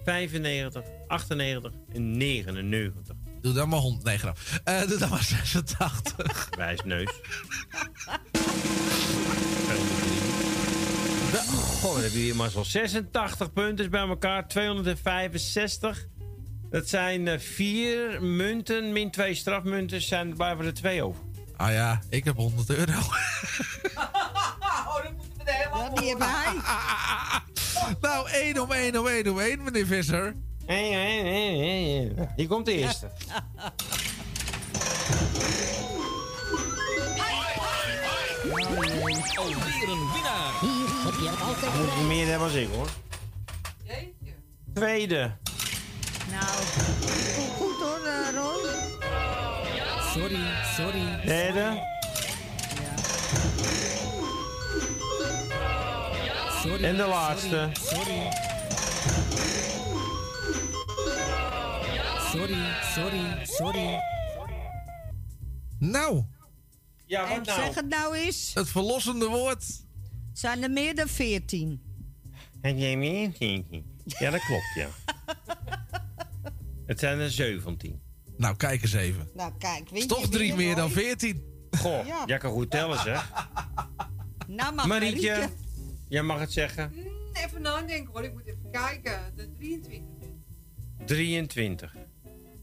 95, 0.03 0.84
98 1.07 1.71
en 1.93 2.17
99. 2.17 3.15
Doe 3.41 3.53
dan 3.53 3.69
maar 3.69 3.79
100. 3.79 4.03
Nee, 4.05 4.17
grap. 4.17 4.38
Eh, 4.63 4.88
doe 4.88 4.97
dan 4.97 5.09
maar 5.09 5.23
86. 5.23 6.49
Wijsneus. 6.57 7.13
Da- 11.31 11.41
Goh, 11.81 11.91
dan 11.93 12.01
hebben 12.01 12.19
jullie 12.19 12.34
maar 12.34 12.49
zo'n 12.49 12.65
86 12.65 13.53
punten 13.53 13.89
bij 13.89 14.07
elkaar. 14.07 14.47
265. 14.47 16.05
Dat 16.69 16.89
zijn 16.89 17.27
eh, 17.27 17.39
vier 17.39 18.23
munten, 18.23 18.91
min 18.91 19.11
twee 19.11 19.34
strafmunten. 19.34 20.01
Zijn, 20.01 20.34
blijven 20.34 20.65
er 20.65 20.73
twee 20.73 21.03
over. 21.03 21.21
Ah 21.55 21.71
ja, 21.71 22.01
ik 22.09 22.23
heb 22.23 22.35
100 22.35 22.69
euro. 22.69 22.99
oh, 24.87 25.03
dan 25.03 25.13
moeten 25.15 25.37
we 25.37 25.43
de 25.43 25.51
hele 25.51 25.83
Ja, 25.83 25.89
die 25.89 26.09
hebben 26.09 26.27
nou, 28.09 28.29
één 28.29 28.61
om 28.61 28.71
één 28.71 28.99
om 28.99 29.07
één 29.07 29.27
om 29.31 29.39
één, 29.39 29.63
meneer 29.63 29.85
Visser. 29.85 30.35
Hier 32.35 32.47
komt 32.47 32.65
de 32.65 32.71
eerste. 32.73 33.09
Alweer 39.37 39.89
een 39.89 40.11
winnaar. 40.13 40.59
Hier 40.61 40.87
heb 41.03 41.13
je 41.21 41.29
het 41.29 41.41
altijd 41.41 41.73
Moet 41.75 41.85
vrij. 41.85 41.99
je 41.99 42.05
meer 42.07 42.27
hebben 42.27 42.47
als 42.47 42.55
ik 42.55 42.67
hoor. 42.73 42.87
Tweede. 44.73 45.31
Nou, 46.31 46.63
goed 47.57 47.81
hoor, 47.81 48.05
eh, 48.05 48.33
Ron. 48.35 48.59
Sorry, 50.13 50.39
sorry. 50.75 51.25
Derde. 51.25 51.95
Sorry. 56.68 56.84
En 56.84 56.95
de 56.95 57.06
laatste. 57.07 57.69
Sorry. 57.73 58.30
Sorry, 62.31 62.57
sorry, 62.95 63.45
sorry. 63.45 63.99
Nou, 65.80 66.23
Ja, 67.06 67.30
En 67.31 67.45
zeg 67.45 67.76
het 67.76 67.88
nou 67.89 68.15
eens. 68.15 68.52
het 68.53 68.69
verlossende 68.69 69.26
woord. 69.27 69.65
Zijn 70.34 70.64
er 70.64 70.72
meer 70.72 70.95
dan 70.95 71.07
14? 71.07 71.81
En 72.61 72.77
jij 72.80 72.98
meer? 72.98 73.31
Ja, 74.19 74.30
dat 74.31 74.41
klopt, 74.45 74.73
ja. 74.76 74.88
Het 76.85 76.99
zijn 76.99 77.19
er 77.19 77.31
17. 77.31 78.02
Nou, 78.38 78.56
kijk 78.56 78.81
eens 78.81 78.94
even. 78.94 79.30
Nou, 79.34 79.53
kijk, 79.57 79.89
weet 79.89 80.07
toch 80.07 80.30
drie 80.30 80.56
meer 80.56 80.76
dan. 80.76 80.89
14. 80.91 81.44
Goh, 81.77 82.06
Ja. 82.07 82.23
jij 82.26 82.38
kan 82.38 82.52
goed 82.52 82.72
tellen, 82.72 82.99
zeg. 82.99 83.31
Nou, 84.48 84.76
Marietje, 84.76 84.88
Marietje. 84.88 85.49
Jij 86.07 86.23
mag 86.23 86.39
het 86.39 86.51
zeggen. 86.51 86.91
Mm, 86.95 87.05
Even 87.34 87.61
nadenken 87.61 88.11
hoor, 88.13 88.23
ik 88.23 88.34
moet 88.34 88.45
even 88.47 88.71
kijken. 88.71 89.35
De 89.35 89.51
23. 89.53 90.29
23. 91.05 91.95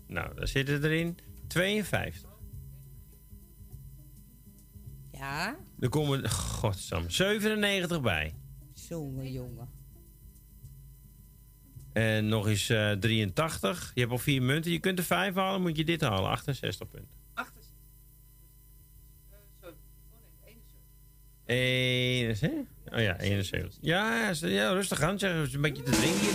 Nou, 0.06 0.34
daar 0.34 0.48
zitten 0.48 0.84
erin 0.84 1.18
52. 1.46 2.30
Ja, 5.12 5.56
Er 5.80 5.88
komen, 5.88 6.30
godsam, 6.30 7.10
97 7.10 8.00
bij. 8.00 8.34
jongen, 8.88 9.32
jongen. 9.32 9.68
En 11.92 12.28
nog 12.28 12.46
eens 12.46 12.68
eh 12.68 12.90
83. 12.92 13.90
Je 13.94 14.00
hebt 14.00 14.12
al 14.12 14.18
vier 14.18 14.42
munten. 14.42 14.72
Je 14.72 14.78
kunt 14.78 14.98
er 14.98 15.04
vijf 15.04 15.34
halen, 15.34 15.60
moet 15.62 15.76
je 15.76 15.84
dit 15.84 16.00
halen. 16.00 16.30
68 16.30 16.88
punten. 16.88 17.10
68. 17.34 17.72
Eh, 19.30 19.36
sorry. 19.60 19.74
Oh 20.10 20.44
nee, 20.44 20.56
71. 21.46 21.46
1, 21.46 22.36
hè? 22.40 22.48
Oh 22.96 23.00
ja, 23.02 23.18
71. 23.18 23.78
Ja, 23.80 24.30
ja, 24.40 24.72
rustig 24.72 25.00
aan. 25.00 25.18
Zeg 25.18 25.32
eens 25.34 25.54
een 25.54 25.60
beetje 25.60 25.82
te 25.82 25.90
drinken 25.90 26.20
hier. 26.20 26.32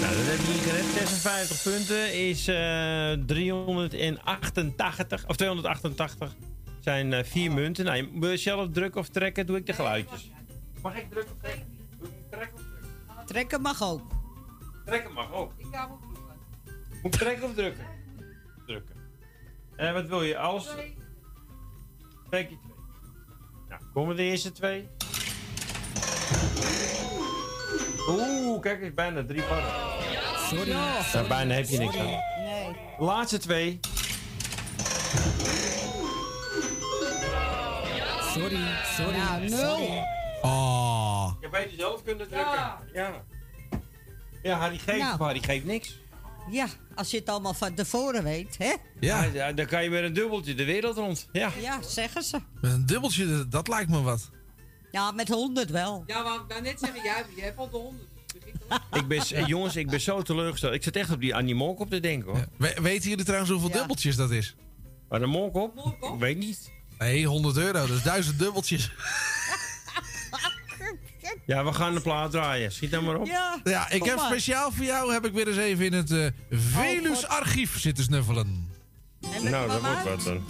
Nou, 0.00 0.16
dat 0.16 0.26
heb 0.26 0.38
je 0.38 0.44
hier 0.52 0.62
gered. 0.62 0.84
56 0.84 1.62
punten 1.62 2.14
is 2.14 2.48
eh 2.48 3.12
388. 3.26 5.26
Of 5.26 5.36
288. 5.36 6.34
Zijn 6.80 7.12
eh, 7.12 7.24
vier 7.24 7.52
munten. 7.52 7.84
Nou, 7.84 7.96
je 7.96 8.08
wil 8.20 8.30
je 8.30 8.36
zelf 8.36 8.68
drukken 8.72 9.00
of 9.00 9.08
trekken, 9.08 9.46
doe 9.46 9.56
ik 9.56 9.66
de 9.66 9.72
geluidjes. 9.72 10.30
Mag 10.82 10.96
ik 10.96 11.10
drukken 11.10 11.34
of 11.34 11.38
trekken? 11.42 11.66
Doe 11.98 12.08
ik 12.08 12.14
trekken 12.30 12.58
of 12.58 12.64
drukken? 12.64 13.26
Trekken 13.26 13.60
mag 13.60 13.82
ook. 13.82 14.02
Trekken 14.84 15.12
mag 15.12 15.32
ook. 15.32 15.52
Ik 15.56 15.66
ga 15.70 15.80
hem 15.80 15.90
opzoeken. 15.92 16.22
Moet 17.02 17.14
ik 17.14 17.20
trekken 17.20 17.44
of 17.44 17.54
drukken? 17.54 17.84
Drukken. 18.66 18.96
En 19.76 19.94
wat 19.94 20.06
wil 20.08 20.22
je? 20.22 20.38
Alles? 20.38 20.68
Trek 22.30 22.50
komen 23.98 24.16
de 24.16 24.22
eerste 24.22 24.52
twee. 24.52 24.88
Oeh, 28.08 28.60
kijk 28.60 28.82
eens, 28.82 28.94
bijna 28.94 29.24
drie 29.24 29.42
padden. 29.42 29.70
Sorry. 30.48 30.72
Daar 31.12 31.26
bijna 31.28 31.54
heb 31.54 31.68
je 31.68 31.78
niks 31.78 31.96
aan. 31.96 32.04
Nee. 32.06 32.76
De 32.98 33.04
laatste 33.04 33.38
twee. 33.38 33.80
Sorry, 38.34 38.58
sorry. 38.96 39.16
Nou, 39.16 39.48
nul. 39.48 40.02
Oh. 40.42 41.32
Je 41.40 41.48
beter 41.48 41.78
zelf 41.78 42.02
kunnen 42.02 42.28
drukken. 42.28 42.54
Ja. 42.54 42.78
Ja, 42.92 43.24
ja 44.42 44.58
Harry 44.58 44.78
geeft, 44.78 44.98
Nou. 44.98 45.18
maar 45.18 45.26
Harry 45.26 45.42
geeft 45.42 45.64
niks. 45.64 45.98
Ja, 46.50 46.66
als 46.94 47.10
je 47.10 47.16
het 47.18 47.28
allemaal 47.28 47.54
van 47.54 47.74
tevoren 47.74 48.24
weet, 48.24 48.54
hè? 48.58 48.72
Ja, 49.00 49.22
Ja, 49.32 49.52
dan 49.52 49.66
kan 49.66 49.82
je 49.82 49.90
met 49.90 50.02
een 50.02 50.12
dubbeltje 50.12 50.54
de 50.54 50.64
wereld 50.64 50.96
rond. 50.96 51.28
Ja. 51.32 51.50
Ja, 51.60 51.82
zeggen 51.82 52.22
ze. 52.22 52.38
met 52.60 52.72
een 52.72 52.86
dubbeltje, 52.86 53.48
dat 53.48 53.68
lijkt 53.68 53.90
me 53.90 54.00
wat. 54.02 54.30
Ja, 54.92 55.10
met 55.10 55.28
100 55.28 55.70
wel. 55.70 56.04
Ja, 56.06 56.22
maar 56.22 56.38
wou 56.48 56.62
net 56.62 56.78
zeggen, 56.80 57.02
jij, 57.02 57.24
jij 57.36 57.44
hebt 57.44 57.58
al 57.58 57.70
de 57.70 57.76
100. 57.76 58.08
Begin 58.34 58.52
te- 58.90 58.98
Ik 58.98 59.06
ben, 59.08 59.18
eh, 59.18 59.46
jongens, 59.46 59.76
ik 59.76 59.90
ben 59.90 60.00
zo 60.00 60.22
teleurgesteld. 60.22 60.74
Ik 60.74 60.82
zit 60.82 60.96
echt 60.96 61.10
op 61.10 61.20
die 61.20 61.34
Annie 61.34 61.54
Monk 61.54 61.80
op 61.80 61.90
te 61.90 62.00
denken 62.00 62.30
hoor. 62.32 62.46
We- 62.56 62.76
weten 62.82 63.08
jullie 63.08 63.24
trouwens 63.24 63.50
hoeveel 63.50 63.68
Ja. 63.70 63.76
dubbeltjes 63.76 64.16
dat 64.16 64.30
is? 64.30 64.54
Maar 65.08 65.18
de 65.20 65.26
Monk 65.26 65.54
op? 65.56 65.96
Ik 66.00 66.18
weet 66.18 66.38
niet. 66.38 66.70
Nee, 66.98 67.26
100 67.26 67.56
euro, 67.56 67.86
dus 67.86 68.02
duizend 68.02 68.38
dubbeltjes. 68.38 68.92
Ja, 71.48 71.64
we 71.64 71.72
gaan 71.72 71.94
de 71.94 72.00
plaat 72.00 72.30
draaien. 72.30 72.72
Schiet 72.72 72.90
dan 72.90 73.04
maar 73.04 73.16
op. 73.16 73.26
Ja, 73.26 73.60
Ja, 73.64 73.90
ik 73.90 74.04
heb 74.04 74.16
maar. 74.16 74.26
speciaal 74.26 74.70
voor 74.72 74.84
jou, 74.84 75.12
heb 75.12 75.26
ik 75.26 75.32
weer 75.32 75.48
eens 75.48 75.56
even 75.56 75.84
in 75.84 75.92
het 75.92 76.10
eh 76.10 76.26
Velus 76.50 77.26
archief 77.26 77.80
zitten 77.80 78.04
snuffelen. 78.04 78.70
Nou, 79.42 79.68
dat 79.68 79.80
wordt 79.80 80.04
wat 80.04 80.22
dan. 80.24 80.42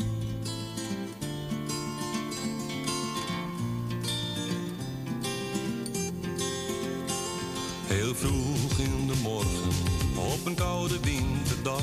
Heel 7.87 8.15
vroeg 8.15 8.79
in 8.79 9.07
de 9.07 9.15
morgen, 9.23 9.69
op 10.17 10.47
een 10.47 10.55
koude 10.55 10.95
winterdag. 11.01 11.83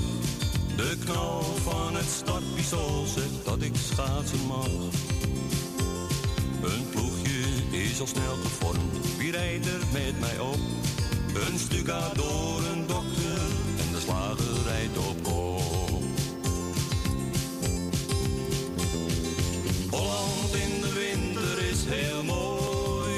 De 0.76 0.98
knal 1.06 1.42
van 1.42 1.96
het 1.96 2.06
startpistool 2.10 3.06
zegt 3.06 3.46
dat 3.46 3.62
ik 3.62 3.74
schaatsen 3.76 4.46
mag. 4.48 4.68
Een 6.64 6.90
ploegje 6.90 7.40
is 7.72 8.00
al 8.00 8.08
snel 8.08 8.36
gevormd, 8.44 9.05
wie 9.26 9.34
rijdt 9.34 9.66
er 9.66 9.82
met 9.92 10.20
mij 10.20 10.40
op? 10.40 10.60
Een 11.34 11.60
stuga 11.60 12.10
door 12.14 12.62
een 12.72 12.88
dokter 12.88 13.42
en 13.80 13.92
de 13.92 14.00
slager 14.00 14.64
rijdt 14.66 14.98
op 14.98 15.24
kop. 15.24 16.04
Holland 19.90 20.54
in 20.54 20.82
de 20.82 20.94
winter 20.94 21.70
is 21.72 21.84
heel 21.86 22.24
mooi. 22.24 23.14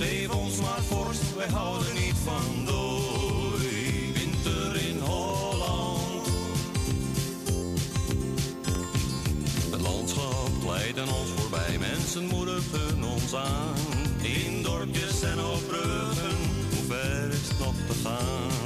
Geef 0.00 0.30
ons 0.30 0.56
maar 0.56 0.82
vorst, 0.82 1.36
wij 1.36 1.48
houden 1.48 1.94
niet 1.94 2.18
van 2.24 2.64
dooi. 2.64 4.12
Winter 4.12 4.88
in 4.88 4.98
Holland. 4.98 6.26
Het 9.70 9.80
landschap 9.80 10.50
glijdt 10.62 10.98
aan 10.98 11.12
ons 11.12 11.30
voorbij, 11.36 11.78
mensen 11.78 12.26
moedigen 12.26 13.04
ons 13.04 13.34
aan. 13.34 13.93
In 14.24 14.62
dorpjes 14.62 15.22
en 15.22 15.38
op 15.38 15.66
bruggen, 15.68 16.36
hoe 16.70 16.84
ver 16.88 17.28
is 17.28 17.50
nog 17.58 17.74
te 17.86 17.94
gaan? 18.02 18.63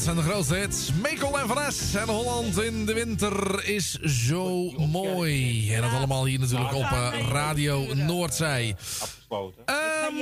Het 0.00 0.08
zijn 0.08 0.24
de 0.24 0.30
grootste 0.30 0.54
hits. 0.54 0.92
Mekel 0.92 1.38
en 1.38 1.48
Van 1.48 1.60
Es 1.60 1.94
en 1.94 2.08
Holland 2.08 2.62
in 2.62 2.86
de 2.86 2.94
winter 2.94 3.64
is 3.68 3.92
zo 4.00 4.70
mooi. 4.70 5.74
En 5.74 5.82
dat 5.82 5.92
allemaal 5.92 6.24
hier 6.24 6.38
natuurlijk 6.38 6.74
op 6.74 6.82
eh, 6.82 7.28
Radio 7.28 7.94
Noordzij. 7.94 8.74
Afgesloten. 8.78 9.62
Ehm, 9.64 10.16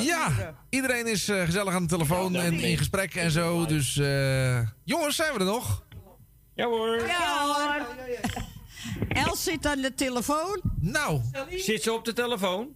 ja, 0.00 0.54
iedereen 0.68 1.06
is 1.06 1.28
eh, 1.28 1.42
gezellig 1.42 1.74
aan 1.74 1.82
de 1.82 1.88
telefoon 1.88 2.36
en 2.36 2.52
in 2.52 2.78
gesprek 2.78 3.14
en 3.14 3.30
zo. 3.30 3.66
Dus 3.66 3.96
eh, 3.96 4.60
jongens, 4.84 5.16
zijn 5.16 5.32
we 5.32 5.38
er 5.38 5.44
nog? 5.44 5.84
Ja 6.54 6.66
hoor. 6.66 7.06
Ja 7.06 7.44
hoor. 7.44 7.86
Els 9.24 9.42
zit 9.42 9.66
aan 9.66 9.80
de 9.80 9.94
telefoon. 9.94 10.60
Nou. 10.80 11.20
Zit 11.50 11.82
ze 11.82 11.92
op 11.92 12.04
de 12.04 12.12
telefoon? 12.12 12.74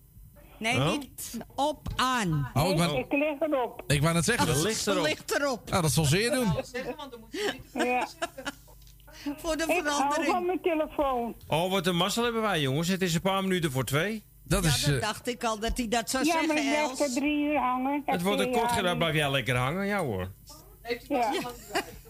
Nee, 0.59 0.77
Oh. 0.77 0.91
niet 0.91 1.39
op 1.55 1.89
aan. 1.97 2.51
Oh, 2.55 2.71
ik 2.71 2.79
wou- 2.79 2.99
Ik 2.99 3.13
lig 3.13 3.41
erop. 3.41 3.83
Ik 3.87 4.01
wou 4.03 4.15
net 4.15 4.25
zeggen. 4.25 4.47
Dat 4.47 4.63
ligt 4.63 4.87
erop. 4.87 5.05
ligt 5.05 5.39
erop. 5.39 5.71
Nou, 5.71 5.83
dat 5.83 5.91
zal 5.91 6.05
zeer 6.05 6.31
doen. 6.31 6.47
Ja. 7.73 8.07
Voor 9.37 9.57
de 9.57 9.63
Ik 9.63 9.69
hou 9.69 9.83
van 9.83 10.13
verandering. 10.13 10.47
mijn 10.47 10.61
telefoon. 10.63 11.35
Oh, 11.49 11.71
wat 11.71 11.87
een 11.87 11.97
mazzel 11.97 12.25
hebben 12.25 12.43
wij, 12.43 12.61
jongens. 12.61 12.89
Het 12.89 13.03
is 13.03 13.15
een 13.15 13.21
paar 13.21 13.43
minuten 13.43 13.71
voor 13.73 13.85
twee. 13.85 14.25
Dat 14.45 14.65
Ja, 14.65 14.69
is... 14.69 14.85
dat 14.85 14.95
eh, 14.95 15.01
dacht 15.01 15.29
ik 15.29 15.45
al 15.45 15.59
dat 15.59 15.77
hij 15.77 15.89
dat 15.89 16.11
zou 16.11 16.25
Ja, 16.25 16.35
maar 16.35 16.43
zeggen, 16.45 16.65
ik 16.67 16.95
blijf 16.97 17.01
er 17.01 17.15
drie 17.15 17.45
uur 17.45 17.59
hangen. 17.59 18.03
Het 18.07 18.23
wordt 18.23 18.41
een 18.41 18.53
kort 18.53 18.73
gedaan, 18.73 18.99
blijf 18.99 19.15
jij 19.15 19.31
lekker 19.31 19.57
hangen. 19.57 19.87
Ja 19.87 19.99
hoor. 20.05 20.31
Ja. 21.09 21.31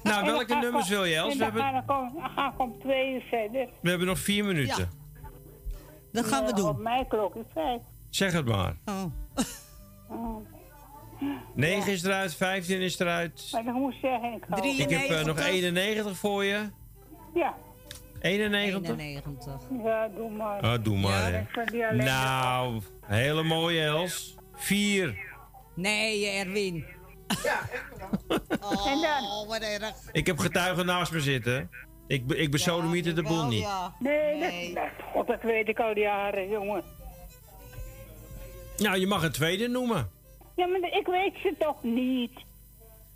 Nou, 0.03 0.25
welke 0.25 0.55
nummers 0.55 0.89
wil 0.89 1.05
je, 1.05 1.15
Els? 1.17 1.37
We 1.37 1.45
hebben, 1.45 1.63
ga 2.37 2.49
ik 2.53 2.61
om 2.61 2.79
twee 2.81 3.15
uur 3.15 3.21
verder. 3.21 3.69
we 3.83 3.89
hebben 3.89 4.07
nog 4.07 4.19
vier 4.19 4.45
minuten. 4.45 4.91
Dat 6.13 6.25
gaan 6.27 6.43
we 6.45 6.51
Ja, 6.51 6.57
doen. 6.57 6.69
Op 6.69 6.79
mijn 6.79 7.09
klok 7.09 7.35
is 7.35 7.43
vijf. 7.55 7.81
Zeg 8.11 8.33
het 8.33 8.47
maar. 8.47 8.77
Oh. 8.85 9.05
Oh. 10.11 10.47
9 11.55 11.93
is 11.93 12.03
eruit, 12.05 12.35
15 12.35 12.81
is 12.81 12.99
eruit. 12.99 13.49
Maar 13.53 13.67
ik 13.67 13.73
moet 13.73 13.95
zeggen, 14.03 14.33
ik 14.33 14.45
hou 14.49 14.67
Ik 14.69 14.91
heb 14.91 15.09
eh, 15.09 15.25
nog 15.25 15.39
91 15.41 16.17
voor 16.17 16.45
je. 16.45 16.71
Ja. 17.35 17.55
91? 18.21 18.99
91. 18.99 19.61
Ja, 19.85 20.09
doe 20.09 20.31
maar. 20.31 20.61
Ah, 20.61 20.85
doe 20.85 20.97
maar, 20.99 21.33
hè. 21.33 21.39
Ik 21.39 21.71
die 21.71 21.87
alleen 21.87 22.05
Nou, 22.07 22.81
hele 23.07 23.43
mooie, 23.43 23.83
Els. 23.83 24.37
4. 24.55 25.19
Nee, 25.75 26.27
Erwin. 26.29 26.85
Ja, 27.43 27.61
Oh, 28.61 28.87
En 28.93 29.01
dan? 29.01 29.47
wat 29.49 29.61
erg. 29.61 29.93
Ik 30.13 30.27
heb 30.27 30.39
getuigen 30.39 30.87
naast 30.87 31.13
me 31.13 31.21
zitten. 31.21 31.71
Ik, 32.07 32.27
be- 32.27 32.37
ik 32.37 32.51
besodemieter 32.51 33.15
de 33.15 33.23
boel 33.23 33.47
niet. 33.47 33.67
Nee, 33.99 34.75
Dat, 34.75 34.83
dat, 34.83 35.07
god, 35.13 35.27
dat 35.27 35.43
weet 35.43 35.69
ik 35.69 35.79
al 35.79 35.97
jaren, 35.97 36.49
jongen. 36.49 36.83
Nou, 38.79 38.99
je 38.99 39.07
mag 39.07 39.23
een 39.23 39.33
tweede 39.33 39.69
noemen. 39.69 40.11
Ja, 40.57 40.67
maar 40.67 40.91
ik 40.93 41.07
weet 41.07 41.35
ze 41.43 41.55
toch 41.59 41.83
niet. 41.83 42.31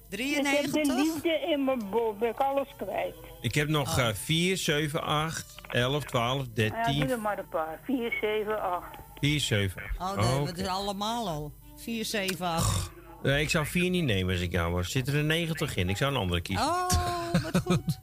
93? 0.09 0.65
Ik 0.67 0.75
heb 0.75 0.85
de 0.85 0.95
liefde 0.95 1.49
in 1.53 1.65
mijn 1.65 1.91
bol, 1.91 2.15
ben 2.19 2.29
ik 2.31 2.39
alles 2.39 2.69
kwijt. 2.77 3.15
Ik 3.41 3.55
heb 3.55 3.69
nog 3.69 3.99
eh 3.99 4.09
4, 4.15 4.57
7, 4.57 5.03
8, 5.03 5.55
11, 5.69 6.05
12, 6.05 6.39
Ja, 6.39 6.45
doe 6.45 6.55
13, 6.55 7.11
er 7.11 7.21
maar 7.21 7.39
een 7.39 7.49
paar. 7.49 7.81
4, 7.85 8.13
7, 8.21 8.63
8. 8.63 8.87
4, 9.21 9.41
7, 9.41 9.83
8. 9.99 10.11
Oh, 10.11 10.17
dat 10.17 10.25
hebben 10.25 10.45
we 10.47 10.53
dus 10.53 10.67
allemaal 10.67 11.29
al. 11.29 11.53
4, 11.77 12.05
7, 12.05 12.47
8. 12.47 12.91
Nee, 13.23 13.43
ik 13.43 13.51
zou 13.51 13.67
4 13.67 13.91
niet 13.91 14.05
nemen 14.05 14.33
als 14.33 14.43
ik 14.43 14.53
jou 14.53 14.73
was. 14.73 14.91
Zitten 14.91 15.15
er 15.15 15.25
90 15.25 15.77
in? 15.77 15.89
Ik 15.89 15.97
zou 15.97 16.13
een 16.13 16.21
andere 16.21 16.41
kiezen. 16.41 16.67
Oh, 16.67 17.33
wat 17.33 17.63
goed. 17.67 17.99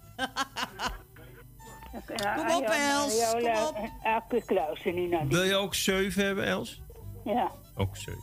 Kom 2.35 2.49
op, 2.55 2.63
Els, 2.69 3.31
kom 3.31 3.45
op. 3.45 3.89
Elke 4.03 4.43
kluis 4.45 4.83
niet 4.83 5.09
naar. 5.09 5.27
Wil 5.27 5.43
je 5.43 5.55
ook 5.55 5.75
7 5.75 6.25
hebben, 6.25 6.45
Els? 6.45 6.81
Ja. 7.25 7.51
Ook 7.75 7.97
7. 7.97 8.21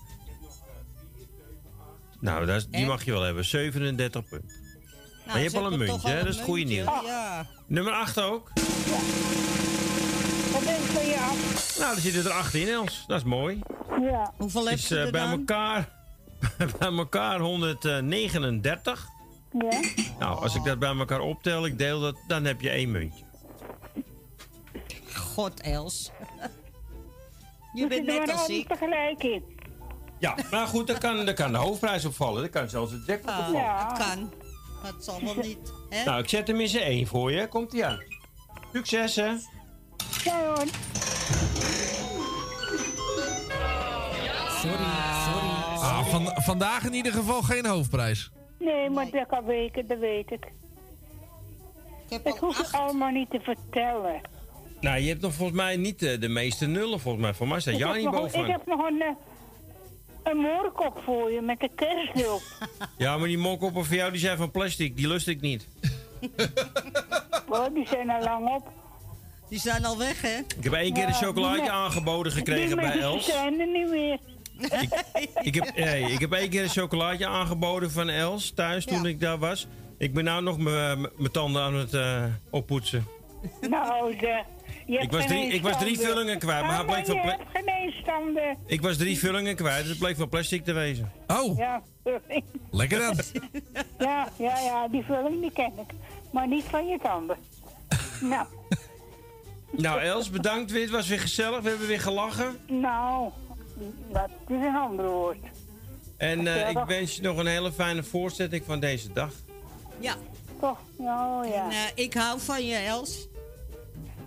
Nou, 2.21 2.47
dat 2.47 2.57
is- 2.57 2.67
die 2.67 2.87
mag 2.87 3.05
je 3.05 3.13
wel 3.13 3.23
hebben. 3.23 3.45
37 3.45 4.29
punten. 4.29 4.51
maar 5.27 5.35
je 5.35 5.41
hebt 5.41 5.53
ze 5.53 5.59
al 5.59 5.73
een 5.73 5.79
muntje, 5.79 6.09
hè? 6.09 6.25
Dat 6.25 6.35
is 6.35 6.41
goede 6.41 6.63
nieuws. 6.65 6.89
Ja. 7.05 7.47
Nummer 7.67 7.93
8 7.93 8.21
ook. 8.21 8.51
Wat 10.53 10.65
denk 10.65 10.79
je 10.79 10.91
van 10.93 11.07
je 11.07 11.17
af? 11.21 11.77
Nou, 11.79 11.95
er 11.95 12.01
zitten 12.01 12.25
er 12.25 12.31
8 12.31 12.55
in, 12.55 12.69
Els. 12.69 13.05
Dat 13.07 13.17
is 13.19 13.25
mooi. 13.25 13.61
Ja. 14.01 14.33
Hoeveel 14.37 14.69
heb 14.69 14.79
je 14.79 14.97
eh, 14.97 15.05
er 15.05 15.11
bij 15.13 15.21
dan? 15.21 15.31
elkaar, 15.31 15.89
bij 16.79 16.89
elkaar 16.89 17.41
139. 17.41 19.07
Ja. 19.59 19.81
Nou, 20.19 20.43
als 20.43 20.55
ik 20.55 20.65
dat 20.65 20.79
bij 20.79 20.97
elkaar 20.97 21.21
optel, 21.21 21.67
ik 21.67 21.79
deel 21.79 22.01
dat, 22.01 22.17
dan 22.27 22.45
heb 22.45 22.61
je 22.61 22.71
één 22.71 22.91
muntje. 22.91 23.25
God, 25.15 25.61
Els. 25.61 26.11
Je 27.77 27.87
bent 27.87 28.07
net 28.07 28.33
als 28.33 28.49
ik. 28.49 28.69
tegelijk 28.69 29.23
in. 29.23 29.43
Ja, 30.19 30.35
maar 30.51 30.67
goed, 30.67 30.87
dan 30.87 30.99
kan, 30.99 31.35
kan 31.35 31.53
de 31.53 31.59
hoofdprijs 31.59 32.05
opvallen. 32.05 32.41
Dan 32.41 32.51
kan 32.51 32.69
zelfs 32.69 32.93
het 32.93 33.07
jackpot 33.07 33.31
Ah, 33.31 33.39
opvallen. 33.49 33.89
Dat 33.89 33.99
kan. 33.99 34.33
Dat 34.83 35.05
zal 35.05 35.21
wel 35.25 35.35
niet. 35.45 35.73
Hè? 35.89 36.05
Nou, 36.05 36.23
ik 36.23 36.29
zet 36.29 36.47
hem 36.49 36.61
in 36.61 36.69
z'n 36.69 36.77
één 36.79 37.07
voor 37.07 37.33
je. 37.33 37.47
Komt 37.49 37.73
ie 37.73 37.85
aan. 37.87 38.03
Succes, 38.73 39.17
hè? 39.17 39.27
Ja 40.25 40.45
hoor. 40.47 40.65
Sorry, 44.61 44.87
sorry. 45.25 45.49
Ah, 45.79 46.07
van, 46.07 46.27
vandaag 46.35 46.85
in 46.85 46.95
ieder 46.95 47.13
geval 47.13 47.43
geen 47.43 47.67
hoofdprijs. 47.67 48.31
Nee, 48.59 48.91
maar 48.91 49.11
dat 49.11 49.27
kan 49.27 49.45
weken, 49.45 49.87
dat 49.87 49.99
weet 49.99 50.31
ik. 50.31 50.53
Dat 52.23 52.39
hoef 52.39 52.59
ik 52.59 52.75
allemaal 52.75 53.11
niet 53.11 53.31
te 53.31 53.41
vertellen. 53.41 54.21
Nou, 54.87 54.99
je 54.99 55.09
hebt 55.09 55.21
nog 55.21 55.35
volgens 55.35 55.59
mij 55.59 55.77
niet 55.77 56.03
eh, 56.03 56.21
de 56.21 56.29
meeste 56.29 56.67
nullen, 56.67 57.01
volgens 57.01 57.25
mij. 57.25 57.35
Voor 57.35 57.49
mij 57.49 57.61
staat 57.61 57.75
niet 57.75 57.83
nog, 57.83 57.97
ik 57.97 58.11
bovenaan. 58.11 58.51
heb 58.51 58.67
nog 58.67 58.89
een, 58.89 59.03
eh, 59.03 59.09
een 60.23 60.37
moorkop 60.37 61.01
voor 61.05 61.33
je 61.33 61.41
met 61.41 61.63
een 61.63 61.75
kerstdulp. 61.75 62.43
Ja, 62.99 63.17
maar 63.19 63.29
die 63.29 63.39
mokkoppen 63.39 63.85
voor 63.85 63.97
jou 63.97 64.11
die 64.11 64.21
zijn 64.21 64.37
van 64.37 64.51
plastic. 64.51 64.97
Die 64.97 65.09
lust 65.09 65.29
ik 65.29 65.41
niet. 65.41 65.67
Oh, 67.49 67.75
die 67.75 67.87
zijn 67.89 68.11
al 68.11 68.23
lang 68.23 68.55
op. 68.55 68.69
Die 69.49 69.59
zijn 69.59 69.85
al 69.85 69.99
weg, 69.99 70.23
hè? 70.23 70.39
Ik 70.57 70.65
heb 70.65 70.73
één 70.73 70.93
keer 70.93 71.07
een 71.07 71.15
chocolaatje 71.15 71.61
die- 71.61 71.71
aangeboden 71.71 72.33
Die 72.33 72.45
gekregen 72.45 72.77
bij 72.77 72.99
Els. 73.01 73.25
zijn 73.27 73.61
er 73.61 73.67
niet 73.67 73.89
meer. 73.91 74.19
Ik 75.43 75.55
heb, 75.55 75.77
nee, 75.85 76.03
ik 76.13 76.21
heb 76.21 76.33
één 76.33 76.49
keer 76.51 76.63
een 76.63 76.69
chocolaatje 76.69 77.27
aangeboden 77.27 77.91
van 77.91 78.09
Els 78.09 78.51
thuis 78.51 78.85
toen 78.85 79.07
ik 79.07 79.21
daar 79.21 79.39
was. 79.39 79.67
Ik 79.99 80.15
ben 80.15 80.25
nou 80.25 80.43
nog 80.43 80.59
mijn 80.59 81.01
mijn 81.17 81.33
tanden 81.33 81.63
aan 81.63 81.75
het 81.75 81.95
eh, 81.95 82.25
oppoetsen. 82.51 83.07
Nou, 83.69 84.17
de, 84.17 84.27
hebt 84.27 84.56
Ik 84.87 85.11
was 85.13 85.27
drie- 85.27 85.47
ik 85.49 85.63
was 85.63 85.79
drie 85.79 85.99
vullingen 85.99 86.39
kwijt, 86.39 86.63
maar 86.67 86.75
hij 86.77 86.85
bleek 86.85 87.07
van 87.07 87.15
je 87.15 87.21
pla- 87.21 87.31
hebt 87.31 87.43
geen. 87.53 87.65
Ik 88.67 88.81
was 88.81 88.97
drie 88.97 89.19
vullingen 89.19 89.57
kwijt, 89.57 89.81
dus 89.81 89.89
het 89.89 89.99
bleek 89.99 90.17
van 90.17 90.29
plastic 90.29 90.65
te 90.65 90.73
wezen. 90.73 91.13
Oh, 91.27 91.57
Ja, 91.59 91.83
lekker 92.71 92.99
dan. 92.99 93.15
ja, 94.09 94.29
ja, 94.37 94.59
ja, 94.59 94.89
die 94.89 95.03
vulling 95.03 95.41
die 95.41 95.53
ken 95.53 95.73
ik. 95.79 95.95
Maar 96.31 96.49
niet 96.49 96.65
van 96.65 96.87
je 96.87 96.99
tanden. 97.03 97.37
nou, 98.21 98.47
Nou 99.71 100.01
Els, 100.01 100.31
bedankt 100.31 100.71
weer. 100.71 100.83
Het 100.83 100.91
was 100.91 101.09
weer 101.09 101.21
gezellig. 101.21 101.61
We 101.61 101.69
hebben 101.69 101.87
weer 101.87 102.01
gelachen. 102.01 102.59
nou, 102.67 103.31
dat 104.13 104.31
is 104.49 104.55
een 104.57 104.77
ander 104.77 105.07
woord. 105.09 105.39
En 106.17 106.47
eh, 106.47 106.69
ik 106.71 106.79
wens 106.87 107.17
je 107.17 107.23
nog 107.23 107.37
een 107.39 107.47
hele 107.47 107.73
fijne 107.73 108.03
voortzetting 108.03 108.63
van 108.67 108.81
deze 108.81 109.13
dag. 109.13 109.31
Ja. 109.99 110.15
Toch, 110.61 110.79
nou 110.99 111.47
ja. 111.49 111.65
En, 111.65 111.71
eh, 111.71 111.77
ik 112.05 112.15
hou 112.15 112.41
van 112.41 112.67
je, 112.67 112.77
Els. 112.77 113.29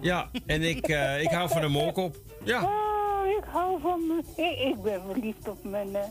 Ja, 0.02 0.30
en 0.46 0.62
ik, 0.62 0.88
eh, 0.88 1.22
ik 1.22 1.30
hou 1.30 1.50
van 1.50 1.64
een 1.64 1.72
molkop. 1.72 2.16
Ja. 2.44 2.64
Oh, 2.64 3.28
ik 3.38 3.44
hou 3.52 3.82
van 3.82 4.08
me. 4.08 4.24
Ik, 4.36 4.60
ik 4.76 4.82
ben 4.82 5.02
verliefd 5.12 5.48
op 5.48 5.64
mijn... 5.64 5.96
eh, 5.96 6.02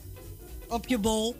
Op 0.69 0.87
je 0.89 0.99
bol. 0.99 1.37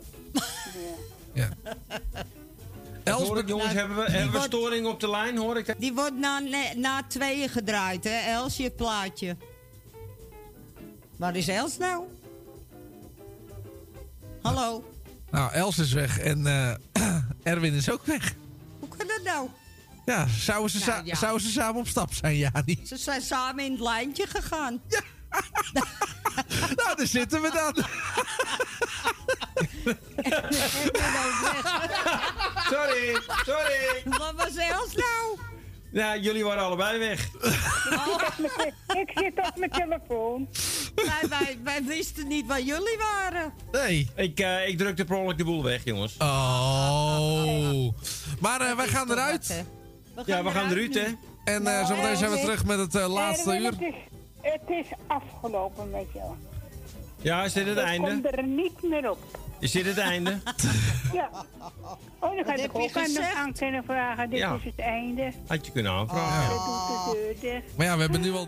Els, 3.03 3.27
hoor 3.27 3.37
ik, 3.37 3.47
jongens, 3.47 3.73
hebben 3.73 3.95
we, 3.97 4.01
hebben 4.03 4.25
we 4.25 4.31
wordt- 4.37 4.45
storing 4.53 4.87
op 4.87 4.99
de 4.99 5.09
lijn? 5.09 5.37
Hoor 5.37 5.57
ik? 5.57 5.75
Die 5.77 5.93
wordt 5.93 6.17
na, 6.17 6.41
na 6.75 7.03
tweeën 7.07 7.49
gedraaid, 7.49 8.03
hè, 8.03 8.17
Els, 8.31 8.57
je 8.57 8.69
plaatje. 8.71 9.35
Waar 11.15 11.35
is 11.35 11.47
Els 11.47 11.77
nou? 11.77 12.03
Hallo? 14.41 14.83
Nou, 15.31 15.51
Els 15.53 15.77
is 15.77 15.93
weg 15.93 16.19
en 16.19 16.45
eh, 16.47 16.73
Erwin 17.53 17.73
is 17.73 17.91
ook 17.91 18.05
weg. 18.05 18.33
Hoe 18.79 18.89
kan 18.97 19.07
dat 19.07 19.21
nou? 19.23 19.47
Ja, 20.09 20.27
zouden 20.27 20.69
ze, 20.69 20.89
Nou, 20.89 21.05
ja. 21.05 21.15
zouden 21.15 21.41
ze 21.41 21.51
samen 21.51 21.79
op 21.81 21.87
stap 21.87 22.13
zijn, 22.13 22.37
Jani? 22.37 22.79
Ze 22.85 22.97
zijn 22.97 23.21
samen 23.21 23.65
in 23.65 23.71
het 23.71 23.81
lijntje 23.81 24.27
gegaan. 24.27 24.81
nou, 26.75 26.95
daar 26.95 27.07
zitten 27.07 27.41
we 27.41 27.51
dan. 27.51 27.73
Sorry, 32.69 33.21
sorry. 33.45 34.03
Wat 34.05 34.33
was 34.35 34.55
Els 34.55 34.95
nou? 34.95 35.39
Nou, 35.91 36.19
jullie 36.19 36.43
waren 36.43 36.63
allebei 36.63 36.99
weg. 36.99 37.29
Ik 38.87 39.11
zit 39.13 39.47
op 39.47 39.51
mijn 39.55 39.71
telefoon. 39.71 40.49
Wij, 40.95 41.29
wij, 41.29 41.59
wij 41.63 41.83
wisten 41.83 42.27
niet 42.27 42.47
waar 42.47 42.61
jullie 42.61 42.97
waren. 42.97 43.53
Nee. 43.71 44.09
Ik, 44.15 44.39
eh, 44.39 44.67
ik 44.67 44.77
drukte 44.77 45.05
per 45.05 45.15
ongeluk 45.15 45.37
de 45.37 45.43
boel 45.43 45.63
weg, 45.63 45.83
jongens. 45.83 46.15
Oh. 46.17 47.93
Maar 48.39 48.61
eh, 48.61 48.75
wij 48.75 48.87
gaan 48.87 49.11
eruit. 49.11 49.63
Ja, 50.25 50.43
we 50.43 50.51
gaan 50.51 50.69
eruit, 50.71 50.93
hè. 50.93 51.07
En 51.53 51.67
eh 51.67 51.85
zometeen 51.87 52.17
zijn 52.17 52.31
we 52.31 52.39
terug 52.39 52.65
met 52.65 52.77
het 52.79 52.95
eh, 52.95 53.07
laatste 53.13 53.51
Erwin, 53.53 53.63
uur. 53.65 53.71
Het 53.71 53.81
is, 53.81 53.95
het 54.41 54.69
is 54.69 54.85
afgelopen 55.07 55.89
met 55.89 56.05
jou. 56.13 56.31
Ja, 57.21 57.43
is 57.43 57.53
dit 57.53 57.67
het 57.67 57.77
Ik 57.77 57.83
einde? 57.83 58.07
kom 58.11 58.25
er 58.25 58.43
niet 58.43 58.81
meer 58.83 59.09
op. 59.09 59.17
Is 59.59 59.71
dit 59.71 59.85
het 59.85 59.97
einde? 59.97 60.37
Ja. 61.13 61.29
Oh, 62.19 62.35
dan 62.35 62.45
ga 62.45 62.53
ik 62.53 62.59
je 62.59 62.69
ook 62.73 63.35
aan, 63.35 63.53
kunnen 63.53 63.83
vragen. 63.83 64.29
Dit 64.29 64.39
Ja. 64.39 64.53
is 64.55 64.63
het 64.63 64.79
einde. 64.79 65.31
Had 65.47 65.65
je 65.65 65.71
kunnen 65.71 65.91
aanvragen. 65.91 66.55
De 66.55 67.11
deur 67.41 67.51
dicht. 67.51 67.77
Maar 67.77 67.85
ja, 67.85 67.95
we 67.95 68.01
hebben 68.01 68.21
nu 68.21 68.31
al... 68.33 68.47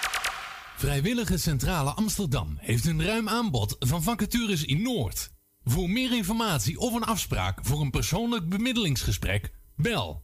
Vrijwillige 0.81 1.37
Centrale 1.37 1.89
Amsterdam 1.89 2.57
heeft 2.59 2.85
een 2.85 3.03
ruim 3.03 3.29
aanbod 3.29 3.75
van 3.79 4.03
vacatures 4.03 4.65
in 4.65 4.81
Noord. 4.81 5.31
Voor 5.63 5.89
meer 5.89 6.15
informatie 6.15 6.79
of 6.79 6.93
een 6.93 7.03
afspraak 7.03 7.59
voor 7.61 7.81
een 7.81 7.89
persoonlijk 7.89 8.49
bemiddelingsgesprek, 8.49 9.51
bel 9.75 10.23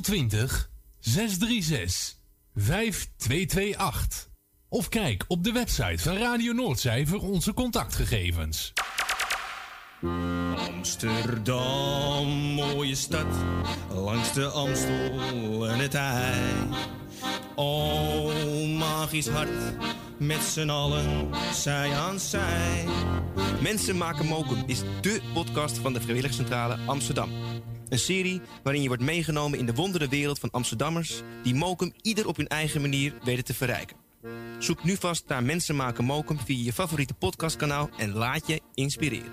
020 0.00 0.70
636 0.98 2.18
5228. 2.54 4.28
Of 4.68 4.88
kijk 4.88 5.24
op 5.28 5.44
de 5.44 5.52
website 5.52 6.02
van 6.02 6.16
Radio 6.16 6.52
Noordzij 6.52 7.06
voor 7.06 7.20
onze 7.20 7.54
contactgegevens. 7.54 8.72
Amsterdam, 10.56 12.28
mooie 12.54 12.94
stad, 12.94 13.34
langs 13.90 14.32
de 14.32 14.46
Amstel 14.46 15.68
en 15.68 15.78
het 15.78 15.94
IJ. 15.94 16.68
O, 17.54 18.32
magisch 18.66 19.28
hart, 19.28 19.50
met 20.18 20.40
z'n 20.40 20.68
allen, 20.68 21.28
zij 21.54 21.92
aan 21.92 22.20
zij. 22.20 22.84
Mensen 23.62 23.96
maken 23.96 24.26
mokum 24.26 24.62
is 24.66 24.82
dé 25.00 25.20
podcast 25.34 25.78
van 25.78 25.92
de 25.92 26.00
Vrijwilligcentrale 26.00 26.78
Amsterdam. 26.86 27.30
Een 27.88 27.98
serie 27.98 28.40
waarin 28.62 28.82
je 28.82 28.88
wordt 28.88 29.02
meegenomen 29.02 29.58
in 29.58 29.66
de 29.66 29.74
wondere 29.74 30.08
wereld 30.08 30.38
van 30.38 30.50
Amsterdammers... 30.50 31.22
die 31.42 31.54
mokum 31.54 31.92
ieder 32.02 32.28
op 32.28 32.36
hun 32.36 32.48
eigen 32.48 32.80
manier 32.80 33.14
weten 33.24 33.44
te 33.44 33.54
verrijken. 33.54 33.96
Zoek 34.58 34.84
nu 34.84 34.96
vast 34.96 35.24
naar 35.28 35.42
Mensen 35.42 35.76
maken 35.76 36.04
mokum 36.04 36.38
via 36.38 36.64
je 36.64 36.72
favoriete 36.72 37.14
podcastkanaal... 37.14 37.90
en 37.96 38.12
laat 38.12 38.46
je 38.46 38.60
inspireren. 38.74 39.32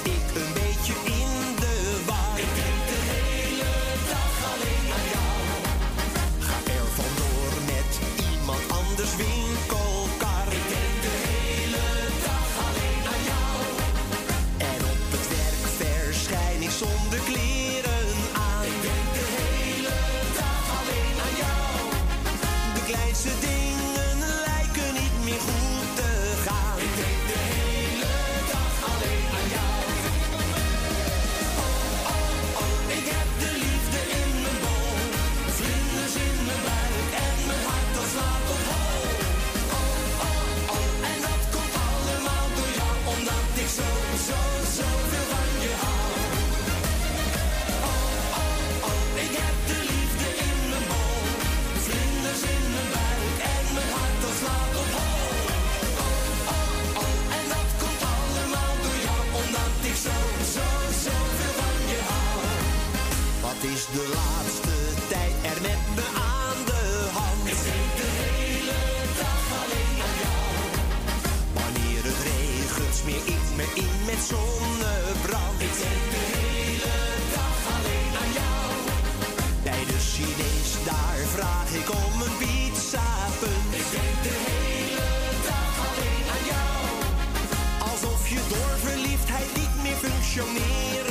de 17.33 17.70
de 63.93 64.05
laatste 64.17 64.75
tijd 65.09 65.33
er 65.51 65.61
met 65.61 65.81
me 65.95 66.05
aan 66.35 66.59
de 66.71 66.83
hand? 67.17 67.43
Ik 67.53 67.59
denk 67.69 67.89
de 68.01 68.09
hele 68.21 68.79
dag 69.21 69.43
alleen 69.61 69.97
aan 70.07 70.17
jou. 70.25 70.49
Wanneer 71.59 72.01
het 72.09 72.19
regent, 72.29 72.93
smeer 72.99 73.25
ik 73.37 73.45
me 73.57 73.65
in 73.85 73.95
met 74.09 74.21
zonnebrand. 74.31 75.57
Ik 75.67 75.75
denk 75.83 76.03
de 76.15 76.23
hele 76.35 76.95
dag 77.35 77.59
alleen 77.75 78.13
aan 78.23 78.33
jou. 78.41 78.67
Bij 79.67 79.83
de 79.91 79.99
Chinees, 80.11 80.71
daar 80.89 81.19
vraag 81.35 81.69
ik 81.81 81.87
om 82.03 82.15
een 82.25 82.35
pizza 82.41 83.09
punt. 83.41 83.71
Ik 83.81 83.87
denk 83.95 84.17
de 84.27 84.35
hele 84.47 85.09
dag 85.49 85.73
alleen 85.87 86.25
aan 86.35 86.45
jou. 86.53 86.79
Alsof 87.89 88.21
je 88.33 88.41
door 88.53 88.73
verliefdheid 88.87 89.49
niet 89.59 89.75
meer 89.83 89.99
functioneren 90.05 91.10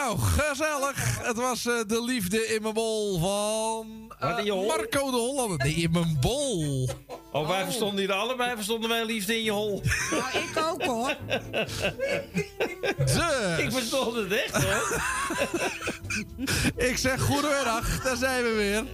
Nou, 0.00 0.18
gezellig. 0.18 1.18
Het 1.26 1.36
was 1.36 1.66
eh, 1.66 1.72
de 1.86 2.02
liefde 2.04 2.46
in 2.54 2.62
mijn 2.62 2.74
bol 2.74 3.18
van 3.18 4.12
eh? 4.18 4.54
Marco 4.66 5.10
de 5.10 5.16
Hollander. 5.16 5.58
Nee, 5.58 5.74
in 5.74 5.90
mijn 5.90 6.16
bol. 6.20 6.88
Oh, 7.32 7.48
wij 7.48 7.64
verstonden 7.64 7.98
hier 7.98 8.12
allebei, 8.12 8.54
verstonden 8.54 8.90
wij 8.90 9.04
liefde 9.04 9.36
in 9.36 9.42
je 9.44 9.50
hol. 9.50 9.82
Nou, 10.10 10.22
ik 10.44 10.64
ook 10.64 10.82
hoor. 10.84 11.16
Dus. 12.96 13.16
Ik 13.58 13.72
verstond 13.72 14.14
het 14.16 14.32
echt 14.32 14.62
hoor. 14.64 15.00
Ik 16.76 16.96
zeg 16.96 17.20
goedemiddag, 17.20 18.02
daar 18.02 18.16
zijn 18.16 18.42
we 18.44 18.52
weer. 18.54 18.84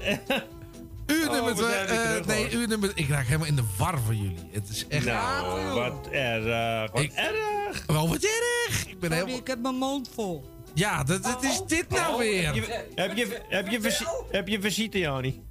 Uur 1.06 1.26
Oh, 1.28 1.32
nummer 1.32 1.54
we 1.54 1.62
twee. 1.62 1.74
eh, 1.74 1.86
terug, 1.86 2.26
nee, 2.26 2.50
uur 2.52 2.68
nummer. 2.68 2.90
Ik 2.94 3.08
raak 3.08 3.24
helemaal 3.26 3.46
in 3.46 3.56
de 3.56 3.64
war 3.78 3.98
van 4.06 4.16
jullie. 4.16 4.48
Het 4.50 4.68
is 4.68 4.86
echt. 4.88 5.04
Nou, 5.04 5.72
wat 5.74 6.08
erg. 6.10 6.90
Wat 6.92 7.00
Ik- 7.02 7.12
erg. 7.12 7.86
Wel 7.86 8.08
wat 8.08 8.22
erg. 8.22 8.86
Ik 8.86 8.98
ben 9.00 9.10
Sorry, 9.10 9.14
helemaal. 9.14 9.36
ik 9.38 9.46
heb 9.46 9.58
mijn 9.62 9.74
mond 9.74 10.10
vol. 10.14 10.50
Ja, 10.74 11.04
dat, 11.04 11.22
dat 11.22 11.42
is 11.42 11.62
dit 11.66 11.88
nou 11.88 12.12
Oh, 12.12 12.18
weer. 12.18 12.44
Heb 12.46 12.54
je, 12.54 12.84
heb 12.94 13.16
je, 13.16 13.40
heb 13.48 13.68
je, 13.68 13.80
visi- 13.80 14.06
heb 14.30 14.48
je 14.48 14.60
visite, 14.60 14.98
Jani? 14.98 15.42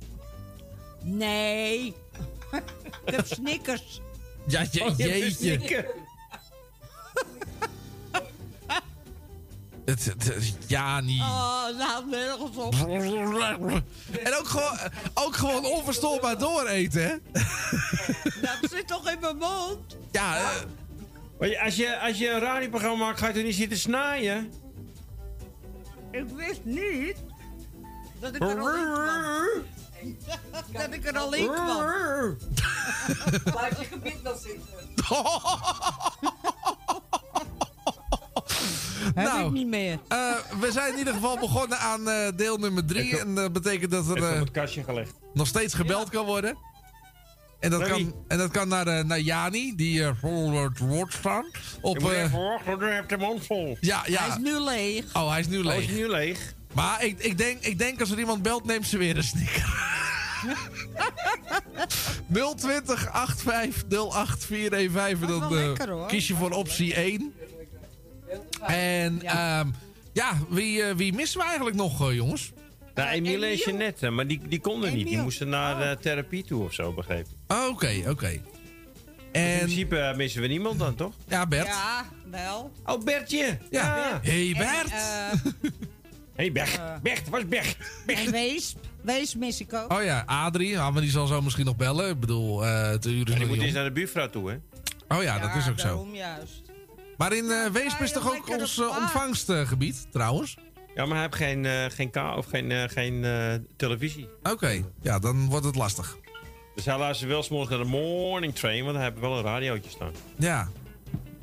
Nee. 1.04 1.86
ik 3.06 3.14
heb 3.16 3.26
snickers. 3.28 4.02
Ja, 4.48 4.66
je, 4.72 4.84
Oh, 4.86 4.98
je 4.98 5.08
hebt 5.10 5.40
jeetje. 5.40 5.94
Het, 9.86 10.06
het- 10.06 10.24
het- 10.26 10.54
ja, 10.68 11.00
niet. 11.00 11.22
Oh, 11.22 11.64
nou, 11.78 12.10
nergens 12.10 12.58
op. 12.58 12.74
En 14.24 14.36
ook 14.38 14.48
gewoon, 14.48 14.78
ook 15.14 15.36
gewoon 15.36 15.66
onverstoorbaar 15.66 16.38
dooreten, 16.38 17.02
hè? 17.04 17.16
Dat 18.42 18.72
zit 18.72 18.88
toch 18.88 19.10
in 19.12 19.20
mijn 19.20 19.38
mond? 19.38 19.98
Ja, 20.12 20.38
eh, 21.40 21.50
je- 21.50 21.62
Als 21.62 21.76
je, 21.76 22.00
als 22.00 22.18
je 22.18 22.30
een 22.30 22.40
radioprogramma 22.40 23.06
maakt, 23.06 23.20
ga 23.20 23.28
je 23.28 23.34
toch 23.34 23.44
niet 23.44 23.56
zitten 23.56 23.78
snijden? 23.78 24.52
Ik 26.12 26.26
wist 26.36 26.62
niet 26.64 27.16
dat 28.20 28.36
ik 28.36 28.42
er 28.42 28.60
al 28.60 28.74
in 28.74 28.94
kwam. 28.94 29.64
dat 30.74 30.94
ik 30.94 31.06
er 31.06 31.18
al 31.18 31.34
in 31.34 31.46
kwam. 31.52 32.38
Blijf 33.58 33.80
je 33.80 33.86
gebied 33.92 34.22
wel 34.24 34.38
zitten. 34.38 34.70
Heb 39.16 39.26
Nou. 39.26 39.46
ik 39.46 39.52
niet 39.52 39.68
meer. 39.68 40.00
eh, 40.08 40.36
we 40.60 40.72
zijn 40.72 40.92
in 40.92 40.98
ieder 40.98 41.14
geval 41.14 41.38
begonnen 41.40 41.78
aan 41.80 42.10
eh, 42.10 42.28
deel 42.36 42.58
nummer 42.58 42.86
drie. 42.86 43.20
En 43.20 43.36
dat 43.36 43.54
betekent 43.54 43.92
dat 43.92 44.06
er 44.08 44.12
op 44.12 44.18
eh, 44.18 44.40
het 44.40 44.52
kastje 44.52 44.84
gelegd. 44.84 45.14
nog 45.34 45.48
steeds 45.48 45.74
gebeld 45.74 46.10
kan 46.10 46.26
worden. 46.26 46.58
En 47.62 47.70
dat, 47.70 47.88
kan, 47.88 48.16
en 48.28 48.38
dat 48.38 48.52
kan 48.52 48.68
naar, 48.68 48.88
eh, 48.88 49.04
naar 49.04 49.20
Jani, 49.20 49.76
die 49.76 50.04
eh, 50.04 50.12
voor 50.22 50.64
het 50.64 50.80
woord 50.80 51.14
staan. 51.14 51.46
Op, 51.82 52.00
moet 52.00 52.12
eh, 52.12 52.24
even 52.24 52.40
wachten, 52.40 52.66
want 52.68 52.80
dan 52.80 52.90
heb 52.90 53.10
je 53.10 53.18
de 53.18 53.24
mond 53.24 53.46
vol. 53.46 53.78
ja, 53.82 54.04
ja. 54.06 54.20
Hij 54.20 54.28
is 54.30 54.38
nu 54.38 54.60
leeg. 54.60 55.06
Oh, 55.14 55.30
hij 55.30 55.40
is 55.40 55.48
nu 55.48 55.64
Oh, 55.64 55.74
is 55.76 55.88
nu 55.88 56.08
leeg? 56.10 56.54
Maar 56.74 57.04
ik, 57.04 57.20
ik, 57.20 57.38
denk, 57.38 57.64
ik 57.64 57.78
denk 57.78 58.00
als 58.00 58.12
er 58.12 58.20
iemand 58.20 58.42
belt, 58.42 58.66
neemt 58.66 58.88
ze 58.88 58.98
weer 58.98 59.18
een 59.18 59.24
snicker. 59.24 59.90
020 62.56 63.10
85 63.12 64.14
08 64.14 64.46
415. 64.46 65.28
Dat 65.28 65.42
is 65.42 65.50
Dan 65.50 65.58
eh, 65.58 65.68
lekker, 65.68 65.90
hoor. 65.90 66.08
kies 66.08 66.28
je 66.28 66.36
voor 66.36 66.52
optie 66.52 66.94
1. 66.94 67.34
En 68.62 69.20
ja, 69.22 69.66
ja 70.14 70.34
wie, 70.50 70.84
wie 70.84 71.14
missen 71.14 71.40
we 71.40 71.46
eigenlijk 71.46 71.76
nog, 71.76 72.14
jongens? 72.14 72.52
Nou, 72.96 73.10
Emiel 73.10 73.34
en 73.44 73.50
Emiel. 73.50 73.56
Jeannette, 73.66 74.10
maar 74.10 74.28
die, 74.28 74.42
die 74.48 74.60
konden 74.60 74.94
niet. 74.94 75.08
Die 75.08 75.18
moesten 75.22 75.50
naar 75.50 75.82
eh, 75.82 75.98
therapie 75.98 76.44
toe 76.44 76.64
of 76.64 76.74
zo, 76.74 76.94
begreep 76.94 77.26
ik. 77.26 77.56
Oh, 77.58 77.68
Oké, 77.70 78.04
oké. 78.08 78.28
In 78.30 78.42
En 79.42 79.58
principe 79.60 79.98
eh, 79.98 80.16
missen 80.16 80.42
we 80.42 80.48
niemand 80.48 80.80
dan, 80.80 80.96
toch? 80.96 81.14
ja, 81.28 81.46
Bert. 81.48 81.68
Ja, 81.68 82.06
wel. 82.32 82.72
Oh, 82.86 83.04
Bertje! 83.04 83.58
Ja. 83.70 84.20
Hey 84.24 84.56
Bert. 84.58 84.92
En, 84.92 85.56
hey, 86.36 86.52
Bert. 86.52 86.80
Bert, 87.02 87.30
waar 87.30 87.40
is 87.40 87.48
Bert? 87.48 87.78
eh, 88.08 88.20
en 88.26 88.32
Wees. 88.32 88.76
Wees 89.02 89.36
mis 89.36 89.60
ik 89.62 89.74
ook. 89.74 89.92
Oh 89.94 90.04
ja, 90.04 90.24
Adrie. 90.26 90.70
Ja, 90.70 90.92
maar 90.92 91.02
die 91.02 91.12
zal 91.12 91.28
zo 91.28 91.42
misschien 91.42 91.66
nog 91.66 91.76
bellen. 91.76 92.10
Ik 92.10 92.20
bedoel, 92.20 92.66
eh 92.66 92.90
het 92.90 93.06
uur 93.06 93.14
is 93.20 93.26
Die 93.26 93.36
nog 93.40 93.48
moet 93.48 93.62
eens 93.62 93.74
naar 93.74 93.84
de 93.84 93.92
buurvrouw 93.92 94.30
toe, 94.30 94.50
hè? 94.50 94.58
Oh 95.18 95.24
ja, 95.24 95.40
dat 95.40 95.56
is 95.56 95.70
ook 95.70 95.80
zo. 95.80 95.86
daarom 95.88 96.16
juist. 96.16 96.62
Maar 97.18 97.34
in 97.34 97.50
eh 97.52 97.66
Weesp 97.72 98.00
is 98.02 98.12
toch 98.12 98.36
ook 98.36 98.50
ons 98.60 98.80
eh, 98.80 98.98
ontvangstgebied, 99.02 100.08
trouwens? 100.12 100.58
Ja, 100.96 101.06
maar 101.06 101.14
hij 101.14 101.22
heeft 101.22 101.36
geen, 101.36 101.66
eh, 101.66 101.86
geen, 101.90 102.10
ka 102.10 102.36
of 102.36 102.46
geen, 102.46 102.72
eh, 102.72 102.84
geen 102.90 103.26
eh, 103.26 103.54
televisie. 103.76 104.28
Oké, 104.44 104.84
ja, 105.02 105.20
dan 105.20 105.50
wordt 105.50 105.66
het 105.66 105.76
lastig. 105.76 106.18
Dus 106.76 106.86
hij 106.86 106.98
luistert 106.98 107.30
wel 107.30 107.44
s'morgens 107.44 107.70
naar 107.70 107.80
de 107.86 107.92
morning 107.92 108.56
train, 108.56 108.84
want 108.84 108.96
hij 108.96 109.06
heeft 109.06 109.20
wel 109.20 109.38
een 109.38 109.44
radiootje 109.44 109.90
staan. 109.90 110.12
Ja. 110.36 110.70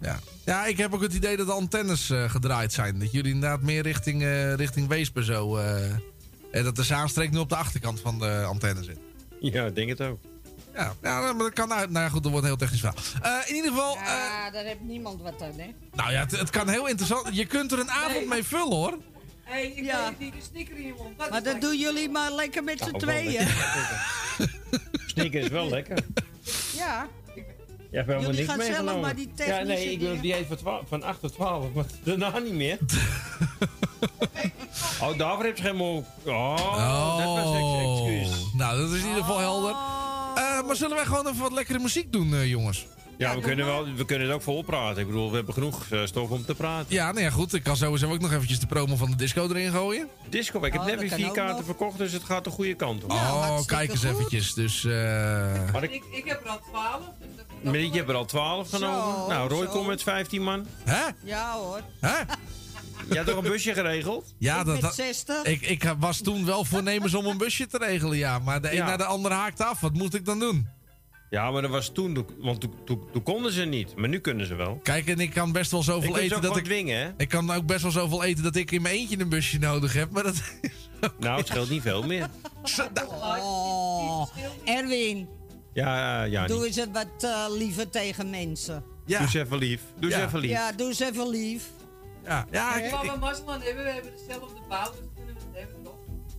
Ja. 0.01 0.19
Ja, 0.45 0.67
ik 0.67 0.77
heb 0.77 0.95
ook 0.95 1.03
het 1.03 1.15
idee 1.15 1.37
dat 1.37 1.47
de 1.47 1.53
antennes 1.53 2.11
eh, 2.11 2.31
gedraaid 2.31 2.73
zijn. 2.73 2.99
Dat 2.99 3.13
jullie 3.13 3.33
inderdaad 3.33 3.63
meer 3.63 3.83
richting, 3.83 4.23
eh 4.23 4.55
richting 4.55 4.89
Weesp 4.89 5.19
zo... 5.23 5.57
eh, 5.57 5.91
en 6.51 6.65
dat 6.65 6.77
de 6.77 6.83
zaanstreek 6.83 7.31
nu 7.31 7.39
op 7.39 7.49
de 7.49 7.57
achterkant 7.57 8.01
van 8.01 8.19
de 8.19 8.43
antenne 8.43 8.83
zit. 8.85 8.99
Ja, 9.41 9.65
ik 9.67 9.75
denk 9.75 9.89
het 9.89 10.01
ook. 10.01 10.19
Ja, 10.75 10.93
ja 11.03 11.21
maar 11.21 11.39
dat 11.39 11.53
kan 11.53 11.73
uit. 11.73 11.91
Nou 11.91 12.05
ja, 12.05 12.11
goed, 12.11 12.23
dat 12.23 12.33
wordt 12.33 12.47
een 12.47 12.53
heel 12.53 12.67
technisch 12.69 12.81
verhaal. 12.81 12.99
Eh, 13.23 13.49
in 13.49 13.55
ieder 13.55 13.71
geval... 13.71 13.95
Ja, 13.95 14.51
daar 14.51 14.65
heeft 14.65 14.81
niemand 14.81 15.23
wat 15.23 15.43
aan, 15.43 15.53
hè? 15.57 15.71
Nou 15.95 16.13
ja, 16.13 16.21
het, 16.21 16.31
het 16.39 16.51
kan 16.51 16.69
heel 16.69 16.87
interessant... 16.89 17.37
Je 17.37 17.47
kunt 17.47 17.73
er 17.73 17.79
een 17.79 17.91
avond 17.91 18.27
mee 18.29 18.45
vullen, 18.45 18.77
hoor. 18.77 18.99
Hé, 19.49 19.61
ik 19.61 19.85
Ja. 19.85 20.09
weet 20.09 20.19
niet, 20.19 20.35
een 20.35 20.43
snicker 20.53 20.77
in 20.77 20.87
je 20.87 20.95
mond. 20.97 21.19
Dat 21.19 21.31
Maar 21.31 21.43
dat 21.43 21.53
lekker. 21.53 21.71
doen 21.71 21.79
jullie 21.79 22.09
maar 22.09 22.33
lekker 22.33 22.65
met 22.65 22.79
z'n 22.79 22.97
tweeën. 22.97 23.47
Snicker 25.07 25.41
is 25.41 25.49
wel 25.49 25.69
lekker. 25.69 25.99
Ja. 26.77 27.09
Je 27.91 27.97
hebt 27.97 28.09
helemaal 28.09 28.31
Jullie 28.31 28.47
niks 28.47 28.65
gaan 28.67 28.75
zelf 28.85 29.01
maar 29.01 29.15
die 29.17 29.29
ja, 29.29 29.33
technische 29.45 29.85
nee, 29.85 29.93
ik 29.93 30.01
wil 30.01 30.13
die 30.13 30.21
dieet 30.21 30.47
van, 30.47 30.57
12 30.57 30.89
van 30.89 31.03
8 31.03 31.21
tot 31.21 31.33
12, 31.33 31.73
maar 31.75 31.85
daarna 32.05 32.39
niet 32.39 32.53
meer. 32.53 32.79
oh, 35.03 35.19
daarvoor 35.19 35.45
heb 35.45 35.57
je 35.57 35.63
geen 35.63 35.77
moe. 35.77 36.03
Oh, 36.25 37.17
dat 37.19 37.45
was 37.45 37.57
ex- 37.57 37.83
excuus. 37.83 38.53
Nou, 38.55 38.79
dat 38.81 38.91
is 38.91 39.01
in 39.03 39.09
ieder 39.09 39.23
geval 39.23 39.39
helder. 39.39 39.71
Eh, 40.35 40.67
maar 40.67 40.77
zullen 40.77 40.97
wij 40.97 41.05
gewoon 41.05 41.27
even 41.27 41.41
wat 41.41 41.53
lekkere 41.53 41.79
muziek 41.79 42.13
doen, 42.13 42.35
eh, 42.35 42.47
jongens? 42.51 42.87
Ja, 43.19 43.35
we 43.35 43.41
kunnen, 43.41 43.67
wel, 43.67 43.95
we 43.95 44.05
kunnen 44.05 44.27
het 44.27 44.37
ook 44.37 44.43
vol 44.43 44.63
praten. 44.63 45.01
Ik 45.01 45.07
bedoel, 45.07 45.29
we 45.31 45.37
hebben 45.37 45.55
genoeg 45.55 45.87
eh, 45.91 46.01
stof 46.05 46.31
om 46.31 46.45
te 46.45 46.55
praten. 46.55 46.87
Ja, 46.95 47.11
nou 47.13 47.25
ja, 47.25 47.31
goed. 47.31 47.55
Ik 47.55 47.63
kan 47.63 47.77
sowieso 47.77 48.11
ook 48.13 48.21
nog 48.21 48.33
eventjes 48.33 48.59
de 48.61 48.67
promo 48.67 48.97
van 48.97 49.11
de 49.11 49.17
disco 49.17 49.49
erin 49.49 49.71
gooien. 49.73 50.09
Disco, 50.29 50.65
ik 50.65 50.73
heb 50.73 50.81
Oh, 50.81 50.87
net 50.87 51.01
weer 51.01 51.11
vier 51.11 51.31
kaarten 51.31 51.57
nog. 51.57 51.65
verkocht, 51.65 51.99
dus 51.99 52.13
het 52.13 52.25
gaat 52.25 52.45
de 52.45 52.51
goede 52.51 52.75
kant 52.75 53.05
op. 53.05 53.11
oh, 53.11 53.65
kijk 53.67 53.91
eens 53.91 54.03
eventjes. 54.03 54.55
Dus, 54.55 54.85
eh 54.85 54.93
Maar 55.73 55.83
ik, 55.83 55.91
Ik, 55.93 56.03
ik 56.11 56.25
heb 56.25 56.41
er 56.45 56.49
al 56.51 56.61
12. 56.71 57.03
Dus 57.63 57.83
ik 57.83 57.95
heb 57.95 58.09
er 58.09 58.15
al 58.15 58.25
12 58.25 58.69
genomen. 58.71 59.15
Zo, 59.15 59.29
nou, 59.29 59.49
Roy 59.49 59.67
komt 59.67 59.87
met 59.87 60.03
15 60.03 60.43
man. 60.43 60.67
Hè? 60.85 61.03
Ja 61.23 61.53
hoor. 61.55 61.81
Hè? 62.01 62.17
Je 63.11 63.17
had 63.17 63.27
toch 63.27 63.37
een 63.37 63.51
busje 63.51 63.73
geregeld? 63.75 64.35
Ja, 64.39 64.59
Ik 64.61 64.65
dat, 64.65 64.75
met 64.75 64.83
dat- 64.83 64.95
60. 64.95 65.43
ik, 65.43 65.61
ik 65.63 65.95
was 65.99 66.21
toen 66.21 66.45
wel 66.45 66.65
voornemens 66.65 67.15
om 67.15 67.27
een 67.27 67.39
busje 67.39 67.67
te 67.67 67.79
regelen, 67.79 68.17
ja. 68.19 68.39
Maar 68.39 68.61
de 68.61 68.69
een 68.71 68.75
Ja. 68.77 68.87
naar 68.87 68.99
de 68.99 69.05
ander 69.05 69.33
haakte 69.33 69.65
af. 69.65 69.81
Wat 69.81 69.93
moest 69.93 70.15
ik 70.15 70.25
dan 70.25 70.39
doen? 70.39 70.67
Ja, 71.31 71.51
maar 71.51 71.63
dat 71.63 71.71
was 71.71 71.89
toen, 71.89 72.27
want 72.39 72.61
toen, 72.61 72.75
toen, 72.85 73.03
toen 73.13 73.23
konden 73.23 73.53
ze 73.53 73.65
niet. 73.65 73.97
Maar 73.97 74.09
nu 74.09 74.19
kunnen 74.19 74.47
ze 74.47 74.55
wel. 74.55 74.81
Kijk, 74.83 75.07
en 75.09 75.19
ik 75.21 75.31
kan 75.31 75.53
best 75.53 75.71
wel 75.71 75.83
zoveel 75.83 76.11
Ik 76.11 76.17
ze 76.17 76.21
eten 76.23 76.43
dat 76.43 76.57
ik... 76.57 76.65
dwingen, 76.65 76.99
hè? 76.99 77.11
Ik 77.17 77.29
kan 77.29 77.51
ook 77.51 77.67
best 77.67 77.83
wel 77.83 77.91
zoveel 77.91 78.25
eten 78.25 78.43
dat 78.43 78.57
ik 78.57 78.71
in 78.71 78.83
mijn 78.83 78.95
eentje 78.95 79.21
een 79.21 79.29
busje 79.29 79.59
nodig 79.59 79.93
heb. 79.93 80.11
Maar 80.11 80.23
dat 80.23 80.43
Nou, 81.19 81.39
het 81.39 81.47
scheelt 81.47 81.71
niet 81.71 81.83
veel 81.83 82.03
meer. 82.03 82.29
Oh, 83.41 84.27
Erwin, 84.65 85.29
Ja, 85.73 86.23
ja, 86.25 86.47
doe 86.47 86.65
niet. 86.67 86.77
eens 86.77 86.87
wat 86.93 87.07
eh, 87.31 87.45
liever 87.59 87.91
tegen 87.91 88.31
mensen. 88.31 88.85
Doe 89.07 89.19
eens 89.19 89.35
even 89.35 89.59
lief. 89.59 89.81
Doe 89.99 90.11
eens 90.11 90.19
Ja. 90.21 90.27
even 90.27 90.39
lief. 90.39 90.51
Ja, 90.51 90.73
doe 90.73 90.89
eens 90.89 91.01
even 91.01 91.29
lief. 91.29 91.65
Ja, 92.25 92.47
ja, 92.51 92.77
ik- 92.77 92.91
we 92.91 93.07
ik- 93.13 93.21
mazzel 93.21 93.53
aan 93.53 93.61
hebben, 93.63 93.85
we 93.85 93.91
hebben 93.91 94.13
dezelfde 94.27 94.61
bouw, 94.69 94.93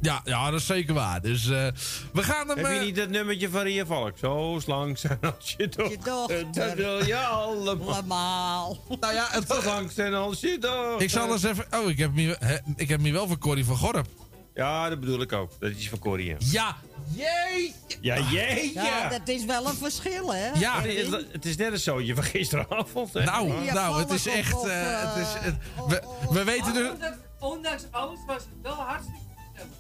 ja, 0.02 0.22
ja, 0.24 0.52
dat 0.52 0.60
is 0.60 0.66
zeker 0.66 0.94
waar. 0.94 1.22
Dus 1.22 1.50
eh, 1.50 1.68
we 2.14 2.24
gaan 2.24 2.48
hem... 2.48 2.58
Heb 2.58 2.68
je 2.68 2.74
eh, 2.74 2.82
niet 2.82 2.96
dat 2.96 3.10
nummertje 3.10 3.50
van 3.50 3.62
Ria 3.62 3.86
Valk? 3.86 4.18
Zo 4.18 4.58
slank 4.62 4.98
zijn 4.98 5.20
als 5.22 5.54
je 5.58 5.68
dochter. 5.68 5.92
Je 5.92 5.98
dochter. 6.04 6.46
Dat 6.52 6.74
wil 6.74 7.06
je 7.06 7.18
allemaal. 7.18 7.94
Allemaal. 7.94 8.78
nou 9.00 9.14
ja, 9.14 9.28
het, 9.30 9.48
Zo 9.48 9.62
slank 9.62 9.92
zijn 9.92 10.14
als 10.14 10.40
je 10.40 10.58
dochter. 10.60 11.02
ik 11.02 11.10
zal 11.10 11.32
eens 11.32 11.44
even... 11.44 11.66
Oh, 11.72 11.90
ik 11.90 11.98
heb 11.98 12.10
hem 12.10 12.18
hier, 12.18 12.36
hè, 12.40 12.58
ik 12.76 12.90
heb 12.90 13.02
hem 13.04 13.12
wel 13.14 13.28
voor 13.28 13.38
Corrie 13.38 13.66
van 13.66 13.78
Gorp. 13.78 14.08
Ja, 14.56 14.90
dat 14.90 15.00
bedoel 15.00 15.22
ik 15.22 15.34
ook. 15.34 15.52
Dat 15.60 15.72
is 15.72 15.90
van 15.90 16.00
Corrie. 16.00 16.36
Ja, 16.40 16.76
jee! 17.16 17.74
Ja, 18.02 18.18
jee, 18.32 18.72
Ja, 18.74 19.10
dat 19.10 19.28
is 19.28 19.46
wel 19.46 19.68
een 19.68 19.76
verschil, 19.76 20.34
hè? 20.34 20.50
Ja. 20.60 20.82
Het 20.82 20.86
is, 20.92 21.08
het 21.32 21.46
is 21.46 21.56
net 21.58 21.72
een 21.72 21.80
zootje 21.80 22.16
van 22.16 22.24
gisteravond. 22.24 23.14
Hè? 23.14 23.24
Nou, 23.24 23.64
Ja, 23.64 23.74
nou, 23.74 24.00
het 24.00 24.12
is 24.12 24.28
echt... 24.28 24.54
op, 24.54 24.68
eh, 24.68 25.14
het 25.14 25.26
is, 25.26 25.34
het- 25.40 25.56
we, 25.88 26.02
we 26.30 26.44
weten 26.44 26.74
Maar 26.74 26.98
dus... 27.00 27.10
ondanks, 27.40 27.84
alles 27.92 28.20
was 28.28 28.36
het 28.38 28.48
wel 28.62 28.74
hartstikke. 28.74 29.20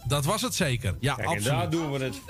Dat 0.04 0.26
was 0.26 0.42
het 0.42 0.56
zeker. 0.56 0.96
Ja, 1.00 1.16
Kijk, 1.16 1.28
en 1.28 1.34
absoluut. 1.34 1.58
daar 1.60 1.70
doen 1.70 1.92
we 1.92 2.04
het. 2.04 2.22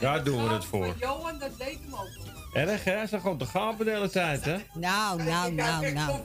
Daar 0.00 0.18
En 0.18 0.24
doen 0.24 0.48
we 0.48 0.54
het 0.54 0.64
voor. 0.64 0.94
Johan, 1.00 1.38
dat 1.38 1.58
deed 1.58 1.78
hem 1.84 1.94
ook. 1.94 2.08
Erg, 2.52 2.84
hè? 2.84 2.92
Hij 2.92 3.02
is 3.02 3.10
gewoon 3.10 3.38
te 3.38 3.46
gapen 3.46 3.84
de 3.84 3.90
hele 3.90 4.10
tijd, 4.10 4.44
hè? 4.44 4.56
Nou, 4.74 5.22
nou, 5.22 5.52
nou, 5.52 5.92
nou. 5.92 6.20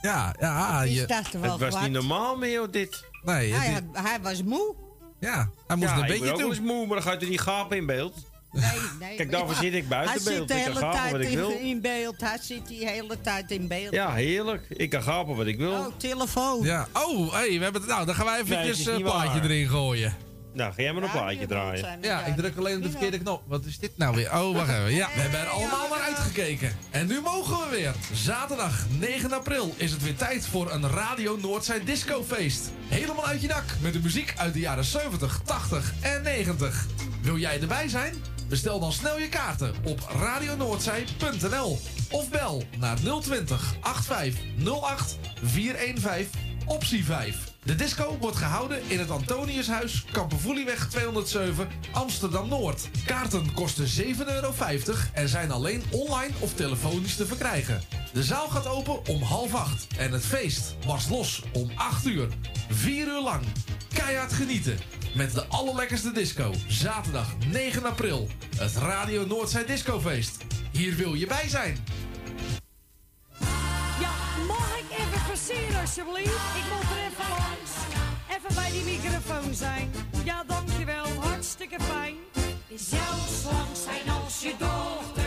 Ja, 0.00 0.34
ja, 0.40 0.82
je, 0.82 1.00
Het 1.40 1.58
was 1.60 1.80
niet 1.80 1.90
normaal 1.90 2.36
meer, 2.36 2.52
joh, 2.52 2.70
dit. 2.72 3.04
nee, 3.22 3.52
Hij, 3.52 3.80
hij 3.92 4.20
was 4.22 4.42
moe. 4.42 4.74
ja, 5.18 5.50
hij 5.66 5.76
moest 5.76 5.88
Ja, 5.90 5.96
een 5.98 6.06
beetje 6.06 6.30
ook 6.32 6.36
wel 6.38 6.48
eens 6.48 6.56
doen. 6.56 6.66
moe, 6.66 6.86
maar 6.86 6.94
dan 7.02 7.10
gaat 7.12 7.20
hij 7.20 7.30
niet 7.30 7.40
gapen 7.40 7.76
in 7.76 7.86
beeld. 7.86 8.14
Nee, 8.52 8.62
nee. 9.00 9.16
Kijk, 9.16 9.30
daarvoor 9.30 9.54
zit 9.54 9.74
ik 9.74 9.88
buiten 9.88 10.14
hij 10.14 10.24
beeld. 10.34 10.48
zit 10.48 10.48
de 10.48 10.54
Ik 10.64 10.64
kan 10.64 10.72
hele 10.82 10.92
tijd 10.92 11.12
wat 11.12 11.20
ik 11.20 11.28
in, 11.28 11.36
wil. 11.36 11.50
in 11.50 11.80
beeld. 11.80 12.20
Hij 12.20 12.38
zit 12.42 12.66
die 12.68 12.88
hele 12.88 13.20
tijd 13.20 13.50
in 13.50 13.68
beeld. 13.68 13.92
Ja, 13.94 14.12
heerlijk. 14.14 14.64
Ik 14.68 14.90
kan 14.90 15.02
gapen 15.02 15.36
wat 15.36 15.46
ik 15.46 15.56
wil. 15.58 15.72
Oh, 15.72 15.86
telefoon. 15.96 16.64
Ja, 16.64 16.88
oh, 16.92 17.32
hey, 17.32 17.48
we 17.56 17.62
hebben 17.62 17.80
het, 17.80 17.90
nou, 17.90 18.06
dan 18.06 18.14
gaan 18.14 18.24
wij 18.26 18.40
eventjes 18.40 18.86
een 18.86 19.02
plaatje 19.02 19.40
waar. 19.40 19.50
erin 19.50 19.68
gooien. 19.68 20.14
Nou, 20.52 20.72
ga 20.74 20.82
jij 20.82 20.92
maar 20.92 21.02
een 21.02 21.10
plaatje 21.10 21.46
draaien. 21.46 21.98
Ja, 22.02 22.24
ik 22.24 22.36
druk 22.36 22.56
alleen 22.56 22.76
op 22.76 22.82
de 22.82 22.90
verkeerde 22.90 23.18
knop. 23.18 23.42
Wat 23.46 23.64
is 23.64 23.78
dit 23.78 23.90
nou 23.96 24.14
weer? 24.16 24.26
Oh, 24.32 24.54
wacht 24.56 24.68
even. 24.68 24.94
Ja, 24.94 25.08
we 25.14 25.20
hebben 25.20 25.40
er 25.40 25.46
allemaal 25.46 25.88
naar 25.88 26.00
uitgekeken. 26.00 26.76
En 26.90 27.06
nu 27.06 27.20
mogen 27.20 27.56
we 27.70 27.76
weer. 27.76 27.94
Zaterdag 28.12 28.86
9 28.98 29.32
april 29.32 29.74
is 29.76 29.90
het 29.90 30.02
weer 30.02 30.16
tijd 30.16 30.46
voor 30.46 30.72
een 30.72 30.88
Radio 30.90 31.36
Noordzij 31.42 31.84
discofeest. 31.84 32.70
Helemaal 32.88 33.26
uit 33.26 33.40
je 33.40 33.48
dak 33.48 33.64
met 33.80 33.92
de 33.92 34.00
muziek 34.00 34.34
uit 34.36 34.52
de 34.54 34.60
jaren 34.60 34.84
70, 34.84 35.40
80 35.44 35.92
en 36.00 36.22
90. 36.22 36.86
Wil 37.22 37.36
jij 37.38 37.60
erbij 37.60 37.88
zijn? 37.88 38.14
Bestel 38.50 38.80
dan 38.80 38.92
snel 38.92 39.18
je 39.18 39.28
kaarten 39.28 39.74
op 39.84 40.00
radionoordzij.nl 40.18 41.78
of 42.10 42.30
bel 42.30 42.62
naar 42.78 42.96
020 43.20 43.74
8508 43.80 45.18
415 45.42 46.28
optie 46.66 47.04
5. 47.04 47.52
De 47.62 47.74
disco 47.74 48.16
wordt 48.20 48.36
gehouden 48.36 48.82
in 48.88 48.98
het 48.98 49.10
Antoniushuis, 49.10 50.04
Kampervoelieweg 50.12 50.88
207, 50.88 51.68
Amsterdam-Noord. 51.92 52.88
Kaarten 53.06 53.52
kosten 53.52 54.04
7,50 54.04 54.26
euro 54.26 54.52
en 55.12 55.28
zijn 55.28 55.50
alleen 55.50 55.82
online 55.90 56.34
of 56.38 56.54
telefonisch 56.54 57.16
te 57.16 57.26
verkrijgen. 57.26 57.80
De 58.12 58.22
zaal 58.22 58.48
gaat 58.48 58.66
open 58.66 59.06
om 59.06 59.22
half 59.22 59.54
acht 59.54 59.86
en 59.98 60.12
het 60.12 60.26
feest 60.26 60.76
barst 60.86 61.10
los 61.10 61.42
om 61.52 61.70
8 61.74 62.06
uur. 62.06 62.28
4 62.70 63.06
uur 63.06 63.22
lang. 63.22 63.42
Keihard 63.94 64.32
genieten 64.32 64.78
met 65.14 65.34
de 65.34 65.44
allerlekkerste 65.46 66.12
disco. 66.12 66.52
Zaterdag 66.68 67.34
9 67.50 67.84
april. 67.84 68.28
Het 68.56 68.76
Radio 68.76 69.26
Noordzij 69.26 69.64
Discofeest. 69.64 70.36
Hier 70.72 70.94
wil 70.96 71.14
je 71.14 71.26
bij 71.26 71.48
zijn. 71.48 71.76
Ja, 74.00 74.12
mag 74.46 74.76
ik 74.78 74.98
even 74.98 75.22
passeren 75.28 75.80
alsjeblieft? 75.80 76.30
Ik 76.30 76.64
moet 76.72 76.90
er 76.90 77.04
even 77.06 77.28
langs. 77.28 77.72
Even 78.36 78.54
bij 78.54 78.70
die 78.70 78.82
microfoon 78.84 79.54
zijn. 79.54 79.90
Ja, 80.24 80.44
dankjewel. 80.46 81.06
Hartstikke 81.20 81.76
fijn. 81.80 82.14
Zo 82.78 82.96
slank 83.40 83.76
zijn 83.84 84.16
als 84.22 84.40
je 84.42 84.54
dochter, 84.58 85.19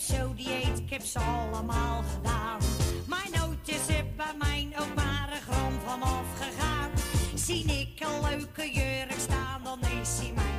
heb 0.00 0.78
ik 0.78 0.90
heb 0.90 1.02
ze 1.02 1.18
allemaal 1.18 2.02
gedaan. 2.14 2.60
Mijn 3.06 3.30
nootjes 3.38 3.86
heb 3.96 4.06
bij 4.16 4.34
mij 4.38 4.68
ook 4.80 4.94
maar 4.94 5.28
een 5.32 5.52
gram 5.52 5.72
vanaf 5.86 6.24
gegaan. 6.40 6.90
Zie 7.34 7.64
ik 7.64 8.00
een 8.00 8.20
leuke 8.20 8.72
jurk 8.72 9.20
staan, 9.20 9.60
dan 9.64 9.80
is 9.80 10.18
hij 10.18 10.32
mij 10.34 10.49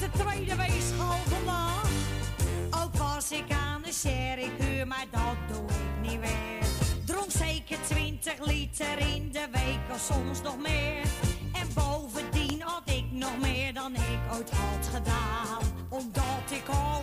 de 0.00 0.10
tweede 0.10 0.56
weegschaal 0.56 1.18
vandaag. 1.26 1.88
Ook 2.82 2.96
was 2.96 3.30
ik 3.30 3.52
aan 3.52 3.82
de 3.82 3.92
sherrykuur, 3.92 4.86
maar 4.86 5.06
dat 5.10 5.56
doe 5.56 5.68
ik 5.68 6.10
niet 6.10 6.20
meer. 6.20 6.64
Dronk 7.04 7.30
zeker 7.30 7.78
20 7.88 8.46
liter 8.46 8.98
in 8.98 9.32
de 9.32 9.46
week 9.52 9.80
of 9.92 10.00
soms 10.00 10.42
nog 10.42 10.58
meer. 10.58 11.02
En 11.52 11.68
bovendien 11.74 12.62
had 12.62 12.82
ik 12.84 13.04
nog 13.10 13.38
meer 13.40 13.74
dan 13.74 13.94
ik 13.94 14.20
ooit 14.32 14.50
had 14.50 14.86
gedaan, 14.94 15.62
omdat 15.88 16.44
ik 16.50 16.68
al 16.68 17.02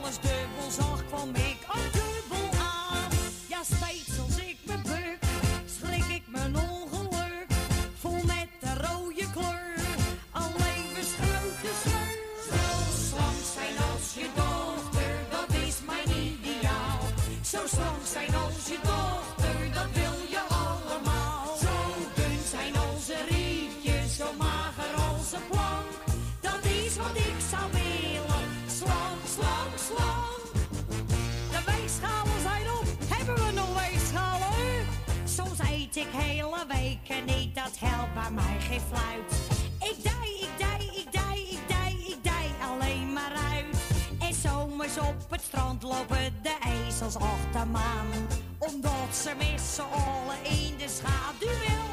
dat 37.68 37.90
helpt 37.90 38.14
bij 38.14 38.32
mij 38.32 38.60
geen 38.60 38.82
fluit. 38.82 39.32
Ik 39.80 40.04
dij, 40.04 40.30
ik 40.40 40.58
dij, 40.58 40.90
ik 40.96 41.12
dij, 41.12 41.48
ik 41.50 41.68
dij, 41.68 41.96
ik 42.08 42.24
dij 42.24 42.50
alleen 42.70 43.14
maar 43.14 43.34
uit. 43.54 43.76
En 44.20 44.34
zomers 44.34 44.98
op 44.98 45.26
het 45.30 45.42
strand 45.42 45.84
lopen 45.84 46.34
de 46.42 46.56
ezels 46.88 47.16
achter 47.16 47.68
me 47.68 47.78
aan. 47.78 48.28
Omdat 48.58 49.16
ze 49.24 49.34
met 49.38 49.62
z'n 49.62 49.82
allen 49.82 50.44
in 50.44 50.78
de 50.78 50.88
schaduw 50.88 51.87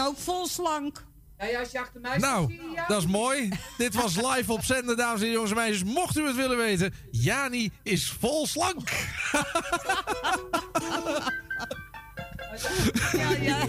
ben 0.00 0.08
ook 0.08 0.18
vol 0.18 0.46
slank. 0.46 1.04
Ja, 1.38 1.46
ja, 1.46 1.60
als 1.60 1.70
je 1.70 1.80
achter 1.80 2.00
mij 2.00 2.18
Nou, 2.18 2.58
dat 2.88 2.98
is 2.98 3.06
mooi. 3.06 3.48
Dit 3.76 3.94
was 3.94 4.16
live 4.16 4.52
op 4.52 4.64
zender, 4.64 4.96
dames 4.96 5.20
en 5.20 5.30
jongens 5.30 5.50
en 5.50 5.56
meisjes. 5.56 5.84
Mocht 5.84 6.16
u 6.16 6.26
het 6.26 6.36
willen 6.36 6.56
weten, 6.56 6.94
Jani 7.10 7.70
is 7.82 8.10
vol 8.20 8.46
slank. 8.46 8.90
Ja, 13.12 13.30
ja. 13.40 13.66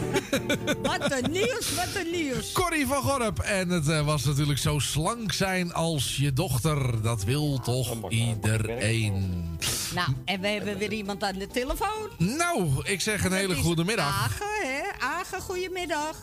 Wat 0.81 1.11
een 1.11 1.31
nieuws, 1.31 1.76
wat 1.76 2.03
een 2.03 2.11
nieuws. 2.11 2.51
Corrie 2.51 2.88
van 2.88 3.01
Gorp. 3.01 3.39
En 3.39 3.69
het 3.69 3.88
eh, 3.88 4.05
was 4.05 4.23
natuurlijk 4.23 4.59
zo 4.59 4.80
slank 4.80 5.31
zijn 5.31 5.73
als 5.73 6.18
je 6.18 6.34
dochter. 6.34 7.01
Dat 7.01 7.23
wil 7.23 7.59
toch 7.59 8.09
iedereen. 8.09 9.49
Nou, 9.93 10.13
en 10.26 10.41
we 10.41 10.47
hebben 10.47 10.77
weer 10.77 10.91
iemand 10.91 11.23
aan 11.23 11.38
de 11.38 11.47
telefoon. 11.47 12.09
Nou, 12.18 12.69
ik 12.84 13.01
zeg 13.01 13.23
een 13.23 13.34
hele 13.34 13.55
goede 13.55 13.84
middag. 13.84 14.23
Agen, 14.23 14.45
hè? 14.61 15.05
Agen, 15.05 15.41
goedemiddag. 15.41 16.15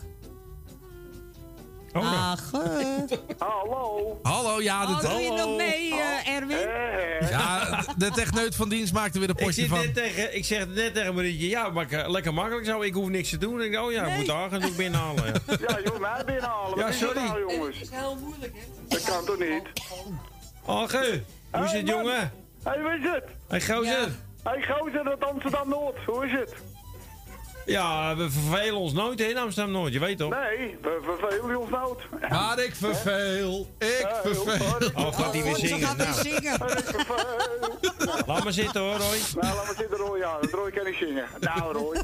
Oh, 1.93 2.02
ja. 2.02 2.09
Agen. 2.09 3.09
Hallo. 3.39 4.19
Hallo, 4.23 4.60
ja. 4.62 4.82
Oh, 4.82 5.01
De 5.01 5.09
doe 5.09 5.20
je 5.20 5.31
nog 5.32 5.56
mee, 5.56 5.94
eh, 5.94 6.28
Erwin? 6.36 6.69
ja, 7.31 7.85
de 7.97 8.10
techneut 8.10 8.55
van 8.56 8.69
dienst 8.69 8.93
maakte 8.93 9.19
weer 9.19 9.28
een 9.28 9.35
Ik, 9.36 9.44
potje 9.44 9.60
zit 9.60 9.70
van. 9.70 9.78
net 9.78 9.94
tegen, 9.94 10.36
ik 10.36 10.44
zeg 10.44 10.66
net 10.69 10.94
tegen 10.94 11.15
Marietje, 11.15 11.48
ja, 11.48 11.69
maar 11.69 11.93
ik- 11.93 12.09
lekker 12.09 12.35
makkelijk 12.35 12.66
zo. 12.66 12.81
Ik 12.82 12.94
hoef 12.94 13.09
niks 13.09 13.28
te 13.31 13.39
doen. 13.39 13.62
Ik 13.62 13.70
denk, 13.73 13.85
oh 13.85 13.93
ja, 13.93 14.05
ik 14.06 14.16
moet 14.16 14.27
daar 14.27 14.51
gaan 14.51 14.60
doen 14.60 14.77
binnenhalen. 14.77 15.24
Ja. 15.24 15.56
Ja, 15.69 15.78
joh, 15.85 15.98
mij 16.01 16.23
binnenhalen. 16.27 16.78
Ja, 16.78 16.93
sorry. 16.93 17.20
nou, 17.20 17.40
jongens? 17.52 17.77
Het 17.78 17.85
is 17.90 17.97
heel 17.97 18.16
moeilijk, 18.24 18.52
hè? 18.55 18.62
Dat 18.89 19.02
kan 19.02 19.24
toch 19.24 19.39
niet? 19.39 19.62
Alge, 20.65 21.23
hoe 21.51 21.65
is 21.65 21.73
het, 21.73 21.86
man. 21.86 21.94
jongen? 21.97 22.32
Hé, 22.62 22.70
hey, 22.70 22.81
hoe 22.81 22.93
is 22.98 23.05
het? 23.10 23.24
Hey, 23.48 23.60
gozer. 23.60 24.09
Hé, 24.43 24.51
hey, 24.51 24.62
gozer 24.77 25.09
uit 25.09 25.24
Amsterdam-Noord. 25.24 25.97
Hoe 26.06 26.27
is 26.27 26.32
het? 26.32 26.55
Ja, 27.69 28.16
we 28.16 28.31
vervelen 28.31 28.77
ons 28.77 28.93
nooit 28.93 29.20
in 29.20 29.36
Amsterdam-Noord, 29.39 29.93
je 29.93 29.99
weet 29.99 30.19
toch? 30.19 30.31
Nee, 30.31 30.77
we 30.82 31.01
vervelen 31.19 31.57
ons 31.57 31.70
nooit. 31.70 32.31
Maar 32.31 32.59
ik 32.59 32.74
verveel, 32.74 33.66
ik 33.78 34.09
verveel. 34.23 34.90
Oh, 34.95 35.15
gaat 35.19 35.32
hij 35.32 35.43
weer 35.43 35.57
zingen? 35.57 35.97
Nou, 37.99 38.23
laat 38.27 38.45
maar 38.45 38.53
zitten 38.53 38.81
hoor, 38.81 38.97
Roy. 38.97 39.16
Nou, 39.40 39.55
laat 39.57 39.66
maar 39.66 39.74
zitten, 39.77 39.97
Roy. 39.99 40.19
Ja, 40.19 40.39
Roy 40.51 40.70
kan 40.70 40.86
ik 40.86 40.95
zingen. 40.95 41.24
Nou, 41.40 41.73
Roy. 41.73 42.03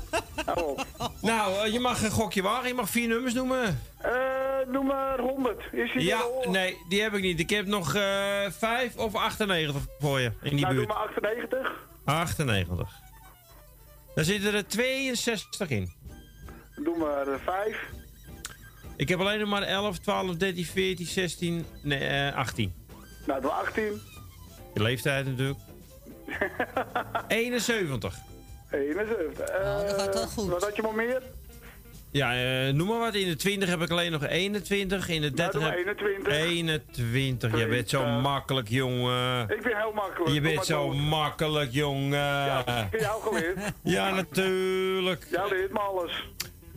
Op. 0.55 0.87
Nou, 1.21 1.59
eh, 1.67 1.73
je 1.73 1.81
mag 1.81 2.03
een 2.03 2.11
gokje 2.11 2.43
wagen, 2.43 2.69
je 2.69 2.75
mag 2.75 2.89
vier 2.89 3.09
nummers 3.09 3.35
noemen. 3.35 3.81
Eh, 3.99 4.13
noem 4.67 4.87
maar 4.87 5.19
100. 5.19 5.61
Is 5.73 5.93
die 5.93 6.03
Ja, 6.05 6.21
er 6.43 6.51
nee, 6.51 6.77
die 6.89 7.03
heb 7.03 7.13
ik 7.15 7.23
niet. 7.23 7.41
Ik 7.41 7.51
heb 7.51 7.67
nog 7.67 7.95
eh 7.95 8.03
5 8.59 8.97
of 8.97 9.15
98 9.15 9.83
voor 9.99 10.21
je 10.21 10.33
in 10.43 10.57
die 10.57 10.61
Nou, 10.65 10.75
doe 10.75 10.75
buurt. 10.75 10.89
maar 10.89 11.07
98. 11.07 11.73
98. 12.05 13.03
Daar 14.15 14.25
zitten 14.25 14.55
er 14.55 14.67
62 14.67 15.71
in. 15.71 15.93
Doe 16.77 16.97
maar 16.99 17.27
5. 17.45 17.77
Ik 18.97 19.09
heb 19.09 19.21
alleen 19.21 19.39
nog 19.39 19.49
maar 19.49 19.63
11, 19.63 19.99
12, 19.99 20.37
13, 20.37 20.65
14, 20.65 21.07
16, 21.07 21.67
nee, 21.83 21.99
eh, 21.99 22.37
18. 22.37 22.75
Nou, 23.27 23.41
doe 23.41 23.51
18. 23.51 24.01
Je 24.75 24.83
leeftijd 24.83 25.27
natuurlijk. 25.27 25.59
71. 27.29 28.19
71. 28.71 29.49
Eh, 29.49 29.81
dat 29.81 30.01
gaat 30.01 30.15
wel 30.15 30.27
goed. 30.27 30.49
Wat 30.49 30.63
had 30.63 30.77
je 30.77 30.83
nog 30.83 30.95
meer? 30.95 31.23
Ja, 32.15 32.35
eh, 32.67 32.73
noem 32.73 32.89
maar 32.89 32.99
wat. 32.99 33.15
In 33.15 33.29
de 33.29 33.37
20 33.37 33.69
heb 33.69 33.81
ik 33.81 33.91
alleen 33.91 34.13
nog 34.13 34.27
21. 34.27 35.09
In 35.09 35.21
de 35.21 35.31
30 35.31 35.61
Nou, 35.61 35.73
doe 35.73 35.87
heb 35.87 36.01
21. 36.01 36.33
21. 36.37 37.59
Je 37.59 37.67
bent 37.67 37.89
zo 37.89 38.07
makkelijk, 38.07 38.69
jongen. 38.69 39.43
Ik 39.51 39.63
ben 39.63 39.77
heel 39.77 39.93
makkelijk. 39.95 40.33
Je 40.35 40.41
bent 40.41 40.65
zo 40.67 40.83
door. 40.85 40.97
makkelijk, 40.97 41.73
jongen. 41.73 42.19
Ja, 42.19 42.63
heb 42.67 43.01
jou 43.01 43.23
geleerd. 43.23 43.59
Ja, 43.83 44.11
natuurlijk. 44.15 45.27
Jij 45.31 45.49
leert 45.49 45.73
me 45.73 45.79
alles. 45.79 46.29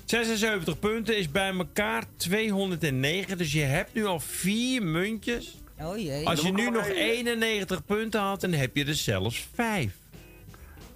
76 0.05 0.79
punten 0.79 1.17
is 1.17 1.31
bij 1.31 1.53
elkaar 1.57 2.03
209. 2.15 3.37
Dus 3.37 3.51
je 3.51 3.61
hebt 3.61 3.93
nu 3.93 4.05
al 4.05 4.19
vier 4.19 4.83
muntjes. 4.83 5.61
Oh 5.81 5.97
jee. 5.97 6.27
Als 6.27 6.41
je 6.41 6.51
nu 6.51 6.65
ik 6.65 6.71
nog 6.71 6.83
nog 6.87 6.87
één. 6.95 7.27
91 7.27 7.85
punten 7.85 8.19
had, 8.21 8.41
dan 8.41 8.51
heb 8.51 8.75
je 8.75 8.85
er 8.85 8.93
zelfs 8.95 9.47
vijf. 9.53 9.91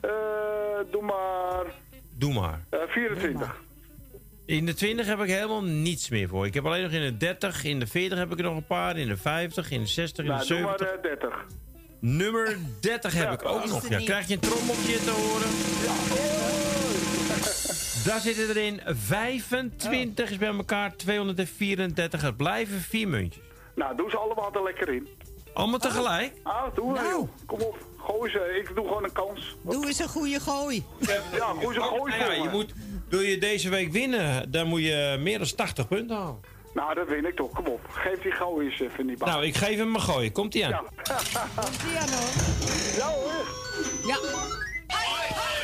Eh, 0.01 0.09
doe 0.91 1.01
maar 1.01 1.65
Doe 2.18 2.34
maar. 2.34 2.59
eh, 2.69 2.80
24. 2.88 3.61
In 4.51 4.65
de 4.65 4.73
20 4.73 5.05
heb 5.05 5.19
ik 5.19 5.29
helemaal 5.29 5.63
niets 5.63 6.09
meer 6.09 6.27
voor. 6.27 6.45
Ik 6.45 6.53
heb 6.53 6.65
alleen 6.65 6.83
nog 6.83 6.91
in 6.91 7.01
de 7.01 7.17
30, 7.17 7.63
in 7.63 7.79
de 7.79 7.87
40 7.87 8.17
heb 8.17 8.31
ik 8.31 8.37
er 8.37 8.43
nog 8.43 8.55
een 8.55 8.65
paar, 8.65 8.97
in 8.97 9.07
de 9.07 9.17
50, 9.17 9.71
in 9.71 9.81
de 9.81 9.87
60, 9.87 10.25
in 10.25 10.31
de 10.31 10.35
Nou, 10.37 10.47
doe 10.47 10.59
maar 10.59 10.77
70. 10.77 10.95
eh, 10.95 11.01
30. 11.01 11.45
Nummer 11.99 12.57
30 12.79 13.13
heb 13.13 13.31
ik 13.31 13.45
ook 13.45 13.65
nog. 13.65 13.89
Ja, 13.89 13.97
krijg 13.97 14.27
je 14.27 14.33
een 14.33 14.39
trommeltje 14.39 14.97
te 14.97 15.11
horen? 15.11 15.49
Daar 18.05 18.19
zitten 18.19 18.49
er 18.49 18.57
in 18.57 18.81
25 18.85 20.31
is 20.31 20.37
bij 20.37 20.47
elkaar 20.47 20.95
234. 20.95 22.21
Het 22.21 22.37
blijven 22.37 22.79
vier 22.79 23.07
muntjes. 23.07 23.43
Nou, 23.75 23.95
doe 23.95 24.09
ze 24.09 24.17
allemaal 24.17 24.53
er 24.53 24.63
lekker 24.63 24.89
in. 24.89 25.07
Allemaal 25.53 25.79
tegelijk? 25.79 26.33
Ah, 26.43 26.75
doe 26.75 26.93
Nou. 26.93 27.27
Kom 27.45 27.61
op. 27.61 27.85
Gooi 27.97 28.31
ze. 28.31 28.59
Ik 28.59 28.75
doe 28.75 28.87
gewoon 28.87 29.03
een 29.03 29.11
kans. 29.11 29.55
Doe 29.61 29.87
eens 29.87 29.99
een 29.99 30.07
goede 30.07 30.39
gooi. 30.39 30.83
Ja, 30.99 31.53
gooi 31.61 31.73
ze 31.73 31.81
gooi 31.81 32.17
Nou 32.17 32.31
ja, 32.31 32.35
voor 32.35 32.43
je 32.43 32.49
moet, 32.49 32.73
wil 33.11 33.19
je 33.19 33.38
deze 33.38 33.69
week 33.69 33.91
winnen, 33.91 34.51
dan 34.51 34.67
moet 34.67 34.81
je 34.83 35.17
meer 35.19 35.38
dan 35.38 35.55
80 35.55 35.88
punten 35.88 36.15
halen. 36.15 36.39
Nou, 36.73 36.93
dat 36.95 37.07
win 37.07 37.25
ik 37.25 37.35
toch. 37.35 37.51
Kom 37.51 37.65
op. 37.67 37.79
Geef 37.89 38.21
die 38.21 38.31
gooi 38.31 38.65
eens 38.69 38.79
even 38.79 39.07
die 39.07 39.17
bal. 39.17 39.27
Nou, 39.27 39.45
ik 39.45 39.55
geef 39.55 39.77
hem 39.77 39.95
een 39.95 40.01
gooi. 40.01 40.31
Komt 40.31 40.55
ie 40.55 40.65
aan. 40.65 40.71
Ja. 40.71 40.83
Komt-ie 41.55 41.97
aan 41.97 42.09
hoor. 42.09 42.29
Ja 42.97 43.07
hoor. 43.07 43.45
Ja. 44.07 44.17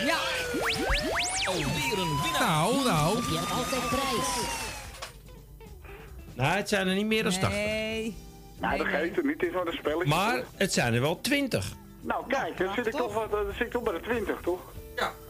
Ja. 0.06 0.18
Alweer 1.52 2.00
een 2.00 2.20
winnaar. 2.24 2.40
Nou, 2.42 2.84
nou. 2.84 3.16
Je 3.18 3.38
hebt 3.38 3.52
altijd 3.52 3.88
prijs. 3.90 4.28
Nou, 6.34 6.56
het 6.58 6.70
zijn 6.70 6.88
er 6.88 6.96
niet 6.96 7.06
meer 7.06 7.24
dan 7.24 7.32
80. 7.32 7.50
Nee. 7.50 8.16
Nou, 8.60 8.78
dat 8.78 8.88
geeft 8.88 9.16
het 9.16 9.26
niet. 9.26 9.34
Het 9.42 9.50
is 9.50 9.54
maar 9.56 9.68
een 9.68 9.74
spelletje. 9.74 10.08
Maar 10.10 10.44
het 10.56 10.74
zijn 10.74 10.94
er 10.94 11.02
wel 11.02 11.22
20. 11.22 11.72
Nou, 12.02 12.24
kijk. 12.28 12.58
Dan 12.58 12.74
zit 12.74 12.88
ik 12.88 12.94
toch, 12.94 13.14
wat- 13.14 13.32
dan 13.32 13.46
zit 13.58 13.66
ik 13.66 13.72
toch 13.72 13.84
bij 13.84 13.94
de 13.94 14.00
20, 14.00 14.40
toch? 14.44 14.60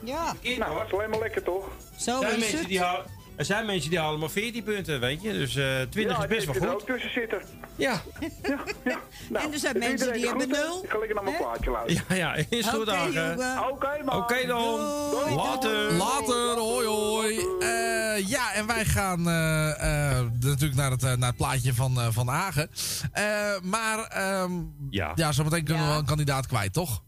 Ja. 0.06 0.34
Nou, 0.58 0.78
dat 0.78 0.86
is 0.88 0.94
alleen 0.94 1.10
maar 1.10 1.20
lekker, 1.20 1.44
toch? 1.44 1.66
Zo 1.98 2.12
Er 2.12 2.20
zijn, 2.20 2.34
is 2.34 2.40
mensen 2.40 2.58
het. 2.60 2.68
die 2.68 2.82
halen, 2.82 3.06
er 3.36 3.46
zijn 3.46 3.66
mensen 3.66 3.90
die 3.90 4.00
halen 4.00 4.20
maar 4.20 4.30
14 4.30 4.64
punten, 4.64 5.00
weet 5.00 5.22
je. 5.22 5.32
Dus 5.34 5.56
eh 5.56 5.82
20 5.90 6.18
ja, 6.18 6.24
is 6.24 6.28
best 6.30 6.46
wel 6.46 6.56
ik 6.56 6.62
er 6.62 6.68
goed. 6.70 6.82
ook 6.82 6.88
tussen 6.88 7.12
zitten. 7.12 7.42
Ja. 7.76 8.02
Ja, 8.42 8.58
ja. 8.84 9.00
Nou, 9.30 9.46
En 9.46 9.54
er 9.54 9.60
zijn 9.60 9.76
is 9.76 9.88
mensen 9.88 10.14
die 10.14 10.28
hebben 10.28 10.50
nul. 10.50 10.84
Ik 10.84 10.90
ga 10.90 10.98
lekker 10.98 11.16
naar 11.16 11.24
mijn 11.24 11.38
plaatje 11.38 11.72
luisteren. 11.72 12.16
Ja, 12.18 12.36
ja, 12.36 12.46
is 12.50 12.68
goed 12.68 12.82
Oké, 12.88 13.02
jongen. 13.04 13.70
Oké, 13.72 14.02
man. 14.06 14.18
Oké 14.18 14.46
dan. 14.48 14.80
Doei. 15.12 15.36
Later. 15.36 15.92
Later, 15.92 16.58
hoi 16.58 16.86
hoi. 16.88 17.38
Eh, 17.60 18.28
ja, 18.28 18.54
en 18.54 18.68
wij 18.68 18.86
gaan 18.86 19.28
eh, 19.30 20.18
eh, 20.20 20.26
natuurlijk 20.40 20.76
naar 20.76 20.92
het, 20.92 21.02
naar 21.02 21.28
het 21.28 21.38
plaatje 21.38 21.74
van, 21.74 22.00
eh, 22.02 22.08
van 22.12 22.28
Hagen. 22.28 22.70
Eh, 23.12 23.24
maar 23.62 24.00
ehm, 24.04 24.52
Ja. 24.90 25.12
ja, 25.16 25.32
zometeen 25.32 25.64
kunnen 25.64 25.82
we 25.84 25.88
Ja. 25.88 25.94
wel 25.94 26.00
een 26.02 26.08
kandidaat 26.08 26.48
kwijt, 26.48 26.74
toch? 26.74 27.02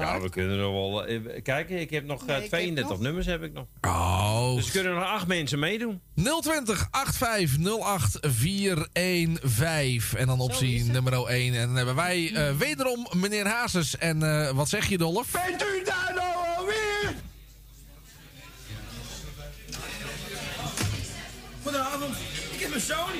Ja, 0.00 0.20
we 0.20 0.30
kunnen 0.30 0.58
nog 0.58 0.72
wel... 0.72 1.04
eh, 1.06 1.42
Kijken, 1.42 1.80
ik 1.80 1.90
heb 1.90 2.04
nog 2.04 2.20
eh, 2.20 2.26
Nee, 2.26 2.36
ik 2.36 2.42
heb 2.42 2.50
32 2.50 2.90
nog- 2.92 3.00
nummers 3.00 3.26
heb 3.26 3.42
ik 3.42 3.52
nog. 3.52 3.64
Oh. 3.80 4.54
Dus 4.54 4.66
er 4.66 4.72
kunnen 4.72 4.94
nog 4.94 5.04
acht 5.04 5.26
mensen 5.26 5.58
meedoen. 5.58 6.00
020 6.40 6.88
8508 6.90 8.18
415. 8.20 10.18
En 10.18 10.26
dan 10.26 10.40
optie 10.40 10.84
nummer 10.84 11.26
1. 11.26 11.54
En 11.54 11.66
dan 11.66 11.76
hebben 11.76 11.94
wij 11.94 12.32
eh, 12.34 12.56
wederom 12.56 13.06
meneer 13.16 13.46
Hazes. 13.46 13.98
En 13.98 14.22
eh, 14.22 14.50
wat 14.50 14.68
zeg 14.68 14.88
je, 14.88 14.98
Dolf? 14.98 15.30
Bent 15.30 15.62
u 15.62 15.82
daar 15.84 16.12
nou 16.14 16.56
alweer? 16.56 17.14
Goedenavond, 21.62 22.14
ik 22.52 22.60
heb 22.60 22.74
een 22.74 22.80
Sony. 22.80 23.18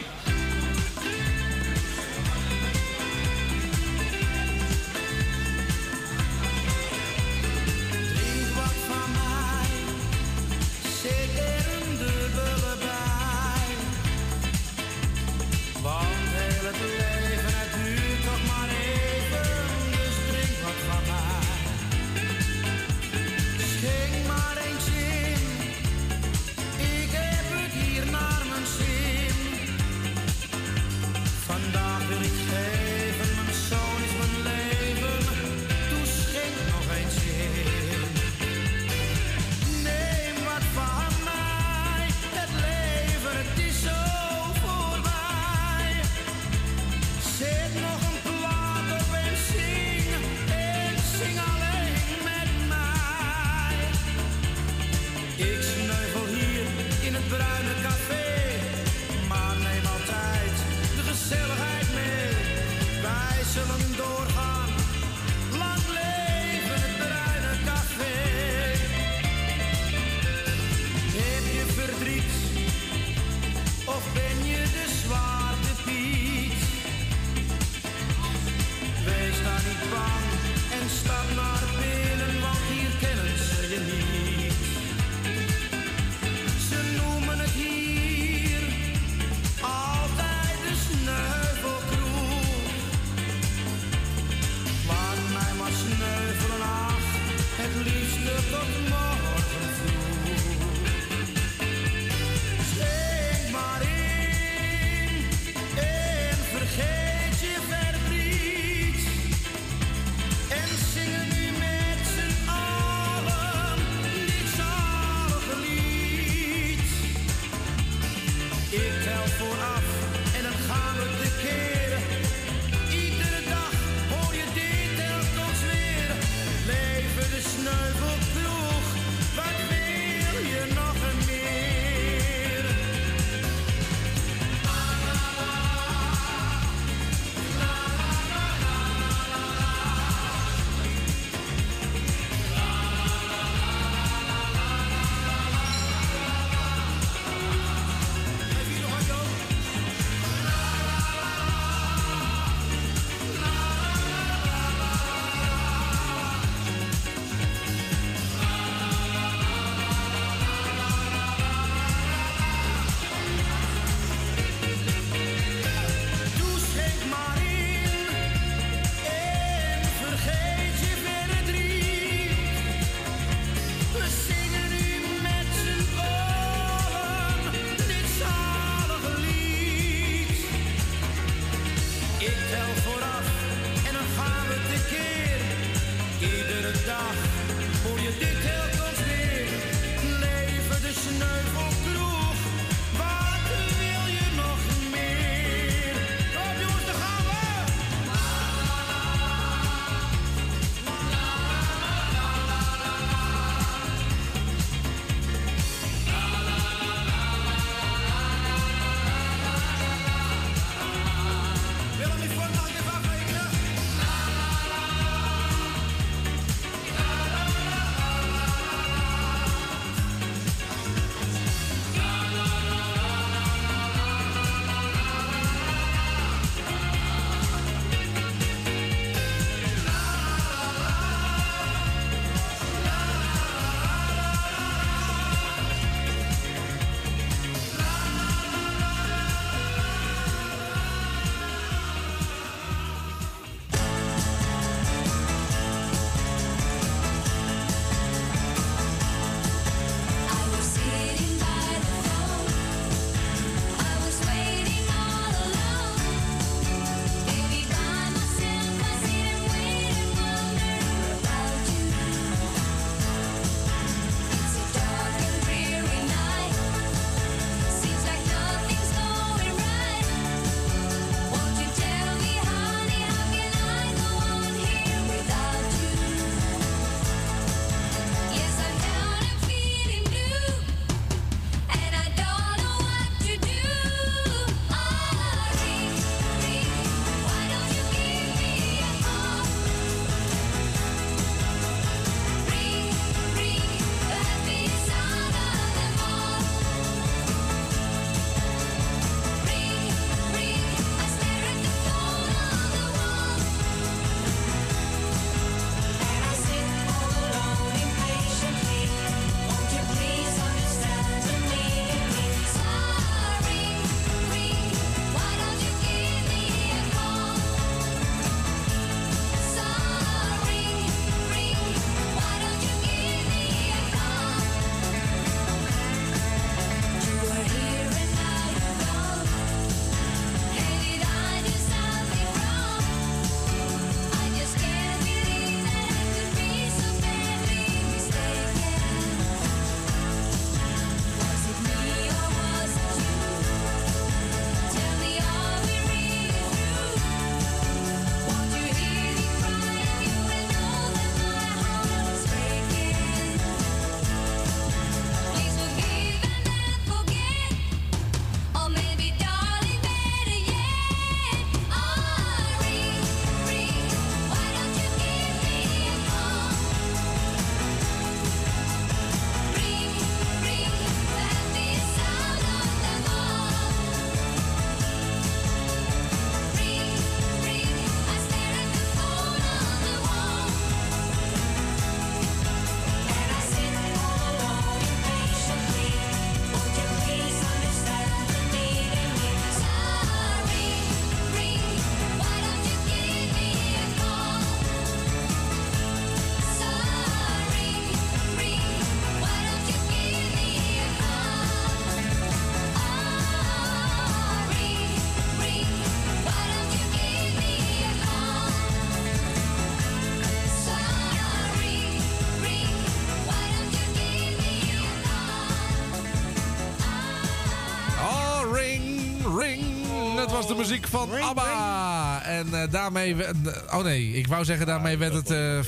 De 420.51 420.56
muziek 420.56 420.87
van 420.87 421.11
ABBA. 421.22 422.22
En 422.24 422.54
eh, 422.62 422.70
daarmee... 422.70 423.24
eh, 423.24 423.79
oh 423.79 423.85
nee, 423.85 424.12
ik 424.12 424.27
wou 424.27 424.45
zeggen 424.45 424.66
daarmee 424.66 424.98
werd 424.98 425.12
het 425.14 425.30
eh, 425.30 425.59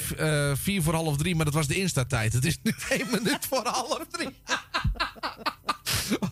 eh, 0.51 0.57
vier 0.57 0.83
voor 0.83 0.95
half 0.95 1.17
drie. 1.17 1.35
Maar 1.37 1.45
dat 1.45 1.55
was 1.55 1.67
de 1.67 1.75
Insta-tijd. 1.75 2.33
Het 2.33 2.45
is 2.45 2.59
nu 2.63 2.75
één 2.89 3.07
minuut 3.11 3.47
voor 3.49 3.67
half 3.67 4.01
drie. 4.11 4.29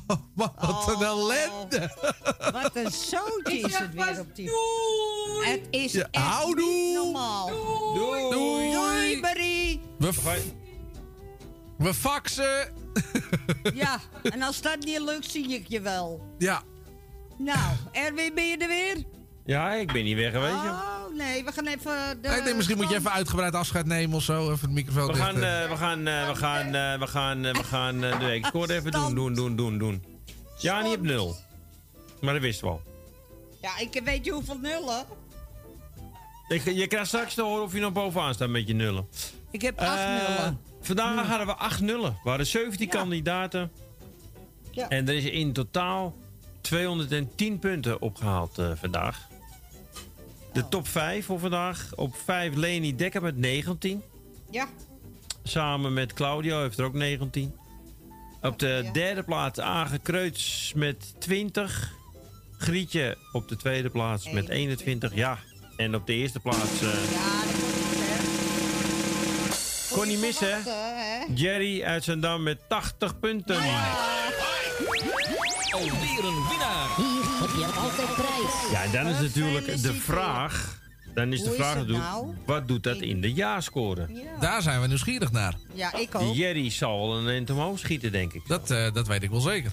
Oh, 0.06 0.16
man, 0.34 0.52
wat 0.60 0.88
een 0.88 1.02
ellende. 1.06 1.90
Wat 2.52 2.76
een 2.76 2.90
zootje 2.90 3.58
is 3.58 3.78
het 3.78 3.94
weer 3.94 4.20
op 4.20 4.34
die... 4.36 4.50
Het 5.44 5.60
is 5.70 5.92
Ja, 5.92 6.08
echt 6.10 6.24
houdoe. 6.24 6.64
niet 6.70 6.94
normaal. 6.94 7.46
Doei. 7.94 8.30
Doei. 8.30 8.72
Doei, 8.72 9.20
Marie. 9.20 9.80
We, 9.98 10.12
we 11.78 11.94
faxen. 11.94 12.72
Ja, 13.74 14.00
en 14.22 14.42
als 14.42 14.60
dat 14.60 14.78
niet 14.84 15.00
lukt, 15.00 15.30
zie 15.30 15.48
ik 15.54 15.64
je 15.68 15.80
wel. 15.80 16.34
Ja. 16.38 16.62
Nou, 17.44 17.58
Erwin, 17.92 18.34
ben 18.34 18.44
je 18.46 18.56
er 18.56 18.68
weer? 18.68 19.04
Ja, 19.44 19.72
ik 19.72 19.92
ben 19.92 20.04
niet 20.04 20.16
weg 20.16 20.32
geweest. 20.32 20.54
Oh, 20.54 21.14
nee, 21.16 21.44
we 21.44 21.52
gaan 21.52 21.66
even... 21.66 22.18
De 22.22 22.28
ik 22.28 22.44
denk, 22.44 22.56
misschien 22.56 22.76
moet 22.76 22.88
je 22.88 22.94
even 22.96 23.12
uitgebreid 23.12 23.54
afscheid 23.54 23.86
nemen 23.86 24.16
of 24.16 24.22
zo. 24.22 24.52
Even 24.52 24.68
de 24.68 24.74
microfoon 24.74 25.06
We 25.06 25.14
gaan, 25.14 25.42
eh. 25.42 25.62
eh, 25.64 25.70
we 25.70 25.76
gaan, 25.76 26.06
eh, 26.06 26.28
we 26.28 26.36
gaan, 26.36 26.74
eh, 26.74 26.98
we 26.98 27.06
gaan, 27.06 27.44
eh, 27.44 27.54
we 27.54 27.64
gaan 27.64 28.04
eh, 28.04 28.20
de 28.20 28.74
even 28.74 28.90
doen, 28.90 29.14
doen, 29.14 29.34
doen, 29.34 29.56
doen, 29.56 29.78
doen. 29.78 30.04
Ja, 30.58 30.82
niet 30.82 30.96
op 30.96 31.02
nul. 31.02 31.36
Maar 32.20 32.32
dat 32.32 32.42
wisten 32.42 32.66
we 32.66 32.72
al. 32.72 32.82
Ja, 33.62 33.78
ik 33.78 34.00
weet 34.04 34.24
je 34.24 34.30
hoeveel 34.32 34.58
nullen? 34.58 35.04
Ik, 36.48 36.64
je 36.64 36.86
krijgt 36.86 37.06
straks 37.08 37.34
te 37.34 37.42
horen 37.42 37.62
of 37.62 37.72
je 37.72 37.80
nog 37.80 37.92
bovenaan 37.92 38.34
staat 38.34 38.48
met 38.48 38.66
je 38.66 38.74
nullen. 38.74 39.08
Ik 39.50 39.62
heb 39.62 39.78
acht 39.78 39.98
Eh, 39.98 40.28
nullen. 40.28 40.60
Vandaag 40.80 41.26
hadden 41.26 41.46
we 41.46 41.54
acht 41.54 41.80
nullen. 41.80 42.18
We 42.22 42.28
hadden 42.28 42.46
17 42.46 42.88
kandidaten. 42.88 43.72
Ja. 44.70 44.88
En 44.88 45.08
er 45.08 45.14
is 45.14 45.24
in 45.24 45.52
totaal 45.52 46.16
210 46.60 47.58
punten 47.58 48.00
opgehaald 48.00 48.58
eh, 48.58 48.70
vandaag. 48.74 49.28
De 50.52 50.68
top 50.68 50.88
5 50.88 51.26
voor 51.26 51.38
vandaag. 51.38 51.90
Op 51.94 52.16
5 52.24 52.54
Leni 52.54 52.96
Dekker 52.96 53.22
met 53.22 53.36
19. 53.36 54.02
Ja. 54.50 54.68
Samen 55.42 55.92
met 55.92 56.12
Claudio 56.12 56.60
heeft 56.60 56.78
er 56.78 56.84
ook 56.84 56.94
19. 56.94 57.54
Op 58.42 58.58
de 58.58 58.88
derde 58.92 59.22
plaats 59.22 59.58
Age 59.58 59.98
Kreuts 59.98 60.72
met 60.76 61.14
20. 61.18 61.92
Grietje 62.58 63.16
op 63.32 63.48
de 63.48 63.56
tweede 63.56 63.90
plaats 63.90 64.30
met 64.30 64.48
21. 64.48 65.14
Ja. 65.14 65.38
En 65.76 65.94
op 65.94 66.06
de 66.06 66.12
eerste 66.12 66.40
plaats... 66.40 66.82
eh 66.82 67.50
kon 69.90 70.08
niet 70.08 70.20
missen, 70.20 70.48
hè? 70.48 70.58
Jerry 71.34 71.82
uit 71.82 72.04
Zandam 72.04 72.42
met 72.42 72.58
80 72.68 73.18
punten. 73.18 73.62
Alweer 75.70 76.24
een 76.24 76.48
winnaar. 76.48 76.88
Hier 76.96 77.40
heb 77.40 77.50
je 77.56 77.66
altijd 77.80 78.14
prijs. 78.14 78.70
Ja, 78.70 78.82
en 78.84 78.90
dan 78.92 79.06
is 79.06 79.20
natuurlijk 79.20 79.82
de 79.82 79.92
vraag... 79.94 80.78
Dan 81.14 81.32
is 81.32 81.42
de 81.42 81.50
vraag 81.50 81.74
natuurlijk, 81.74 82.04
nou? 82.04 82.34
wat 82.46 82.68
doet 82.68 82.82
dat 82.82 82.96
in 83.00 83.20
de 83.20 83.32
jaarscore? 83.32 84.08
Daar 84.40 84.62
zijn 84.62 84.80
we 84.80 84.86
nieuwsgierig 84.86 85.32
naar. 85.32 85.54
Ja, 85.74 85.94
ik 85.94 86.14
ook. 86.14 86.34
Jerry 86.34 86.70
zal 86.70 87.08
wel 87.08 87.18
een 87.18 87.28
eind 87.28 87.50
omhoog 87.50 87.78
schieten, 87.78 88.12
denk 88.12 88.32
ik. 88.32 88.42
Dat, 88.46 88.70
eh, 88.70 88.92
dat 88.92 89.06
weet 89.06 89.22
ik 89.22 89.30
wel 89.30 89.40
zeker. 89.40 89.72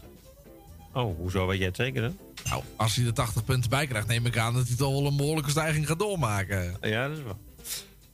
Oh, 0.93 1.17
hoezo 1.17 1.48
weet 1.48 1.58
jij 1.58 1.67
het 1.67 1.76
zeker, 1.76 2.03
hè? 2.03 2.09
Nou, 2.50 2.64
als 2.76 2.95
hij 2.95 3.06
er 3.06 3.14
80 3.14 3.43
punten 3.45 3.69
bij 3.69 3.88
krijgt, 3.88 4.08
neem 4.08 4.26
ik 4.26 4.38
aan 4.38 4.53
dat 4.53 4.67
hij 4.67 4.76
toch 4.77 4.92
wel 4.92 5.06
een 5.06 5.17
behoorlijke 5.17 5.50
stijging 5.50 5.88
gaat 5.88 6.00
doormaken. 6.00 6.77
Ja, 6.82 7.08
dat 7.08 7.17
is 7.17 7.24
wel. 7.24 7.38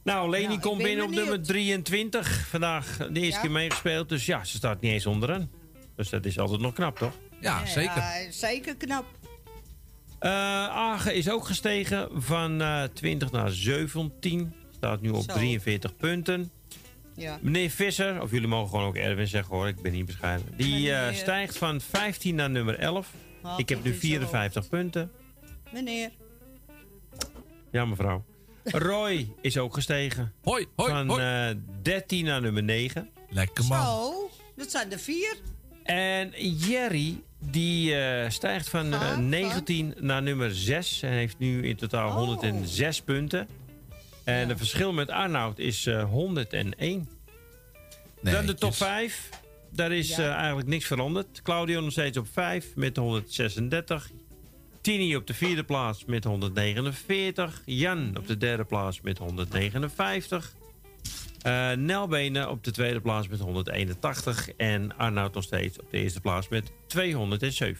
Nou, 0.04 0.30
Leni 0.30 0.54
Ja, 0.54 0.60
komt 0.60 0.84
binnen 0.84 1.06
op 1.06 1.12
nummer 1.12 1.44
23. 1.44 2.48
Vandaag 2.50 2.98
de 2.98 3.06
eerste 3.20 3.36
Ja. 3.36 3.40
keer 3.42 3.52
meegespeeld. 3.52 4.10
Dus 4.10 4.26
ja, 4.26 4.44
ze 4.44 4.58
staat 4.58 4.82
niet 4.82 4.92
eens 4.92 5.06
onderaan. 5.06 5.50
Dus 5.96 6.10
dat 6.10 6.26
is 6.26 6.40
altijd 6.40 6.62
nog 6.62 6.74
knap, 6.74 6.98
toch? 6.98 7.14
Ja, 7.44 7.64
Ja, 7.76 8.32
zeker 8.32 8.76
knap. 8.76 9.06
Eh 10.20 10.30
Agen 10.68 11.16
is 11.16 11.30
ook 11.30 11.46
gestegen 11.46 12.10
van 12.14 12.62
eh 12.62 12.84
20 12.94 13.32
naar 13.32 13.50
17. 13.52 14.54
Staat 14.76 15.02
nu 15.02 15.10
op 15.10 15.24
Zo. 15.24 15.34
43 15.34 15.96
punten. 15.96 16.52
Ja. 17.16 17.40
Meneer 17.42 17.70
Visser, 17.70 18.22
of 18.22 18.32
jullie 18.32 18.48
mogen 18.48 18.70
gewoon 18.70 18.86
ook 18.86 18.96
Erwin 18.96 19.28
zeggen 19.28 19.56
hoor, 19.56 19.68
ik 19.68 19.82
ben 19.82 19.92
niet 19.92 20.06
bescheiden. 20.06 20.48
Die 20.58 20.92
eh, 20.92 21.00
Meneer. 21.02 21.14
stijgt 21.20 21.58
van 21.58 21.82
15 21.82 22.36
naar 22.36 22.50
nummer 22.50 22.80
11. 22.80 23.08
Had 23.42 23.60
ik 23.60 23.70
heb 23.70 23.78
nu 23.84 23.92
in 23.92 24.00
zijn 24.00 24.10
54 24.12 24.70
punten. 24.70 25.12
Meneer. 25.72 26.10
Ja, 27.72 27.86
mevrouw. 27.86 28.24
Roy 28.64 29.34
is 29.42 29.58
ook 29.58 29.74
gestegen. 29.74 30.34
Hoi, 30.44 30.68
hoi, 30.76 30.92
Van 30.92 31.08
hoi. 31.10 31.50
eh, 31.50 31.56
13 31.82 32.26
naar 32.26 32.42
nummer 32.42 32.64
9. 32.64 33.10
Lekker 33.30 33.64
Zo, 33.64 34.30
dat 34.56 34.72
zijn 34.72 34.92
er 34.92 35.00
vier. 35.00 35.38
En 35.84 36.30
Jerry, 36.58 37.22
die 37.52 37.96
eh, 37.96 38.30
stijgt 38.30 38.70
van 38.70 38.94
eh, 38.94 39.18
19 39.18 39.94
naar 40.00 40.22
nummer 40.22 40.56
6. 40.56 41.02
En 41.02 41.12
heeft 41.12 41.40
nu 41.40 41.68
in 41.68 41.76
totaal 41.76 42.08
Oh. 42.10 42.16
106 42.16 43.02
punten. 43.02 43.48
En 44.24 44.50
het 44.50 44.58
verschil 44.58 44.94
met 44.94 45.10
Arnoud 45.10 45.60
is 45.60 45.86
eh, 45.86 46.04
101. 46.04 47.10
Dan 48.22 48.46
de 48.46 48.54
top 48.54 48.74
5. 48.76 49.30
Daar 49.72 49.92
is 49.92 50.10
Ja. 50.16 50.18
eh, 50.18 50.32
eigenlijk 50.36 50.68
niks 50.68 50.86
veranderd. 50.86 51.42
Claudio 51.42 51.82
nog 51.82 51.92
steeds 51.92 52.18
op 52.18 52.28
5 52.32 52.66
met 52.76 52.98
136. 52.98 54.12
Tini 54.82 55.16
op 55.16 55.28
de 55.28 55.34
vierde 55.34 55.64
plaats 55.64 56.06
met 56.06 56.24
149. 56.24 57.62
Jan 57.66 58.18
op 58.18 58.28
de 58.28 58.38
derde 58.38 58.64
plaats 58.64 59.02
met 59.02 59.18
159. 59.18 60.54
Eh 61.44 61.72
Nelbenen 61.72 62.50
op 62.50 62.64
de 62.64 62.72
tweede 62.72 63.02
plaats 63.02 63.28
met 63.28 63.40
181. 63.40 64.50
En 64.58 64.98
Arnoud 64.98 65.34
nog 65.34 65.44
steeds 65.44 65.80
op 65.80 65.92
de 65.92 65.98
eerste 65.98 66.22
plaats 66.22 66.48
met 66.50 66.72
207. 66.88 67.78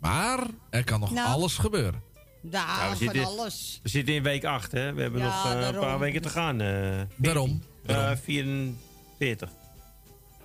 Maar 0.00 0.46
er 0.70 0.84
kan 0.84 1.00
nog 1.00 1.10
Nou. 1.12 1.28
alles 1.28 1.56
gebeuren. 1.58 2.02
Daar, 2.42 2.66
Nou, 2.66 2.80
we, 2.80 2.86
van 2.86 2.96
zitten, 2.96 3.24
alles. 3.24 3.80
we 3.82 3.88
zitten 3.88 4.14
in 4.14 4.22
week 4.22 4.44
8, 4.44 4.72
hè? 4.72 4.92
We 4.92 5.02
hebben 5.02 5.20
Ja, 5.20 5.26
nog 5.54 5.62
eh, 5.62 5.68
een 5.68 5.80
paar 5.80 5.98
weken 5.98 6.22
te 6.22 6.28
gaan. 6.28 6.60
eh 6.60 7.00
Daarom. 7.16 7.62
Eh, 7.86 8.10
44. 8.22 9.50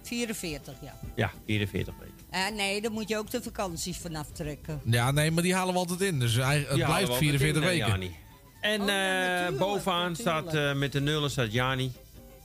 44, 0.01 0.73
ja. 0.81 0.99
Ja, 1.15 1.31
44 1.45 1.93
weken. 1.99 2.13
Eh, 2.29 2.55
nee, 2.55 2.81
dan 2.81 2.91
moet 2.91 3.09
je 3.09 3.17
ook 3.17 3.29
de 3.29 3.41
vakanties 3.41 3.97
vanaf 3.97 4.27
trekken. 4.31 4.81
Ja, 4.85 5.11
nee, 5.11 5.31
maar 5.31 5.43
die 5.43 5.55
halen 5.55 5.73
we 5.73 5.79
altijd 5.79 6.01
in. 6.01 6.19
Dus 6.19 6.35
het 6.35 6.75
Ja, 6.75 6.85
blijft 6.85 7.07
wel 7.07 7.17
44 7.17 7.61
meteen, 7.61 7.61
weken. 7.77 7.85
eh, 7.85 7.91
Jani. 7.91 8.15
En 8.63 8.81
Oh, 8.81 8.87
ja, 8.87 9.23
eh, 9.25 9.29
natuurlijk, 9.31 9.57
bovenaan 9.57 10.15
staat 10.15 10.53
eh, 10.53 10.73
met 10.73 10.91
de 10.91 11.01
nullen 11.01 11.31
staat 11.31 11.51
Jani. 11.53 11.91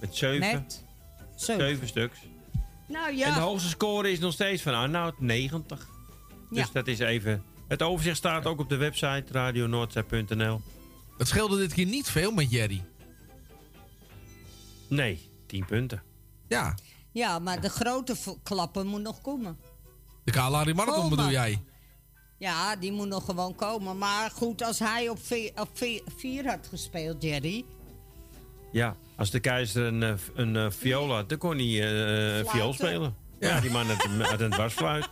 Met 0.00 0.16
7. 0.16 0.40
Net. 0.52 0.84
Zeven. 1.36 1.64
7 1.68 1.88
stuks. 1.88 2.18
Nou 2.88 3.08
En 3.10 3.16
ja. 3.16 3.34
de 3.34 3.40
hoogste 3.40 3.68
score 3.68 4.10
is 4.10 4.18
nog 4.18 4.32
steeds 4.32 4.62
van 4.62 4.74
Arnoud, 4.74 5.20
90. 5.20 5.88
Dus 6.50 6.58
Ja. 6.58 6.66
dat 6.72 6.86
is 6.86 6.98
even... 6.98 7.42
Het 7.68 7.82
overzicht 7.82 8.16
staat 8.16 8.46
ook 8.46 8.60
op 8.60 8.68
de 8.68 8.76
website 8.76 9.24
radionoordzij.nl. 9.30 10.60
Het 11.18 11.28
scheelde 11.28 11.56
dit 11.58 11.72
keer 11.74 11.86
niet 11.86 12.08
veel 12.10 12.30
met 12.30 12.50
Jerry. 12.50 12.84
Nee, 14.88 15.30
10 15.46 15.64
punten. 15.64 16.02
Ja, 16.48 16.74
Ja, 17.12 17.38
maar 17.38 17.60
de 17.60 17.68
grote 17.70 18.14
klappen 18.42 18.86
moet 18.86 19.02
nog 19.02 19.20
komen. 19.20 19.58
de 20.24 20.32
Kalahari 20.32 20.74
Marathon 20.74 21.02
Komen. 21.02 21.16
bedoel 21.16 21.32
jij? 21.32 21.62
Ja, 22.38 22.76
die 22.76 22.92
moet 22.92 23.08
nog 23.08 23.24
gewoon 23.24 23.54
komen. 23.54 23.98
Maar 23.98 24.30
goed, 24.30 24.62
als 24.62 24.78
hij 24.78 25.08
op, 25.08 25.18
ve- 25.22 25.52
op 25.56 25.68
ve- 25.72 26.02
vier 26.16 26.46
had 26.48 26.66
gespeeld, 26.70 27.22
Jerry. 27.22 27.64
Ja, 28.72 28.96
als 29.16 29.30
de 29.30 29.40
keizer 29.40 29.84
een, 29.86 30.02
eh, 30.02 30.12
een 30.34 30.56
eh, 30.56 30.66
viool 30.70 31.14
had, 31.14 31.28
dan 31.28 31.38
kon 31.38 31.56
hij 31.56 31.66
eh, 31.66 32.36
een 32.38 32.46
viool 32.46 32.72
spelen. 32.72 33.14
Ja, 33.40 33.60
die 33.60 33.70
man 33.70 33.86
had, 33.86 34.04
een- 34.04 34.20
had 34.20 34.40
een 34.40 34.50
dwarsfluit. 34.50 35.08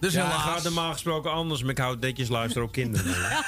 Dus 0.00 0.12
ja, 0.12 0.22
helaas. 0.26 0.44
hij 0.44 0.52
gaat 0.52 0.62
normaal 0.62 0.92
gesproken 0.92 1.30
anders, 1.32 1.60
maar 1.62 1.70
ik 1.70 1.78
hou 1.78 1.96
netjes 1.98 2.28
luisteren 2.28 2.62
ook 2.66 2.72
kinderen. 2.72 3.14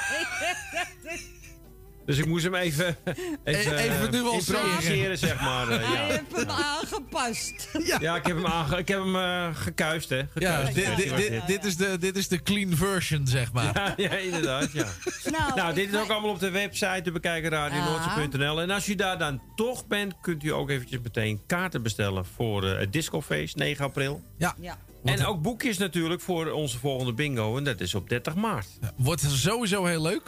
Dus 2.12 2.20
ik 2.20 2.26
moest 2.26 2.44
hem 2.44 2.54
even, 2.54 2.96
even, 3.44 3.72
E- 3.72 3.76
even 3.76 4.12
eh, 4.12 4.32
improviseren, 4.32 5.18
zeg 5.18 5.40
maar. 5.40 5.68
eh, 5.68 5.88
Hij 5.88 5.92
ja. 6.06 6.06
heeft 6.06 6.36
hem 6.36 6.48
aangepast. 6.50 7.68
ja, 8.00 8.16
ik 8.16 8.26
heb 8.26 8.36
hem, 8.36 8.46
aange 8.46 8.78
ik 8.78 8.88
heb 8.88 8.98
hem 8.98 9.16
eh, 9.16 9.48
gekuist, 9.54 10.08
hè. 10.08 10.16
Ja, 10.34 10.56
Gekuist, 10.56 10.74
dit, 10.74 10.86
weet 10.86 10.96
dit, 10.96 11.16
dit, 11.16 11.30
dit- 11.30 11.46
dit 11.46 11.64
is 11.64 11.76
de, 11.76 11.98
dit 11.98 12.16
is 12.16 12.28
de 12.28 12.42
clean 12.42 12.76
version, 12.76 13.26
zeg 13.26 13.52
maar. 13.52 13.70
Ja, 13.74 13.94
ja, 13.96 14.10
inderdaad, 14.16 14.72
ja. 14.72 14.86
Nou, 15.38 15.54
Nou, 15.54 15.74
dit 15.74 15.92
is 15.92 16.00
ook 16.00 16.08
allemaal 16.10 16.30
op 16.30 16.40
de 16.40 16.50
website 16.50 17.00
te 17.02 17.12
bekijken, 17.12 17.50
radionoordse.nl. 17.50 18.60
En 18.60 18.70
als 18.70 18.88
u 18.88 18.94
daar 18.94 19.18
dan 19.18 19.42
toch 19.56 19.86
bent, 19.86 20.14
kunt 20.20 20.44
u 20.44 20.48
ook 20.52 20.70
eventjes 20.70 21.00
meteen 21.02 21.40
kaarten 21.46 21.82
bestellen 21.82 22.24
voor 22.36 22.64
eh, 22.64 22.78
het 22.78 22.92
discofeest, 22.92 23.56
9 23.56 23.84
april. 23.84 24.22
Ja. 24.38 24.54
Ja. 24.60 24.78
En 25.04 25.26
ook 25.26 25.42
boekjes 25.42 25.78
natuurlijk 25.78 26.20
voor 26.20 26.50
onze 26.50 26.78
volgende 26.78 27.12
bingo. 27.14 27.56
En 27.56 27.64
dat 27.64 27.80
is 27.80 27.94
op 27.94 28.08
30 28.08 28.34
maart. 28.34 28.66
Wordt 28.96 29.20
sowieso 29.28 29.84
heel 29.84 30.02
leuk. 30.02 30.22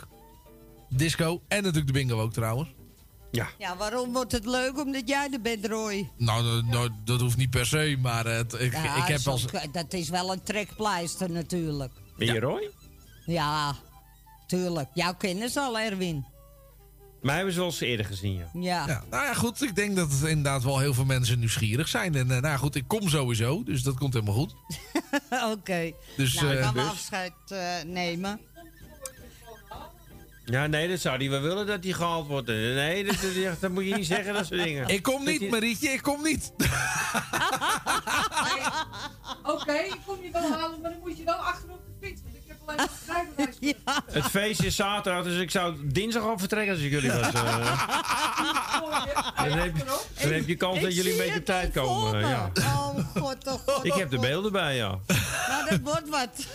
Disco 0.89 1.43
en 1.49 1.59
natuurlijk 1.63 1.87
de 1.87 1.93
bingo 1.93 2.21
ook 2.21 2.33
trouwens. 2.33 2.69
Ja. 3.31 3.49
Ja, 3.59 3.77
waarom 3.77 4.13
wordt 4.13 4.33
het 4.33 4.47
leuk? 4.47 4.79
Omdat 4.79 5.09
jij 5.09 5.29
er 5.33 5.41
bent, 5.41 5.67
Roy. 5.67 6.11
Nou, 6.17 6.45
dat- 6.45 6.65
nou, 6.65 6.91
dat 7.05 7.21
hoeft 7.21 7.37
niet 7.37 7.51
per 7.51 7.67
se, 7.67 7.97
maar 8.01 8.27
het, 8.27 8.53
ik, 8.53 8.73
Ja, 8.73 8.97
ik 8.97 9.03
heb 9.05 9.19
is 9.19 9.25
wel... 9.25 9.35
ook- 9.65 9.73
dat 9.73 9.93
is 9.93 10.09
wel 10.09 10.33
een 10.33 10.43
trekpleister 10.43 11.31
natuurlijk. 11.31 11.93
Ben 12.17 12.27
je 12.27 12.41
Roy? 12.41 12.71
Ja, 13.27 13.75
tuurlijk. 14.47 14.89
Jouw 14.95 15.15
kennis 15.15 15.57
al, 15.57 15.79
Erwin. 15.79 16.25
Mij 17.23 17.35
hebben 17.35 17.53
ze 17.53 17.59
wel 17.59 17.69
eens 17.69 17.81
eerder 17.81 18.07
gezien, 18.07 18.35
ja. 18.35 18.49
Ja. 18.53 18.87
Ja, 18.87 19.05
nou 19.11 19.25
ja, 19.25 19.35
goed. 19.35 19.63
Ik 19.63 19.75
denk 19.77 19.97
dat 19.97 20.11
het 20.13 20.23
inderdaad 20.23 20.63
wel 20.65 20.79
heel 20.79 20.95
veel 20.95 21.05
mensen 21.05 21.39
nieuwsgierig 21.39 21.89
zijn. 21.89 22.15
En 22.15 22.21
eh, 22.21 22.41
nou 22.41 22.47
ja, 22.47 22.57
goed, 22.57 22.75
ik 22.75 22.85
kom 22.87 23.09
sowieso, 23.09 23.63
dus 23.63 23.83
dat 23.83 23.99
komt 23.99 24.13
helemaal 24.15 24.35
goed. 24.35 24.55
Oké. 25.53 25.93
Dus, 26.17 26.35
nou, 26.35 26.55
eh, 26.57 26.63
gaan 26.65 26.75
we 26.75 26.81
dus. 26.81 26.89
afscheid 26.91 27.33
eh, 27.49 27.59
nemen. 27.87 28.41
Ja, 30.45 30.67
nee, 30.67 30.89
dat 30.89 31.01
zou 31.01 31.17
hij 31.17 31.31
wel 31.31 31.41
willen 31.41 31.67
dat 31.67 31.85
hij 31.85 31.93
gehaald 31.93 32.27
wordt. 32.27 32.47
Nee, 32.47 33.05
dat, 33.05 33.17
dat, 33.21 33.61
dat 33.61 33.71
moet 33.71 33.85
je 33.89 33.95
niet 33.95 34.07
zeggen, 34.07 34.35
dat 34.35 34.47
soort 34.47 34.63
dingen. 34.65 34.89
Ik 34.89 35.03
kom 35.03 35.25
niet, 35.25 35.51
Marietje, 35.51 35.89
ik 35.89 36.03
kom 36.03 36.23
niet. 36.23 36.53
Oké, 39.43 39.73
ik 39.73 39.97
kom 40.07 40.17
je 40.23 40.31
wel 40.33 40.43
halen, 40.53 40.81
maar 40.81 40.91
dan 40.91 41.01
moet 41.01 41.17
je 41.19 41.25
wel 41.25 41.35
achterop 41.35 41.81
de 41.87 42.07
fiets. 42.07 42.21
Want 42.23 42.35
ik 42.37 42.43
heb 42.47 42.57
alleen 42.67 42.77
maar 42.77 42.89
rijbewijs. 43.37 43.75
Het 44.23 44.25
feest 44.31 44.63
is 44.63 44.77
zaterdag, 44.77 45.25
dus 45.25 45.39
ik 45.41 45.51
zou 45.51 45.75
dinsdag 45.85 46.23
al 46.23 46.39
vertrekken 46.39 46.75
als 46.75 46.83
ik 46.83 46.91
jullie 46.91 47.13
was. 47.13 47.33
eh. 47.33 47.33
dan, 49.37 49.59
heb, 49.59 49.77
je- 49.77 49.85
dan 50.23 50.33
heb 50.33 50.49
je 50.49 50.57
kans 50.57 50.77
Ik 50.77 50.83
dat 50.83 50.95
jullie 50.95 51.13
een 51.13 51.19
beetje 51.19 51.39
op 51.39 51.45
tijd 51.45 51.73
komen. 51.73 52.11
me. 52.21 52.27
Ja. 52.29 52.51
Oh, 52.59 52.99
god, 53.17 53.47
oh, 53.47 53.53
god. 53.67 53.85
Ik 53.85 53.93
oh, 53.93 53.99
heb 53.99 54.11
de 54.11 54.19
beelden 54.19 54.53
bij, 54.53 54.77
ja. 54.77 54.99
Nou, 55.49 55.69
dat 55.71 55.81
wordt 55.83 56.09
wat. 56.09 56.47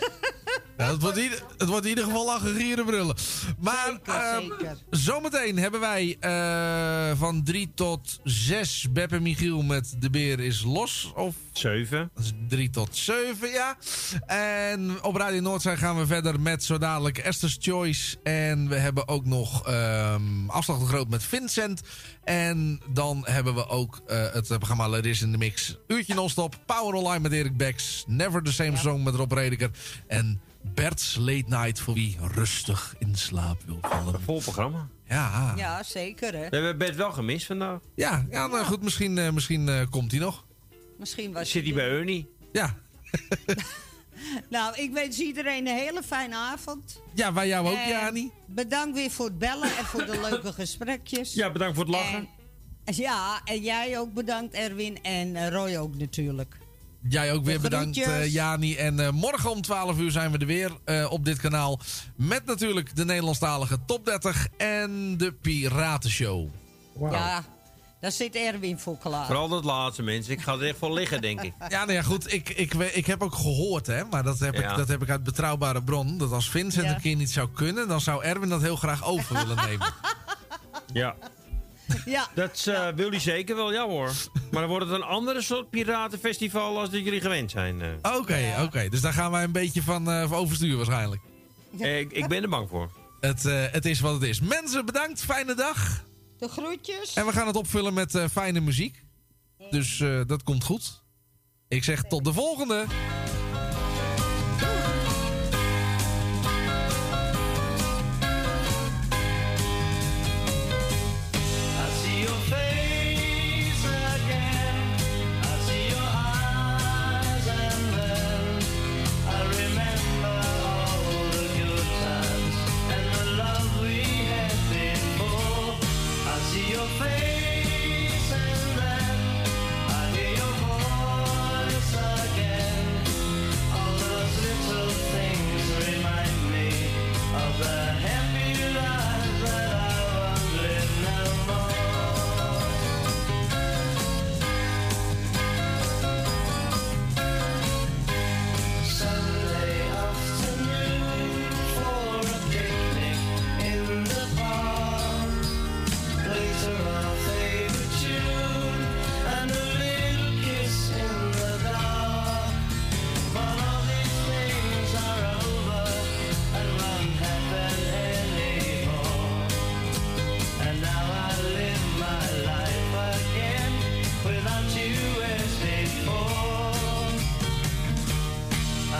Ja, 0.79 0.91
het, 0.91 1.01
wordt 1.01 1.17
ieder- 1.17 1.43
het 1.57 1.67
wordt 1.69 1.83
in 1.83 1.89
ieder 1.89 2.03
geval 2.03 2.25
lachen, 2.25 2.55
gieren, 2.55 2.85
brullen. 2.85 3.15
Maar 3.59 3.99
ehm, 4.03 4.41
zeker. 4.41 4.77
zometeen 4.89 5.57
hebben 5.57 5.79
wij 5.79 6.17
eh, 6.19 7.17
van 7.17 7.43
3 7.43 7.71
tot 7.75 8.19
6 8.23 8.87
Beb 8.91 9.11
en 9.11 9.21
Michiel 9.21 9.61
met 9.61 9.95
De 9.99 10.09
Beer 10.09 10.39
is 10.39 10.63
los. 10.63 11.11
Of 11.15 11.35
7. 11.53 12.11
3 12.47 12.69
tot 12.69 12.97
7, 12.97 13.49
ja. 13.49 13.77
En 14.25 15.03
op 15.03 15.15
Radio 15.15 15.41
Noordzij 15.41 15.77
gaan 15.77 15.97
we 15.97 16.05
verder 16.05 16.39
met 16.39 16.63
zo 16.63 16.77
dadelijk 16.77 17.17
Esther's 17.17 17.57
Choice. 17.59 18.17
En 18.23 18.69
we 18.69 18.75
hebben 18.75 19.07
ook 19.07 19.25
nog 19.25 19.67
ehm 19.67 20.49
Afslag 20.49 20.79
de 20.79 20.85
Groot 20.85 21.09
met 21.09 21.23
Vincent. 21.23 21.81
En 22.23 22.81
dan 22.89 23.21
hebben 23.25 23.55
we 23.55 23.67
ook 23.67 24.01
eh, 24.07 24.33
het 24.33 24.47
programma 24.47 24.89
Laris 24.89 25.21
in 25.21 25.31
de 25.31 25.37
Mix. 25.37 25.77
Uurtje 25.87 26.13
non-stop. 26.13 26.59
Power 26.65 26.93
Online 26.93 27.19
met 27.19 27.31
Erik 27.31 27.57
Becks. 27.57 28.03
Never 28.07 28.43
the 28.43 28.53
Same 28.53 28.77
Song 28.77 29.03
met 29.03 29.15
Rob 29.15 29.31
Redeker. 29.31 29.69
En 30.07 30.41
Bert's 30.61 31.15
Late 31.15 31.43
Night 31.47 31.79
voor 31.79 31.93
wie 31.93 32.17
rustig 32.33 32.95
in 32.99 33.15
slaap 33.15 33.61
wil 33.65 33.77
vallen. 33.81 34.21
Vol 34.21 34.41
programma. 34.41 34.87
Ja, 35.07 35.53
Ja, 35.57 35.83
zeker 35.83 36.33
hè. 36.33 36.49
We 36.49 36.55
hebben 36.55 36.77
Bert 36.77 36.95
wel 36.95 37.11
gemist 37.11 37.45
vandaag. 37.45 37.79
ja, 37.95 38.25
ja 38.29 38.47
nou 38.47 38.65
goed, 38.65 38.81
misschien, 38.81 39.17
eh, 39.17 39.31
misschien 39.31 39.69
eh, 39.69 39.81
komt 39.89 40.11
hij 40.11 40.19
nog. 40.19 40.45
Misschien 40.97 41.31
was 41.33 41.49
Zit 41.51 41.63
hij 41.65 41.73
bij 41.73 41.89
Ernie? 41.89 42.29
Ja. 42.51 42.75
Nou, 44.49 44.75
ik 44.75 44.91
wens 44.93 45.19
iedereen 45.19 45.67
een 45.67 45.75
hele 45.77 46.03
fijne 46.03 46.35
avond. 46.35 47.01
Ja, 47.13 47.33
wij 47.33 47.47
jou 47.47 47.67
ook, 47.67 47.75
En 47.75 47.89
Jani. 47.89 48.31
Bedankt 48.45 48.95
weer 48.95 49.11
voor 49.11 49.25
het 49.25 49.37
bellen 49.37 49.77
en 49.77 49.85
voor 49.85 50.05
de 50.05 50.19
leuke 50.29 50.53
gesprekjes. 50.53 51.33
Ja, 51.33 51.51
bedankt 51.51 51.75
voor 51.75 51.83
het 51.85 51.93
lachen. 51.93 52.27
En- 52.85 52.95
ja, 52.95 53.41
en 53.45 53.61
jij 53.61 53.99
ook 53.99 54.13
bedankt 54.13 54.53
Erwin 54.53 55.03
en 55.03 55.35
eh, 55.35 55.47
Roy 55.49 55.75
ook 55.75 55.95
natuurlijk. 55.97 56.57
Jij 57.01 57.33
ook 57.33 57.45
weer 57.45 57.59
bedankt, 57.59 57.97
eh, 58.01 58.31
Jani. 58.33 58.75
En 58.75 58.99
eh, 58.99 59.09
morgen 59.11 59.51
om 59.51 59.61
12 59.61 59.97
uur 59.99 60.11
zijn 60.11 60.31
we 60.31 60.37
er 60.37 60.45
weer 60.45 60.71
eh, 60.85 61.11
op 61.11 61.25
dit 61.25 61.37
kanaal. 61.39 61.79
Met 62.15 62.45
natuurlijk 62.45 62.95
de 62.95 63.05
Nederlandstalige 63.05 63.77
Top 63.85 64.05
30 64.05 64.47
en 64.57 65.17
de 65.17 65.31
Piratenshow. 65.33 66.47
Ja, 67.11 67.43
daar 68.01 68.11
zit 68.11 68.35
Erwin 68.35 68.79
voor 68.79 68.97
klaar. 68.97 69.25
Vooral 69.25 69.47
dat 69.47 69.63
laatste, 69.63 70.01
mensen. 70.03 70.33
Ik 70.33 70.41
ga 70.41 70.53
er 70.53 70.63
echt 70.67 70.77
voor 70.77 70.93
liggen, 70.93 71.21
denk 71.21 71.41
ik. 71.41 71.53
Ja, 71.69 71.79
nou 71.79 71.91
ja, 71.93 72.01
goed. 72.01 72.33
Ik, 72.33 72.49
ik, 72.49 72.73
we- 72.73 72.93
ik 72.93 73.05
heb 73.05 73.23
ook 73.23 73.35
gehoord, 73.35 73.87
hè, 73.87 74.03
maar 74.05 74.23
dat 74.23 74.39
heb, 74.39 74.55
Ja. 74.55 74.71
ik, 74.71 74.77
dat 74.77 74.87
heb 74.87 75.01
ik 75.01 75.09
uit 75.09 75.23
betrouwbare 75.23 75.83
bron. 75.83 76.17
Dat 76.17 76.31
als 76.31 76.49
Vincent 76.49 76.85
Ja. 76.85 76.93
een 76.95 77.01
keer 77.01 77.15
niet 77.15 77.31
zou 77.31 77.49
kunnen, 77.55 77.87
dan 77.87 78.01
zou 78.01 78.23
Erwin 78.23 78.49
dat 78.49 78.61
heel 78.61 78.75
graag 78.75 79.05
over 79.05 79.35
willen 79.35 79.65
nemen. 79.65 79.93
Ja. 80.93 81.15
Ja. 82.05 82.27
Dat 82.35 82.65
eh, 82.67 82.87
wil 82.95 83.09
hij 83.09 83.19
zeker 83.19 83.55
wel, 83.55 83.73
ja 83.73 83.85
hoor. 83.87 84.11
Maar 84.51 84.61
dan 84.61 84.69
wordt 84.69 84.85
het 84.85 84.95
een 84.95 85.03
andere 85.03 85.41
soort 85.41 85.69
piratenfestival 85.69 86.79
als 86.79 86.89
dat 86.89 87.03
jullie 87.03 87.21
gewend 87.21 87.51
zijn. 87.51 87.81
eh. 87.81 88.15
Oké, 88.17 88.55
oké. 88.61 88.89
Dus 88.89 89.01
daar 89.01 89.13
gaan 89.13 89.31
wij 89.31 89.43
een 89.43 89.51
beetje 89.51 89.81
van, 89.83 90.09
eh, 90.11 90.27
van 90.29 90.37
oversturen 90.37 90.77
waarschijnlijk. 90.77 91.21
Ik, 91.77 92.11
ik 92.11 92.27
ben 92.27 92.43
er 92.43 92.49
bang 92.49 92.69
voor. 92.69 92.91
Het, 93.19 93.45
eh, 93.45 93.63
het 93.71 93.85
is 93.85 93.99
wat 93.99 94.13
het 94.13 94.23
is. 94.23 94.39
Mensen, 94.41 94.85
bedankt. 94.85 95.21
Fijne 95.23 95.53
dag. 95.55 96.03
De 96.37 96.47
groetjes. 96.47 97.13
En 97.13 97.25
we 97.25 97.31
gaan 97.31 97.47
het 97.47 97.55
opvullen 97.55 97.93
met 97.93 98.15
eh, 98.15 98.25
fijne 98.31 98.59
muziek. 98.59 99.03
Dus 99.69 99.99
eh, 99.99 100.19
dat 100.27 100.43
komt 100.43 100.63
goed. 100.63 101.03
Ik 101.67 101.83
zeg 101.83 102.03
tot 102.03 102.23
de 102.23 102.33
volgende. 102.33 102.85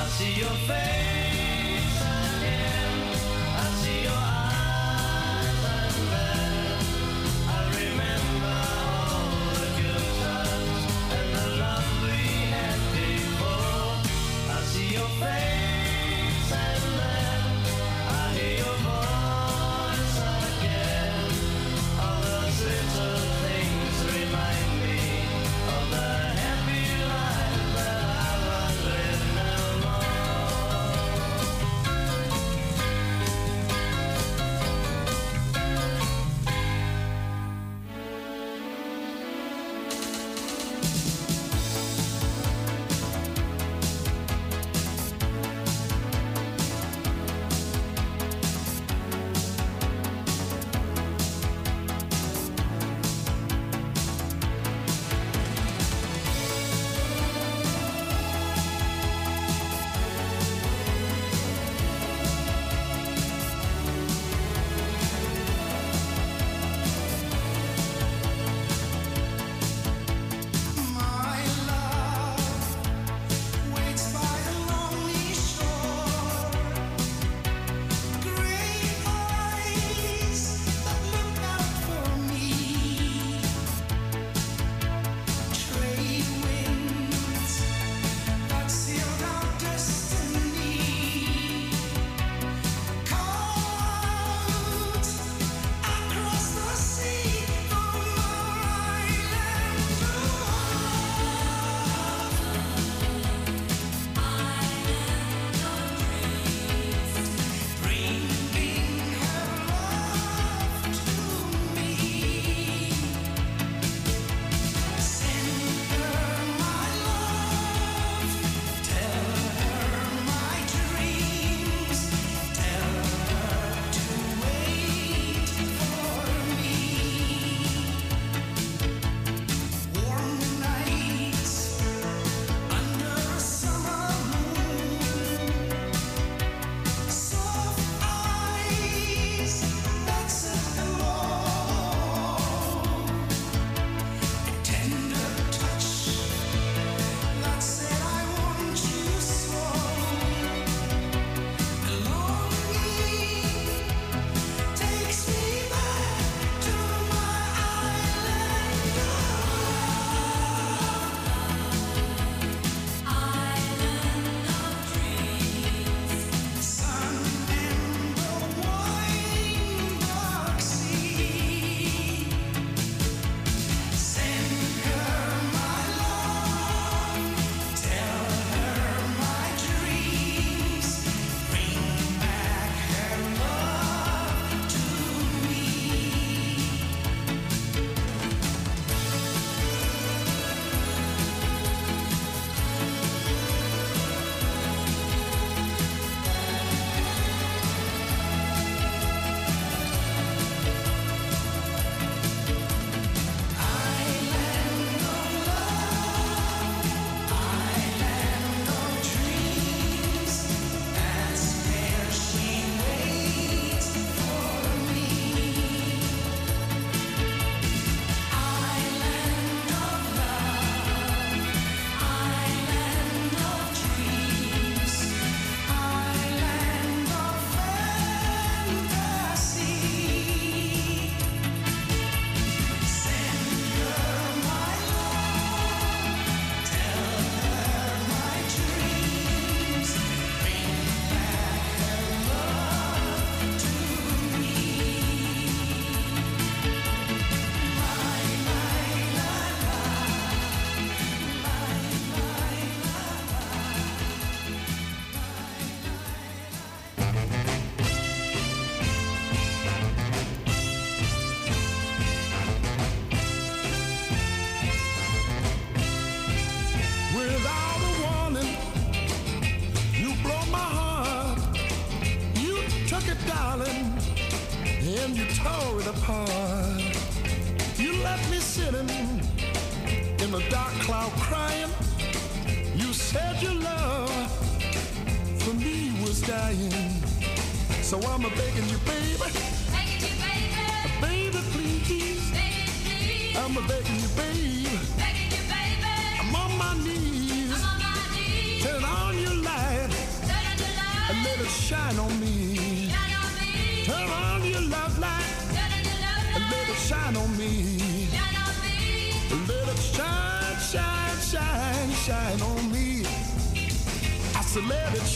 See 0.09 0.39
your 0.39 0.49
face 0.67 1.18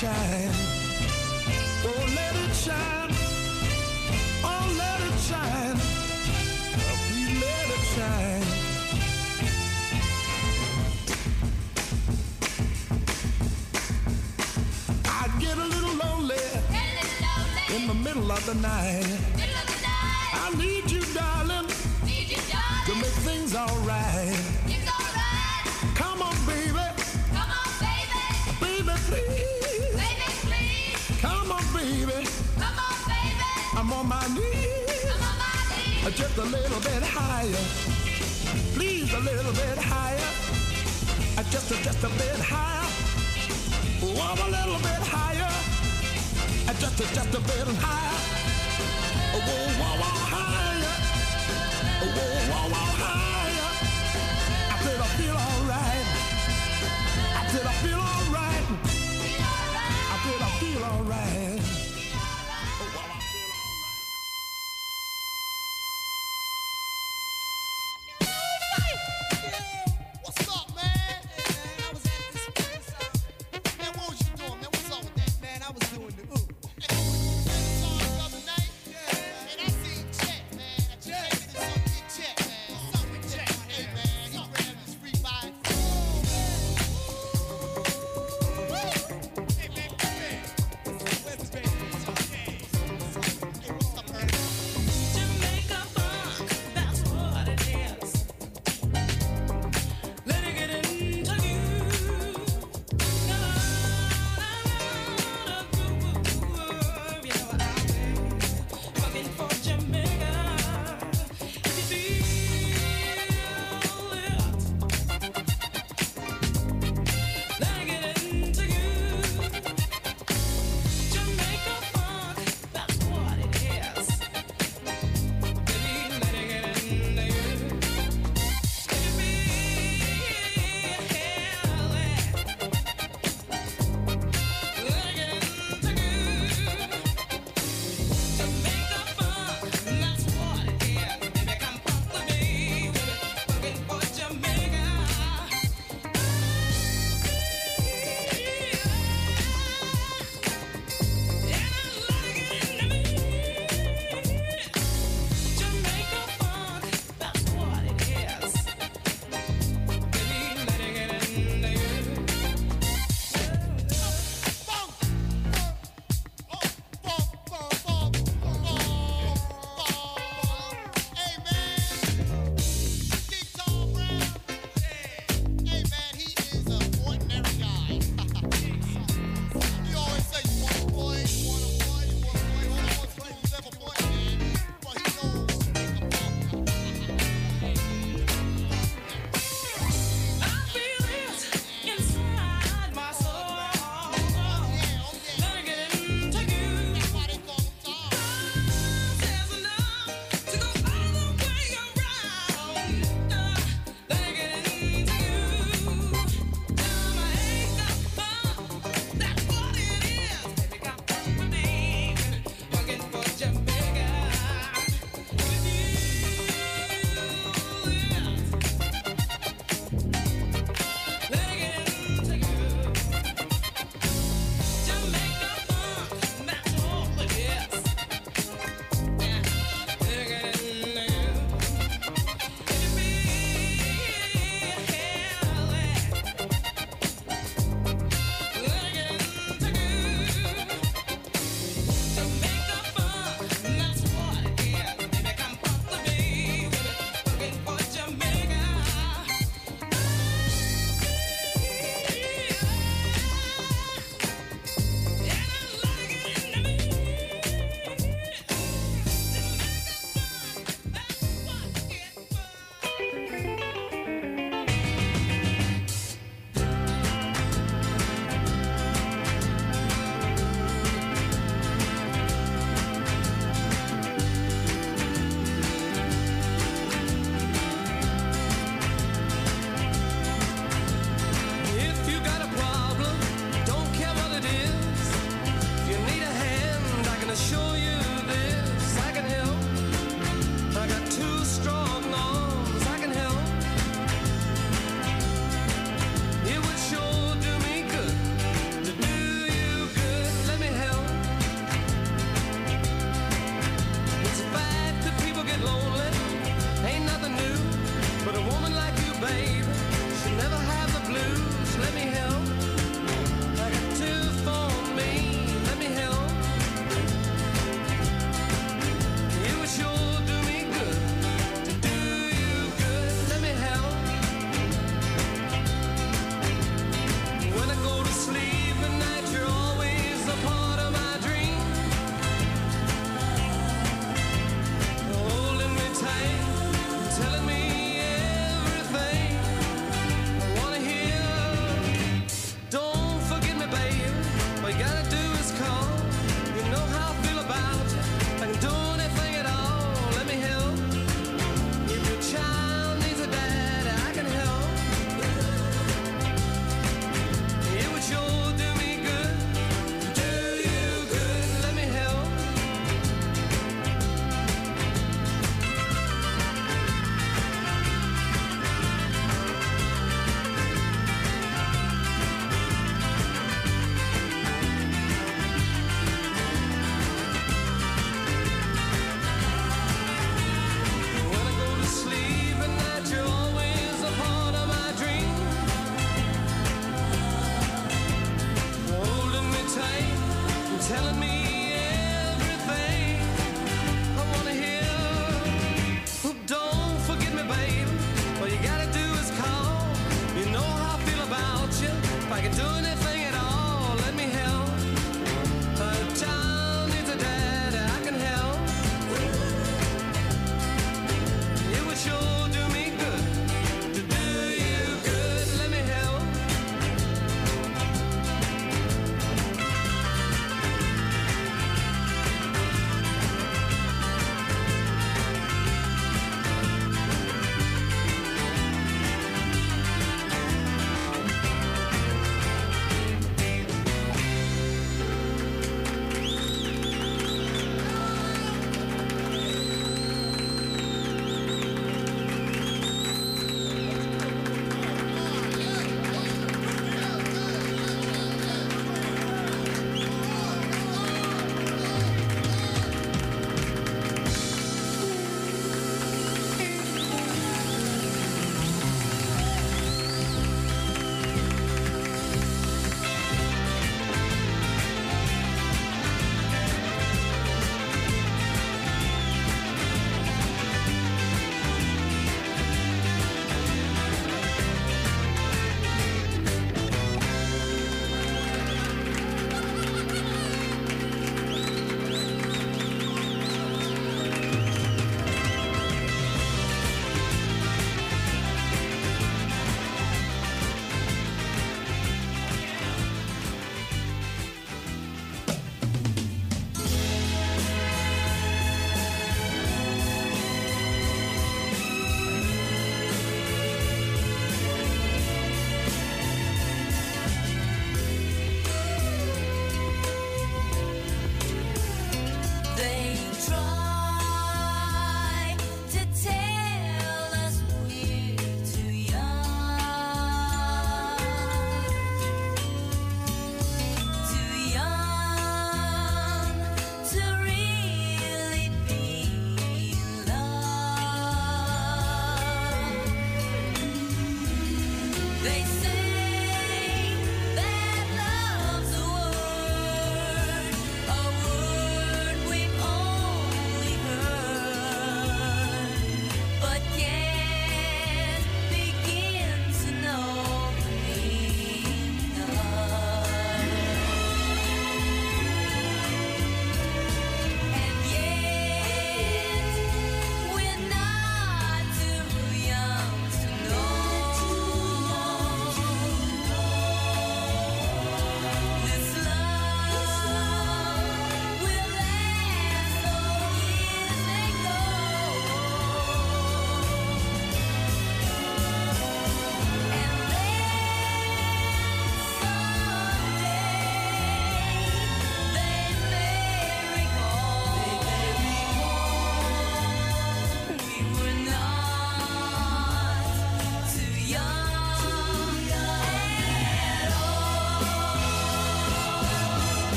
shine. 0.00 0.50
Oh, 1.84 2.04
let 2.16 2.34
it 2.44 2.54
shine. 2.54 3.12
Oh, 4.42 4.64
let 4.80 5.00
it 5.08 5.18
shine. 5.28 5.76
Oh, 6.88 6.96
let 7.44 7.66
it 7.76 7.84
shine. 7.94 8.46
I 15.04 15.28
get 15.38 15.58
a 15.58 15.66
little 15.74 15.94
lonely 16.02 16.34
a 16.34 16.84
little 16.96 17.16
lonely. 17.26 17.76
in 17.76 17.86
the 17.86 17.94
middle 17.94 18.32
of 18.32 18.42
the 18.46 18.54
night. 18.54 19.04
I 20.32 20.50
need 20.56 20.90
you, 20.90 21.02
darling, 21.12 21.66
need 22.06 22.30
you, 22.30 22.40
darling, 22.50 22.86
to 22.86 22.94
make 22.94 23.18
things 23.28 23.54
alright. 23.54 24.39
Knees. 34.34 35.10
Just 36.16 36.36
a 36.38 36.44
little 36.44 36.80
bit 36.80 37.02
higher. 37.02 37.62
Please, 38.74 39.12
a 39.14 39.20
little 39.20 39.52
bit 39.52 39.78
higher. 39.78 40.18
Just 41.50 41.70
just 41.82 42.04
a 42.04 42.08
bit 42.20 42.38
higher. 42.38 42.86
Oh, 44.02 44.20
I'm 44.28 44.38
a 44.46 44.50
little 44.56 44.78
bit 44.78 45.02
higher. 45.14 45.50
Just 46.78 46.98
just 46.98 47.34
a 47.34 47.40
bit 47.40 47.68
higher. 47.84 48.18
Oh, 49.34 49.40
whoa, 49.48 49.68
whoa, 49.80 50.00
whoa, 50.00 50.12
higher. 50.32 50.94
Oh, 52.02 52.08
whoa, 52.16 52.34
whoa, 52.50 52.74
whoa, 52.74 52.89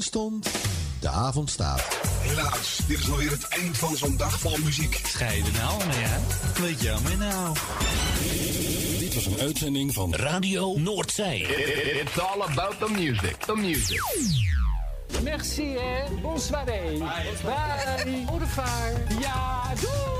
Stond 0.00 0.50
de 1.00 1.08
avond 1.08 1.50
staat. 1.50 1.82
Helaas, 2.20 2.78
dit 2.86 2.98
is 2.98 3.10
alweer 3.10 3.30
het 3.30 3.48
eind 3.48 3.78
van 3.78 3.96
zo'n 3.96 4.16
dag 4.16 4.38
vol 4.38 4.56
muziek. 4.58 5.00
Scheiden 5.04 5.52
nou, 5.52 5.84
maar 5.84 6.00
ja. 6.00 6.18
Weet 6.60 6.80
jammer 6.80 7.16
nou. 7.16 7.56
Dit 8.98 9.14
was 9.14 9.26
een 9.26 9.38
uitzending 9.40 9.94
van 9.94 10.14
Radio 10.14 10.78
Noordzee. 10.78 11.42
It's 12.00 12.18
all 12.18 12.42
about 12.42 12.78
the 12.78 12.88
music. 12.88 13.36
The 13.36 13.54
music. 13.54 14.02
Merci, 15.22 15.76
hè. 15.76 16.20
Bonsoiré. 16.22 16.82
Bye. 16.82 16.98
Bye. 17.44 18.24
Au 18.30 18.38
revoir. 18.38 18.92
Ja, 19.20 19.72
doei. 19.80 20.11